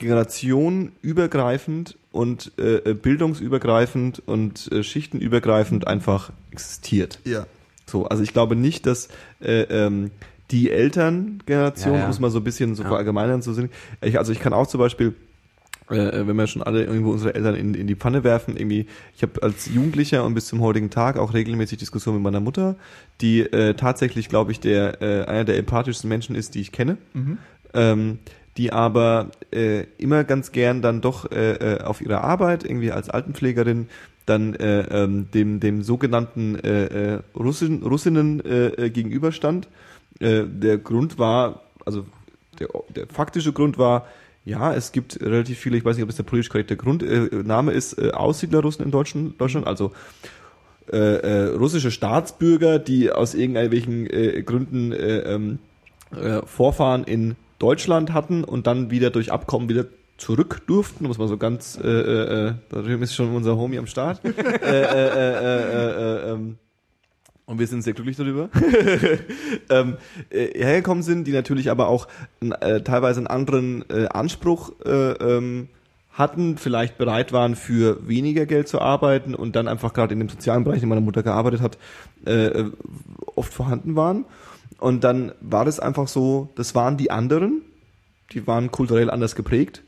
generationenübergreifend 0.03 1.97
und 2.11 2.51
äh, 2.57 2.75
äh, 2.89 2.93
bildungsübergreifend 2.93 4.21
und 4.25 4.71
äh, 4.71 4.83
schichtenübergreifend 4.83 5.87
einfach 5.87 6.31
existiert. 6.51 7.19
Ja. 7.25 7.45
So, 7.85 8.05
also 8.07 8.23
ich 8.23 8.33
glaube 8.33 8.55
nicht, 8.55 8.85
dass 8.85 9.09
äh, 9.41 9.61
ähm, 9.63 10.11
die 10.51 10.69
Elterngeneration, 10.71 11.93
Ja, 11.95 12.01
ja. 12.01 12.07
muss 12.07 12.19
man 12.19 12.31
so 12.31 12.39
ein 12.39 12.43
bisschen 12.43 12.75
so 12.75 12.83
Ja. 12.83 12.89
verallgemeinern 12.89 13.41
zu 13.41 13.53
sehen. 13.53 13.69
Ich, 14.01 14.17
also 14.17 14.31
ich 14.31 14.39
kann 14.39 14.53
auch 14.53 14.67
zum 14.67 14.79
Beispiel, 14.79 15.13
äh, 15.89 16.25
wenn 16.27 16.35
wir 16.35 16.47
schon 16.47 16.63
alle 16.63 16.83
irgendwo 16.83 17.11
unsere 17.11 17.35
Eltern 17.35 17.55
in, 17.55 17.73
in 17.73 17.87
die 17.87 17.95
Pfanne 17.95 18.23
werfen, 18.23 18.55
irgendwie, 18.55 18.85
ich 19.15 19.23
habe 19.23 19.41
als 19.43 19.67
Jugendlicher 19.73 20.23
und 20.23 20.33
bis 20.33 20.47
zum 20.47 20.61
heutigen 20.61 20.89
Tag 20.89 21.17
auch 21.17 21.33
regelmäßig 21.33 21.79
Diskussionen 21.79 22.17
mit 22.17 22.23
meiner 22.23 22.39
Mutter, 22.39 22.75
die 23.21 23.41
äh, 23.41 23.73
tatsächlich, 23.73 24.29
glaube 24.29 24.51
ich, 24.51 24.59
der 24.59 25.01
äh, 25.01 25.25
einer 25.25 25.43
der 25.45 25.57
empathischsten 25.57 26.07
Menschen 26.07 26.35
ist, 26.35 26.55
die 26.55 26.61
ich 26.61 26.71
kenne. 26.71 26.97
Ähm, 27.73 28.19
die 28.57 28.71
aber 28.71 29.31
äh, 29.51 29.85
immer 29.97 30.23
ganz 30.23 30.51
gern 30.51 30.81
dann 30.81 31.01
doch 31.01 31.31
äh, 31.31 31.53
äh, 31.53 31.81
auf 31.81 32.01
ihrer 32.01 32.23
Arbeit, 32.23 32.63
irgendwie 32.63 32.91
als 32.91 33.09
Altenpflegerin, 33.09 33.87
dann 34.25 34.53
äh, 34.55 34.81
ähm, 34.81 35.29
dem, 35.33 35.59
dem 35.59 35.83
sogenannten 35.83 36.55
äh, 36.55 37.15
äh, 37.15 37.19
Russin, 37.35 37.83
Russinnen 37.83 38.43
äh, 38.45 38.67
äh, 38.67 38.89
gegenüberstand. 38.89 39.67
Äh, 40.19 40.43
der 40.45 40.77
Grund 40.77 41.19
war, 41.19 41.63
also 41.85 42.05
der, 42.59 42.69
der 42.95 43.07
faktische 43.07 43.51
Grund 43.53 43.77
war, 43.77 44.07
ja, 44.45 44.73
es 44.73 44.91
gibt 44.91 45.21
relativ 45.21 45.57
viele, 45.59 45.77
ich 45.77 45.85
weiß 45.85 45.95
nicht, 45.95 46.03
ob 46.03 46.09
es 46.09 46.17
der 46.17 46.23
politisch 46.23 46.49
korrekte 46.49 46.75
Grundname 46.75 47.71
äh, 47.71 47.77
ist, 47.77 47.97
äh, 47.97 48.11
Aussiedlerrussen 48.11 48.83
in 48.85 48.91
Deutschland, 48.91 49.39
Deutschland 49.39 49.67
also 49.67 49.91
äh, 50.91 50.97
äh, 50.97 51.55
russische 51.55 51.91
Staatsbürger, 51.91 52.77
die 52.77 53.09
aus 53.09 53.35
irgendwelchen 53.35 54.05
äh, 54.09 54.43
Gründen 54.43 54.91
äh, 54.91 55.19
ähm, 55.19 55.59
äh, 56.11 56.41
Vorfahren 56.45 57.05
in 57.05 57.35
Deutschland 57.59 58.13
hatten 58.13 58.43
und 58.43 58.67
dann 58.67 58.91
wieder 58.91 59.09
durch 59.09 59.31
Abkommen 59.31 59.69
wieder 59.69 59.85
zurück 60.17 60.61
durften, 60.67 61.05
muss 61.05 61.17
man 61.17 61.27
so 61.27 61.37
ganz, 61.37 61.77
äh, 61.81 61.87
äh, 61.87 62.47
äh, 62.49 62.53
da 62.69 62.79
ist 62.81 63.15
schon 63.15 63.35
unser 63.35 63.57
Homie 63.57 63.77
am 63.77 63.87
Start. 63.87 64.21
äh, 64.25 64.29
äh, 64.29 64.33
äh, 64.33 65.39
äh, 65.39 66.29
äh, 66.29 66.31
ähm, 66.31 66.57
und 67.45 67.59
wir 67.59 67.67
sind 67.67 67.81
sehr 67.81 67.93
glücklich 67.93 68.15
darüber, 68.15 68.49
ähm, 69.69 69.97
äh, 70.29 70.47
hergekommen 70.63 71.03
sind, 71.03 71.27
die 71.27 71.33
natürlich 71.33 71.69
aber 71.69 71.87
auch 71.87 72.07
äh, 72.39 72.81
teilweise 72.81 73.19
einen 73.19 73.27
anderen 73.27 73.83
äh, 73.89 74.07
Anspruch 74.07 74.71
äh, 74.85 75.11
ähm, 75.11 75.67
hatten, 76.13 76.57
vielleicht 76.57 76.97
bereit 76.97 77.33
waren, 77.33 77.55
für 77.55 78.07
weniger 78.07 78.45
Geld 78.45 78.67
zu 78.67 78.79
arbeiten 78.79 79.35
und 79.35 79.55
dann 79.55 79.67
einfach 79.67 79.93
gerade 79.93 80.13
in 80.13 80.19
dem 80.19 80.29
sozialen 80.29 80.63
Bereich, 80.63 80.77
in 80.77 80.81
dem 80.83 80.89
meine 80.89 81.01
Mutter 81.01 81.23
gearbeitet 81.23 81.59
hat, 81.59 81.77
äh, 82.25 82.45
äh, 82.45 82.71
oft 83.35 83.53
vorhanden 83.53 83.95
waren. 83.95 84.25
Und 84.79 85.03
dann 85.03 85.31
war 85.41 85.65
das 85.65 85.79
einfach 85.79 86.07
so, 86.07 86.49
das 86.55 86.75
waren 86.75 86.97
die 86.97 87.11
anderen, 87.11 87.61
die 88.31 88.45
waren 88.47 88.71
kulturell 88.71 89.09
anders 89.09 89.35
geprägt. 89.35 89.83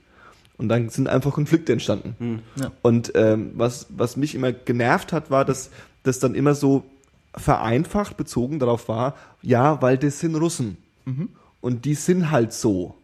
Und 0.58 0.70
dann 0.70 0.90
sind 0.90 1.10
einfach 1.10 1.34
Konflikte 1.34 1.74
entstanden. 1.74 2.42
Ja. 2.56 2.72
Und 2.82 3.12
ähm, 3.16 3.52
was, 3.56 3.88
was 3.90 4.16
mich 4.16 4.36
immer 4.36 4.54
genervt 4.54 5.12
hat, 5.12 5.30
war, 5.30 5.44
dass 5.44 5.70
das 6.04 6.20
dann 6.20 6.34
immer 6.34 6.56
so 6.56 6.86
vereinfacht 7.36 8.16
bezogen 8.16 8.60
darauf 8.60 8.88
war, 8.88 9.16
ja, 9.42 9.82
weil 9.82 9.98
das 9.98 10.20
sind 10.22 10.36
Russen. 10.36 10.78
Und 11.62 11.86
die 11.86 11.96
sind 11.96 12.32
halt 12.32 12.54
so. 12.54 12.96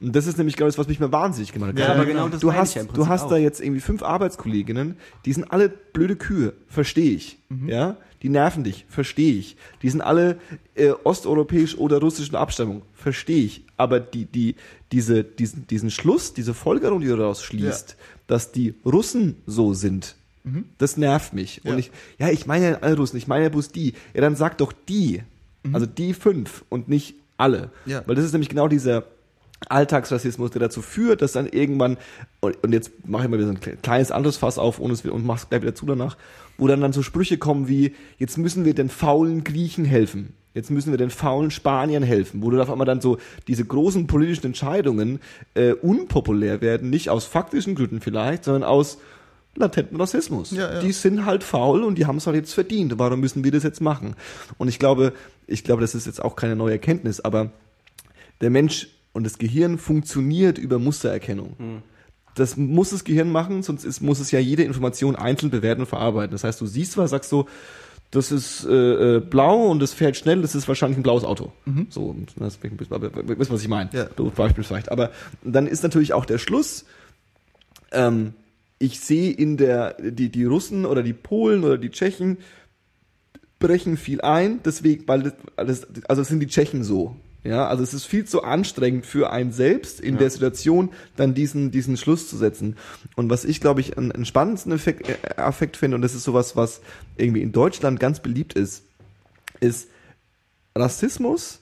Und 0.00 0.14
das 0.14 0.26
ist 0.26 0.38
nämlich 0.38 0.56
genau 0.56 0.66
das, 0.66 0.78
was 0.78 0.86
mich 0.88 1.00
mal 1.00 1.10
wahnsinnig 1.10 1.52
gemacht 1.52 1.72
hat. 1.72 1.78
Ja, 1.78 1.92
aber 1.92 2.04
genau 2.04 2.28
das 2.28 2.40
du 2.40 2.50
ich 2.50 2.56
hast, 2.56 2.74
ja 2.74 2.84
du 2.84 3.08
hast 3.08 3.28
da 3.30 3.36
auch. 3.36 3.38
jetzt 3.38 3.60
irgendwie 3.60 3.80
fünf 3.80 4.02
Arbeitskolleginnen, 4.02 4.96
die 5.24 5.32
sind 5.32 5.50
alle 5.50 5.68
blöde 5.68 6.16
Kühe, 6.16 6.52
verstehe 6.68 7.12
ich. 7.12 7.38
Ja, 7.66 7.96
die 8.22 8.28
nerven 8.28 8.64
dich, 8.64 8.84
verstehe 8.88 9.34
ich. 9.34 9.56
Die 9.82 9.90
sind 9.90 10.00
alle 10.00 10.38
äh, 10.74 10.90
osteuropäisch 10.90 11.76
oder 11.76 12.00
russischen 12.00 12.36
Abstammung, 12.36 12.82
verstehe 12.94 13.44
ich. 13.44 13.64
Aber 13.76 14.00
die, 14.00 14.24
die, 14.24 14.56
diese, 14.92 15.22
diesen, 15.24 15.66
diesen 15.66 15.90
Schluss, 15.90 16.34
diese 16.34 16.54
Folgerung, 16.54 17.00
die 17.00 17.06
du 17.06 17.16
daraus 17.16 17.42
schließt, 17.42 17.96
dass 18.26 18.52
die 18.52 18.74
Russen 18.84 19.36
so 19.46 19.74
sind, 19.74 20.16
das 20.78 20.96
nervt 20.96 21.32
mich. 21.32 21.60
Ja. 21.64 21.72
Und 21.72 21.78
ich, 21.78 21.90
ja, 22.18 22.30
ich 22.30 22.46
meine 22.46 22.70
ja 22.70 22.78
alle 22.80 22.96
Russen, 22.96 23.16
ich 23.16 23.26
meine 23.26 23.44
ja 23.44 23.50
bloß 23.50 23.70
die. 23.70 23.94
Ja, 24.14 24.20
dann 24.20 24.36
sag 24.36 24.58
doch 24.58 24.72
die. 24.72 25.22
Also 25.72 25.86
die 25.86 26.14
fünf 26.14 26.64
und 26.68 26.88
nicht 26.88 27.16
alle. 27.36 27.70
Ja. 27.84 28.02
Weil 28.06 28.14
das 28.14 28.24
ist 28.24 28.32
nämlich 28.32 28.48
genau 28.48 28.68
dieser 28.68 29.04
Alltagsrassismus, 29.68 30.50
der 30.52 30.60
dazu 30.60 30.82
führt, 30.82 31.20
dass 31.20 31.32
dann 31.32 31.46
irgendwann, 31.46 31.96
und, 32.40 32.72
jetzt 32.72 32.92
mache 33.06 33.24
ich 33.24 33.30
mal 33.30 33.38
wieder 33.38 33.48
so 33.48 33.54
ein 33.54 33.60
kle- 33.60 33.76
kleines 33.76 34.10
anderes 34.10 34.36
Fass 34.36 34.58
auf, 34.58 34.78
ohne 34.80 34.94
es 34.94 35.04
und 35.04 35.26
mach's 35.26 35.48
gleich 35.48 35.62
wieder 35.62 35.74
zu 35.74 35.86
danach, 35.86 36.16
wo 36.56 36.66
dann 36.66 36.80
dann 36.80 36.92
so 36.92 37.02
Sprüche 37.02 37.38
kommen 37.38 37.68
wie, 37.68 37.94
jetzt 38.18 38.38
müssen 38.38 38.64
wir 38.64 38.74
den 38.74 38.88
faulen 38.88 39.44
Griechen 39.44 39.84
helfen. 39.84 40.34
Jetzt 40.54 40.70
müssen 40.70 40.90
wir 40.90 40.96
den 40.98 41.10
faulen 41.10 41.50
Spaniern 41.50 42.02
helfen, 42.02 42.42
wo 42.42 42.50
du 42.50 42.60
auf 42.60 42.70
einmal 42.70 42.86
dann 42.86 43.00
so 43.00 43.18
diese 43.46 43.64
großen 43.64 44.06
politischen 44.06 44.46
Entscheidungen 44.46 45.20
äh, 45.54 45.72
unpopulär 45.72 46.60
werden, 46.60 46.90
nicht 46.90 47.10
aus 47.10 47.26
faktischen 47.26 47.74
Gründen 47.74 48.00
vielleicht, 48.00 48.44
sondern 48.44 48.64
aus 48.64 48.98
latenten 49.54 50.00
Rassismus. 50.00 50.50
Ja, 50.50 50.74
ja. 50.74 50.80
Die 50.80 50.92
sind 50.92 51.26
halt 51.26 51.44
faul 51.44 51.84
und 51.84 51.96
die 51.96 52.06
haben 52.06 52.16
es 52.16 52.26
halt 52.26 52.36
jetzt 52.36 52.54
verdient. 52.54 52.98
Warum 52.98 53.20
müssen 53.20 53.44
wir 53.44 53.52
das 53.52 53.62
jetzt 53.62 53.80
machen? 53.80 54.16
Und 54.56 54.68
ich 54.68 54.78
glaube, 54.78 55.12
ich 55.46 55.62
glaube, 55.64 55.80
das 55.80 55.94
ist 55.94 56.06
jetzt 56.06 56.22
auch 56.24 56.34
keine 56.34 56.56
neue 56.56 56.72
Erkenntnis, 56.72 57.20
aber 57.20 57.50
der 58.40 58.50
Mensch 58.50 58.88
und 59.12 59.24
das 59.24 59.38
Gehirn 59.38 59.78
funktioniert 59.78 60.58
über 60.58 60.78
Mustererkennung. 60.78 61.56
Das 62.34 62.56
muss 62.56 62.90
das 62.90 63.04
Gehirn 63.04 63.30
machen, 63.30 63.62
sonst 63.62 63.84
ist, 63.84 64.00
muss 64.00 64.20
es 64.20 64.30
ja 64.30 64.38
jede 64.38 64.62
Information 64.62 65.16
einzeln 65.16 65.50
bewerten 65.50 65.82
und 65.82 65.86
verarbeiten. 65.88 66.32
Das 66.32 66.44
heißt, 66.44 66.60
du 66.60 66.66
siehst 66.66 66.96
was, 66.96 67.10
sagst 67.10 67.30
so, 67.30 67.48
das 68.10 68.32
ist 68.32 68.64
äh, 68.64 69.16
äh, 69.16 69.20
blau 69.20 69.66
und 69.66 69.80
das 69.80 69.92
fährt 69.92 70.16
schnell, 70.16 70.40
das 70.40 70.54
ist 70.54 70.66
wahrscheinlich 70.66 70.98
ein 70.98 71.02
blaues 71.02 71.24
Auto. 71.24 71.52
So, 71.90 72.06
und 72.06 72.32
das, 72.36 72.58
wisst, 72.62 73.50
was 73.50 73.62
ich 73.62 73.68
meine? 73.68 73.90
Ja. 73.92 74.08
Beispiel 74.30 74.64
vielleicht. 74.64 74.90
Aber 74.90 75.10
dann 75.42 75.66
ist 75.66 75.82
natürlich 75.82 76.14
auch 76.14 76.24
der 76.24 76.38
Schluss, 76.38 76.86
ähm, 77.92 78.32
ich 78.78 79.00
sehe 79.00 79.32
in 79.32 79.56
der, 79.56 79.94
die, 80.00 80.30
die 80.30 80.44
Russen 80.44 80.86
oder 80.86 81.02
die 81.02 81.12
Polen 81.12 81.64
oder 81.64 81.76
die 81.76 81.90
Tschechen 81.90 82.38
brechen 83.58 83.96
viel 83.96 84.20
ein, 84.20 84.60
deswegen, 84.64 85.06
weil 85.08 85.34
das, 85.56 85.80
das 85.84 86.04
also 86.08 86.22
es 86.22 86.28
sind 86.28 86.40
die 86.40 86.46
Tschechen 86.46 86.84
so. 86.84 87.16
Ja, 87.44 87.68
also 87.68 87.82
es 87.82 87.94
ist 87.94 88.04
viel 88.04 88.24
zu 88.24 88.42
anstrengend 88.42 89.06
für 89.06 89.30
einen 89.30 89.52
selbst 89.52 90.00
in 90.00 90.18
der 90.18 90.28
Situation 90.28 90.90
dann 91.16 91.34
diesen, 91.34 91.70
diesen 91.70 91.96
Schluss 91.96 92.28
zu 92.28 92.36
setzen. 92.36 92.76
Und 93.14 93.30
was 93.30 93.44
ich, 93.44 93.60
glaube 93.60 93.80
ich, 93.80 93.96
einen, 93.96 94.10
einen 94.10 94.24
spannendsten 94.24 94.72
Effekt, 94.72 95.08
äh, 95.08 95.16
Effekt 95.36 95.76
finde, 95.76 95.94
und 95.94 96.02
das 96.02 96.14
ist 96.14 96.24
sowas, 96.24 96.56
was 96.56 96.80
irgendwie 97.16 97.42
in 97.42 97.52
Deutschland 97.52 98.00
ganz 98.00 98.20
beliebt 98.20 98.54
ist, 98.54 98.82
ist, 99.60 99.88
Rassismus 100.74 101.60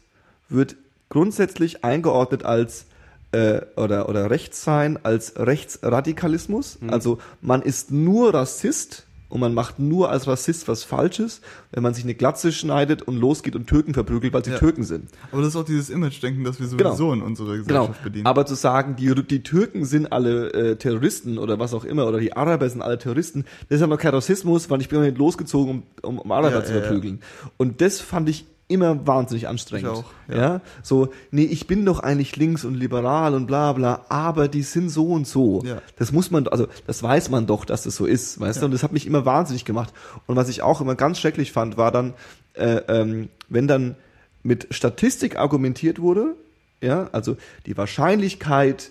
wird 0.48 0.76
grundsätzlich 1.08 1.84
eingeordnet 1.84 2.44
als 2.44 2.86
äh, 3.32 3.60
oder, 3.76 4.08
oder 4.08 4.30
Rechtssein 4.30 4.98
als 5.04 5.34
Rechtsradikalismus. 5.36 6.78
Also 6.88 7.18
man 7.40 7.62
ist 7.62 7.90
nur 7.90 8.34
Rassist 8.34 9.05
und 9.36 9.40
man 9.40 9.52
macht 9.52 9.78
nur 9.78 10.08
als 10.10 10.26
Rassist 10.26 10.66
was 10.66 10.82
Falsches, 10.82 11.42
wenn 11.70 11.82
man 11.82 11.92
sich 11.92 12.04
eine 12.04 12.14
Glatze 12.14 12.52
schneidet 12.52 13.02
und 13.02 13.16
losgeht 13.18 13.54
und 13.54 13.66
Türken 13.66 13.92
verprügelt, 13.92 14.32
weil 14.32 14.42
sie 14.42 14.52
Ja. 14.52 14.58
Türken 14.58 14.82
sind. 14.82 15.10
Aber 15.30 15.42
das 15.42 15.50
ist 15.50 15.56
auch 15.56 15.64
dieses 15.66 15.90
Image-Denken, 15.90 16.42
das 16.42 16.58
wir 16.58 16.66
sowieso 16.66 17.10
Genau. 17.10 17.12
in 17.12 17.20
unserer 17.20 17.48
Genau. 17.58 17.64
Gesellschaft 17.82 18.02
bedienen. 18.02 18.26
Aber 18.26 18.46
zu 18.46 18.54
sagen, 18.54 18.96
die, 18.96 19.14
die 19.26 19.42
Türken 19.42 19.84
sind 19.84 20.10
alle 20.10 20.52
äh, 20.54 20.76
Terroristen 20.76 21.36
oder 21.36 21.58
was 21.58 21.74
auch 21.74 21.84
immer, 21.84 22.06
oder 22.06 22.18
die 22.18 22.32
Araber 22.32 22.70
sind 22.70 22.80
alle 22.80 22.96
Terroristen, 22.96 23.44
das 23.68 23.76
ist 23.76 23.82
aber 23.82 23.98
kein 23.98 24.14
Rassismus, 24.14 24.70
weil 24.70 24.80
ich 24.80 24.88
bin 24.88 25.02
nicht 25.02 25.18
losgezogen, 25.18 25.82
um, 26.02 26.08
um, 26.14 26.18
um 26.20 26.32
Araber 26.32 26.56
Ja, 26.56 26.64
zu 26.64 26.72
ja, 26.72 26.78
ja. 26.78 26.84
verprügeln. 26.84 27.20
Und 27.58 27.82
das 27.82 28.00
fand 28.00 28.30
ich 28.30 28.46
immer 28.68 29.06
wahnsinnig 29.06 29.48
anstrengend. 29.48 29.92
Ich 29.92 29.98
auch, 29.98 30.04
ja. 30.28 30.36
ja. 30.36 30.60
So, 30.82 31.10
nee, 31.30 31.44
ich 31.44 31.66
bin 31.66 31.84
doch 31.84 32.00
eigentlich 32.00 32.36
links 32.36 32.64
und 32.64 32.74
liberal 32.74 33.34
und 33.34 33.46
bla 33.46 33.72
bla, 33.72 34.04
aber 34.08 34.48
die 34.48 34.62
sind 34.62 34.88
so 34.88 35.06
und 35.06 35.26
so. 35.26 35.62
Ja. 35.64 35.80
Das 35.96 36.12
muss 36.12 36.30
man, 36.30 36.48
also 36.48 36.66
das 36.86 37.02
weiß 37.02 37.30
man 37.30 37.46
doch, 37.46 37.64
dass 37.64 37.84
das 37.84 37.94
so 37.96 38.06
ist, 38.06 38.40
weißt 38.40 38.62
du? 38.62 38.66
Und 38.66 38.72
das 38.72 38.82
hat 38.82 38.92
mich 38.92 39.06
immer 39.06 39.24
wahnsinnig 39.24 39.64
gemacht. 39.64 39.92
Und 40.26 40.36
was 40.36 40.48
ich 40.48 40.62
auch 40.62 40.80
immer 40.80 40.96
ganz 40.96 41.20
schrecklich 41.20 41.52
fand, 41.52 41.76
war 41.76 41.92
dann, 41.92 42.14
äh, 42.54 42.80
ähm, 42.88 43.28
wenn 43.48 43.68
dann 43.68 43.94
mit 44.42 44.68
Statistik 44.70 45.36
argumentiert 45.36 46.00
wurde, 46.00 46.34
ja, 46.80 47.08
also 47.12 47.36
die 47.66 47.76
Wahrscheinlichkeit, 47.76 48.90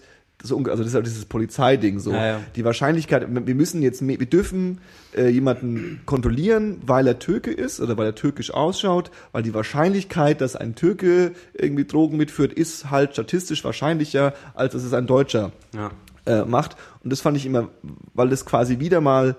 also 0.51 0.65
das 0.77 0.87
ist 0.87 0.93
ja 0.93 1.01
dieses 1.01 1.25
Polizeiding 1.25 1.99
so, 1.99 2.11
Ja, 2.11 2.25
ja. 2.25 2.39
die 2.55 2.63
Wahrscheinlichkeit, 2.65 3.25
wir 3.29 3.55
müssen 3.55 3.81
jetzt, 3.81 4.05
wir 4.05 4.17
dürfen 4.25 4.79
äh, 5.15 5.27
jemanden 5.29 6.01
kontrollieren, 6.05 6.81
weil 6.85 7.07
er 7.07 7.19
Türke 7.19 7.51
ist 7.51 7.79
oder 7.79 7.97
weil 7.97 8.05
er 8.07 8.15
türkisch 8.15 8.51
ausschaut, 8.51 9.11
weil 9.31 9.43
die 9.43 9.53
Wahrscheinlichkeit, 9.53 10.41
dass 10.41 10.55
ein 10.55 10.75
Türke 10.75 11.31
irgendwie 11.53 11.85
Drogen 11.85 12.17
mitführt, 12.17 12.53
ist 12.53 12.89
halt 12.91 13.13
statistisch 13.13 13.63
wahrscheinlicher, 13.63 14.33
als 14.53 14.73
dass 14.73 14.83
es 14.83 14.93
ein 14.93 15.07
Deutscher 15.07 15.51
Ja. 15.75 15.91
äh, 16.25 16.45
macht. 16.45 16.75
Und 17.03 17.11
das 17.11 17.21
fand 17.21 17.37
ich 17.37 17.45
immer, 17.45 17.69
weil 18.13 18.29
das 18.29 18.45
quasi 18.45 18.79
wieder 18.79 19.01
mal 19.01 19.35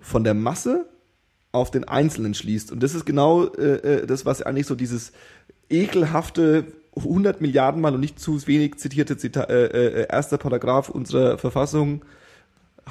von 0.00 0.24
der 0.24 0.34
Masse 0.34 0.86
auf 1.52 1.70
den 1.70 1.84
Einzelnen 1.84 2.34
schließt. 2.34 2.72
Und 2.72 2.82
das 2.82 2.94
ist 2.94 3.04
genau 3.06 3.46
äh, 3.54 4.00
äh, 4.02 4.06
das, 4.06 4.26
was 4.26 4.42
eigentlich 4.42 4.66
so 4.66 4.74
dieses 4.74 5.12
ekelhafte 5.70 6.64
100 6.96 7.40
Milliarden 7.40 7.80
Mal 7.80 7.94
und 7.94 8.00
nicht 8.00 8.18
zu 8.20 8.46
wenig 8.46 8.76
zitierte 8.76 9.16
Zita 9.16 9.44
äh, 9.44 9.64
äh, 9.66 10.06
erster 10.10 10.38
Paragraph 10.38 10.88
unserer 10.88 11.38
Verfassung 11.38 12.02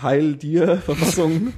Heil 0.01 0.33
dir, 0.37 0.77
Verfassung, 0.85 1.53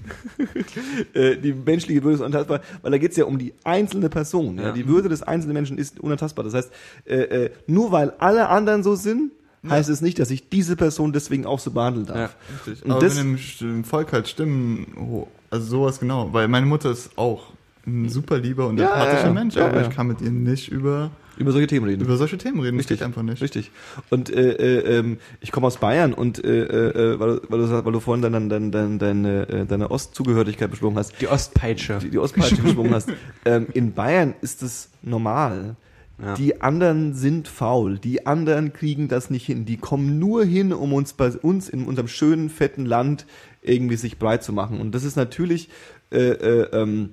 äh, 1.13 1.37
die 1.37 1.53
menschliche 1.53 2.03
Würde 2.03 2.15
ist 2.15 2.19
unantastbar, 2.21 2.59
weil 2.81 2.91
da 2.91 2.97
geht 2.97 3.11
es 3.11 3.17
ja 3.17 3.23
um 3.25 3.37
die 3.39 3.53
einzelne 3.63 4.09
Person. 4.09 4.57
Ja. 4.57 4.63
Ja. 4.65 4.71
Die 4.73 4.87
Würde 4.87 5.07
des 5.09 5.23
einzelnen 5.23 5.53
Menschen 5.53 5.77
ist 5.77 5.99
unantastbar. 6.01 6.43
Das 6.43 6.53
heißt, 6.53 6.71
äh, 7.05 7.15
äh, 7.45 7.49
nur 7.67 7.91
weil 7.93 8.11
alle 8.19 8.49
anderen 8.49 8.83
so 8.83 8.95
sind, 8.95 9.31
heißt 9.69 9.89
es 9.89 10.01
nicht, 10.01 10.19
dass 10.19 10.29
ich 10.31 10.49
diese 10.49 10.75
Person 10.75 11.13
deswegen 11.13 11.45
auch 11.45 11.59
so 11.59 11.71
behandeln 11.71 12.05
darf. 12.05 12.35
Richtig. 12.67 12.85
Und 12.85 12.91
Aber 12.91 12.99
das- 13.01 13.17
wenn 13.17 13.39
im, 13.61 13.83
Volk 13.85 14.11
halt 14.13 14.27
Stimmen, 14.27 14.85
ho- 14.97 15.27
also 15.49 15.65
sowas 15.65 15.99
genau, 15.99 16.31
weil 16.33 16.47
meine 16.49 16.65
Mutter 16.65 16.91
ist 16.91 17.17
auch 17.17 17.53
ein 17.87 18.09
super 18.09 18.37
lieber 18.37 18.67
und 18.67 18.77
Ja, 18.79 18.91
empathischer 18.93 19.27
ja, 19.27 19.33
Mensch, 19.33 19.55
ja, 19.55 19.65
aber 19.67 19.81
ja. 19.81 19.87
ich 19.87 19.95
kann 19.95 20.07
mit 20.07 20.19
ihr 20.21 20.31
nicht 20.31 20.69
über, 20.71 21.09
Über 21.37 21.51
solche 21.51 21.67
Themen 21.67 21.85
reden. 21.87 22.01
über 22.03 22.17
solche 22.17 22.37
Themen 22.37 22.59
reden. 22.61 22.77
Richtig. 22.77 23.03
einfach 23.03 23.21
nicht. 23.23 23.41
Richtig. 23.41 23.71
Und 24.09 24.29
äh, 24.29 24.51
äh, 24.53 24.97
ähm, 24.99 25.17
ich 25.41 25.51
komme 25.51 25.67
aus 25.67 25.77
Bayern 25.77 26.13
und 26.13 26.43
äh, 26.43 26.63
äh, 26.63 27.19
weil, 27.19 27.35
du- 27.37 27.41
weil, 27.49 27.59
du, 27.59 27.85
weil 27.85 27.91
du 27.91 27.99
vorhin 27.99 28.21
deine, 28.21 28.47
deine, 28.47 28.69
deine, 28.71 28.97
deine, 28.97 29.49
äh, 29.49 29.65
deine 29.65 29.91
Ostzugehörigkeit 29.91 30.69
besprochen 30.71 30.97
hast, 30.97 31.19
Die 31.21 31.27
Ostpeitsche. 31.27 31.99
die, 32.01 32.09
die 32.09 32.17
Ostpeitsche 32.19 32.57
geschwungen 32.61 32.93
hast. 32.93 33.09
Ähm, 33.45 33.67
in 33.73 33.93
Bayern 33.93 34.33
ist 34.41 34.63
es 34.63 34.89
normal. 35.03 35.75
Ja. 36.21 36.33
Die 36.35 36.61
anderen 36.61 37.13
sind 37.13 37.47
faul. 37.49 37.99
Die 37.99 38.25
anderen 38.25 38.71
kriegen 38.73 39.07
das 39.09 39.29
nicht 39.29 39.45
hin. 39.45 39.65
Die 39.65 39.75
kommen 39.77 40.17
nur 40.17 40.45
hin, 40.45 40.71
um 40.73 40.93
uns 40.93 41.11
bei 41.13 41.29
uns 41.31 41.67
in 41.69 41.83
unserem 41.85 42.07
schönen, 42.07 42.49
fetten 42.49 42.85
Land 42.85 43.25
irgendwie 43.61 43.97
sich 43.97 44.17
breit 44.17 44.41
zu 44.43 44.53
machen. 44.53 44.79
Und 44.79 44.95
das 44.95 45.03
ist 45.03 45.15
natürlich 45.17 45.69
äh, 46.11 46.17
äh, 46.29 46.69
ähm, 46.71 47.09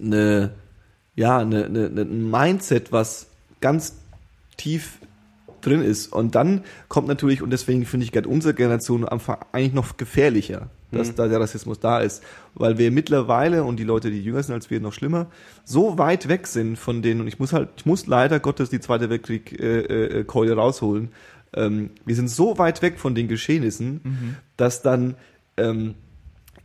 eine, 0.00 0.50
ja, 1.16 1.38
eine, 1.38 1.64
eine, 1.64 1.86
eine- 1.86 2.02
ein 2.02 2.30
Mindset, 2.30 2.92
was 2.92 3.26
ganz 3.60 3.96
tief 4.56 4.98
drin 5.60 5.82
ist. 5.82 6.12
Und 6.12 6.34
dann 6.34 6.64
kommt 6.88 7.08
natürlich, 7.08 7.42
und 7.42 7.50
deswegen 7.50 7.84
finde 7.84 8.04
ich 8.04 8.12
gerade 8.12 8.28
unsere 8.28 8.54
Generation 8.54 9.04
am 9.04 9.14
Anfang 9.14 9.38
eigentlich 9.52 9.72
noch 9.72 9.96
gefährlicher, 9.96 10.68
dass 10.90 11.14
da 11.14 11.28
der 11.28 11.40
Rassismus 11.40 11.80
da 11.80 12.00
ist. 12.00 12.22
Weil 12.54 12.78
wir 12.78 12.90
mittlerweile, 12.90 13.64
und 13.64 13.78
die 13.78 13.84
Leute, 13.84 14.10
die 14.10 14.22
jünger 14.22 14.42
sind 14.42 14.54
als 14.54 14.70
wir, 14.70 14.80
noch 14.80 14.92
schlimmer, 14.92 15.26
so 15.64 15.98
weit 15.98 16.28
weg 16.28 16.46
sind 16.46 16.78
von 16.78 17.02
denen, 17.02 17.20
und 17.20 17.28
ich 17.28 17.38
muss 17.38 17.52
halt, 17.52 17.70
ich 17.76 17.86
muss 17.86 18.06
leider 18.06 18.40
Gottes 18.40 18.70
die 18.70 18.80
Zweite 18.80 19.10
Weltkrieg 19.10 19.58
äh, 19.60 19.80
äh, 20.20 20.24
Keule 20.24 20.54
rausholen. 20.54 21.10
Ähm, 21.54 21.90
wir 22.04 22.14
sind 22.14 22.28
so 22.28 22.58
weit 22.58 22.82
weg 22.82 22.98
von 22.98 23.14
den 23.14 23.28
Geschehnissen, 23.28 24.00
dass 24.56 24.82
dann 24.82 25.16
ähm, 25.56 25.94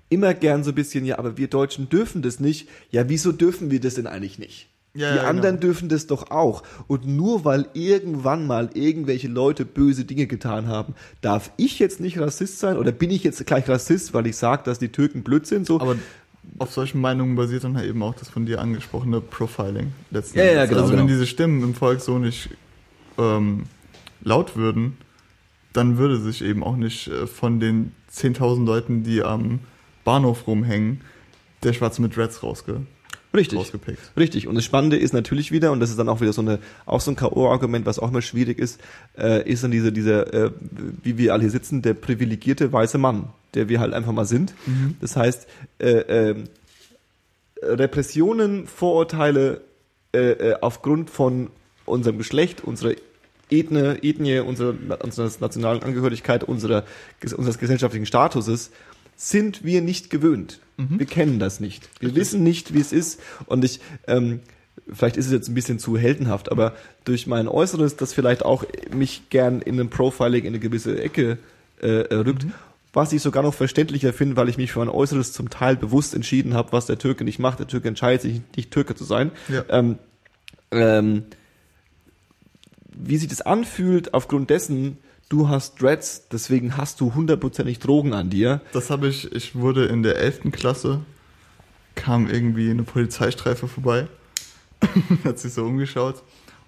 immer 0.09 0.33
gern 0.33 0.63
so 0.63 0.71
ein 0.71 0.75
bisschen, 0.75 1.05
ja, 1.05 1.17
aber 1.17 1.37
wir 1.37 1.47
Deutschen 1.47 1.89
dürfen 1.89 2.21
das 2.21 2.39
nicht. 2.39 2.69
Ja, 2.91 3.09
wieso 3.09 3.31
dürfen 3.31 3.71
wir 3.71 3.79
das 3.79 3.95
denn 3.95 4.07
eigentlich 4.07 4.39
nicht? 4.39 4.69
Ja, 4.95 5.11
die 5.11 5.17
ja, 5.17 5.23
anderen 5.23 5.55
genau. 5.55 5.61
dürfen 5.61 5.89
das 5.89 6.05
doch 6.05 6.29
auch. 6.29 6.61
Und 6.85 7.07
nur 7.07 7.45
weil 7.45 7.67
irgendwann 7.73 8.45
mal 8.45 8.69
irgendwelche 8.75 9.27
Leute 9.27 9.65
böse 9.65 10.05
Dinge 10.05 10.27
getan 10.27 10.67
haben, 10.67 10.93
darf 11.21 11.51
ich 11.57 11.79
jetzt 11.79 11.99
nicht 11.99 12.19
Rassist 12.19 12.59
sein 12.59 12.77
oder 12.77 12.91
bin 12.91 13.09
ich 13.09 13.23
jetzt 13.23 13.43
gleich 13.47 13.67
Rassist, 13.67 14.13
weil 14.13 14.27
ich 14.27 14.37
sage, 14.37 14.61
dass 14.65 14.77
die 14.77 14.89
Türken 14.89 15.23
blöd 15.23 15.47
sind? 15.47 15.65
So, 15.65 15.81
Aber 15.81 15.95
auf 16.59 16.71
solchen 16.71 17.01
Meinungen 17.01 17.35
basiert 17.35 17.63
dann 17.63 17.75
halt 17.75 17.89
eben 17.89 18.03
auch 18.03 18.13
das 18.13 18.29
von 18.29 18.45
dir 18.45 18.61
angesprochene 18.61 19.19
Profiling 19.19 19.93
letzten 20.11 20.37
Ja, 20.37 20.45
ja, 20.45 20.65
genau, 20.65 20.81
Also 20.81 20.91
wenn 20.91 20.99
genau. 20.99 21.09
diese 21.09 21.25
Stimmen 21.25 21.63
im 21.63 21.73
Volk 21.73 21.99
so 21.99 22.19
nicht 22.19 22.49
ähm, 23.17 23.63
laut 24.21 24.55
würden, 24.55 24.97
dann 25.73 25.97
würde 25.97 26.19
sich 26.19 26.43
eben 26.43 26.63
auch 26.63 26.75
nicht 26.75 27.07
äh, 27.07 27.25
von 27.25 27.59
den 27.59 27.93
10.000 28.11 28.63
Leuten, 28.63 29.03
die 29.03 29.23
am 29.23 29.61
Bahnhof 30.03 30.45
rumhängen, 30.45 31.01
der 31.63 31.73
Schwarze 31.73 31.99
mit 32.01 32.15
Dreads 32.15 32.43
rausge 32.43 32.81
richtig. 33.33 33.59
rausgepickt. 33.59 33.99
Richtig. 34.17 34.47
Und 34.47 34.55
das 34.55 34.65
Spannende 34.65 34.97
ist 34.97 35.13
natürlich 35.13 35.51
wieder, 35.51 35.71
und 35.71 35.79
das 35.79 35.89
ist 35.89 35.99
dann 35.99 36.09
auch 36.09 36.21
wieder 36.21 36.33
so 36.33 36.41
eine, 36.41 36.59
auch 36.85 37.01
so 37.01 37.11
ein 37.11 37.15
K.O.-Argument, 37.15 37.85
was 37.85 37.99
auch 37.99 38.09
immer 38.09 38.21
schwierig 38.21 38.59
ist, 38.59 38.79
äh, 39.17 39.49
ist 39.49 39.63
dann 39.63 39.71
diese, 39.71 39.91
dieser, 39.91 40.33
äh, 40.33 40.51
wie 41.03 41.17
wir 41.17 41.33
alle 41.33 41.41
hier 41.41 41.51
sitzen, 41.51 41.81
der 41.81 41.93
privilegierte 41.93 42.71
weiße 42.71 42.97
Mann, 42.97 43.29
der 43.53 43.69
wir 43.69 43.79
halt 43.79 43.93
einfach 43.93 44.11
mal 44.11 44.25
sind. 44.25 44.53
Das 45.01 45.15
heißt, 45.15 45.47
äh, 45.79 45.89
ähm, 45.89 46.43
Repressionen, 47.61 48.67
Vorurteile 48.67 49.61
äh, 50.13 50.31
äh, 50.31 50.55
aufgrund 50.61 51.09
von 51.09 51.49
unserem 51.85 52.17
Geschlecht, 52.17 52.63
unserer 52.63 52.93
Ethne, 53.49 53.99
Ethnie, 54.03 54.39
unserer, 54.39 54.75
unserer 55.03 55.31
nationalen 55.39 55.83
Angehörigkeit, 55.83 56.43
unserer, 56.43 56.85
unseres 57.35 57.57
gesellschaftlichen 57.57 58.05
Statuses, 58.05 58.71
sind 59.15 59.63
wir 59.63 59.81
nicht 59.81 60.09
gewöhnt. 60.09 60.59
Wir 60.77 61.05
kennen 61.05 61.39
das 61.39 61.59
nicht. 61.59 61.89
Wir 61.99 62.15
wissen 62.15 62.43
nicht, 62.43 62.73
wie 62.73 62.79
es 62.79 62.91
ist. 62.91 63.19
Und 63.45 63.63
ich, 63.63 63.79
ähm, 64.07 64.39
vielleicht 64.91 65.17
ist 65.17 65.27
es 65.27 65.31
jetzt 65.31 65.47
ein 65.47 65.53
bisschen 65.53 65.79
zu 65.79 65.97
heldenhaft, 65.97 66.51
aber 66.51 66.73
durch 67.05 67.27
mein 67.27 67.47
Äußeres, 67.47 67.95
das 67.95 68.13
vielleicht 68.13 68.43
auch 68.43 68.63
mich 68.93 69.29
gern 69.29 69.61
in 69.61 69.75
einem 69.75 69.89
Profiling 69.89 70.41
in 70.41 70.47
eine 70.47 70.59
gewisse 70.59 71.01
Ecke 71.01 71.37
äh, 71.81 71.87
äh, 71.87 72.15
rückt, 72.15 72.47
was 72.91 73.13
ich 73.13 73.21
sogar 73.21 73.43
noch 73.43 73.53
verständlicher 73.53 74.13
finde, 74.13 74.35
weil 74.35 74.49
ich 74.49 74.57
mich 74.57 74.71
für 74.71 74.79
mein 74.79 74.89
Äußeres 74.89 75.31
zum 75.31 75.49
Teil 75.49 75.75
bewusst 75.75 76.15
entschieden 76.15 76.53
habe, 76.53 76.71
was 76.71 76.85
der 76.85 76.97
Türke 76.97 77.23
nicht 77.23 77.39
macht. 77.39 77.59
Der 77.59 77.67
Türke 77.67 77.87
entscheidet 77.87 78.21
sich 78.21 78.41
nicht, 78.55 78.71
Türke 78.71 78.95
zu 78.95 79.03
sein. 79.03 79.31
Ja. 79.49 79.63
Ähm, 79.69 79.97
ähm, 80.71 81.23
wie 82.95 83.17
sich 83.17 83.27
das 83.27 83.41
anfühlt, 83.41 84.13
aufgrund 84.13 84.49
dessen, 84.49 84.97
du 85.33 85.49
hast 85.49 85.81
Dreads, 85.81 86.27
deswegen 86.31 86.77
hast 86.77 87.01
du 87.01 87.15
hundertprozentig 87.15 87.79
Drogen 87.79 88.13
an 88.13 88.29
dir. 88.29 88.61
Das 88.71 88.91
habe 88.91 89.07
ich, 89.07 89.31
ich 89.33 89.55
wurde 89.55 89.85
in 89.85 90.03
der 90.03 90.17
11. 90.17 90.51
Klasse, 90.51 90.99
kam 91.95 92.29
irgendwie 92.29 92.69
eine 92.69 92.83
Polizeistreife 92.83 93.67
vorbei, 93.67 94.07
hat 95.23 95.39
sich 95.39 95.53
so 95.53 95.65
umgeschaut 95.65 96.21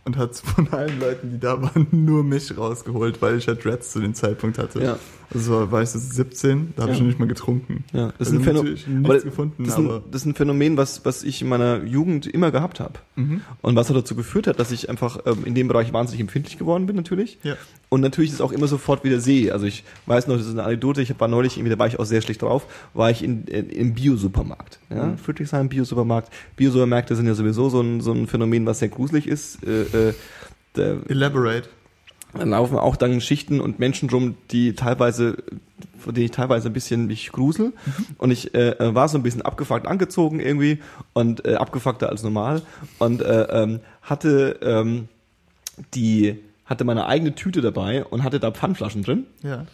und 0.04 0.18
hat 0.18 0.36
von 0.36 0.68
allen 0.74 1.00
Leuten, 1.00 1.30
die 1.30 1.40
da 1.40 1.62
waren, 1.62 1.88
nur 1.92 2.24
mich 2.24 2.58
rausgeholt, 2.58 3.22
weil 3.22 3.38
ich 3.38 3.46
ja 3.46 3.54
Dreads 3.54 3.92
zu 3.92 4.00
dem 4.00 4.16
Zeitpunkt 4.16 4.58
hatte. 4.58 4.84
Ja. 4.84 5.00
Also 5.34 5.72
war 5.72 5.82
ich 5.82 5.90
so 5.90 6.00
17, 6.00 6.74
da 6.76 6.84
habe 6.84 6.92
ich 6.92 6.98
Ja. 6.98 7.04
noch 7.04 7.08
nicht 7.10 7.20
mal 7.20 7.28
getrunken. 7.28 7.84
Ja, 7.94 8.14
das 8.18 8.28
Also 8.28 8.34
ist 8.34 8.40
ein 8.40 8.44
Phänomen, 8.44 9.06
aber 9.06 9.20
gefunden, 9.20 9.64
das, 9.64 9.74
ist 9.74 9.80
ein, 9.80 9.86
aber- 9.90 10.04
das 10.12 10.22
ist 10.22 10.26
ein 10.28 10.36
Phänomen, 10.36 10.78
was, 10.78 11.04
was 11.06 11.24
ich 11.24 11.42
in 11.42 11.50
meiner 11.50 11.84
Jugend 11.84 12.28
immer 12.28 12.52
gehabt 12.52 12.80
habe. 12.80 12.94
Mhm. 13.16 13.42
Und 13.62 13.76
was 13.76 13.90
auch 13.90 13.96
dazu 13.96 14.16
geführt 14.16 14.48
hat, 14.48 14.60
dass 14.60 14.72
ich 14.72 14.90
einfach 14.90 15.20
ähm, 15.26 15.40
in 15.46 15.56
dem 15.56 15.68
Bereich 15.68 15.92
wahnsinnig 15.94 16.22
empfindlich 16.22 16.58
geworden 16.58 16.86
bin, 16.86 16.96
natürlich. 16.96 17.40
Ja. 17.44 17.56
Und 17.90 18.02
natürlich 18.02 18.32
das 18.32 18.42
auch 18.42 18.52
immer 18.52 18.68
sofort 18.68 19.04
wieder 19.04 19.20
sehe. 19.20 19.52
Also 19.54 19.66
ich 19.66 19.84
weiß 20.06 20.28
noch, 20.28 20.38
das 20.38 20.46
ist 20.48 20.52
eine 20.54 20.64
Anekdote, 20.64 21.02
ich 21.02 21.18
war 21.20 21.28
neulich, 21.28 21.58
irgendwie, 21.58 21.72
da 21.72 21.80
war 21.80 21.88
ich 21.88 21.98
auch 22.00 22.06
sehr 22.06 22.22
schlecht 22.22 22.42
drauf, 22.42 22.66
war 22.94 23.10
ich 23.12 23.24
in, 23.24 23.44
in, 23.46 23.70
im 23.70 23.94
Bio-Supermarkt. 23.94 24.80
Ja? 24.90 25.06
Mhm. 25.08 25.18
Friedrichshain 25.18 25.70
Bio-Supermarkt. 25.70 26.32
Bio-Supermärkte 26.56 27.16
sind 27.16 27.26
ja 27.28 27.34
sowieso 27.36 27.70
so 27.70 27.82
ein, 27.82 28.02
so 28.02 28.12
ein 28.12 28.28
Phänomen, 28.28 28.66
was 28.66 28.80
sehr 28.80 28.90
gruselig 28.90 29.28
ist. 29.28 29.60
Äh, 29.64 30.10
äh, 30.78 30.98
Elaborate. 31.08 31.70
Da 32.38 32.44
laufen 32.44 32.78
auch 32.78 32.96
dann 32.96 33.22
Schichten 33.22 33.60
und 33.62 33.80
Menschen 33.80 34.10
rum, 34.10 34.36
die 34.52 34.74
teilweise, 34.74 35.38
von 35.98 36.14
denen 36.14 36.26
ich 36.26 36.32
teilweise 36.32 36.70
ein 36.70 36.74
bisschen 36.74 37.08
mich 37.08 37.32
grusel. 37.32 37.74
Und 38.18 38.32
ich 38.32 38.54
äh, 38.54 38.76
war 38.94 39.08
so 39.10 39.18
ein 39.18 39.24
bisschen 39.24 39.42
abgefuckt 39.42 39.88
angezogen 39.88 40.40
irgendwie 40.40 40.80
und 41.14 41.46
äh, 41.48 41.56
abgefuckter 41.56 42.10
als 42.10 42.24
normal 42.24 42.62
und 43.00 43.22
äh, 43.22 43.44
ähm, 43.64 43.80
hatte 44.02 44.60
ähm, 44.62 45.08
die 45.94 46.40
hatte 46.66 46.84
meine 46.84 47.06
eigene 47.08 47.36
Tüte 47.36 47.62
dabei 47.62 48.04
und 48.06 48.24
hatte 48.24 48.40
da 48.40 48.50
Pfandflaschen 48.52 49.04
drin 49.04 49.26
Ja. 49.44 49.66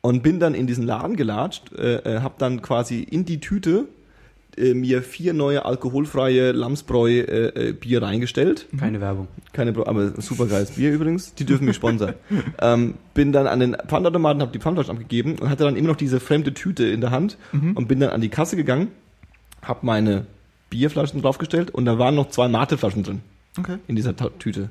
und 0.00 0.22
bin 0.22 0.40
dann 0.40 0.54
in 0.54 0.66
diesen 0.66 0.86
Laden 0.86 1.14
gelatscht, 1.16 1.72
äh, 1.76 1.96
äh, 2.16 2.20
habe 2.20 2.34
dann 2.38 2.62
quasi 2.62 3.02
in 3.02 3.24
die 3.26 3.38
Tüte 3.40 3.84
äh, 4.58 4.74
mir 4.74 5.02
vier 5.02 5.32
neue 5.32 5.64
alkoholfreie 5.64 6.52
Lamsbräu 6.52 7.10
äh, 7.20 7.68
äh, 7.68 7.72
Bier 7.72 8.02
reingestellt. 8.02 8.66
Keine 8.78 9.00
Werbung. 9.00 9.28
Keine, 9.52 9.70
aber 9.86 10.20
super 10.20 10.46
geiles 10.46 10.72
Bier 10.72 10.92
übrigens. 10.92 11.34
Die 11.34 11.44
dürfen 11.44 11.64
mich 11.66 11.76
sponsern. 11.76 12.14
ähm, 12.60 12.94
bin 13.14 13.32
dann 13.32 13.46
an 13.46 13.60
den 13.60 13.76
Pfandautomaten, 13.86 14.42
habe 14.42 14.52
die 14.52 14.58
Pfandflaschen 14.58 14.92
abgegeben 14.92 15.36
und 15.38 15.48
hatte 15.48 15.64
dann 15.64 15.76
immer 15.76 15.88
noch 15.88 15.96
diese 15.96 16.20
fremde 16.20 16.52
Tüte 16.54 16.84
in 16.86 17.00
der 17.00 17.10
Hand 17.10 17.38
und 17.52 17.88
bin 17.88 18.00
dann 18.00 18.10
an 18.10 18.20
die 18.20 18.28
Kasse 18.28 18.56
gegangen, 18.56 18.88
habe 19.62 19.80
meine 19.86 20.26
Bierflaschen 20.70 21.22
draufgestellt 21.22 21.70
und 21.70 21.84
da 21.86 21.98
waren 21.98 22.14
noch 22.14 22.28
zwei 22.28 22.48
Mateflaschen 22.48 23.02
drin 23.02 23.20
Okay. 23.58 23.78
in 23.88 23.96
dieser 23.96 24.14
Tüte. 24.38 24.68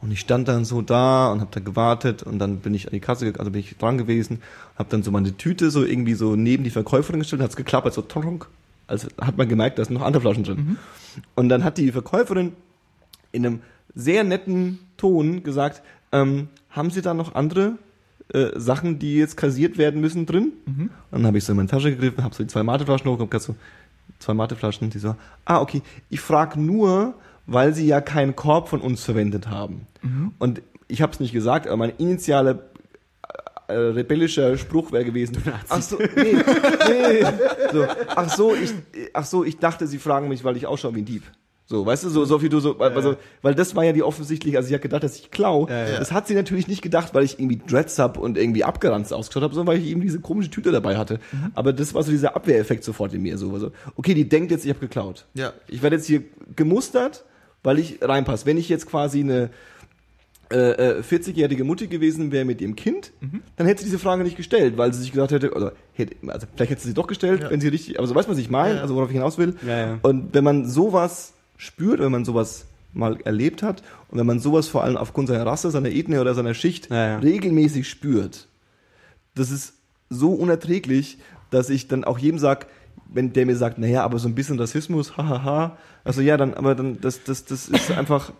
Und 0.00 0.12
ich 0.12 0.20
stand 0.20 0.46
dann 0.46 0.64
so 0.64 0.80
da 0.80 1.32
und 1.32 1.40
habe 1.40 1.50
dann 1.52 1.64
gewartet 1.64 2.22
und 2.22 2.38
dann 2.38 2.58
bin 2.58 2.72
ich 2.72 2.86
an 2.86 2.92
die 2.92 3.00
Kasse, 3.00 3.24
gegangen, 3.24 3.40
also 3.40 3.50
bin 3.50 3.60
ich 3.60 3.76
dran 3.76 3.98
gewesen, 3.98 4.40
habe 4.76 4.88
dann 4.90 5.02
so 5.02 5.10
meine 5.10 5.36
Tüte 5.36 5.70
so 5.72 5.84
irgendwie 5.84 6.14
so 6.14 6.36
neben 6.36 6.62
die 6.62 6.70
Verkäuferin 6.70 7.18
gestellt, 7.18 7.42
hat's 7.42 7.56
geklappert, 7.56 7.94
so 7.94 8.02
tonk, 8.02 8.46
also 8.88 9.08
hat 9.20 9.36
man 9.38 9.48
gemerkt, 9.48 9.78
da 9.78 9.84
sind 9.84 9.94
noch 9.94 10.02
andere 10.02 10.20
Flaschen 10.22 10.42
drin. 10.44 10.58
Und 11.36 11.48
dann 11.48 11.62
hat 11.62 11.78
die 11.78 11.92
Verkäuferin 11.92 12.52
in 13.30 13.46
einem 13.46 13.60
sehr 13.94 14.24
netten 14.24 14.80
Ton 14.96 15.42
gesagt, 15.44 15.82
ähm, 16.10 16.48
haben 16.70 16.90
Sie 16.90 17.02
da 17.02 17.14
noch 17.14 17.34
andere 17.34 17.78
äh, 18.32 18.48
Sachen, 18.56 18.98
die 18.98 19.16
jetzt 19.16 19.36
kassiert 19.36 19.78
werden 19.78 20.00
müssen 20.00 20.26
drin? 20.26 20.52
Und 21.10 21.20
dann 21.22 21.26
habe 21.26 21.38
ich 21.38 21.44
so 21.44 21.52
in 21.52 21.56
meine 21.56 21.68
Tasche 21.68 21.90
gegriffen, 21.90 22.24
habe 22.24 22.34
so 22.34 22.42
die 22.42 22.48
zwei 22.48 22.62
Mateflaschen 22.62 23.10
hochgekommen, 23.10 23.40
so 23.40 23.54
zwei 24.18 24.34
Mateflaschen, 24.34 24.90
die 24.90 24.98
so, 24.98 25.14
ah 25.44 25.60
okay, 25.60 25.82
ich 26.10 26.20
frage 26.20 26.60
nur, 26.60 27.14
weil 27.46 27.74
Sie 27.74 27.86
ja 27.86 28.00
keinen 28.00 28.36
Korb 28.36 28.68
von 28.68 28.80
uns 28.80 29.04
verwendet 29.04 29.48
haben. 29.48 29.86
Und 30.38 30.62
ich 30.88 31.02
habe 31.02 31.12
es 31.12 31.20
nicht 31.20 31.32
gesagt, 31.32 31.66
aber 31.66 31.76
mein 31.76 31.92
initialer 31.98 32.58
äh, 33.68 33.74
rebellischer 33.74 34.56
Spruch 34.56 34.92
wäre 34.92 35.04
gewesen. 35.04 35.36
Ach 35.68 35.82
so, 35.82 35.98
nee, 35.98 36.36
nee. 36.88 37.24
So, 37.72 37.86
ach 38.08 38.34
so, 38.34 38.54
ich, 38.54 38.72
ach 39.12 39.24
so, 39.24 39.44
ich 39.44 39.58
dachte, 39.58 39.86
Sie 39.86 39.98
fragen 39.98 40.28
mich, 40.28 40.42
weil 40.42 40.56
ich 40.56 40.66
ausschaue 40.66 40.94
wie 40.94 41.02
ein 41.02 41.04
Dieb. 41.04 41.22
So, 41.66 41.84
weißt 41.84 42.04
du, 42.04 42.08
so, 42.08 42.24
so 42.24 42.40
wie 42.40 42.48
du 42.48 42.60
so, 42.60 42.78
also, 42.78 43.16
weil 43.42 43.54
das 43.54 43.76
war 43.76 43.84
ja 43.84 43.92
die 43.92 44.02
offensichtlich, 44.02 44.56
also 44.56 44.68
ich 44.68 44.72
habe 44.72 44.80
gedacht, 44.80 45.02
dass 45.02 45.16
ich 45.16 45.30
klau. 45.30 45.68
ja. 45.68 45.98
Das 45.98 46.12
hat 46.12 46.26
sie 46.26 46.34
natürlich 46.34 46.66
nicht 46.66 46.80
gedacht, 46.80 47.12
weil 47.12 47.24
ich 47.24 47.38
irgendwie 47.38 47.58
Dreads 47.58 47.98
hab 47.98 48.16
und 48.16 48.38
irgendwie 48.38 48.64
abgeranzt 48.64 49.12
ausgeschaut 49.12 49.42
habe, 49.42 49.54
sondern 49.54 49.74
weil 49.74 49.82
ich 49.82 49.90
eben 49.90 50.00
diese 50.00 50.18
komische 50.20 50.48
Tüte 50.48 50.72
dabei 50.72 50.96
hatte. 50.96 51.20
Aber 51.54 51.74
das 51.74 51.92
war 51.92 52.02
so 52.02 52.10
dieser 52.10 52.34
Abwehreffekt 52.34 52.84
sofort 52.84 53.12
in 53.12 53.20
mir, 53.20 53.36
so, 53.36 53.52
also, 53.52 53.70
okay, 53.96 54.14
die 54.14 54.26
denkt 54.26 54.50
jetzt, 54.50 54.64
ich 54.64 54.70
habe 54.70 54.80
geklaut. 54.80 55.26
Ja. 55.34 55.52
Ich 55.68 55.82
werde 55.82 55.96
jetzt 55.96 56.06
hier 56.06 56.22
gemustert, 56.56 57.26
weil 57.62 57.78
ich 57.78 57.98
reinpasse. 58.00 58.46
Wenn 58.46 58.56
ich 58.56 58.70
jetzt 58.70 58.86
quasi 58.86 59.20
eine 59.20 59.50
äh, 60.50 60.98
äh, 60.98 61.02
40-jährige 61.02 61.62
Mutti 61.64 61.88
gewesen 61.88 62.32
wäre 62.32 62.44
mit 62.44 62.60
ihrem 62.60 62.74
Kind, 62.76 63.12
dann 63.56 63.66
hätte 63.66 63.80
sie 63.80 63.86
diese 63.86 63.98
Frage 63.98 64.22
nicht 64.24 64.36
gestellt, 64.36 64.78
weil 64.78 64.92
sie 64.94 65.00
sich 65.00 65.12
gesagt 65.12 65.30
hätte, 65.32 65.52
oder 65.52 65.72
hätte, 65.94 66.14
also 66.28 66.46
vielleicht 66.54 66.70
hätte 66.70 66.80
sie 66.82 66.88
sie 66.88 66.94
doch 66.94 67.06
gestellt, 67.06 67.42
Ja. 67.42 67.50
wenn 67.50 67.60
sie 67.60 67.68
richtig, 67.68 67.98
aber 67.98 68.06
so 68.08 68.14
weiß 68.14 68.26
man, 68.26 68.36
was 68.36 68.40
ich 68.42 68.48
meine, 68.50 68.76
Ja. 68.76 68.80
also 68.82 68.94
worauf 68.94 69.08
ich 69.10 69.14
hinaus 69.14 69.36
will. 69.38 69.56
Ja, 69.66 69.78
ja. 69.78 69.98
Und 70.02 70.32
wenn 70.32 70.44
man 70.44 70.66
sowas 70.68 71.34
spürt, 71.58 72.00
wenn 72.00 72.12
man 72.12 72.24
sowas 72.24 72.66
mal 72.94 73.18
erlebt 73.24 73.62
hat 73.62 73.82
und 74.10 74.18
wenn 74.18 74.26
man 74.26 74.40
sowas 74.40 74.68
vor 74.68 74.82
allem 74.84 74.96
aufgrund 74.96 75.28
seiner 75.28 75.44
Rasse, 75.44 75.70
seiner 75.70 75.90
Ethnie 75.90 76.18
oder 76.18 76.34
seiner 76.34 76.54
Schicht 76.54 76.88
Ja, 76.90 77.06
ja. 77.08 77.18
regelmäßig 77.18 77.86
spürt, 77.88 78.48
das 79.34 79.50
ist 79.50 79.74
so 80.08 80.32
unerträglich, 80.32 81.18
dass 81.50 81.68
ich 81.68 81.88
dann 81.88 82.04
auch 82.04 82.18
jedem 82.18 82.38
sag, 82.38 82.66
wenn 83.12 83.32
der 83.34 83.44
mir 83.46 83.56
sagt, 83.56 83.78
naja, 83.78 84.02
aber 84.04 84.18
so 84.18 84.28
ein 84.28 84.34
bisschen 84.34 84.58
Rassismus, 84.58 85.16
hahaha, 85.18 85.76
also 86.04 86.20
ja, 86.22 86.36
dann, 86.38 86.54
aber 86.54 86.74
dann, 86.74 87.00
das, 87.00 87.22
das, 87.24 87.44
das 87.44 87.68
ist 87.68 87.90
einfach, 87.90 88.32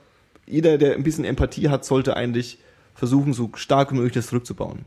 jeder, 0.49 0.79
der 0.79 0.95
ein 0.95 1.03
bisschen 1.03 1.25
Empathie 1.25 1.69
hat, 1.69 1.85
sollte 1.85 2.16
eigentlich 2.16 2.59
versuchen, 2.95 3.33
so 3.33 3.51
stark 3.55 3.93
wie 3.93 3.97
möglich 3.97 4.15
das 4.15 4.27
zurückzubauen. 4.29 4.81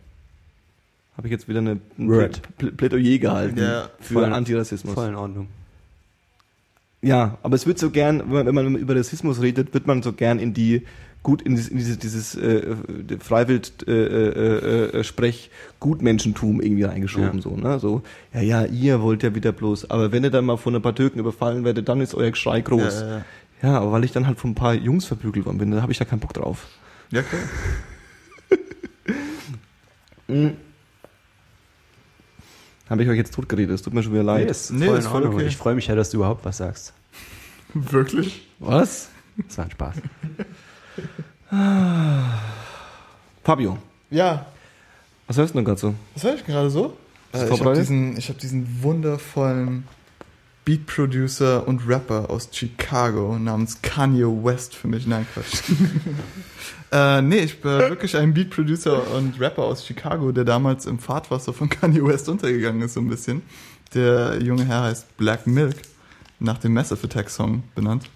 Habe 1.17 1.27
ich 1.27 1.31
jetzt 1.31 1.47
wieder 1.47 1.59
eine, 1.59 1.79
ein 1.97 2.31
Plädoyer 2.77 3.17
gehalten 3.19 3.57
Ja, 3.59 3.89
für 3.99 4.13
voll. 4.15 4.25
Antirassismus. 4.25 4.93
Voll 4.93 5.09
in 5.09 5.15
Ordnung. 5.15 5.47
Ja, 7.01 7.37
aber 7.41 7.55
es 7.55 7.65
wird 7.65 7.79
so 7.79 7.89
gern, 7.89 8.19
wenn 8.27 8.45
man, 8.45 8.45
wenn 8.47 8.55
man 8.73 8.75
über 8.75 8.95
Rassismus 8.95 9.41
redet, 9.41 9.73
wird 9.73 9.87
man 9.87 10.03
so 10.03 10.13
gern 10.13 10.39
in 10.39 10.53
die 10.53 10.83
gut 11.23 11.41
in 11.43 11.55
dieses, 11.55 11.69
in 11.69 11.77
dieses, 11.77 11.99
dieses 11.99 12.35
äh, 12.35 12.75
Freiwild 13.19 13.87
äh, 13.87 13.91
äh, 13.91 14.97
äh, 14.99 15.03
Sprech 15.03 15.51
Gutmenschentum 15.79 16.59
irgendwie 16.61 16.81
reingeschoben 16.83 17.35
Ja. 17.35 17.41
so 17.41 17.55
ne 17.55 17.77
so 17.79 18.01
ja 18.33 18.41
ja 18.41 18.65
ihr 18.65 19.01
wollt 19.03 19.21
ja 19.21 19.35
wieder 19.35 19.51
bloß 19.51 19.91
aber 19.91 20.11
wenn 20.11 20.23
ihr 20.23 20.31
dann 20.31 20.45
mal 20.45 20.57
von 20.57 20.75
ein 20.75 20.81
paar 20.81 20.95
Türken 20.95 21.19
überfallen 21.19 21.63
werdet 21.63 21.87
dann 21.89 22.01
ist 22.01 22.15
euer 22.15 22.31
Geschrei 22.31 22.61
groß 22.61 23.01
Ja, 23.01 23.07
ja, 23.17 23.25
ja, 23.61 23.77
aber 23.77 23.91
weil 23.91 24.03
ich 24.03 24.11
dann 24.11 24.27
halt 24.27 24.39
von 24.39 24.51
ein 24.51 24.55
paar 24.55 24.73
Jungs 24.73 25.05
verprügelt 25.05 25.45
worden 25.45 25.57
bin 25.57 25.71
da 25.71 25.81
habe 25.81 25.91
ich 25.91 25.97
da 25.97 26.05
keinen 26.05 26.19
Bock 26.19 26.33
drauf 26.33 26.67
Ja, 27.11 27.21
klar. 27.21 27.41
mhm. 30.27 30.57
habe 32.89 33.03
ich 33.03 33.09
euch 33.09 33.17
jetzt 33.17 33.33
totgeredet 33.33 33.75
es 33.75 33.81
tut 33.81 33.93
mir 33.93 34.03
schon 34.03 34.13
wieder 34.13 34.23
leid 34.23 34.49
ist 34.49 34.71
Nee, 34.71 34.87
voll 34.87 34.97
ist 34.97 35.07
voll 35.07 35.25
okay. 35.25 35.45
Ich 35.47 35.57
freue 35.57 35.75
mich 35.75 35.87
ja, 35.87 35.95
dass 35.95 36.09
du 36.09 36.17
überhaupt 36.17 36.43
was 36.45 36.57
sagst. 36.57 36.93
Wirklich? 37.73 38.47
was 38.59 39.09
Das 39.47 39.57
war 39.57 39.65
ein 39.65 39.71
Spaß. 39.71 39.95
Fabio 43.43 43.77
Ja. 44.09 44.45
was 45.27 45.37
hörst 45.37 45.53
du 45.53 45.57
denn 45.57 45.65
gerade 45.65 45.79
so 45.79 45.95
Was 46.13 46.23
höre 46.23 46.35
ich 46.35 46.45
gerade 46.45 46.69
so? 46.69 46.97
Äh, 47.33 47.45
ich 47.49 47.59
habe 47.61 47.75
diesen, 47.75 48.17
ich 48.17 48.29
hab 48.29 48.37
diesen 48.39 48.83
wundervollen 48.83 49.85
Beat-Producer 50.65 51.67
und 51.67 51.87
Rapper 51.87 52.29
aus 52.29 52.49
Chicago 52.51 53.37
namens 53.39 53.81
Kanye 53.81 54.25
West 54.25 54.75
für 54.75 54.87
mich. 54.87 55.07
Nein, 55.07 55.25
Quatsch. 55.33 55.63
äh, 56.91 57.21
nee, 57.21 57.39
ich 57.39 57.61
bin 57.61 57.71
wirklich 57.71 58.15
ein 58.15 58.33
Beat-Producer 58.33 59.11
und 59.15 59.39
Rapper 59.39 59.63
aus 59.63 59.85
Chicago, 59.85 60.31
der 60.31 60.45
damals 60.45 60.85
im 60.85 60.99
Fahrtwasser 60.99 61.53
von 61.53 61.69
Kanye 61.81 62.03
West 62.05 62.29
untergegangen 62.29 62.81
ist, 62.83 62.93
so 62.93 62.99
ein 62.99 63.09
bisschen. 63.09 63.41
Der 63.93 64.41
junge 64.41 64.65
Herr 64.65 64.83
heißt 64.83 65.17
Black 65.17 65.47
Milk, 65.47 65.77
nach 66.39 66.59
dem 66.59 66.73
Massive 66.73 67.05
Attack 67.05 67.29
Song 67.29 67.63
benannt. 67.75 68.09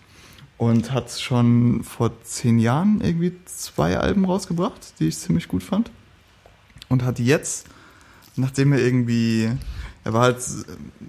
Und 0.57 0.93
hat 0.93 1.11
schon 1.11 1.83
vor 1.83 2.11
zehn 2.23 2.59
Jahren 2.59 3.01
irgendwie 3.01 3.33
zwei 3.45 3.97
Alben 3.97 4.23
rausgebracht, 4.23 4.99
die 4.99 5.09
ich 5.09 5.17
ziemlich 5.17 5.47
gut 5.49 5.63
fand. 5.63 5.91
Und 6.87 7.03
hat 7.03 7.19
jetzt 7.19 7.67
nachdem 8.35 8.73
er 8.73 8.79
irgendwie, 8.79 9.51
er 10.05 10.13
war 10.13 10.21
halt 10.21 10.37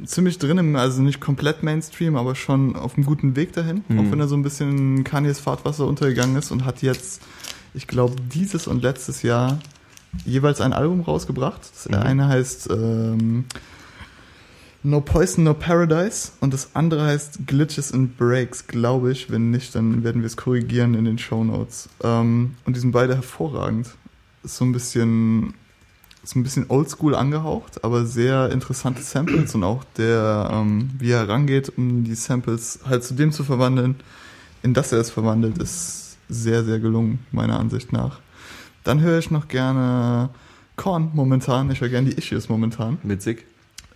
ziemlich 0.05 0.39
drin, 0.39 0.59
im, 0.59 0.75
also 0.75 1.01
nicht 1.03 1.21
komplett 1.21 1.63
Mainstream, 1.63 2.17
aber 2.17 2.35
schon 2.35 2.75
auf 2.75 2.97
einem 2.97 3.07
guten 3.07 3.37
Weg 3.37 3.53
dahin, 3.53 3.85
Mhm. 3.89 3.99
auch 4.01 4.11
wenn 4.11 4.19
er 4.21 4.27
so 4.27 4.35
ein 4.37 4.43
bisschen 4.43 4.97
in 4.99 5.05
Kanyes 5.05 5.39
Fahrtwasser 5.39 5.87
untergegangen 5.87 6.35
ist 6.37 6.51
und 6.51 6.65
hat 6.65 6.83
jetzt, 6.83 7.23
ich 7.75 7.87
glaube, 7.87 8.17
dieses 8.35 8.67
und 8.67 8.83
letztes 8.83 9.23
Jahr 9.23 9.59
jeweils 10.25 10.61
ein 10.63 10.73
Album 10.73 11.03
rausgebracht. 11.03 11.61
Das 11.73 11.89
Mhm. 11.89 11.95
eine 11.95 12.29
heißt 12.29 12.71
ähm, 12.71 13.45
No 14.83 15.01
Poison, 15.03 15.45
No 15.45 15.53
Paradise 15.53 16.31
und 16.41 16.55
das 16.55 16.71
andere 16.75 17.05
heißt 17.05 17.41
Glitches 17.47 17.93
and 17.93 18.17
Breaks, 18.17 18.67
glaube 18.67 19.13
ich. 19.13 19.31
Wenn 19.31 19.51
nicht, 19.51 19.75
dann 19.75 20.05
werden 20.05 20.23
wir 20.23 20.27
es 20.27 20.37
korrigieren 20.37 20.95
in 20.95 21.05
den 21.05 21.19
Show 21.19 21.45
Notes. 21.45 21.89
Ähm, 22.03 22.55
und 22.65 22.77
die 22.77 22.81
sind 22.81 22.93
beide 22.93 23.15
hervorragend. 23.15 23.89
Ist 24.43 24.57
so 24.57 24.65
ein 24.65 24.73
bisschen 24.73 25.55
ist 26.27 26.35
ein 26.35 26.43
bisschen 26.43 26.67
oldschool 26.69 27.15
angehaucht, 27.15 27.85
aber 27.85 28.05
sehr 28.05 28.51
interessante 28.51 29.01
Samples 29.01 29.55
und 29.55 29.63
auch 29.63 29.85
der, 29.97 30.51
ähm, 30.53 30.91
wie 30.99 31.13
er 31.13 31.29
rangeht, 31.29 31.73
um 31.77 32.03
die 32.03 32.17
Samples 32.17 32.81
halt 32.85 33.05
zu 33.05 33.15
dem 33.15 33.31
zu 33.31 33.45
verwandeln, 33.45 33.95
in 34.65 34.75
das 34.75 34.91
er 34.91 34.99
es 34.99 35.11
verwandelt, 35.11 35.59
ist 35.59 36.17
sehr, 36.29 36.65
sehr 36.65 36.81
gelungen, 36.81 37.21
meiner 37.31 37.61
Ansicht 37.61 37.93
nach. 37.93 38.19
Dann 38.83 39.01
höre 39.01 39.21
ich 39.21 39.31
noch 39.31 39.47
gerne 39.47 40.31
Korn 40.75 41.13
momentan, 41.15 41.71
ich 41.71 41.81
höre 41.81 41.91
gerne 41.91 42.11
die 42.11 42.17
Issues 42.17 42.49
momentan. 42.49 42.99
witzig 43.05 43.47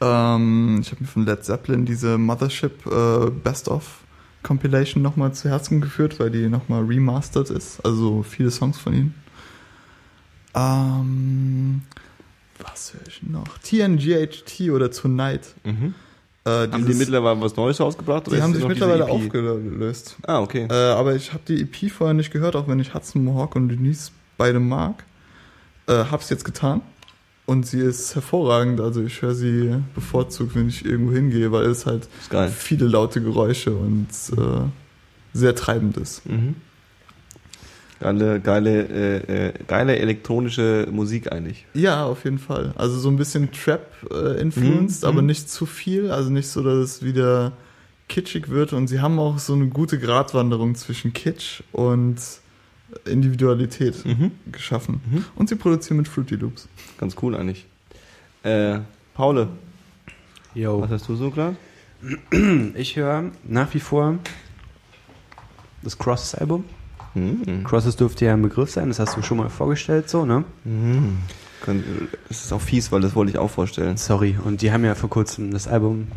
Ähm, 0.00 0.78
ich 0.80 0.92
habe 0.92 1.00
mir 1.00 1.08
von 1.08 1.26
Led 1.26 1.44
Zeppelin 1.44 1.84
diese 1.84 2.16
Mothership 2.16 2.86
äh, 2.86 3.30
Best 3.42 3.66
of 3.66 4.02
Compilation 4.44 5.02
nochmal 5.02 5.34
zu 5.34 5.48
Herzen 5.48 5.80
geführt, 5.80 6.20
weil 6.20 6.30
die 6.30 6.48
nochmal 6.48 6.84
remastered 6.84 7.50
ist. 7.50 7.84
Also 7.84 8.22
viele 8.22 8.52
Songs 8.52 8.78
von 8.78 8.94
ihnen. 8.94 9.14
Ähm, 10.54 11.82
was 12.64 12.94
höre 12.94 13.06
ich 13.08 13.22
noch? 13.22 13.58
TNGHT 13.58 14.70
oder 14.70 14.90
Tonight. 14.90 15.54
mhm. 15.64 15.94
Äh, 16.44 16.50
haben 16.50 16.70
die 16.72 16.84
dieses- 16.86 17.00
mittlerweile 17.00 17.38
was 17.40 17.54
Neues 17.56 17.78
rausgebracht 17.80 18.26
oder 18.26 18.36
die 18.36 18.42
haben 18.42 18.54
sich 18.54 18.66
mittlerweile 18.66 19.04
EP? 19.04 19.10
aufgelöst. 19.10 20.16
ah 20.26 20.40
okay 20.40 20.66
Äh, 20.70 20.72
aber 20.72 21.14
ich 21.14 21.32
habe 21.34 21.42
die 21.46 21.60
EP 21.60 21.90
vorher 21.90 22.14
nicht 22.14 22.30
gehört, 22.32 22.56
auch 22.56 22.66
wenn 22.66 22.80
ich 22.80 22.94
Hudson 22.94 23.22
Mohawk 23.24 23.56
und 23.56 23.68
Denise 23.68 24.10
beide 24.38 24.58
mag. 24.58 25.04
Äh, 25.86 26.04
hab's 26.10 26.30
jetzt 26.30 26.44
getan. 26.46 26.80
Und 27.44 27.66
sie 27.66 27.80
ist 27.80 28.14
hervorragend. 28.14 28.80
Also 28.80 29.02
ich 29.02 29.20
höre 29.20 29.34
sie 29.34 29.82
bevorzugt, 29.94 30.54
wenn 30.54 30.68
ich 30.68 30.84
irgendwo 30.84 31.12
hingehe, 31.12 31.52
weil 31.52 31.66
es 31.66 31.84
halt 31.84 32.08
viele 32.56 32.86
laute 32.86 33.20
Geräusche 33.20 33.72
und 33.72 34.06
äh, 34.36 34.62
sehr 35.34 35.54
treibend 35.54 35.96
ist. 35.98 36.24
Mhm. 36.26 36.54
Geile, 38.00 38.40
geile, 38.40 38.88
äh, 38.88 39.48
äh, 39.48 39.52
geile 39.66 39.98
elektronische 39.98 40.88
Musik 40.90 41.30
eigentlich. 41.32 41.66
Ja, 41.74 42.06
auf 42.06 42.24
jeden 42.24 42.38
Fall. 42.38 42.72
Also 42.76 42.98
so 42.98 43.10
ein 43.10 43.16
bisschen 43.16 43.50
Trap-influenced, 43.52 45.02
Mhm, 45.02 45.08
aber 45.08 45.20
mhm. 45.20 45.26
nicht 45.26 45.50
zu 45.50 45.66
viel. 45.66 46.10
Also 46.10 46.30
nicht 46.30 46.48
so, 46.48 46.62
dass 46.62 46.76
es 46.78 47.02
wieder 47.04 47.52
kitschig 48.08 48.48
wird. 48.48 48.72
Und 48.72 48.88
sie 48.88 49.00
haben 49.00 49.18
auch 49.18 49.38
so 49.38 49.52
eine 49.52 49.66
gute 49.66 49.98
Gratwanderung 49.98 50.74
zwischen 50.76 51.12
Kitsch 51.12 51.62
und 51.72 52.16
Individualität 53.04 54.02
Mhm. 54.06 54.32
geschaffen. 54.50 55.00
Mhm. 55.10 55.24
Und 55.36 55.48
sie 55.50 55.56
produzieren 55.56 55.98
mit 55.98 56.08
Fruity 56.08 56.36
Loops. 56.36 56.68
Ganz 56.98 57.14
cool 57.22 57.36
eigentlich. 57.36 57.66
Äh, 58.42 58.78
Paule, 59.12 59.48
Yo. 60.54 60.80
was 60.80 60.90
hast 60.90 61.08
du 61.08 61.16
so 61.16 61.30
gerade? 61.30 61.54
Ich 62.76 62.96
höre 62.96 63.24
nach 63.46 63.74
wie 63.74 63.80
vor 63.80 64.18
das 65.82 65.98
Crosses-Album. 65.98 66.64
Mhm. 67.14 67.64
Crosses 67.64 67.96
dürfte 67.96 68.24
ja 68.26 68.34
ein 68.34 68.42
Begriff 68.42 68.70
sein, 68.70 68.88
das 68.88 68.98
hast 68.98 69.16
du 69.16 69.22
schon 69.22 69.38
mal 69.38 69.48
vorgestellt, 69.48 70.08
so, 70.08 70.24
ne? 70.24 70.44
Mhm. 70.64 71.18
Das 72.28 72.42
ist 72.44 72.52
auch 72.52 72.60
fies, 72.60 72.90
weil 72.90 73.00
das 73.02 73.14
wollte 73.14 73.32
ich 73.32 73.38
auch 73.38 73.50
vorstellen. 73.50 73.96
Sorry. 73.98 74.36
Und 74.42 74.62
die 74.62 74.72
haben 74.72 74.84
ja 74.84 74.94
vor 74.94 75.10
kurzem 75.10 75.50
das 75.50 75.68
Album 75.68 76.08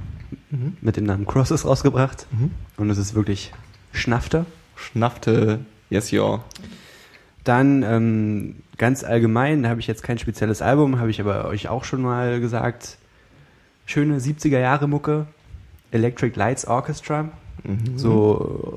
Mhm. 0.49 0.78
mit 0.82 0.98
dem 0.98 1.03
Namen 1.06 1.26
Crosses 1.28 1.65
rausgebracht. 1.65 2.28
Mhm. 2.32 2.52
Und 2.78 2.90
es 2.90 2.98
ist 2.98 3.14
wirklich 3.14 3.52
Schnafter. 3.91 4.45
Schnaffte, 4.76 5.60
yes, 5.90 6.11
ja. 6.11 6.40
Dann 7.44 7.84
ähm, 7.84 8.56
ganz 8.78 9.03
allgemein, 9.03 9.64
da 9.64 9.70
habe 9.70 9.80
ich 9.82 9.88
jetzt 9.88 10.02
kein 10.03 10.18
spezielles 10.18 10.61
Album, 10.61 10.99
habe 10.99 11.10
ich 11.11 11.20
aber 11.20 11.45
euch 11.45 11.68
auch 11.70 11.84
schon 11.84 12.02
mal 12.02 12.40
gesagt. 12.40 12.98
Schöne 13.86 14.20
70er 14.20 14.60
Jahre 14.60 14.88
Mucke, 14.88 15.26
Electric 15.91 16.38
Lights 16.40 16.65
Orchestra, 16.65 17.30
Mhm. 17.64 17.98
so 17.98 18.32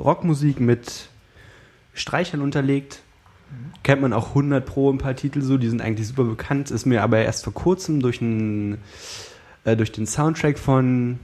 Rockmusik 0.05 0.61
mit 0.61 1.09
Streichern 1.97 2.43
unterlegt. 2.43 3.03
Kennt 3.83 4.03
man 4.03 4.13
auch 4.13 4.29
100 4.29 4.65
pro 4.65 4.93
ein 4.93 4.99
paar 4.99 5.17
Titel 5.17 5.41
so, 5.41 5.57
die 5.57 5.69
sind 5.69 5.81
eigentlich 5.81 6.09
super 6.09 6.25
bekannt, 6.25 6.71
ist 6.71 6.85
mir 6.85 7.03
aber 7.03 7.19
erst 7.19 7.45
vor 7.45 7.55
kurzem 7.55 8.01
durch, 8.01 8.21
ein, 8.21 8.79
äh, 9.65 9.77
durch 9.77 9.93
den 9.93 10.07
Soundtrack 10.07 10.59
von 10.59 11.19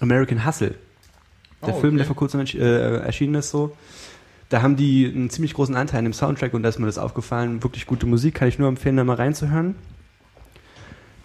American 0.00 0.46
Hustle, 0.46 0.74
der 1.66 1.74
Oh, 1.74 1.80
Film, 1.80 1.96
der 1.96 2.02
okay. 2.02 2.08
vor 2.08 2.16
kurzem 2.16 2.40
äh, 2.40 2.96
erschienen 2.98 3.36
ist, 3.36 3.50
so. 3.50 3.74
Da 4.50 4.60
haben 4.60 4.76
die 4.76 5.06
einen 5.06 5.30
ziemlich 5.30 5.54
großen 5.54 5.74
Anteil 5.74 6.00
an 6.00 6.04
dem 6.04 6.12
Soundtrack 6.12 6.52
und 6.52 6.62
da 6.62 6.68
ist 6.68 6.78
mir 6.78 6.86
das 6.86 6.98
aufgefallen. 6.98 7.62
Wirklich 7.62 7.86
gute 7.86 8.06
Musik, 8.06 8.34
kann 8.34 8.48
ich 8.48 8.58
nur 8.58 8.68
empfehlen, 8.68 8.98
da 8.98 9.04
mal 9.04 9.16
reinzuhören. 9.16 9.74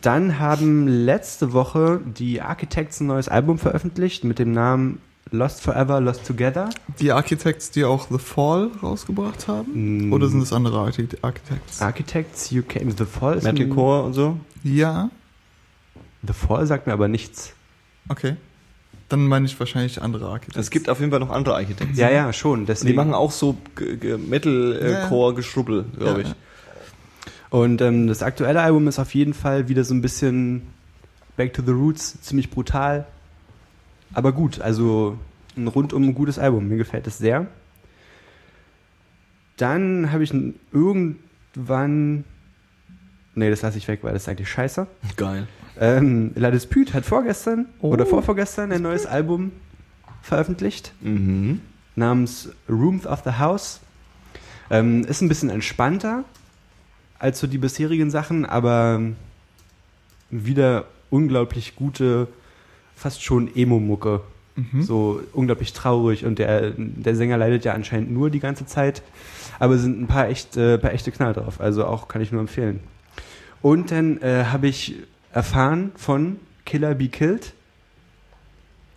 Dann 0.01 0.39
haben 0.39 0.87
letzte 0.87 1.51
Woche 1.51 1.99
die 2.05 2.41
Architects 2.41 3.01
ein 3.01 3.07
neues 3.07 3.27
Album 3.27 3.57
veröffentlicht 3.57 4.23
mit 4.23 4.39
dem 4.39 4.53
Namen 4.53 5.01
Lost 5.31 5.61
Forever, 5.61 5.99
Lost 5.99 6.25
Together. 6.25 6.69
Die 6.99 7.11
Architects, 7.11 7.71
die 7.71 7.83
auch 7.83 8.07
The 8.09 8.17
Fall 8.17 8.71
rausgebracht 8.81 9.47
haben? 9.47 10.07
Mm. 10.09 10.13
Oder 10.13 10.27
sind 10.29 10.41
es 10.41 10.53
andere 10.53 10.77
Archi- 10.79 11.07
Architects? 11.21 11.81
Architects 11.81 12.51
UK, 12.51 12.81
The 12.97 13.05
Fall 13.05 13.37
ist 13.37 13.43
Metalcore 13.43 14.03
und 14.03 14.13
so. 14.13 14.37
ja, 14.63 15.09
The 16.25 16.33
Fall 16.33 16.65
sagt 16.65 16.87
mir 16.87 16.93
aber 16.93 17.07
nichts. 17.07 17.53
okay. 18.09 18.35
Dann 19.09 19.25
meine 19.25 19.45
ich 19.45 19.57
wahrscheinlich 19.57 20.01
andere 20.01 20.27
Architekten. 20.27 20.59
Es 20.59 20.69
gibt 20.69 20.89
auf 20.89 20.99
jeden 20.99 21.11
Fall 21.11 21.21
noch 21.21 21.29
andere 21.29 21.55
Architekten. 21.55 21.95
Ja, 21.95 22.09
ja, 22.09 22.33
schon. 22.33 22.61
Die 22.61 22.65
Deswegen. 22.65 22.95
machen 22.97 23.13
auch 23.13 23.31
so 23.31 23.55
G- 23.77 23.97
Ja. 24.05 24.17
Metal-Core-Geschrubbel, 24.17 25.85
glaube 25.97 26.23
ich. 26.23 26.27
Ja, 26.27 26.35
Und 27.49 27.81
ähm, 27.81 28.07
das 28.07 28.21
aktuelle 28.21 28.59
Album 28.61 28.87
ist 28.89 28.99
auf 28.99 29.13
jeden 29.15 29.33
Fall 29.33 29.69
wieder 29.69 29.85
so 29.85 29.93
ein 29.93 30.01
bisschen 30.01 30.63
Back 31.37 31.53
to 31.53 31.61
the 31.65 31.71
Roots, 31.71 32.21
ziemlich 32.21 32.49
brutal, 32.49 33.05
aber 34.13 34.31
gut. 34.31 34.59
Also 34.61 35.17
ein 35.55 35.67
rundum 35.67 36.13
gutes 36.13 36.37
Album. 36.39 36.67
Mir 36.67 36.77
gefällt 36.77 37.07
es 37.07 37.17
sehr. 37.17 37.47
Dann 39.57 40.11
habe 40.11 40.23
ich 40.23 40.33
irgendwann. 40.71 42.23
Nee, 43.35 43.49
das 43.49 43.61
lasse 43.61 43.77
ich 43.77 43.87
weg, 43.87 43.99
weil 44.03 44.13
das 44.13 44.23
ist 44.23 44.29
eigentlich 44.29 44.49
scheiße. 44.49 44.87
Geil. 45.15 45.47
Ähm, 45.79 46.31
La 46.35 46.49
Dispute 46.51 46.93
hat 46.93 47.05
vorgestern 47.05 47.67
Oh. 47.79 47.89
oder 47.89 48.05
vorvorgestern 48.05 48.71
ein 48.71 48.81
neues 48.81 49.05
Album 49.05 49.51
veröffentlicht 50.23 50.91
Mhm. 51.01 51.61
namens 51.95 52.49
Rooms 52.67 53.05
of 53.05 53.21
the 53.25 53.33
House. 53.33 53.79
Ähm, 54.71 55.03
ist 55.05 55.21
ein 55.21 55.29
bisschen 55.29 55.49
entspannter 55.49 56.23
als 57.19 57.39
so 57.39 57.47
die 57.47 57.57
bisherigen 57.59 58.09
Sachen, 58.11 58.45
aber 58.45 59.01
wieder 60.29 60.85
unglaublich 61.09 61.75
gute, 61.75 62.27
fast 62.97 63.23
schon 63.23 63.55
Emo-Mucke. 63.55 64.21
Mhm. 64.55 64.81
So 64.81 65.21
unglaublich 65.33 65.71
traurig 65.71 66.25
und 66.25 66.39
der, 66.39 66.71
der 66.75 67.15
Sänger 67.15 67.37
leidet 67.37 67.63
ja 67.63 67.73
anscheinend 67.73 68.11
nur 68.11 68.31
die 68.31 68.39
ganze 68.39 68.65
Zeit, 68.65 69.03
aber 69.59 69.77
sind 69.77 70.01
ein 70.01 70.07
paar, 70.07 70.27
echt, 70.29 70.57
äh, 70.57 70.79
paar 70.79 70.93
echte 70.93 71.11
Knall 71.11 71.33
drauf. 71.33 71.61
Also 71.61 71.85
auch 71.85 72.07
kann 72.07 72.23
ich 72.23 72.31
nur 72.31 72.41
empfehlen. 72.41 72.79
Und 73.61 73.91
dann 73.91 74.19
äh, 74.21 74.45
habe 74.45 74.67
ich 74.67 74.95
erfahren 75.31 75.91
von 75.95 76.39
Killer 76.65 76.95
Be 76.95 77.07
Killed. 77.07 77.53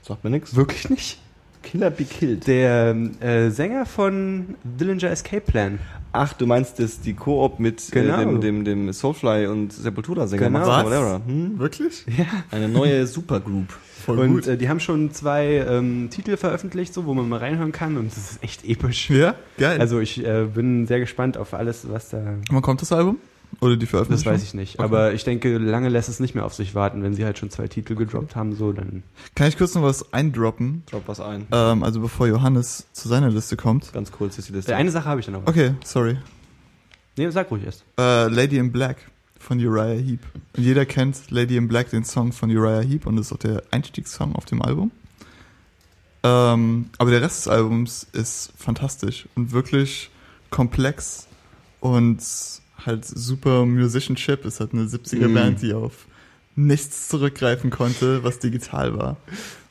Sagt 0.03 0.25
mir 0.25 0.31
nichts. 0.31 0.57
Wirklich 0.57 0.89
nicht? 0.89 1.21
Killer 1.63 1.91
Be 1.91 2.05
Killed. 2.05 2.47
Der 2.47 2.97
äh, 3.21 3.51
Sänger 3.51 3.87
von 3.87 4.55
Dillinger 4.65 5.11
Escape 5.11 5.43
Plan. 5.43 5.79
Ach, 6.13 6.33
du 6.33 6.47
meinst 6.47 6.81
das, 6.81 7.01
die 7.01 7.15
Koop 7.15 7.61
mit 7.61 7.91
Genau. 7.93 8.15
äh, 8.17 8.25
dem, 8.25 8.41
dem, 8.41 8.65
dem 8.65 8.93
Soulfly 8.93 9.47
und 9.47 9.73
Sepultura-Sänger 9.73 10.47
Genau. 10.47 10.67
Max 10.67 10.91
Was? 10.91 11.21
Hm? 11.27 11.59
Wirklich? 11.59 12.05
Ja. 12.19 12.25
Eine 12.51 12.69
neue 12.69 13.07
Supergroup. 13.07 13.69
Voll 14.05 14.19
und 14.19 14.33
gut. 14.33 14.47
äh, 14.47 14.57
die 14.57 14.69
haben 14.69 14.81
schon 14.81 15.13
zwei 15.13 15.65
ähm, 15.69 16.09
Titel 16.11 16.37
veröffentlicht, 16.37 16.95
so 16.95 17.05
wo 17.07 17.15
man 17.15 17.29
mal 17.29 17.39
reinhören 17.39 17.71
kann 17.71 17.97
und 17.99 18.07
das 18.11 18.33
ist 18.33 18.43
echt 18.43 18.65
episch. 18.65 19.11
ja, 19.11 19.35
geil. 19.59 19.79
Also 19.79 20.01
ich 20.01 20.25
äh, 20.25 20.47
bin 20.53 20.87
sehr 20.87 20.99
gespannt 21.01 21.37
auf 21.37 21.53
alles, 21.55 21.87
was 21.91 22.09
da. 22.09 22.19
Wann 22.51 22.63
kommt 22.63 22.81
das 22.83 22.93
Album? 22.93 23.19
Oder 23.61 23.75
die 23.77 23.81
Das 23.81 23.91
Veröffentlichung? 23.91 24.33
weiß 24.33 24.43
ich 24.43 24.55
nicht. 24.55 24.75
Okay. 24.79 24.85
Aber 24.85 25.13
ich 25.13 25.25
denke, 25.25 25.59
lange 25.59 25.89
lässt 25.89 26.09
es 26.09 26.21
nicht 26.21 26.35
mehr 26.35 26.45
auf 26.47 26.55
sich 26.55 26.75
warten, 26.75 27.03
wenn 27.03 27.15
sie 27.15 27.25
halt 27.25 27.37
schon 27.39 27.51
zwei 27.51 27.67
Titel 27.69 27.95
gedroppt 27.95 28.37
haben, 28.37 28.55
so 28.55 28.73
dann. 28.73 29.03
Kann 29.35 29.49
ich 29.49 29.59
kurz 29.59 29.75
noch 29.75 29.83
was 29.83 30.13
eindroppen? 30.13 30.83
Drop 30.91 31.03
was 31.07 31.21
ein. 31.21 31.47
Ähm, 31.53 31.83
also 31.83 32.01
bevor 32.01 32.27
Johannes 32.29 32.87
zu 32.93 33.09
seiner 33.09 33.29
Liste 33.31 33.57
kommt. 33.57 33.93
Ganz 33.93 34.13
kurz 34.13 34.39
ist 34.39 34.49
die 34.49 34.53
Liste. 34.53 34.73
Äh, 34.73 34.77
Eine 34.77 34.91
Sache 34.91 35.07
habe 35.07 35.21
ich 35.21 35.27
dann 35.27 35.35
noch. 35.35 35.47
Okay, 35.47 35.75
sorry. 35.85 36.17
Nee, 37.17 37.29
sag 37.31 37.51
ruhig 37.51 37.65
erst. 37.65 37.85
Äh, 37.99 38.29
Lady 38.29 38.57
in 38.57 38.71
Black 38.73 38.99
von 39.39 39.59
Uriah 39.59 39.99
Heep. 40.01 40.21
Und 40.57 40.63
jeder 40.63 40.87
kennt 40.87 41.31
Lady 41.31 41.57
in 41.57 41.67
Black, 41.69 41.91
den 41.91 42.05
Song 42.05 42.33
von 42.33 42.51
Uriah 42.51 42.81
Heep 42.81 43.07
und 43.07 43.17
das 43.17 43.27
ist 43.27 43.33
auch 43.33 43.39
der 43.39 43.63
Einstiegssong 43.73 44.35
auf 44.37 44.45
dem 44.45 44.63
Album. 44.63 44.91
Ähm, 46.23 46.91
aber 46.99 47.11
der 47.11 47.23
Rest 47.23 47.39
des 47.47 47.49
Albums 47.49 48.07
ist 48.13 48.53
fantastisch 48.57 49.27
und 49.35 49.53
wirklich 49.53 50.11
komplex 50.51 51.27
und 51.81 52.19
halt 52.87 53.05
super 53.05 53.65
Musicianship. 53.67 54.45
Es 54.45 54.61
hat 54.61 54.73
eine 54.73 54.85
70er 54.85 55.29
Mm. 55.29 55.35
Band, 55.35 55.63
die 55.63 55.73
auf 55.75 56.07
nichts 56.57 57.09
zurückgreifen 57.09 57.71
konnte, 57.71 58.23
was 58.25 58.39
digital 58.39 58.97
war. 58.99 59.17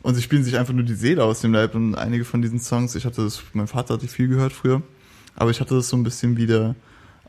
Und 0.02 0.16
sie 0.16 0.22
spielen 0.22 0.44
sich 0.44 0.58
einfach 0.58 0.74
nur 0.74 0.84
die 0.86 0.94
Seele 0.94 1.24
aus 1.24 1.42
dem 1.42 1.54
Leib 1.54 1.76
und 1.76 1.96
einige 1.96 2.24
von 2.26 2.42
diesen 2.42 2.60
Songs, 2.60 2.96
ich 2.96 3.06
hatte 3.06 3.24
das, 3.24 3.42
mein 3.54 3.68
Vater 3.68 3.96
hat 3.96 4.02
die 4.02 4.08
viel 4.08 4.28
gehört 4.30 4.54
früher, 4.54 4.82
aber 5.36 5.52
ich 5.52 5.60
hatte 5.60 5.76
das 5.76 5.90
so 5.90 5.98
ein 5.98 6.04
bisschen 6.04 6.38
wieder 6.38 6.76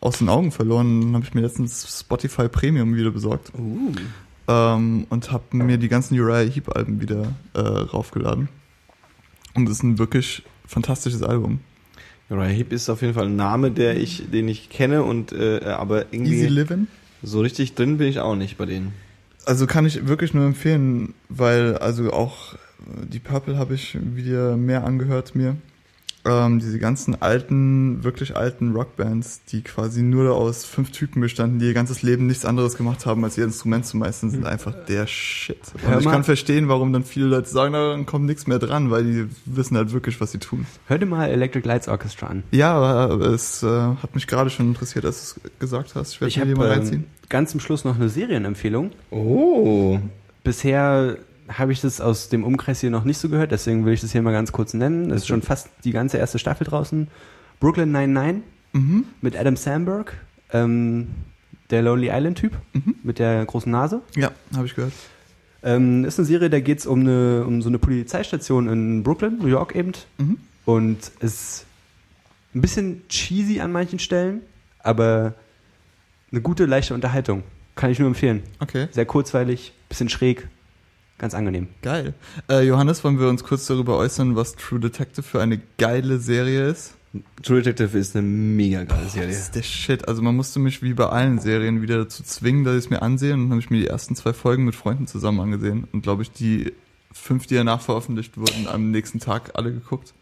aus 0.01 0.19
den 0.19 0.28
Augen 0.28 0.52
verloren. 0.52 1.01
Dann 1.01 1.15
habe 1.15 1.24
ich 1.24 1.35
mir 1.35 1.40
letztens 1.40 2.01
Spotify 2.01 2.48
Premium 2.48 2.94
wieder 2.94 3.11
besorgt 3.11 3.52
Uh. 3.59 3.93
ähm, 4.48 5.07
und 5.11 5.32
habe 5.32 5.57
mir 5.57 5.78
die 5.78 5.89
ganzen 5.89 6.19
Uriah 6.19 6.48
Heep 6.48 6.74
Alben 6.74 7.01
wieder 7.01 7.35
äh, 7.55 7.59
raufgeladen. 7.61 8.48
Und 9.55 9.69
es 9.69 9.78
ist 9.78 9.82
ein 9.82 9.98
wirklich 9.98 10.44
fantastisches 10.66 11.23
Album. 11.23 11.59
Uriah 12.31 12.48
Heep 12.48 12.73
ist 12.73 12.89
auf 12.89 13.02
jeden 13.02 13.15
Fall 13.15 13.27
ein 13.27 13.36
Name, 13.36 13.70
der 13.73 13.97
ich, 13.97 14.31
den 14.31 14.48
ich 14.48 14.70
kenne 14.70 15.02
und 15.02 15.32
äh, 15.32 15.65
aber 15.65 16.12
irgendwie 16.12 16.35
Easy 16.35 16.47
Living. 16.47 16.86
so 17.23 17.40
richtig 17.40 17.74
drin 17.74 17.98
bin 17.98 18.09
ich 18.09 18.20
auch 18.20 18.36
nicht 18.36 18.57
bei 18.57 18.66
denen. 18.66 18.93
Also 19.44 19.66
kann 19.66 19.85
ich 19.85 20.07
wirklich 20.07 20.32
nur 20.32 20.47
empfehlen, 20.47 21.15
weil 21.28 21.77
also 21.78 22.12
auch 22.12 22.55
äh, 22.55 23.07
die 23.09 23.19
Purple 23.19 23.59
habe 23.59 23.74
ich 23.74 23.98
wieder 24.01 24.57
mehr 24.57 24.85
angehört 24.85 25.35
mir. 25.35 25.57
Ähm, 26.27 26.59
diese 26.59 26.79
ganzen 26.79 27.23
alten, 27.23 28.05
wirklich 28.05 28.37
alten 28.37 28.73
Rockbands, 28.73 29.43
die 29.51 29.63
quasi 29.63 30.03
nur 30.03 30.35
aus 30.37 30.67
fünf 30.67 30.91
Typen 30.91 31.23
bestanden, 31.23 31.59
die 31.59 31.67
ihr 31.67 31.73
ganzes 31.75 32.03
Leben 32.03 32.27
nichts 32.27 32.45
anderes 32.45 32.77
gemacht 32.77 33.07
haben, 33.07 33.25
als 33.25 33.39
ihr 33.39 33.45
Instrument 33.45 33.87
zu 33.87 33.97
meistern, 33.97 34.31
sind 34.31 34.45
einfach 34.45 34.75
der 34.87 35.07
Shit. 35.07 35.57
Und 35.87 36.01
ich 36.01 36.05
kann 36.07 36.23
verstehen, 36.23 36.69
warum 36.69 36.93
dann 36.93 37.05
viele 37.05 37.25
Leute 37.27 37.49
sagen, 37.49 37.73
na, 37.73 37.91
dann 37.93 38.05
kommt 38.05 38.27
nichts 38.27 38.47
mehr 38.47 38.59
dran, 38.59 38.91
weil 38.91 39.05
die 39.05 39.27
wissen 39.47 39.79
halt 39.79 39.93
wirklich, 39.93 40.21
was 40.21 40.33
sie 40.33 40.39
tun. 40.39 40.67
Hör 40.89 40.99
dir 40.99 41.07
mal 41.07 41.27
Electric 41.29 41.67
Lights 41.67 41.89
Orchestra 41.89 42.27
an. 42.27 42.43
Ja, 42.51 42.73
aber 42.75 43.27
es 43.29 43.63
äh, 43.63 43.67
hat 43.67 44.15
mich 44.15 44.27
gerade 44.27 44.51
schon 44.51 44.67
interessiert, 44.69 45.07
als 45.07 45.35
du 45.37 45.41
es 45.49 45.59
gesagt 45.59 45.95
hast. 45.95 46.13
Ich 46.13 46.21
werde 46.21 46.29
Ich 46.29 46.37
mir 46.37 46.41
habe 46.43 46.51
die 46.55 46.59
mal 46.59 46.67
ähm, 46.67 46.73
reinziehen. 46.73 47.05
ganz 47.31 47.51
zum 47.53 47.61
Schluss 47.61 47.85
noch 47.85 47.97
eine 47.97 48.11
Serienempfehlung. 48.11 48.91
Oh. 49.11 49.99
Bisher 50.45 51.17
habe 51.51 51.72
ich 51.72 51.81
das 51.81 52.01
aus 52.01 52.28
dem 52.28 52.44
Umkreis 52.44 52.81
hier 52.81 52.90
noch 52.90 53.05
nicht 53.05 53.18
so 53.18 53.28
gehört, 53.28 53.51
deswegen 53.52 53.85
will 53.85 53.93
ich 53.93 54.01
das 54.01 54.12
hier 54.12 54.22
mal 54.22 54.32
ganz 54.32 54.52
kurz 54.52 54.72
nennen. 54.74 55.10
Es 55.10 55.22
ist 55.22 55.27
schon 55.28 55.43
fast 55.43 55.68
die 55.85 55.90
ganze 55.93 56.16
erste 56.18 56.39
Staffel 56.39 56.66
draußen. 56.66 57.09
Brooklyn 57.59 57.90
99 57.93 58.43
Mhm. 58.72 59.05
mit 59.20 59.36
Adam 59.36 59.56
Sandberg, 59.56 60.14
ähm, 60.52 61.09
der 61.70 61.82
Lonely 61.82 62.09
Island 62.12 62.39
Typ 62.39 62.52
Mhm. 62.72 62.94
mit 63.02 63.18
der 63.18 63.44
großen 63.44 63.70
Nase. 63.70 64.01
Ja, 64.14 64.31
habe 64.55 64.66
ich 64.66 64.77
gehört. 64.77 64.93
Ähm, 65.64 66.05
ist 66.05 66.18
eine 66.18 66.27
Serie, 66.27 66.48
da 66.51 66.60
geht 66.60 66.78
es 66.78 66.86
um, 66.86 67.01
eine, 67.01 67.44
um 67.44 67.60
so 67.62 67.68
eine 67.68 67.78
Polizeistation 67.81 68.68
in 68.68 69.02
Brooklyn, 69.02 69.39
New 69.39 69.48
York 69.48 69.74
eben. 69.74 69.93
Mhm. 70.18 70.39
Und 70.64 70.98
ist 71.20 71.66
ein 72.55 72.60
bisschen 72.60 73.02
cheesy 73.09 73.60
an 73.60 73.72
manchen 73.72 73.98
Stellen, 73.98 74.43
aber 74.78 75.35
eine 76.31 76.40
gute, 76.40 76.64
leichte 76.66 76.94
Unterhaltung. 76.94 77.43
Kann 77.74 77.90
ich 77.90 77.98
nur 77.98 78.09
empfehlen. 78.09 78.43
Okay. 78.60 78.86
Sehr 78.93 79.05
kurzweilig, 79.06 79.72
bisschen 79.89 80.09
schräg, 80.09 80.47
ganz 81.21 81.35
angenehm. 81.35 81.69
Geil. 81.83 82.15
Äh, 82.49 82.63
Johannes, 82.67 83.05
wollen 83.05 83.21
wir 83.21 83.29
uns 83.29 83.45
kurz 83.45 83.67
darüber 83.67 83.97
äußern, 83.99 84.35
was 84.35 84.57
True 84.57 84.81
Detective 84.81 85.23
für 85.23 85.41
eine 85.41 85.61
geile 85.79 86.19
Serie 86.19 86.67
ist? 86.69 86.95
True 87.43 87.61
Detective 87.63 87.99
ist 87.99 88.17
eine 88.17 88.27
mega 88.27 88.85
geile 88.85 89.03
Das 89.05 89.13
Serie. 89.13 89.29
ist 89.29 89.55
der 89.55 89.63
Shit. 89.63 90.09
Also 90.09 90.23
man 90.23 90.35
musste 90.35 90.59
mich 90.61 90.83
wie 90.83 90.95
bei 90.95 91.07
allen 91.07 91.39
Serien 91.39 91.83
wieder 91.83 91.99
dazu 91.99 92.23
zwingen, 92.23 92.65
dass 92.65 92.75
ich 92.75 92.85
es 92.85 92.91
mir 92.91 93.03
ansehe. 93.03 93.35
Und 93.35 93.43
dann 93.45 93.51
habe 93.51 93.61
ich 93.61 93.71
mir 93.71 93.79
die 93.81 93.87
ersten 93.89 94.17
zwei 94.17 94.33
Folgen 94.33 94.65
mit 94.65 94.75
Freunden 94.75 95.07
zusammen 95.07 95.41
angesehen. 95.41 95.87
Und 95.93 96.03
glaube 96.03 96.23
ich, 96.23 96.31
die 96.33 96.73
fünf, 97.13 97.47
die 97.47 97.55
danach 97.57 97.81
veröffentlicht 97.81 98.39
wurden, 98.39 98.67
am 98.69 98.91
nächsten 98.91 99.19
Tag 99.19 99.53
alle 99.55 99.73
geguckt. 99.73 100.15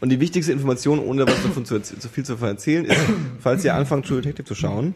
Und 0.00 0.10
die 0.10 0.20
wichtigste 0.20 0.52
Information, 0.52 0.98
ohne 0.98 1.26
was 1.26 1.42
davon 1.42 1.64
zu, 1.64 1.80
zu 1.82 2.08
viel 2.08 2.24
zu 2.24 2.34
erzählen, 2.36 2.84
ist, 2.84 3.00
falls 3.40 3.64
ihr 3.64 3.74
anfangt, 3.74 4.06
True 4.06 4.20
Detective 4.20 4.46
zu 4.46 4.54
schauen, 4.54 4.94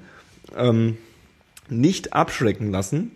ähm, 0.57 0.99
nicht 1.71 2.13
abschrecken 2.13 2.71
lassen, 2.71 3.11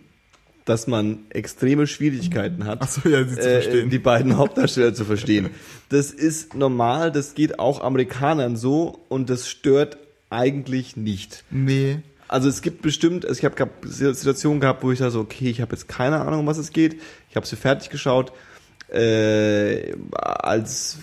dass 0.67 0.85
man 0.85 1.19
extreme 1.29 1.87
Schwierigkeiten 1.87 2.65
hat, 2.65 2.89
so, 2.91 3.07
ja, 3.09 3.19
äh, 3.19 3.87
die 3.87 3.99
beiden 3.99 4.37
Hauptdarsteller 4.37 4.93
zu 4.93 5.05
verstehen. 5.05 5.49
Das 5.89 6.11
ist 6.11 6.55
normal, 6.55 7.11
das 7.11 7.33
geht 7.33 7.57
auch 7.59 7.81
Amerikanern 7.81 8.57
so 8.57 8.99
und 9.09 9.29
das 9.29 9.49
stört 9.49 9.97
eigentlich 10.29 10.97
nicht. 10.97 11.43
nee. 11.49 11.99
Also 12.29 12.49
es 12.49 12.61
gibt 12.61 12.81
bestimmt, 12.81 13.25
also 13.25 13.39
ich 13.39 13.45
habe 13.45 13.55
hab 13.57 13.85
Situationen 13.85 14.59
gehabt, 14.59 14.83
wo 14.83 14.91
ich 14.91 14.99
da 14.99 15.09
so, 15.11 15.21
okay, 15.21 15.49
ich 15.49 15.61
habe 15.61 15.71
jetzt 15.71 15.87
keine 15.87 16.19
Ahnung, 16.19 16.41
um 16.41 16.45
was 16.45 16.57
es 16.57 16.73
geht. 16.73 16.99
Ich 17.29 17.37
habe 17.37 17.47
sie 17.47 17.55
fertig 17.55 17.89
geschaut. 17.89 18.33
Äh, 18.89 19.93
als 20.11 20.97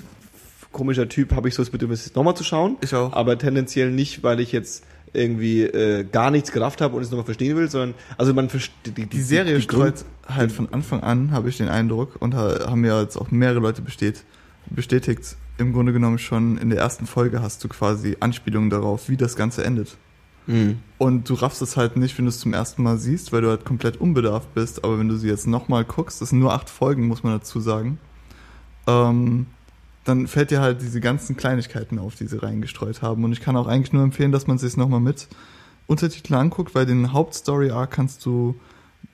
komischer 0.70 1.08
Typ 1.08 1.32
habe 1.32 1.48
ich 1.48 1.54
so 1.54 1.62
das 1.62 1.70
Bedürfnis, 1.70 2.04
es 2.04 2.14
nochmal 2.14 2.36
zu 2.36 2.44
schauen. 2.44 2.76
Ich 2.82 2.94
auch. 2.94 3.14
Aber 3.14 3.38
tendenziell 3.38 3.90
nicht, 3.90 4.22
weil 4.22 4.38
ich 4.38 4.52
jetzt 4.52 4.84
irgendwie 5.14 5.62
äh, 5.62 6.04
gar 6.04 6.30
nichts 6.30 6.52
gerafft 6.52 6.80
habe 6.80 6.96
und 6.96 7.02
es 7.02 7.10
nochmal 7.10 7.24
verstehen 7.24 7.56
will, 7.56 7.70
sondern 7.70 7.94
also 8.18 8.34
man 8.34 8.48
versteht 8.50 8.96
die, 8.96 9.06
Die 9.06 9.22
Serie 9.22 9.58
die 9.58 9.66
Grund- 9.66 9.98
streut 9.98 10.04
halt 10.36 10.52
von 10.52 10.72
Anfang 10.72 11.00
an, 11.02 11.30
habe 11.30 11.48
ich 11.48 11.56
den 11.56 11.68
Eindruck, 11.68 12.16
und 12.20 12.34
ha- 12.34 12.66
haben 12.68 12.84
ja 12.84 13.00
jetzt 13.00 13.16
auch 13.16 13.30
mehrere 13.30 13.60
Leute 13.60 13.80
besteht, 13.82 14.24
bestätigt, 14.70 15.36
im 15.58 15.72
Grunde 15.72 15.92
genommen 15.92 16.18
schon 16.18 16.58
in 16.58 16.70
der 16.70 16.78
ersten 16.80 17.06
Folge 17.06 17.40
hast 17.40 17.62
du 17.62 17.68
quasi 17.68 18.16
Anspielungen 18.20 18.70
darauf, 18.70 19.08
wie 19.08 19.16
das 19.16 19.36
Ganze 19.36 19.64
endet. 19.64 19.96
Mhm. 20.46 20.78
Und 20.98 21.28
du 21.30 21.34
raffst 21.34 21.62
es 21.62 21.76
halt 21.76 21.96
nicht, 21.96 22.18
wenn 22.18 22.24
du 22.24 22.28
es 22.28 22.40
zum 22.40 22.52
ersten 22.52 22.82
Mal 22.82 22.98
siehst, 22.98 23.32
weil 23.32 23.40
du 23.42 23.48
halt 23.48 23.64
komplett 23.64 23.98
unbedarft 23.98 24.52
bist. 24.54 24.84
Aber 24.84 24.98
wenn 24.98 25.08
du 25.08 25.16
sie 25.16 25.28
jetzt 25.28 25.46
nochmal 25.46 25.84
guckst, 25.84 26.20
das 26.20 26.30
sind 26.30 26.40
nur 26.40 26.52
acht 26.52 26.68
Folgen, 26.68 27.06
muss 27.06 27.22
man 27.22 27.32
dazu 27.34 27.60
sagen, 27.60 27.98
ähm, 28.86 29.46
dann 30.04 30.26
fällt 30.26 30.50
dir 30.50 30.60
halt 30.60 30.82
diese 30.82 31.00
ganzen 31.00 31.36
Kleinigkeiten 31.36 31.98
auf, 31.98 32.14
die 32.14 32.26
sie 32.26 32.42
reingestreut 32.42 33.02
haben. 33.02 33.24
Und 33.24 33.32
ich 33.32 33.40
kann 33.40 33.56
auch 33.56 33.66
eigentlich 33.66 33.92
nur 33.92 34.02
empfehlen, 34.02 34.32
dass 34.32 34.46
man 34.46 34.58
sich 34.58 34.76
nochmal 34.76 35.00
mit 35.00 35.28
Untertiteln 35.86 36.38
anguckt, 36.38 36.74
weil 36.74 36.86
den 36.86 37.12
Hauptstory-Arc 37.12 37.90
kannst 37.90 38.24
du, 38.26 38.54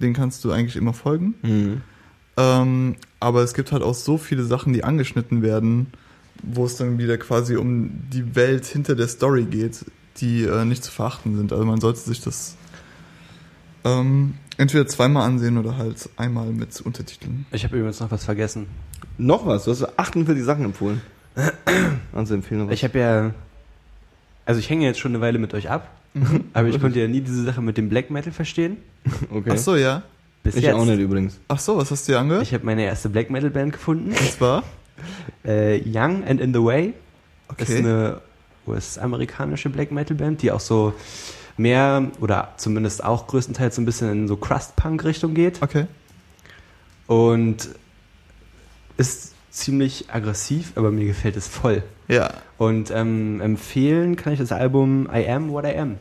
den 0.01 0.15
kannst 0.15 0.45
du 0.45 0.51
eigentlich 0.51 0.77
immer 0.77 0.93
folgen. 0.93 1.35
Mhm. 1.43 1.83
Ähm, 2.37 2.97
aber 3.21 3.43
es 3.43 3.55
gibt 3.55 3.73
halt 3.73 3.83
auch 3.83 3.95
so 3.95 4.19
viele 4.19 4.45
Sachen, 4.45 4.73
die 4.73 4.83
angeschnitten 4.83 5.43
werden, 5.43 5.89
wo 6.43 6.65
es 6.65 6.77
dann 6.77 6.99
wieder 6.99 7.19
quasi 7.19 7.57
um 7.57 8.09
die 8.11 8.35
Welt 8.35 8.67
hinter 8.67 8.95
der 8.97 9.09
Story 9.09 9.45
geht, 9.45 9.85
die 10.19 10.45
äh, 10.45 10.65
nicht 10.65 10.83
zu 10.83 10.91
verachten 10.91 11.37
sind. 11.37 11.53
Also 11.53 11.65
man 11.65 11.81
sollte 11.81 12.01
sich 12.01 12.21
das 12.21 12.57
ähm, 13.85 14.35
entweder 14.57 14.87
zweimal 14.87 15.27
ansehen 15.27 15.59
oder 15.59 15.77
halt 15.77 16.09
einmal 16.17 16.47
mit 16.47 16.81
Untertiteln. 16.81 17.47
Ich 17.53 17.65
habe 17.65 17.77
übrigens 17.77 18.01
noch 18.01 18.11
was 18.11 18.25
vergessen. 18.25 18.67
Noch 19.21 19.47
was? 19.47 19.65
Du 19.65 19.71
hast 19.71 19.99
48 19.99 20.45
Sachen 20.45 20.65
empfohlen. 20.65 21.01
Also 22.13 22.35
empfehlen 22.35 22.71
Ich 22.73 22.83
habe 22.83 22.99
ja, 22.99 23.31
also 24.45 24.59
ich 24.59 24.69
hänge 24.69 24.85
jetzt 24.85 24.99
schon 24.99 25.13
eine 25.13 25.21
Weile 25.21 25.39
mit 25.39 25.55
euch 25.55 25.71
ab, 25.71 25.89
aber 26.53 26.69
ich 26.69 26.81
konnte 26.81 26.99
ja 26.99 27.07
nie 27.07 27.21
diese 27.21 27.45
Sache 27.45 27.63
mit 27.63 27.77
dem 27.77 27.89
Black 27.89 28.11
Metal 28.11 28.33
verstehen. 28.33 28.79
Okay. 29.31 29.51
Ach 29.53 29.59
so, 29.59 29.77
ja. 29.77 30.03
Bis 30.43 30.57
ich 30.57 30.65
jetzt. 30.65 30.75
auch 30.75 30.85
nicht 30.85 30.99
übrigens. 30.99 31.39
Ach 31.49 31.59
so, 31.59 31.77
was 31.77 31.91
hast 31.91 32.09
du 32.09 32.13
dir 32.13 32.19
angehört? 32.19 32.43
Ich 32.43 32.53
habe 32.53 32.67
meine 32.67 32.83
erste 32.85 33.09
Black 33.11 33.31
Metal 33.31 33.51
Band 33.51 33.75
gefunden. 33.75 34.11
Und 34.11 34.33
zwar? 34.33 34.65
Äh, 35.45 35.81
Young 35.87 36.25
and 36.25 36.41
in 36.41 36.53
the 36.53 36.63
Way. 36.63 36.95
Das 37.57 37.69
ist 37.69 37.77
Okay. 37.77 37.85
eine 37.87 38.21
US-amerikanische 38.67 39.71
Black 39.71 39.93
Metal 39.93 40.17
Band, 40.17 40.43
die 40.43 40.51
auch 40.51 40.61
so 40.61 40.95
mehr 41.57 42.11
oder 42.21 42.55
zumindest 42.57 43.05
auch 43.05 43.27
größtenteils 43.27 43.77
so 43.77 43.83
ein 43.83 43.85
bisschen 43.85 44.11
in 44.11 44.29
so 44.29 44.37
Crust-Punk-Richtung 44.37 45.35
geht. 45.35 45.63
Okay. 45.63 45.87
Und 47.07 47.69
ist 49.01 49.35
ziemlich 49.51 50.07
aggressiv, 50.13 50.73
aber 50.77 50.91
mir 50.91 51.07
gefällt 51.07 51.37
es 51.37 51.49
voll. 51.49 51.83
Ja. 52.09 52.31
Und 52.59 52.91
ähm, 52.91 53.41
empfehlen 53.41 54.17
kann 54.17 54.33
ich 54.33 54.39
das 54.39 54.53
Album 54.53 55.09
I 55.13 55.27
Am 55.29 55.51
What 55.51 55.65
I 55.65 55.77
Am. 55.77 55.97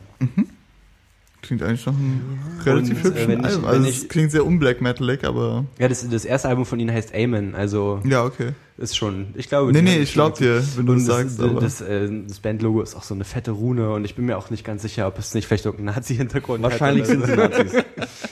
Klingt 1.42 1.62
eigentlich 1.62 1.86
noch 1.86 1.94
ein 1.94 2.20
relativ 2.64 3.02
Und, 3.02 3.06
äh, 3.06 3.08
hübschen 3.08 3.28
wenn 3.28 3.40
ich- 3.40 3.46
Album. 3.46 3.64
Also 3.64 3.88
ich- 3.88 3.96
es 4.02 4.08
klingt 4.08 4.30
sehr 4.30 4.44
unblack 4.44 4.80
metalig, 4.82 5.24
aber 5.24 5.64
Ja, 5.78 5.88
das, 5.88 6.06
das 6.08 6.24
erste 6.26 6.48
Album 6.48 6.66
von 6.66 6.78
ihnen 6.78 6.92
heißt 6.94 7.14
Amen, 7.14 7.54
also 7.54 8.00
ja, 8.04 8.22
okay. 8.24 8.50
Ist 8.80 8.96
schon, 8.96 9.28
ich 9.34 9.48
glaube... 9.48 9.72
Nee, 9.72 9.82
nee, 9.82 9.98
ich 9.98 10.10
schon 10.12 10.14
glaub 10.24 10.38
dir, 10.38 10.62
wenn 10.76 10.86
du 10.86 10.94
es 10.94 11.04
sagst, 11.04 11.38
das, 11.38 11.48
aber 11.48 11.60
das, 11.60 11.80
äh, 11.82 12.08
das 12.26 12.40
Bandlogo 12.40 12.80
ist 12.80 12.96
auch 12.96 13.02
so 13.02 13.14
eine 13.14 13.24
fette 13.24 13.50
Rune 13.50 13.90
und 13.92 14.04
ich 14.04 14.14
bin 14.14 14.24
mir 14.24 14.38
auch 14.38 14.48
nicht 14.50 14.64
ganz 14.64 14.82
sicher, 14.82 15.06
ob 15.06 15.18
es 15.18 15.34
nicht 15.34 15.46
vielleicht 15.46 15.66
irgendeinen 15.66 15.94
Nazi-Hintergrund 15.96 16.64
hat. 16.64 16.72
Wahrscheinlich 16.72 17.06
sind 17.06 17.24
sie 17.26 17.36
Nazis. 17.36 17.72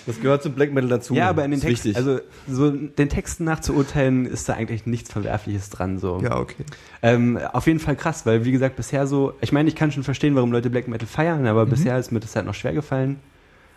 Das 0.06 0.20
gehört 0.22 0.42
zum 0.42 0.54
Black 0.54 0.72
Metal 0.72 0.88
dazu. 0.88 1.12
Ja, 1.14 1.28
aber 1.28 1.44
in 1.44 1.50
den 1.50 1.60
Das 1.60 1.68
Texten, 1.68 1.94
also 1.94 2.18
so 2.50 2.70
den 2.70 3.10
Texten 3.10 3.44
nach 3.44 3.60
zu 3.60 3.74
urteilen, 3.74 4.24
ist 4.24 4.48
da 4.48 4.54
eigentlich 4.54 4.86
nichts 4.86 5.12
Verwerfliches 5.12 5.68
dran. 5.68 5.98
So. 5.98 6.18
ja, 6.22 6.38
okay. 6.38 6.64
Ähm, 7.02 7.36
auf 7.52 7.66
jeden 7.66 7.78
Fall 7.78 7.94
krass, 7.94 8.24
weil 8.24 8.46
wie 8.46 8.50
gesagt, 8.52 8.76
bisher 8.76 9.06
so, 9.06 9.34
ich 9.42 9.52
meine, 9.52 9.68
ich 9.68 9.76
kann 9.76 9.92
schon 9.92 10.04
verstehen, 10.04 10.34
warum 10.34 10.50
Leute 10.50 10.70
Black 10.70 10.88
Metal 10.88 11.06
feiern, 11.06 11.46
aber 11.46 11.66
Mhm. 11.66 11.70
bisher 11.70 11.98
ist 11.98 12.10
mir 12.10 12.20
das 12.20 12.34
halt 12.34 12.46
noch 12.46 12.54
schwer 12.54 12.72
gefallen. 12.72 13.16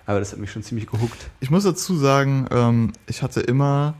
Aber 0.05 0.19
das 0.19 0.31
hat 0.31 0.39
mich 0.39 0.51
schon 0.51 0.63
ziemlich 0.63 0.87
gehuckt. 0.87 1.29
Ich 1.41 1.51
muss 1.51 1.65
dazu 1.65 1.95
sagen, 1.97 2.47
ähm, 2.49 2.93
ich 3.07 3.21
hatte 3.23 3.41
immer 3.41 3.95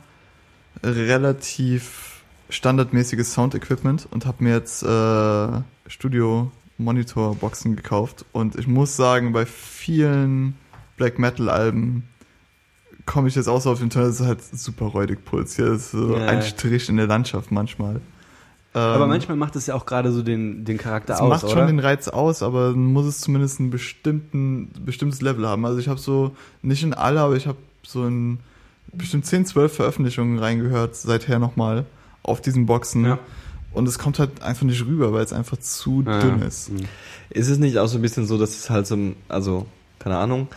relativ 0.84 2.11
standardmäßiges 2.52 3.34
Sound-Equipment 3.34 4.08
und 4.12 4.26
habe 4.26 4.44
mir 4.44 4.52
jetzt 4.54 4.84
äh, 4.84 5.62
Studio-Monitor-Boxen 5.88 7.76
gekauft. 7.76 8.26
Und 8.32 8.56
ich 8.56 8.68
muss 8.68 8.96
sagen, 8.96 9.34
bei 9.34 9.46
vielen 9.46 10.56
Black 10.98 11.20
Metal-Alben 11.20 12.04
komme 13.06 13.28
ich 13.28 13.36
jetzt 13.36 13.48
auch 13.48 13.62
so 13.62 13.72
auf 13.72 13.80
den 13.80 13.90
Ton, 13.90 14.04
das 14.04 14.20
ist 14.20 14.26
halt 14.28 14.44
super 14.44 14.86
räudig 14.86 15.26
Puls. 15.26 15.56
Hier 15.56 15.68
ist 15.74 15.92
so 15.92 16.16
Ja. 16.18 16.28
ein 16.28 16.42
Strich 16.44 16.88
in 16.90 16.98
der 16.98 17.08
Landschaft 17.08 17.52
manchmal. 17.52 18.00
aber 18.74 19.04
Ähm, 19.04 19.10
manchmal 19.10 19.38
macht 19.38 19.56
es 19.56 19.66
ja 19.68 19.74
auch 19.76 19.86
gerade 19.86 20.12
so 20.12 20.22
den, 20.22 20.64
den 20.64 20.78
Charakter 20.78 21.16
es 21.16 21.20
aus, 21.20 21.30
macht 21.30 21.44
oder? 21.46 21.54
schon 21.54 21.68
den 21.68 21.80
Reiz 21.80 22.08
aus, 22.08 22.44
aber 22.44 22.70
dann 22.70 22.86
muss 22.94 23.06
es 23.06 23.20
zumindest 23.22 23.60
ein 23.60 23.70
bestimmten, 23.70 24.70
bestimmtes 24.86 25.22
Level 25.22 25.48
haben. 25.48 25.66
Also 25.66 25.80
ich 25.80 25.88
habe 25.90 26.00
so, 26.00 26.36
nicht 26.62 26.84
in 26.84 26.94
alle, 26.94 27.20
aber 27.22 27.36
ich 27.36 27.48
habe 27.48 27.58
so 27.84 28.06
in 28.06 28.40
bestimmt 28.94 29.26
10, 29.26 29.46
12 29.46 29.74
Veröffentlichungen 29.76 30.38
reingehört, 30.40 30.96
seither 30.96 31.40
nochmal 31.40 31.86
auf 32.24 32.42
diesen 32.42 32.66
Boxen. 32.66 33.06
Ja. 33.06 33.20
Und 33.74 33.88
es 33.88 33.98
kommt 34.00 34.20
halt 34.20 34.42
einfach 34.42 34.64
nicht 34.64 34.86
rüber, 34.86 35.14
weil 35.14 35.24
es 35.24 35.32
einfach 35.34 35.58
zu 35.58 36.04
Ja, 36.06 36.20
dünn 36.20 36.40
ja. 36.42 36.46
ist. 36.48 36.72
Mhm. 36.72 36.82
Ist 37.30 37.48
es 37.50 37.58
nicht 37.58 37.78
auch 37.78 37.88
so 37.88 37.98
ein 37.98 38.02
bisschen 38.02 38.26
so, 38.28 38.38
dass 38.38 38.50
es 38.58 38.70
halt 38.70 38.86
so 38.86 38.96
ein, 38.96 39.16
also, 39.30 39.66
keine 40.00 40.18
Ahnung, 40.18 40.48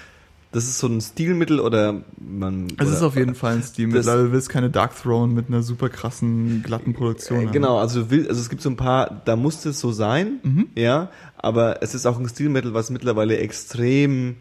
das 0.51 0.65
ist 0.65 0.79
so 0.79 0.87
ein 0.89 1.01
Stilmittel 1.01 1.59
oder 1.61 2.03
man. 2.19 2.67
Es 2.79 2.87
oder, 2.87 2.97
ist 2.97 3.03
auf 3.03 3.17
jeden 3.17 3.35
Fall 3.35 3.55
ein 3.57 3.63
Stil. 3.63 3.87
Das- 3.89 4.07
Mittlerweile 4.07 4.33
willst 4.33 4.49
keine 4.49 4.71
Dark 4.71 5.01
Throne 5.01 5.33
mit 5.33 5.49
einer 5.49 5.63
super 5.63 5.89
krassen, 5.89 6.63
glatten 6.65 6.93
Produktion 6.95 7.49
Äh. 7.49 7.51
Genau, 7.53 7.79
also 7.79 8.03
du 8.05 8.11
will, 8.11 8.29
also 8.29 8.41
es 8.41 8.49
gibt 8.49 8.63
so 8.63 8.71
ein 8.71 8.77
paar, 8.77 9.23
da 9.25 9.35
muss 9.37 9.65
es 9.65 9.81
so 9.81 9.91
sein, 9.93 10.39
Mhm. 10.43 10.67
ja, 10.77 11.09
aber 11.37 11.83
es 11.83 11.95
ist 11.95 12.07
auch 12.07 12.19
ein 12.19 12.29
Stilmittel, 12.29 12.73
was 12.75 12.91
mittlerweile 12.91 13.37
extrem, 13.39 14.37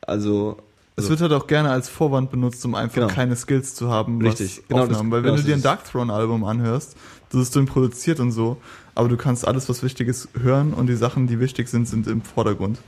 also, 0.00 0.56
Es 0.98 1.04
also 1.04 1.10
wird 1.10 1.20
halt 1.30 1.32
auch 1.42 1.46
gerne 1.46 1.70
als 1.70 1.88
Vorwand 1.90 2.30
benutzt, 2.30 2.64
um 2.64 2.74
einfach 2.74 2.94
Genau. 2.94 3.06
keine 3.08 3.36
Skills 3.36 3.74
zu 3.74 3.90
haben, 3.90 4.20
Richtig. 4.22 4.62
Genau, 4.68 4.82
Aufnahmen. 4.84 5.10
das- 5.10 5.16
Weil 5.18 5.22
wenn 5.24 5.30
genau, 5.32 5.42
du 5.42 5.42
dir 5.48 5.54
ein 5.54 5.62
Dark 5.62 5.84
Throne 5.84 6.12
Album 6.12 6.44
anhörst, 6.44 6.96
das 7.30 7.40
ist 7.42 7.54
dünn 7.54 7.66
produziert 7.66 8.18
und 8.20 8.32
so, 8.32 8.56
aber 8.94 9.08
du 9.08 9.16
kannst 9.18 9.46
alles, 9.46 9.68
was 9.68 9.82
wichtig 9.82 10.08
ist, 10.08 10.28
hören 10.40 10.72
und 10.72 10.86
die 10.86 10.96
Sachen, 10.96 11.26
die 11.26 11.38
wichtig 11.38 11.68
sind, 11.68 11.86
sind 11.86 12.06
im 12.06 12.22
Vordergrund. 12.22 12.78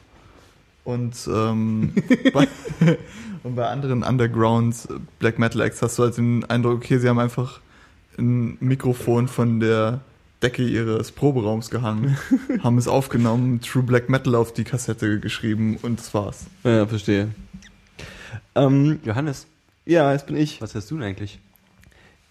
Und, 0.85 1.15
ähm, 1.31 1.93
bei, 2.33 2.49
und 3.43 3.57
bei 3.57 3.69
anderen 3.69 4.03
Underground 4.03 4.89
Black 5.19 5.39
Metal 5.39 5.61
Acts 5.61 5.83
hast 5.83 5.99
du 5.99 6.05
halt 6.05 6.17
den 6.17 6.45
Eindruck, 6.47 6.77
okay, 6.77 6.99
sie 6.99 7.09
haben 7.11 7.19
einfach 7.19 7.61
ein 8.19 8.57
Mikrofon 8.61 9.29
von 9.29 9.61
der 9.61 10.01
Decke 10.43 10.63
ihres 10.63 11.13
Proberaums 11.13 11.69
gehangen, 11.69 12.17
haben 12.63 12.79
es 12.79 12.89
aufgenommen, 12.89 13.61
True 13.61 13.83
Black 13.83 14.09
Metal 14.09 14.35
auf 14.35 14.55
die 14.55 14.65
Kassette 14.65 15.21
geschrieben 15.21 15.77
und 15.83 15.99
das 15.99 16.15
war's. 16.15 16.47
ja, 16.65 16.87
verstehe. 16.87 17.29
Ähm, 18.59 19.01
Johannes, 19.05 19.47
ja, 19.87 20.13
jetzt 20.13 20.27
bin 20.27 20.37
ich. 20.37 20.61
was 20.61 20.75
hast 20.75 20.91
du 20.91 20.97
denn 20.97 21.05
eigentlich? 21.05 21.39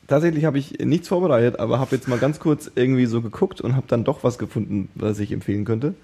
Tatsächlich 0.08 0.46
habe 0.46 0.58
ich 0.58 0.80
nichts 0.80 1.08
vorbereitet, 1.10 1.60
aber 1.60 1.80
habe 1.80 1.96
jetzt 1.96 2.08
mal 2.08 2.20
ganz 2.20 2.40
kurz 2.40 2.72
irgendwie 2.76 3.08
so 3.08 3.22
geguckt 3.22 3.60
und 3.60 3.76
habe 3.76 3.88
dann 3.88 4.04
doch 4.04 4.24
was 4.24 4.38
gefunden, 4.38 4.90
was 4.96 5.20
ich 5.20 5.32
empfehlen 5.32 5.66
könnte. 5.66 5.96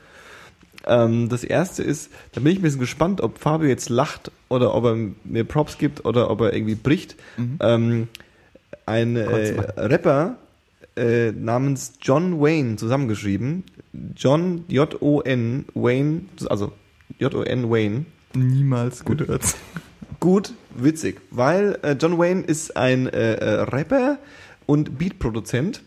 Ähm, 0.85 1.29
das 1.29 1.43
erste 1.43 1.83
ist, 1.83 2.11
da 2.33 2.41
bin 2.41 2.51
ich 2.51 2.59
ein 2.59 2.63
bisschen 2.63 2.79
gespannt, 2.79 3.21
ob 3.21 3.37
Fabio 3.37 3.69
jetzt 3.69 3.89
lacht 3.89 4.31
oder 4.49 4.75
ob 4.75 4.83
er 4.85 4.97
mir 5.23 5.43
Props 5.45 5.77
gibt 5.77 6.05
oder 6.05 6.29
ob 6.29 6.41
er 6.41 6.53
irgendwie 6.53 6.75
bricht. 6.75 7.15
Mhm. 7.37 7.57
Ähm, 7.61 8.07
ein 8.85 9.15
äh. 9.15 9.55
Rapper 9.77 10.35
äh, 10.95 11.31
namens 11.31 11.93
John 12.01 12.41
Wayne 12.41 12.75
zusammengeschrieben. 12.75 13.63
John 14.15 14.65
J-O-N 14.67 15.65
Wayne, 15.73 16.21
also 16.49 16.73
J-O-N 17.19 17.69
Wayne. 17.69 18.05
Niemals 18.35 19.05
gehört. 19.05 19.55
Gut, 20.23 20.53
witzig, 20.73 21.19
weil 21.31 21.77
äh, 21.81 21.97
John 21.99 22.17
Wayne 22.17 22.43
ist 22.43 22.77
ein 22.77 23.07
äh, 23.07 23.33
äh, 23.33 23.63
Rapper 23.63 24.19
und 24.65 24.97
Beatproduzent, 24.97 25.83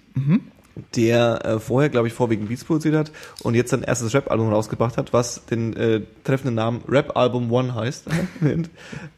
der 0.94 1.44
äh, 1.44 1.58
vorher, 1.58 1.88
glaube 1.88 2.08
ich, 2.08 2.14
vorwiegend 2.14 2.48
Beats 2.48 2.64
produziert 2.64 2.94
hat 2.94 3.12
und 3.42 3.54
jetzt 3.54 3.70
sein 3.70 3.82
erstes 3.82 4.12
Rap-Album 4.14 4.52
rausgebracht 4.52 4.96
hat, 4.98 5.12
was 5.12 5.44
den 5.46 5.74
äh, 5.76 6.02
treffenden 6.24 6.54
Namen 6.54 6.82
Rap 6.88 7.16
Album 7.16 7.50
One 7.50 7.74
heißt. 7.74 8.06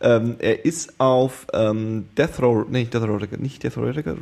ähm, 0.01 0.37
er 0.39 0.65
ist 0.65 0.95
auf 1.01 1.47
ähm, 1.53 2.07
Death 2.17 2.41
Row, 2.41 2.65
nee, 2.69 2.81
nicht 2.81 2.95
Death 2.95 3.03
Row 3.03 3.21
Records, 3.21 3.43
nicht 3.43 3.63
Death 3.63 3.77
Row 3.77 3.85
Records, 3.97 4.21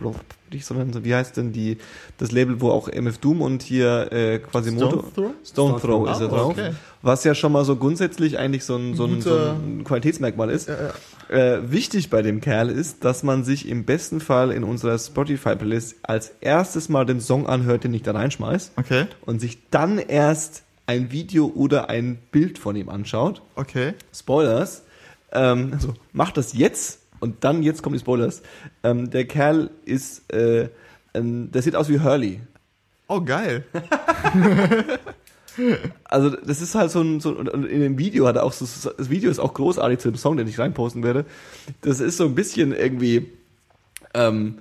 nicht, 0.52 0.64
sondern 0.64 0.92
so, 0.92 1.04
wie 1.04 1.14
heißt 1.14 1.36
denn 1.36 1.52
die 1.52 1.78
das 2.18 2.32
Label, 2.32 2.60
wo 2.60 2.70
auch 2.70 2.88
MF 2.88 3.18
Doom 3.18 3.42
und 3.42 3.62
hier 3.62 4.10
äh, 4.12 4.38
quasi 4.38 4.70
Stone 4.70 4.84
Moto 4.96 5.04
Throw? 5.14 5.30
Stone 5.44 5.80
Throw 5.80 6.04
Throw. 6.06 6.10
ist 6.10 6.20
er 6.20 6.26
Ah, 6.26 6.30
drauf. 6.30 6.50
okay. 6.52 6.70
Was 7.02 7.24
ja 7.24 7.34
schon 7.34 7.52
mal 7.52 7.64
so 7.64 7.76
grundsätzlich 7.76 8.38
eigentlich 8.38 8.64
so 8.64 8.76
ein, 8.76 8.94
so 8.94 9.04
ein, 9.04 9.20
so 9.20 9.34
ein 9.36 9.84
Qualitätsmerkmal 9.84 10.50
ist. 10.50 10.68
Ja, 10.68 10.74
ja. 10.74 10.90
Äh, 11.28 11.70
wichtig 11.70 12.08
bei 12.10 12.22
dem 12.22 12.40
Kerl 12.40 12.70
ist, 12.70 13.04
dass 13.04 13.22
man 13.22 13.42
sich 13.44 13.68
im 13.68 13.84
besten 13.84 14.20
Fall 14.20 14.52
in 14.52 14.62
unserer 14.64 14.98
Spotify-Playlist 14.98 15.96
als 16.02 16.32
erstes 16.40 16.88
mal 16.88 17.04
den 17.04 17.20
Song 17.20 17.46
anhört, 17.48 17.84
den 17.84 17.94
ich 17.94 18.02
da 18.02 18.12
reinschmeiß 18.12 18.72
Okay, 18.76 19.06
und 19.24 19.40
sich 19.40 19.58
dann 19.70 19.98
erst 19.98 20.62
ein 20.86 21.10
Video 21.10 21.46
oder 21.54 21.90
ein 21.90 22.18
Bild 22.30 22.58
von 22.58 22.76
ihm 22.76 22.88
anschaut. 22.88 23.42
okay. 23.56 23.94
Spoilers. 24.14 24.84
Ähm, 25.32 25.70
also 25.72 25.94
macht 26.12 26.36
das 26.36 26.52
jetzt 26.52 27.00
und 27.18 27.42
dann 27.42 27.62
jetzt 27.64 27.82
kommen 27.82 27.94
die 27.94 28.00
Spoilers. 28.00 28.42
Ähm, 28.84 29.10
der 29.10 29.24
Kerl 29.26 29.70
ist, 29.84 30.32
äh, 30.32 30.68
ähm, 31.12 31.50
der 31.50 31.62
sieht 31.62 31.74
aus 31.74 31.88
wie 31.88 31.98
Hurley. 32.00 32.40
Oh, 33.08 33.20
geil. 33.20 33.64
Also 36.04 36.30
das 36.30 36.60
ist 36.60 36.74
halt 36.74 36.90
so 36.90 37.00
ein, 37.00 37.20
so 37.20 37.30
und 37.30 37.48
in 37.48 37.80
dem 37.80 37.98
Video 37.98 38.26
hat 38.26 38.36
er 38.36 38.44
auch 38.44 38.52
so, 38.52 38.66
das 38.90 39.10
Video 39.10 39.30
ist 39.30 39.38
auch 39.38 39.54
großartig 39.54 39.98
zu 39.98 40.10
dem 40.10 40.16
Song, 40.16 40.36
den 40.36 40.48
ich 40.48 40.58
reinposten 40.58 41.02
werde. 41.02 41.24
Das 41.82 42.00
ist 42.00 42.16
so 42.16 42.24
ein 42.24 42.34
bisschen 42.34 42.72
irgendwie 42.72 43.30
ähm, 44.14 44.58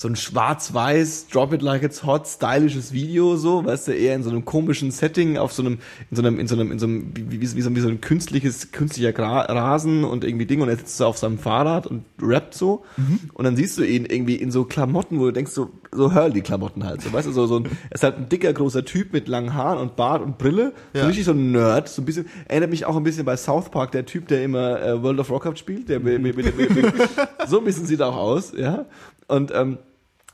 so 0.00 0.06
ein 0.06 0.14
schwarz-weiß, 0.14 1.26
drop 1.26 1.52
it 1.52 1.60
like 1.60 1.82
it's 1.82 2.04
hot, 2.04 2.24
stylisches 2.28 2.92
Video, 2.92 3.34
so, 3.34 3.64
weißt 3.64 3.88
du, 3.88 3.92
eher 3.92 4.14
in 4.14 4.22
so 4.22 4.30
einem 4.30 4.44
komischen 4.44 4.92
Setting, 4.92 5.36
auf 5.38 5.52
so 5.52 5.60
einem, 5.62 5.78
in 6.08 6.16
so 6.16 6.22
einem, 6.22 6.38
in 6.38 6.46
so 6.46 6.54
einem, 6.54 6.70
in 6.70 6.78
so 6.78 6.86
einem, 6.86 7.10
wie, 7.16 7.32
wie, 7.32 7.40
wie, 7.56 7.60
so, 7.60 7.74
wie 7.74 7.80
so 7.80 7.88
ein 7.88 8.00
künstliches, 8.00 8.70
künstlicher 8.70 9.12
Gra 9.12 9.40
Rasen 9.40 10.04
und 10.04 10.22
irgendwie 10.22 10.46
Ding 10.46 10.60
und 10.62 10.68
er 10.68 10.76
sitzt 10.76 10.98
so 10.98 11.06
auf 11.06 11.18
seinem 11.18 11.36
Fahrrad 11.40 11.88
und 11.88 12.04
rappt 12.22 12.54
so 12.54 12.84
und 13.34 13.44
dann 13.44 13.56
siehst 13.56 13.76
du 13.76 13.82
ihn 13.82 14.04
irgendwie 14.06 14.36
in 14.36 14.52
so 14.52 14.64
Klamotten, 14.64 15.18
wo 15.18 15.24
du 15.24 15.32
denkst, 15.32 15.50
so, 15.50 15.70
so 15.90 16.14
Hurley-Klamotten 16.14 16.84
halt, 16.84 17.02
so, 17.02 17.12
weißt 17.12 17.26
du, 17.26 17.32
so, 17.32 17.48
so 17.48 17.56
ein, 17.58 17.64
er 17.64 17.94
ist 17.96 18.04
halt 18.04 18.18
ein 18.18 18.28
dicker, 18.28 18.52
großer 18.52 18.84
Typ 18.84 19.12
mit 19.12 19.26
langen 19.26 19.54
Haaren 19.54 19.78
und 19.80 19.96
Bart 19.96 20.22
und 20.22 20.38
Brille, 20.38 20.74
so 20.94 21.00
Ja. 21.00 21.06
richtig 21.06 21.24
so 21.24 21.32
ein 21.32 21.50
Nerd, 21.50 21.88
so 21.88 22.02
ein 22.02 22.04
bisschen, 22.04 22.26
erinnert 22.46 22.70
mich 22.70 22.84
auch 22.84 22.96
ein 22.96 23.02
bisschen 23.02 23.24
bei 23.24 23.36
South 23.36 23.70
Park, 23.70 23.90
der 23.90 24.06
Typ, 24.06 24.28
der 24.28 24.44
immer 24.44 24.80
äh, 24.80 25.02
World 25.02 25.18
of 25.18 25.30
Warcraft 25.30 25.56
spielt, 25.56 25.88
der 25.88 25.98
mit, 25.98 26.22
mit, 26.22 26.36
mit, 26.36 26.56
mit, 26.56 26.72
mit, 26.72 26.94
so 27.48 27.58
ein 27.58 27.64
bisschen 27.64 27.84
sieht 27.86 27.98
er 27.98 28.10
auch 28.10 28.16
aus, 28.16 28.52
ja. 28.56 28.86
Und 29.26 29.52
ähm, 29.52 29.78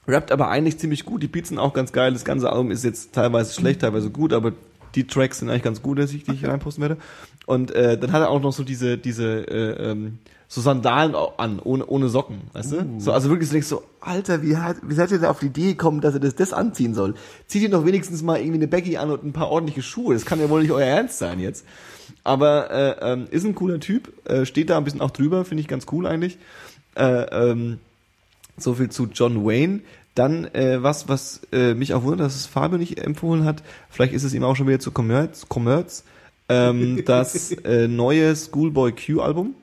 rappt 0.07 0.33
aber 0.33 0.49
eigentlich 0.49 0.79
ziemlich 0.79 1.05
gut. 1.05 1.23
Die 1.23 1.29
Beats 1.29 1.49
sind 1.49 1.59
auch 1.59 1.73
ganz 1.73 1.93
geil. 1.93 2.13
Das 2.13 2.25
ganze 2.25 2.51
Album 2.51 2.71
ist 2.71 2.85
jetzt 2.85 3.15
teilweise 3.15 3.55
schlecht, 3.55 3.81
teilweise 3.81 4.11
gut, 4.11 4.33
aber 4.33 4.53
die 4.95 5.07
Tracks 5.07 5.41
sind 5.41 5.51
eigentlich 5.51 5.63
ganz 5.63 5.83
gut, 5.83 5.99
dass 5.99 6.13
ich 6.13 6.25
die 6.25 6.33
ich 6.33 6.47
reinposten 6.47 6.83
werde. 6.83 6.97
Und 7.47 7.71
äh, 7.73 7.99
dann 7.99 8.13
hat 8.13 8.23
er 8.23 8.31
auch 8.31 8.41
noch 8.41 8.53
so 8.53 8.65
diese, 8.65 8.97
diese 8.97 9.47
äh, 9.49 9.91
ähm, 9.91 10.19
so 10.47 10.61
Sandalen 10.61 11.15
an, 11.37 11.59
ohne, 11.59 11.85
ohne 11.87 12.09
Socken, 12.09 12.43
weißt 12.53 12.73
du? 12.73 12.87
So, 12.99 13.13
also 13.13 13.29
wirklich 13.29 13.49
so 13.49 13.55
denkst 13.55 13.69
du, 13.71 13.83
Alter, 14.01 14.43
wie, 14.43 14.57
hat, 14.57 14.77
wie 14.83 14.95
seid 14.95 15.11
ihr 15.11 15.19
da 15.19 15.31
auf 15.31 15.41
die 15.41 15.47
Idee 15.47 15.71
gekommen, 15.71 16.01
dass 16.01 16.15
er 16.15 16.21
das, 16.21 16.37
das 16.37 16.53
anziehen 16.53 16.95
soll? 16.95 17.15
Zieht 17.47 17.63
ihr 17.63 17.71
doch 17.71 17.85
wenigstens 17.85 18.23
mal 18.23 18.39
irgendwie 18.39 18.59
eine 18.59 18.69
Baggy 18.69 18.97
an 18.97 19.11
und 19.11 19.25
ein 19.25 19.33
paar 19.33 19.51
ordentliche 19.51 19.83
Schuhe. 19.83 20.15
Das 20.15 20.25
kann 20.25 20.39
ja 20.39 20.49
wohl 20.49 20.63
nicht 20.63 20.71
euer 20.71 20.87
Ernst 20.87 21.19
sein 21.19 21.41
jetzt. 21.41 21.65
Aber 22.23 22.71
äh, 22.71 23.13
ähm, 23.13 23.27
ist 23.31 23.45
ein 23.45 23.55
cooler 23.55 23.81
Typ, 23.81 24.13
äh, 24.29 24.47
steht 24.47 24.71
da 24.71 24.79
ein 24.79 24.85
bisschen 24.85 25.01
auch 25.01 25.11
drüber, 25.11 25.45
finde 25.45 25.63
ich 25.63 25.69
ganz 25.69 25.87
cool 25.91 26.07
eigentlich. 26.07 26.39
Äh, 26.95 27.51
ähm, 27.51 27.79
so 28.57 28.75
viel 28.75 28.89
zu 28.91 29.09
John 29.13 29.45
Wayne. 29.45 29.81
Dann 30.15 30.45
äh, 30.55 30.83
was, 30.83 31.09
was 31.09 31.41
äh, 31.53 31.75
mich 31.75 31.93
auch 31.95 32.03
wundert, 32.05 32.21
dass 32.21 32.37
es 32.37 32.47
Fabio 32.47 32.79
nicht 32.79 32.99
empfohlen 32.99 33.45
hat. 33.45 33.63
Vielleicht 33.91 34.13
ist 34.13 34.23
es 34.23 34.33
ihm 34.33 34.45
auch 34.45 34.55
schon 34.55 34.69
wieder 34.69 34.79
zu 34.81 34.93
Commerz. 34.93 35.47
Commerz 35.49 36.05
ähm, 36.49 37.03
das 37.07 37.51
äh, 37.53 37.89
neue 37.89 38.35
Schoolboy 38.37 38.93
Q 38.93 39.21
Album. 39.21 39.55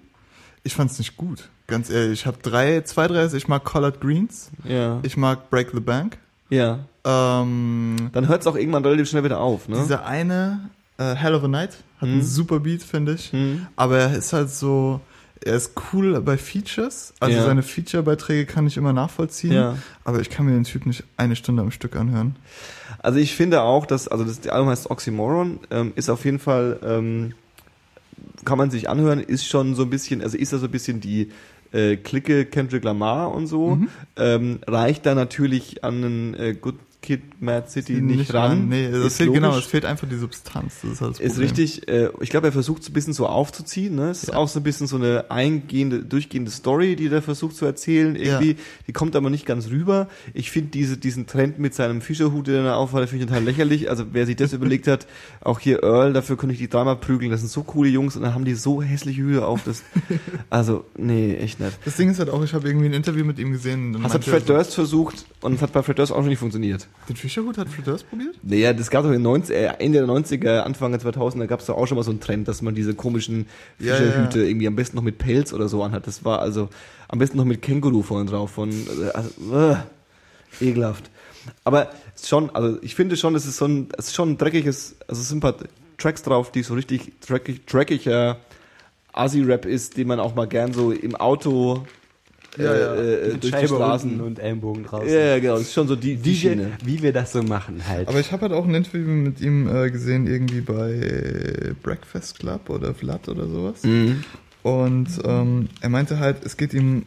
Ich 0.63 0.73
fand's 0.75 0.99
nicht 0.99 1.15
gut, 1.17 1.49
ganz 1.67 1.89
ehrlich. 1.89 2.19
Ich 2.21 2.25
habe 2.25 2.37
drei, 2.41 2.81
zwei, 2.81 3.07
drei, 3.07 3.25
ich 3.33 3.47
mag 3.47 3.63
Collard 3.63 4.01
Greens, 4.01 4.51
Ja. 4.63 4.99
ich 5.03 5.15
mag 5.17 5.49
Break 5.49 5.71
the 5.73 5.79
Bank. 5.79 6.17
ja. 6.49 6.79
Ähm, 7.03 8.09
Dann 8.13 8.27
hört 8.27 8.41
es 8.41 8.47
auch 8.47 8.55
irgendwann 8.55 8.83
relativ 8.85 9.09
schnell 9.09 9.23
wieder 9.23 9.39
auf, 9.39 9.67
ne? 9.67 9.77
Dieser 9.81 10.05
eine, 10.05 10.69
äh, 10.99 11.15
Hell 11.15 11.33
of 11.33 11.43
a 11.43 11.47
Night, 11.47 11.77
hat 11.99 12.07
einen 12.09 12.21
super 12.23 12.59
Beat, 12.59 12.83
finde 12.83 13.13
ich. 13.15 13.31
Hm. 13.31 13.65
Aber 13.75 13.97
er 13.97 14.15
ist 14.15 14.33
halt 14.33 14.51
so, 14.51 15.01
er 15.43 15.55
ist 15.55 15.73
cool 15.91 16.19
bei 16.21 16.37
Features. 16.37 17.13
Also 17.19 17.37
Ja. 17.37 17.43
seine 17.45 17.63
Feature-Beiträge 17.63 18.45
kann 18.45 18.67
ich 18.67 18.77
immer 18.77 18.93
nachvollziehen. 18.93 19.53
Ja. 19.53 19.77
Aber 20.03 20.19
ich 20.21 20.29
kann 20.29 20.45
mir 20.45 20.51
den 20.53 20.63
Typ 20.63 20.85
nicht 20.85 21.03
eine 21.17 21.35
Stunde 21.35 21.61
am 21.63 21.71
Stück 21.71 21.95
anhören. 21.95 22.35
Also 22.99 23.17
ich 23.19 23.35
finde 23.35 23.61
auch, 23.61 23.85
dass, 23.85 24.07
also 24.07 24.23
das 24.23 24.47
Album 24.47 24.69
heißt 24.69 24.89
Oxymoron, 24.91 25.59
ähm, 25.71 25.93
ist 25.95 26.09
auf 26.09 26.25
jeden 26.25 26.39
Fall, 26.39 26.79
ähm, 26.83 27.33
kann 28.45 28.57
man 28.57 28.69
sich 28.69 28.89
anhören, 28.89 29.19
ist 29.19 29.45
schon 29.47 29.73
so 29.75 29.83
ein 29.83 29.89
bisschen, 29.89 30.21
also 30.21 30.37
ist 30.37 30.53
da 30.53 30.59
so 30.59 30.65
ein 30.65 30.71
bisschen 30.71 30.99
die 31.01 31.31
äh, 31.71 31.95
Clique 31.95 32.45
Kendrick 32.45 32.83
Lamar 32.83 33.33
und 33.33 33.47
so, 33.47 33.79
ähm, 34.17 34.59
reicht 34.67 35.05
da 35.05 35.15
natürlich 35.15 35.83
an 35.83 36.03
einen 36.03 36.33
äh, 36.35 36.53
Good 36.53 36.75
Kid, 37.01 37.41
Mad 37.41 37.67
City 37.67 37.93
nicht, 37.93 38.31
ran. 38.31 38.69
Nee, 38.69 38.91
das 38.91 39.05
Ist 39.05 39.17
fehlt, 39.17 39.33
genau, 39.33 39.57
es 39.57 39.65
fehlt 39.65 39.85
einfach 39.85 40.07
die 40.07 40.17
Substanz. 40.17 40.75
Das 40.83 40.91
ist 40.91 41.01
halt 41.01 41.11
das 41.13 41.19
Ist 41.19 41.39
richtig, 41.39 41.87
äh, 41.87 42.09
ich 42.19 42.29
glaube, 42.29 42.47
er 42.47 42.53
versucht 42.53 42.83
es 42.83 42.89
ein 42.89 42.93
bisschen 42.93 43.13
so 43.13 43.25
aufzuziehen. 43.25 43.95
Ne? 43.95 44.09
Es 44.11 44.21
ist 44.21 44.29
Ja. 44.29 44.35
auch 44.35 44.47
so 44.47 44.59
ein 44.59 44.63
bisschen 44.63 44.85
so 44.85 44.97
eine 44.97 45.31
eingehende, 45.31 46.03
durchgehende 46.03 46.51
Story, 46.51 46.95
die 46.95 47.09
der 47.09 47.23
versucht 47.23 47.55
zu 47.55 47.65
erzählen. 47.65 48.15
Irgendwie, 48.15 48.55
die 48.87 48.93
kommt 48.93 49.15
aber 49.15 49.31
nicht 49.31 49.47
ganz 49.47 49.69
rüber. 49.71 50.09
Ich 50.35 50.51
finde 50.51 50.69
diese, 50.69 50.95
diesen 50.97 51.25
Trend 51.25 51.57
mit 51.57 51.73
seinem 51.73 52.01
Fischerhut, 52.01 52.45
den 52.45 52.65
er 52.65 52.77
aufhat, 52.77 53.09
finde 53.09 53.23
ich 53.25 53.29
total 53.29 53.43
lächerlich. 53.45 53.89
Also 53.89 54.05
wer 54.11 54.27
sich 54.27 54.35
das 54.35 54.53
überlegt 54.61 54.85
hat, 54.87 55.07
auch 55.41 55.59
hier 55.59 55.81
Earl, 55.81 56.13
dafür 56.13 56.37
könnte 56.37 56.53
ich 56.53 56.59
die 56.59 56.69
dreimal 56.69 56.97
prügeln. 56.97 57.31
Das 57.31 57.39
sind 57.39 57.49
so 57.49 57.63
coole 57.63 57.89
Jungs 57.89 58.15
und 58.15 58.21
dann 58.21 58.35
haben 58.35 58.45
die 58.45 58.53
so 58.53 58.83
hässliche 58.83 59.23
Hüte 59.23 59.47
auf. 59.47 59.63
Das, 59.63 59.81
also, 60.51 60.85
nee, 60.97 61.35
echt 61.37 61.59
nicht. 61.59 61.79
Das 61.83 61.95
Ding 61.97 62.11
ist 62.11 62.19
halt 62.19 62.29
auch, 62.29 62.43
ich 62.43 62.53
habe 62.53 62.67
irgendwie 62.67 62.85
ein 62.85 62.93
Interview 62.93 63.25
mit 63.25 63.39
ihm 63.39 63.51
gesehen. 63.51 63.93
Das 64.03 64.13
hat 64.13 64.27
er 64.27 64.33
Fred 64.33 64.47
Durst 64.47 64.75
versucht 64.75 65.25
und 65.41 65.53
es 65.55 65.61
hat 65.63 65.73
bei 65.73 65.81
Fred 65.81 65.97
Durst 65.97 66.11
auch 66.11 66.17
schon 66.17 66.27
nicht 66.27 66.37
funktioniert. 66.37 66.87
Den 67.09 67.15
Fischerhut 67.15 67.57
hat 67.57 67.67
Durst 67.83 68.09
probiert? 68.09 68.35
Naja, 68.43 68.73
das 68.73 68.89
gab 68.89 69.03
doch 69.03 69.09
in 69.09 69.15
den 69.15 69.23
90, 69.23 69.55
äh, 69.55 69.65
Ende 69.79 69.99
der 69.99 70.07
90er, 70.07 70.59
Anfang 70.59 70.91
der 70.91 71.01
2000er 71.01 71.47
gab 71.47 71.59
es 71.59 71.65
doch 71.65 71.75
auch 71.75 71.87
schon 71.87 71.97
mal 71.97 72.03
so 72.03 72.11
einen 72.11 72.19
Trend, 72.19 72.47
dass 72.47 72.61
man 72.61 72.75
diese 72.75 72.93
komischen 72.93 73.47
Ja, 73.79 73.95
Fischerhüte 73.95 74.39
ja. 74.41 74.45
irgendwie 74.45 74.67
am 74.67 74.75
besten 74.75 74.97
noch 74.97 75.03
mit 75.03 75.17
Pelz 75.17 75.51
oder 75.51 75.67
so 75.67 75.83
anhat. 75.83 76.05
Das 76.05 76.23
war 76.23 76.39
also 76.39 76.69
am 77.07 77.19
besten 77.19 77.37
noch 77.37 77.45
mit 77.45 77.61
Känguru 77.61 78.03
vorne 78.03 78.29
drauf. 78.29 78.51
Von, 78.51 78.69
also, 79.13 79.29
äh, 79.55 79.75
ekelhaft. 80.63 81.09
Aber 81.63 81.91
schon, 82.21 82.49
also 82.51 82.77
ich 82.81 82.93
finde 82.95 83.17
schon, 83.17 83.35
es 83.35 83.45
ist 83.45 83.57
so 83.57 83.65
ein, 83.65 83.89
es 83.97 84.07
ist 84.07 84.15
schon 84.15 84.31
ein 84.31 84.37
dreckiges, 84.37 84.95
also 85.07 85.21
es 85.21 85.29
sind 85.29 85.39
ein 85.39 85.41
paar 85.41 85.55
Tracks 85.97 86.23
drauf, 86.23 86.51
die 86.51 86.63
so 86.63 86.75
richtig 86.75 87.19
dreckig, 87.19 87.65
dreckiger 87.65 88.37
Asi-Rap 89.13 89.65
ist, 89.65 89.97
den 89.97 90.07
man 90.07 90.19
auch 90.19 90.35
mal 90.35 90.47
gern 90.47 90.73
so 90.73 90.91
im 90.91 91.15
Auto 91.15 91.85
Ja, 92.57 92.63
ja. 92.77 92.95
äh, 92.95 92.97
Mit 92.97 93.31
durch 93.31 93.39
die 93.41 93.49
Scheibe 93.49 93.67
Straßen. 93.67 94.11
unten 94.11 94.21
und 94.23 94.39
Ellenbogen 94.39 94.83
draußen. 94.83 95.07
Ja, 95.07 95.19
ja, 95.19 95.39
genau, 95.39 95.53
das 95.53 95.63
ist 95.63 95.73
schon 95.73 95.87
so 95.87 95.95
die, 95.95 96.17
die 96.17 96.35
Schiene. 96.35 96.71
wie 96.83 97.01
wir 97.01 97.13
das 97.13 97.31
so 97.31 97.41
machen 97.43 97.87
halt. 97.87 98.07
Aber 98.07 98.19
ich 98.19 98.31
habe 98.31 98.43
halt 98.43 98.51
auch 98.53 98.65
ein 98.65 98.75
Interview 98.75 99.07
mit 99.07 99.39
ihm 99.41 99.67
äh, 99.73 99.89
gesehen, 99.89 100.27
irgendwie 100.27 100.61
bei 100.61 101.73
Breakfast 101.81 102.39
Club 102.39 102.69
oder 102.69 102.93
Vlad 102.93 103.29
oder 103.29 103.47
sowas. 103.47 103.83
Mhm. 103.83 104.23
Und 104.63 105.07
ähm, 105.23 105.69
er 105.79 105.89
meinte 105.89 106.19
halt, 106.19 106.45
es 106.45 106.57
geht 106.57 106.73
ihm 106.73 107.05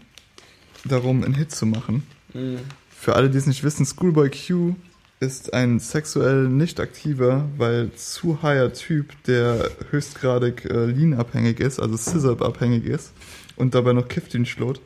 darum, 0.85 1.23
einen 1.23 1.35
Hit 1.35 1.53
zu 1.53 1.67
machen. 1.67 2.05
Mhm. 2.33 2.59
Für 2.91 3.17
alle, 3.17 3.29
die 3.31 3.39
es 3.39 3.47
nicht 3.47 3.63
wissen, 3.65 3.85
Schoolboy 3.85 4.31
Q 4.31 4.75
ist 5.21 5.55
ein 5.55 5.79
sexuell 5.79 6.49
nicht 6.49 6.81
aktiver, 6.81 7.49
weil 7.57 7.93
zu 7.93 8.43
higher 8.43 8.73
Typ, 8.73 9.13
der 9.27 9.71
höchstgradig 9.91 10.65
äh, 10.71 10.87
Lean-abhängig 10.87 11.61
ist, 11.61 11.81
also 11.81 11.97
Scissor-abhängig 11.97 12.85
ist 12.87 13.13
und 13.57 13.75
dabei 13.75 13.93
noch 13.93 14.09
kifft 14.09 14.35
ihn 14.35 14.47
schlot. 14.47 14.81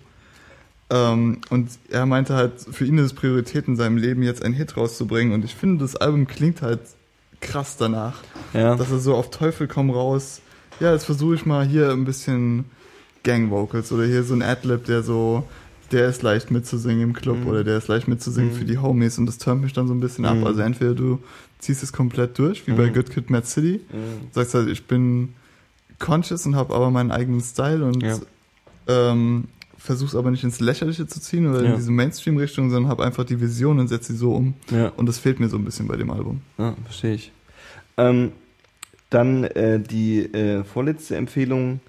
Ähm, 0.90 1.38
und 1.50 1.70
er 1.90 2.06
meinte 2.06 2.34
halt, 2.34 2.52
für 2.70 2.84
ihn 2.86 2.96
ist 2.98 3.04
es 3.06 3.12
Priorität 3.14 3.68
in 3.68 3.76
seinem 3.76 3.96
Leben, 3.98 4.22
jetzt 4.22 4.42
einen 4.42 4.54
Hit 4.54 4.76
rauszubringen. 4.76 5.34
Und 5.34 5.44
ich 5.44 5.54
finde, 5.54 5.84
das 5.84 5.96
Album 5.96 6.26
klingt 6.26 6.62
halt 6.62 6.80
krass 7.40 7.76
danach, 7.76 8.20
Ja. 8.54 8.74
dass 8.74 8.90
er 8.90 8.98
so 8.98 9.14
auf 9.14 9.30
Teufel 9.30 9.68
komm 9.68 9.90
raus. 9.90 10.40
Ja, 10.80 10.92
jetzt 10.92 11.04
versuche 11.04 11.34
ich 11.34 11.44
mal 11.46 11.66
hier 11.66 11.90
ein 11.90 12.04
bisschen 12.04 12.64
Gang-Vocals 13.22 13.92
oder 13.92 14.04
hier 14.04 14.22
so 14.24 14.34
ein 14.34 14.42
Adlib, 14.42 14.84
der 14.86 15.02
so, 15.02 15.44
der 15.92 16.08
ist 16.08 16.22
leicht 16.22 16.50
mitzusingen 16.50 17.02
im 17.02 17.12
Club 17.12 17.38
Mhm. 17.40 17.46
oder 17.48 17.64
der 17.64 17.78
ist 17.78 17.88
leicht 17.88 18.08
mitzusingen 18.08 18.52
Mhm. 18.52 18.56
für 18.56 18.64
die 18.64 18.78
Homies 18.78 19.18
und 19.18 19.26
das 19.26 19.38
turnt 19.38 19.62
mich 19.62 19.72
dann 19.72 19.88
so 19.88 19.94
ein 19.94 20.00
bisschen 20.00 20.24
ab. 20.24 20.36
Mhm. 20.36 20.46
Also 20.46 20.60
entweder 20.62 20.94
du 20.94 21.18
ziehst 21.58 21.82
es 21.82 21.92
komplett 21.92 22.38
durch, 22.38 22.66
wie 22.66 22.72
bei 22.72 22.86
Mhm. 22.86 22.94
Good 22.94 23.10
Kid, 23.10 23.30
Mad 23.30 23.46
City, 23.46 23.80
Mhm. 23.92 24.28
sagst 24.32 24.54
halt, 24.54 24.68
ich 24.68 24.86
bin 24.86 25.34
conscious 25.98 26.46
und 26.46 26.56
habe 26.56 26.74
aber 26.74 26.90
meinen 26.90 27.10
eigenen 27.10 27.40
Style 27.40 27.84
und 27.84 28.02
Ja. 28.02 28.18
ähm, 28.86 29.44
versuch's 29.78 30.14
aber 30.14 30.30
nicht 30.30 30.44
ins 30.44 30.60
Lächerliche 30.60 31.06
zu 31.06 31.20
ziehen 31.20 31.46
oder 31.48 31.62
Ja. 31.62 31.70
in 31.70 31.76
diese 31.76 31.90
Mainstream-Richtung, 31.92 32.70
sondern 32.70 32.90
habe 32.90 33.04
einfach 33.04 33.24
die 33.24 33.40
Vision 33.40 33.78
und 33.78 33.88
setze 33.88 34.12
sie 34.12 34.18
so 34.18 34.32
um. 34.34 34.54
Ja. 34.70 34.92
Und 34.96 35.06
das 35.06 35.18
fehlt 35.18 35.40
mir 35.40 35.48
so 35.48 35.56
ein 35.56 35.64
bisschen 35.64 35.86
bei 35.88 35.96
dem 35.96 36.10
Album. 36.10 36.40
Ja, 36.58 36.74
verstehe 36.84 37.14
ich. 37.14 37.32
Ähm, 37.96 38.32
dann 39.10 39.44
äh, 39.44 39.80
die 39.80 40.20
äh, 40.34 40.64
vorletzte 40.64 41.16
Empfehlung, 41.16 41.80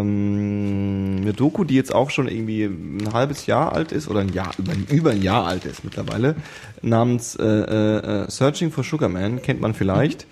ähm, 0.00 1.18
eine 1.22 1.32
Doku, 1.32 1.64
die 1.64 1.74
jetzt 1.74 1.94
auch 1.94 2.10
schon 2.10 2.28
irgendwie 2.28 2.64
ein 2.64 3.08
halbes 3.12 3.46
Jahr 3.46 3.72
alt 3.72 3.92
ist 3.92 4.08
oder 4.08 4.20
ein 4.20 4.32
Jahr, 4.32 4.52
über, 4.58 4.72
über 4.92 5.10
ein 5.10 5.22
Jahr 5.22 5.46
alt 5.46 5.64
ist 5.64 5.84
mittlerweile, 5.84 6.36
namens 6.82 7.36
äh, 7.36 7.44
äh, 7.44 8.22
äh, 8.24 8.30
Searching 8.30 8.70
for 8.70 8.84
Sugar 8.84 9.08
Man, 9.08 9.42
kennt 9.42 9.60
man 9.60 9.74
vielleicht. 9.74 10.22
Äh, 10.22 10.26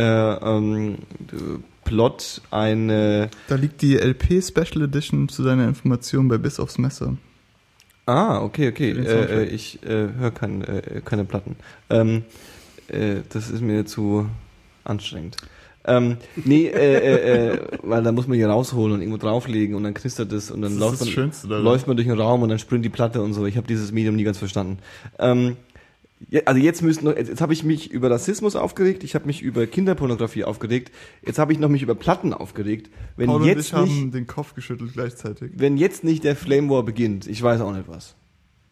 ähm, 0.00 0.98
Plot 1.84 2.42
eine 2.50 3.30
Da 3.48 3.54
liegt 3.54 3.82
die 3.82 3.96
LP 3.96 4.42
Special 4.42 4.82
Edition 4.84 5.28
zu 5.28 5.42
deiner 5.42 5.68
Information 5.68 6.28
bei 6.28 6.38
Bis 6.38 6.58
aufs 6.58 6.78
Messer. 6.78 7.16
Ah, 8.06 8.42
okay, 8.42 8.68
okay. 8.68 8.90
Äh, 8.90 9.42
äh, 9.42 9.44
ich 9.44 9.82
äh, 9.82 10.08
höre 10.18 10.30
kein, 10.30 10.62
äh, 10.62 11.00
keine 11.04 11.24
Platten. 11.24 11.56
Ähm, 11.88 12.24
äh, 12.88 13.16
das 13.30 13.50
ist 13.50 13.62
mir 13.62 13.86
zu 13.86 14.28
anstrengend. 14.84 15.36
Ähm, 15.86 16.16
nee, 16.36 16.66
äh, 16.66 16.96
äh, 16.96 17.52
äh, 17.52 17.58
weil 17.82 18.02
da 18.02 18.12
muss 18.12 18.26
man 18.26 18.36
hier 18.36 18.48
rausholen 18.48 18.94
und 18.94 19.00
irgendwo 19.02 19.18
drauflegen 19.18 19.74
und 19.74 19.84
dann 19.84 19.92
knistert 19.92 20.32
es 20.32 20.50
und 20.50 20.62
dann 20.62 20.78
Das 20.78 20.80
läuft 20.80 21.00
man, 21.00 21.08
Schönste 21.10 21.46
läuft 21.46 21.86
man 21.86 21.96
durch 21.96 22.08
den 22.08 22.18
Raum 22.18 22.42
und 22.42 22.48
dann 22.48 22.58
springt 22.58 22.84
die 22.84 22.90
Platte 22.90 23.20
und 23.20 23.34
so. 23.34 23.44
Ich 23.44 23.58
habe 23.58 23.66
dieses 23.66 23.92
Medium 23.92 24.16
nie 24.16 24.24
ganz 24.24 24.38
verstanden. 24.38 24.78
Ähm, 25.18 25.56
also 26.44 26.60
jetzt 26.60 26.82
müssen 26.82 27.04
noch, 27.04 27.16
jetzt, 27.16 27.28
jetzt 27.28 27.40
habe 27.40 27.52
ich 27.52 27.64
mich 27.64 27.90
über 27.90 28.10
Rassismus 28.10 28.56
aufgeregt, 28.56 29.04
ich 29.04 29.14
habe 29.14 29.26
mich 29.26 29.42
über 29.42 29.66
Kinderpornografie 29.66 30.44
aufgeregt, 30.44 30.92
jetzt 31.24 31.38
habe 31.38 31.52
ich 31.52 31.58
noch 31.58 31.68
mich 31.68 31.82
über 31.82 31.94
Platten 31.94 32.32
aufgeregt. 32.32 32.90
Wenn 33.16 33.26
Paul 33.26 33.42
und 33.42 33.46
jetzt 33.46 33.66
ich 33.66 33.74
haben 33.74 33.84
nicht 33.84 34.14
den 34.14 34.26
Kopf 34.26 34.54
geschüttelt 34.54 34.92
gleichzeitig. 34.94 35.52
wenn 35.56 35.76
jetzt 35.76 36.04
nicht 36.04 36.24
der 36.24 36.36
Flame 36.36 36.70
War 36.70 36.82
beginnt, 36.82 37.26
ich 37.26 37.42
weiß 37.42 37.60
auch 37.60 37.72
nicht 37.72 37.88
was. 37.88 38.16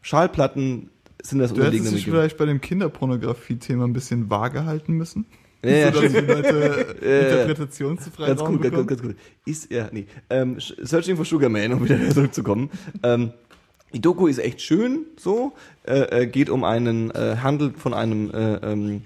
Schallplatten 0.00 0.90
sind 1.22 1.38
das 1.38 1.52
Du 1.52 1.62
hättest 1.62 1.92
dich 1.92 2.04
vielleicht 2.04 2.36
bei 2.36 2.46
dem 2.46 2.60
Kinderpornografie-Thema 2.60 3.84
ein 3.84 3.92
bisschen 3.92 4.28
vage 4.30 4.64
halten 4.64 4.94
müssen. 4.94 5.26
Ja, 5.64 5.70
ja, 5.70 5.92
so, 5.92 6.00
dass 6.00 6.12
die 6.12 6.18
Leute. 6.18 6.96
Interpretationsfreiraum 7.00 8.36
Ganz 8.36 8.50
gut, 8.50 8.62
ganz, 8.62 8.86
ganz 8.88 9.02
gut. 9.02 9.16
Ist 9.46 9.70
ja, 9.70 9.88
nee. 9.92 10.06
Ähm, 10.28 10.56
Searching 10.58 11.16
for 11.16 11.24
Sugar 11.24 11.48
Man, 11.48 11.72
um 11.72 11.84
wieder 11.84 12.10
zurückzukommen. 12.10 12.68
Ähm, 13.04 13.32
die 13.92 14.00
Doku 14.00 14.26
ist 14.26 14.38
echt 14.38 14.60
schön, 14.60 15.06
so. 15.16 15.52
Äh, 15.84 16.22
äh, 16.22 16.26
geht 16.26 16.50
um 16.50 16.64
einen, 16.64 17.10
äh, 17.10 17.36
handelt 17.42 17.78
von 17.78 17.94
einem 17.94 18.30
äh, 18.30 18.54
ähm, 18.56 19.02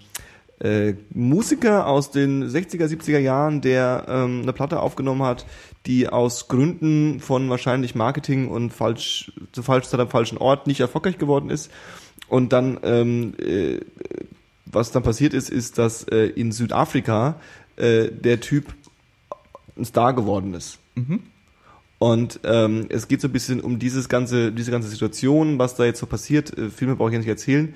äh, 0.61 0.95
Musiker 1.13 1.87
aus 1.87 2.11
den 2.11 2.45
60er, 2.45 2.87
70er 2.87 3.19
Jahren, 3.19 3.61
der 3.61 4.07
ähm, 4.09 4.43
eine 4.43 4.53
Platte 4.53 4.81
aufgenommen 4.81 5.23
hat, 5.23 5.47
die 5.87 6.09
aus 6.09 6.49
Gründen 6.49 7.21
von 7.21 7.51
wahrscheinlich 7.51 7.95
Marketing 7.95 8.49
und 8.49 8.73
falsch, 8.73 9.33
zu 9.53 9.63
falsch 9.63 9.87
Zeit 9.87 10.01
am 10.01 10.09
falschen 10.09 10.39
Ort 10.39 10.67
nicht 10.67 10.81
erfolgreich 10.81 11.19
geworden 11.19 11.51
ist. 11.51 11.71
Und 12.29 12.53
dann, 12.53 12.79
ähm, 12.83 13.35
äh, 13.39 13.81
was 14.65 14.91
dann 14.91 15.03
passiert 15.03 15.35
ist, 15.35 15.51
ist, 15.51 15.79
dass 15.79 16.05
äh, 16.05 16.27
in 16.27 16.53
Südafrika 16.53 17.41
äh, 17.77 18.09
der 18.11 18.41
Typ 18.41 18.75
ein 19.77 19.85
Star 19.85 20.15
geworden 20.15 20.55
ist. 20.55 20.79
Mhm. 20.95 21.23
Und 21.98 22.40
ähm, 22.44 22.86
es 22.90 23.09
geht 23.09 23.20
so 23.23 23.28
ein 23.28 23.32
bisschen 23.32 23.60
um 23.60 23.78
dieses 23.78 24.09
ganze, 24.09 24.52
diese 24.52 24.70
ganze 24.70 24.89
Situation, 24.89 25.59
was 25.59 25.77
da 25.77 25.85
jetzt 25.85 25.98
so 25.98 26.06
passiert. 26.06 26.56
Äh, 26.56 26.68
Filme 26.68 26.94
brauche 26.97 27.09
ich 27.09 27.14
ja 27.14 27.18
nicht 27.20 27.28
erzählen. 27.28 27.74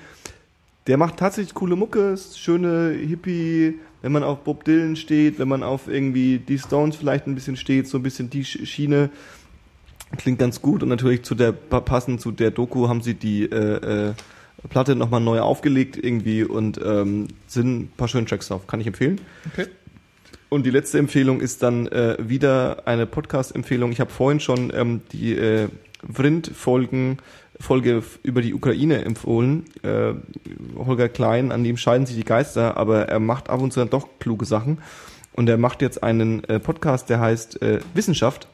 Der 0.86 0.96
macht 0.96 1.16
tatsächlich 1.18 1.54
coole 1.54 1.76
Mucke, 1.76 2.16
schöne 2.36 2.90
Hippie, 2.90 3.78
wenn 4.02 4.12
man 4.12 4.22
auf 4.22 4.40
Bob 4.44 4.64
Dylan 4.64 4.96
steht, 4.96 5.38
wenn 5.38 5.48
man 5.48 5.62
auf 5.62 5.88
irgendwie 5.88 6.38
die 6.38 6.58
Stones 6.58 6.96
vielleicht 6.96 7.26
ein 7.26 7.34
bisschen 7.34 7.56
steht, 7.56 7.86
so 7.86 7.98
ein 7.98 8.02
bisschen 8.02 8.28
die 8.30 8.44
Sch- 8.44 8.66
Schiene. 8.66 9.10
Klingt 10.16 10.38
ganz 10.38 10.60
gut 10.60 10.82
und 10.82 10.88
natürlich 10.88 11.22
zu 11.22 11.34
der 11.34 11.52
passend 11.52 12.20
zu 12.20 12.32
der 12.32 12.50
Doku 12.50 12.88
haben 12.88 13.00
sie 13.00 13.14
die 13.14 13.44
äh, 13.44 14.08
äh, 14.08 14.12
Platte 14.68 14.96
nochmal 14.96 15.20
neu 15.20 15.40
aufgelegt 15.40 15.96
irgendwie 15.96 16.44
und 16.44 16.80
ähm, 16.84 17.28
sind 17.46 17.80
ein 17.80 17.92
paar 17.96 18.08
schöne 18.08 18.26
Tracks 18.26 18.48
drauf. 18.48 18.66
Kann 18.66 18.80
ich 18.80 18.86
empfehlen. 18.86 19.20
Okay. 19.52 19.66
Und 20.50 20.66
die 20.66 20.70
letzte 20.70 20.98
Empfehlung 20.98 21.40
ist 21.40 21.62
dann 21.62 21.86
äh, 21.86 22.16
wieder 22.20 22.86
eine 22.86 23.06
Podcast-Empfehlung. 23.06 23.92
Ich 23.92 24.00
habe 24.00 24.10
vorhin 24.10 24.40
schon 24.40 24.72
ähm, 24.74 25.00
die 25.12 25.36
äh, 25.36 25.68
Vrind-Folgen 26.06 27.18
Folge 27.60 28.02
über 28.22 28.40
die 28.40 28.54
Ukraine 28.54 29.04
empfohlen. 29.04 29.66
Äh, 29.82 30.14
Holger 30.76 31.08
Klein, 31.10 31.52
an 31.52 31.62
dem 31.62 31.76
scheiden 31.76 32.06
sich 32.06 32.16
die 32.16 32.24
Geister, 32.24 32.76
aber 32.78 33.08
er 33.08 33.20
macht 33.20 33.50
ab 33.50 33.60
und 33.60 33.72
zu 33.72 33.80
dann 33.80 33.90
doch 33.90 34.08
kluge 34.18 34.46
Sachen. 34.46 34.78
Und 35.34 35.48
er 35.48 35.58
macht 35.58 35.82
jetzt 35.82 36.02
einen 36.02 36.42
äh, 36.44 36.58
Podcast, 36.58 37.10
der 37.10 37.20
heißt 37.20 37.62
äh, 37.62 37.80
Wissenschaft. 37.94 38.48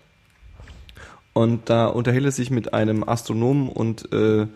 Und 1.32 1.70
da 1.70 1.86
unterhält 1.86 2.24
er 2.24 2.32
sich 2.32 2.50
mit 2.50 2.74
einem 2.74 3.08
Astronomen 3.08 3.68
und 3.68 4.12
äh, 4.12 4.48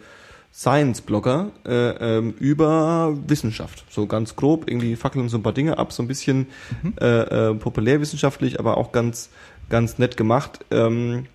Science-Blogger 0.52 1.52
äh, 1.64 2.18
ähm, 2.18 2.35
über 2.39 3.16
Wissenschaft. 3.27 3.85
So 3.89 4.06
ganz 4.06 4.36
grob, 4.36 4.68
irgendwie 4.68 4.97
fackeln 4.97 5.28
so 5.28 5.39
ein 5.39 5.43
paar 5.43 5.52
Dinge 5.52 5.78
ab, 5.78 5.93
so 5.93 6.02
ein 6.02 6.09
bisschen 6.09 6.48
äh, 7.01 7.06
äh, 7.51 7.55
populärwissenschaftlich, 7.55 8.59
aber 8.59 8.77
auch 8.77 8.93
ganz, 8.93 9.31
ganz 9.68 9.98
nett 9.98 10.16
gemacht. 10.16 10.64
Ähm, 10.70 11.27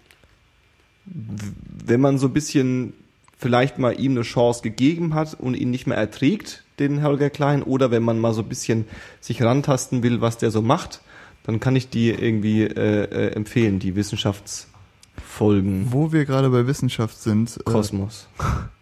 wenn 1.05 2.01
man 2.01 2.17
so 2.17 2.27
ein 2.27 2.33
bisschen 2.33 2.93
vielleicht 3.37 3.77
mal 3.79 3.99
ihm 3.99 4.13
eine 4.13 4.23
Chance 4.23 4.61
gegeben 4.61 5.13
hat 5.13 5.33
und 5.33 5.55
ihn 5.55 5.69
nicht 5.69 5.87
mehr 5.87 5.97
erträgt, 5.97 6.63
den 6.79 7.03
Holger 7.03 7.29
Klein, 7.29 7.63
oder 7.63 7.91
wenn 7.91 8.03
man 8.03 8.19
mal 8.19 8.33
so 8.33 8.41
ein 8.41 8.49
bisschen 8.49 8.85
sich 9.21 9.41
rantasten 9.41 10.03
will, 10.03 10.21
was 10.21 10.37
der 10.37 10.51
so 10.51 10.61
macht, 10.61 11.01
dann 11.43 11.59
kann 11.59 11.75
ich 11.75 11.89
die 11.89 12.09
irgendwie 12.09 12.63
äh, 12.63 13.03
äh, 13.03 13.31
empfehlen, 13.33 13.79
die 13.79 13.95
Wissenschaftsfolgen 13.95 15.87
Wo 15.91 16.11
wir 16.11 16.25
gerade 16.25 16.49
bei 16.49 16.67
Wissenschaft 16.67 17.21
sind. 17.21 17.57
äh, 17.57 17.63
Kosmos. 17.63 18.27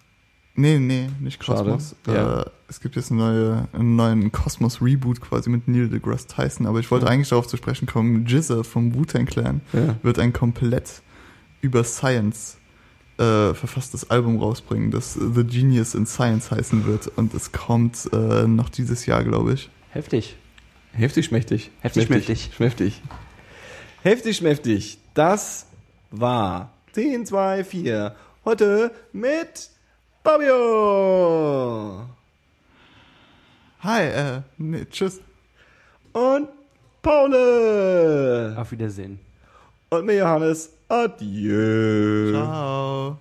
Nee, 0.55 0.77
nee, 0.77 1.09
nicht 1.19 1.43
Schade. 1.43 1.63
Kosmos. 1.71 1.95
Ja. 2.05 2.41
Äh, 2.41 2.45
es 2.69 2.79
gibt 2.79 2.95
jetzt 2.95 3.11
eine 3.11 3.19
neue, 3.21 3.67
einen 3.73 3.95
neuen 3.95 4.31
Kosmos-Reboot 4.31 5.19
quasi 5.21 5.49
mit 5.49 5.67
Neil 5.67 5.89
deGrasse 5.89 6.27
Tyson, 6.27 6.67
aber 6.67 6.79
ich 6.79 6.91
wollte 6.91 7.05
Ja. 7.05 7.11
eigentlich 7.11 7.29
darauf 7.29 7.47
zu 7.47 7.57
sprechen 7.57 7.87
kommen, 7.87 8.25
Jizza 8.27 8.63
vom 8.63 8.93
Wu-Tang 8.93 9.25
Clan 9.25 9.61
Ja. 9.73 9.95
wird 10.03 10.19
ein 10.19 10.31
komplett 10.33 11.01
über 11.61 11.83
Science 11.83 12.57
äh, 13.19 13.53
verfasstes 13.53 14.09
Album 14.09 14.37
rausbringen, 14.39 14.89
das 14.91 15.13
The 15.13 15.43
Genius 15.43 15.93
in 15.95 16.05
Science 16.07 16.49
heißen 16.51 16.85
wird 16.87 17.07
und 17.15 17.33
es 17.35 17.51
kommt 17.51 18.09
äh, 18.11 18.47
noch 18.47 18.69
dieses 18.69 19.05
Jahr, 19.05 19.23
glaube 19.23 19.53
ich. 19.53 19.69
Heftig. 19.91 20.35
Heftig 20.93 21.25
schmächtig. 21.25 21.71
Heftig 21.81 22.05
schmächtig. 22.05 22.49
Schmächtig. 22.55 23.01
Heftig 24.01 24.37
schmächtig. 24.37 24.97
Das 25.13 25.67
war 26.11 26.71
10, 26.93 27.25
2, 27.27 27.63
4. 27.63 28.15
Heute 28.45 28.91
mit 29.13 29.69
Fabio 30.23 32.05
Hi, 33.81 34.03
äh, 34.03 34.41
nee, 34.57 34.85
tschüss. 34.85 35.19
und 36.13 36.47
Paule 37.01 38.55
Auf 38.57 38.71
Wiedersehen. 38.71 39.19
und 39.89 40.05
mir 40.05 40.15
Johannes. 40.19 40.69
Adieu. 40.87 42.31
Ciao. 42.31 43.17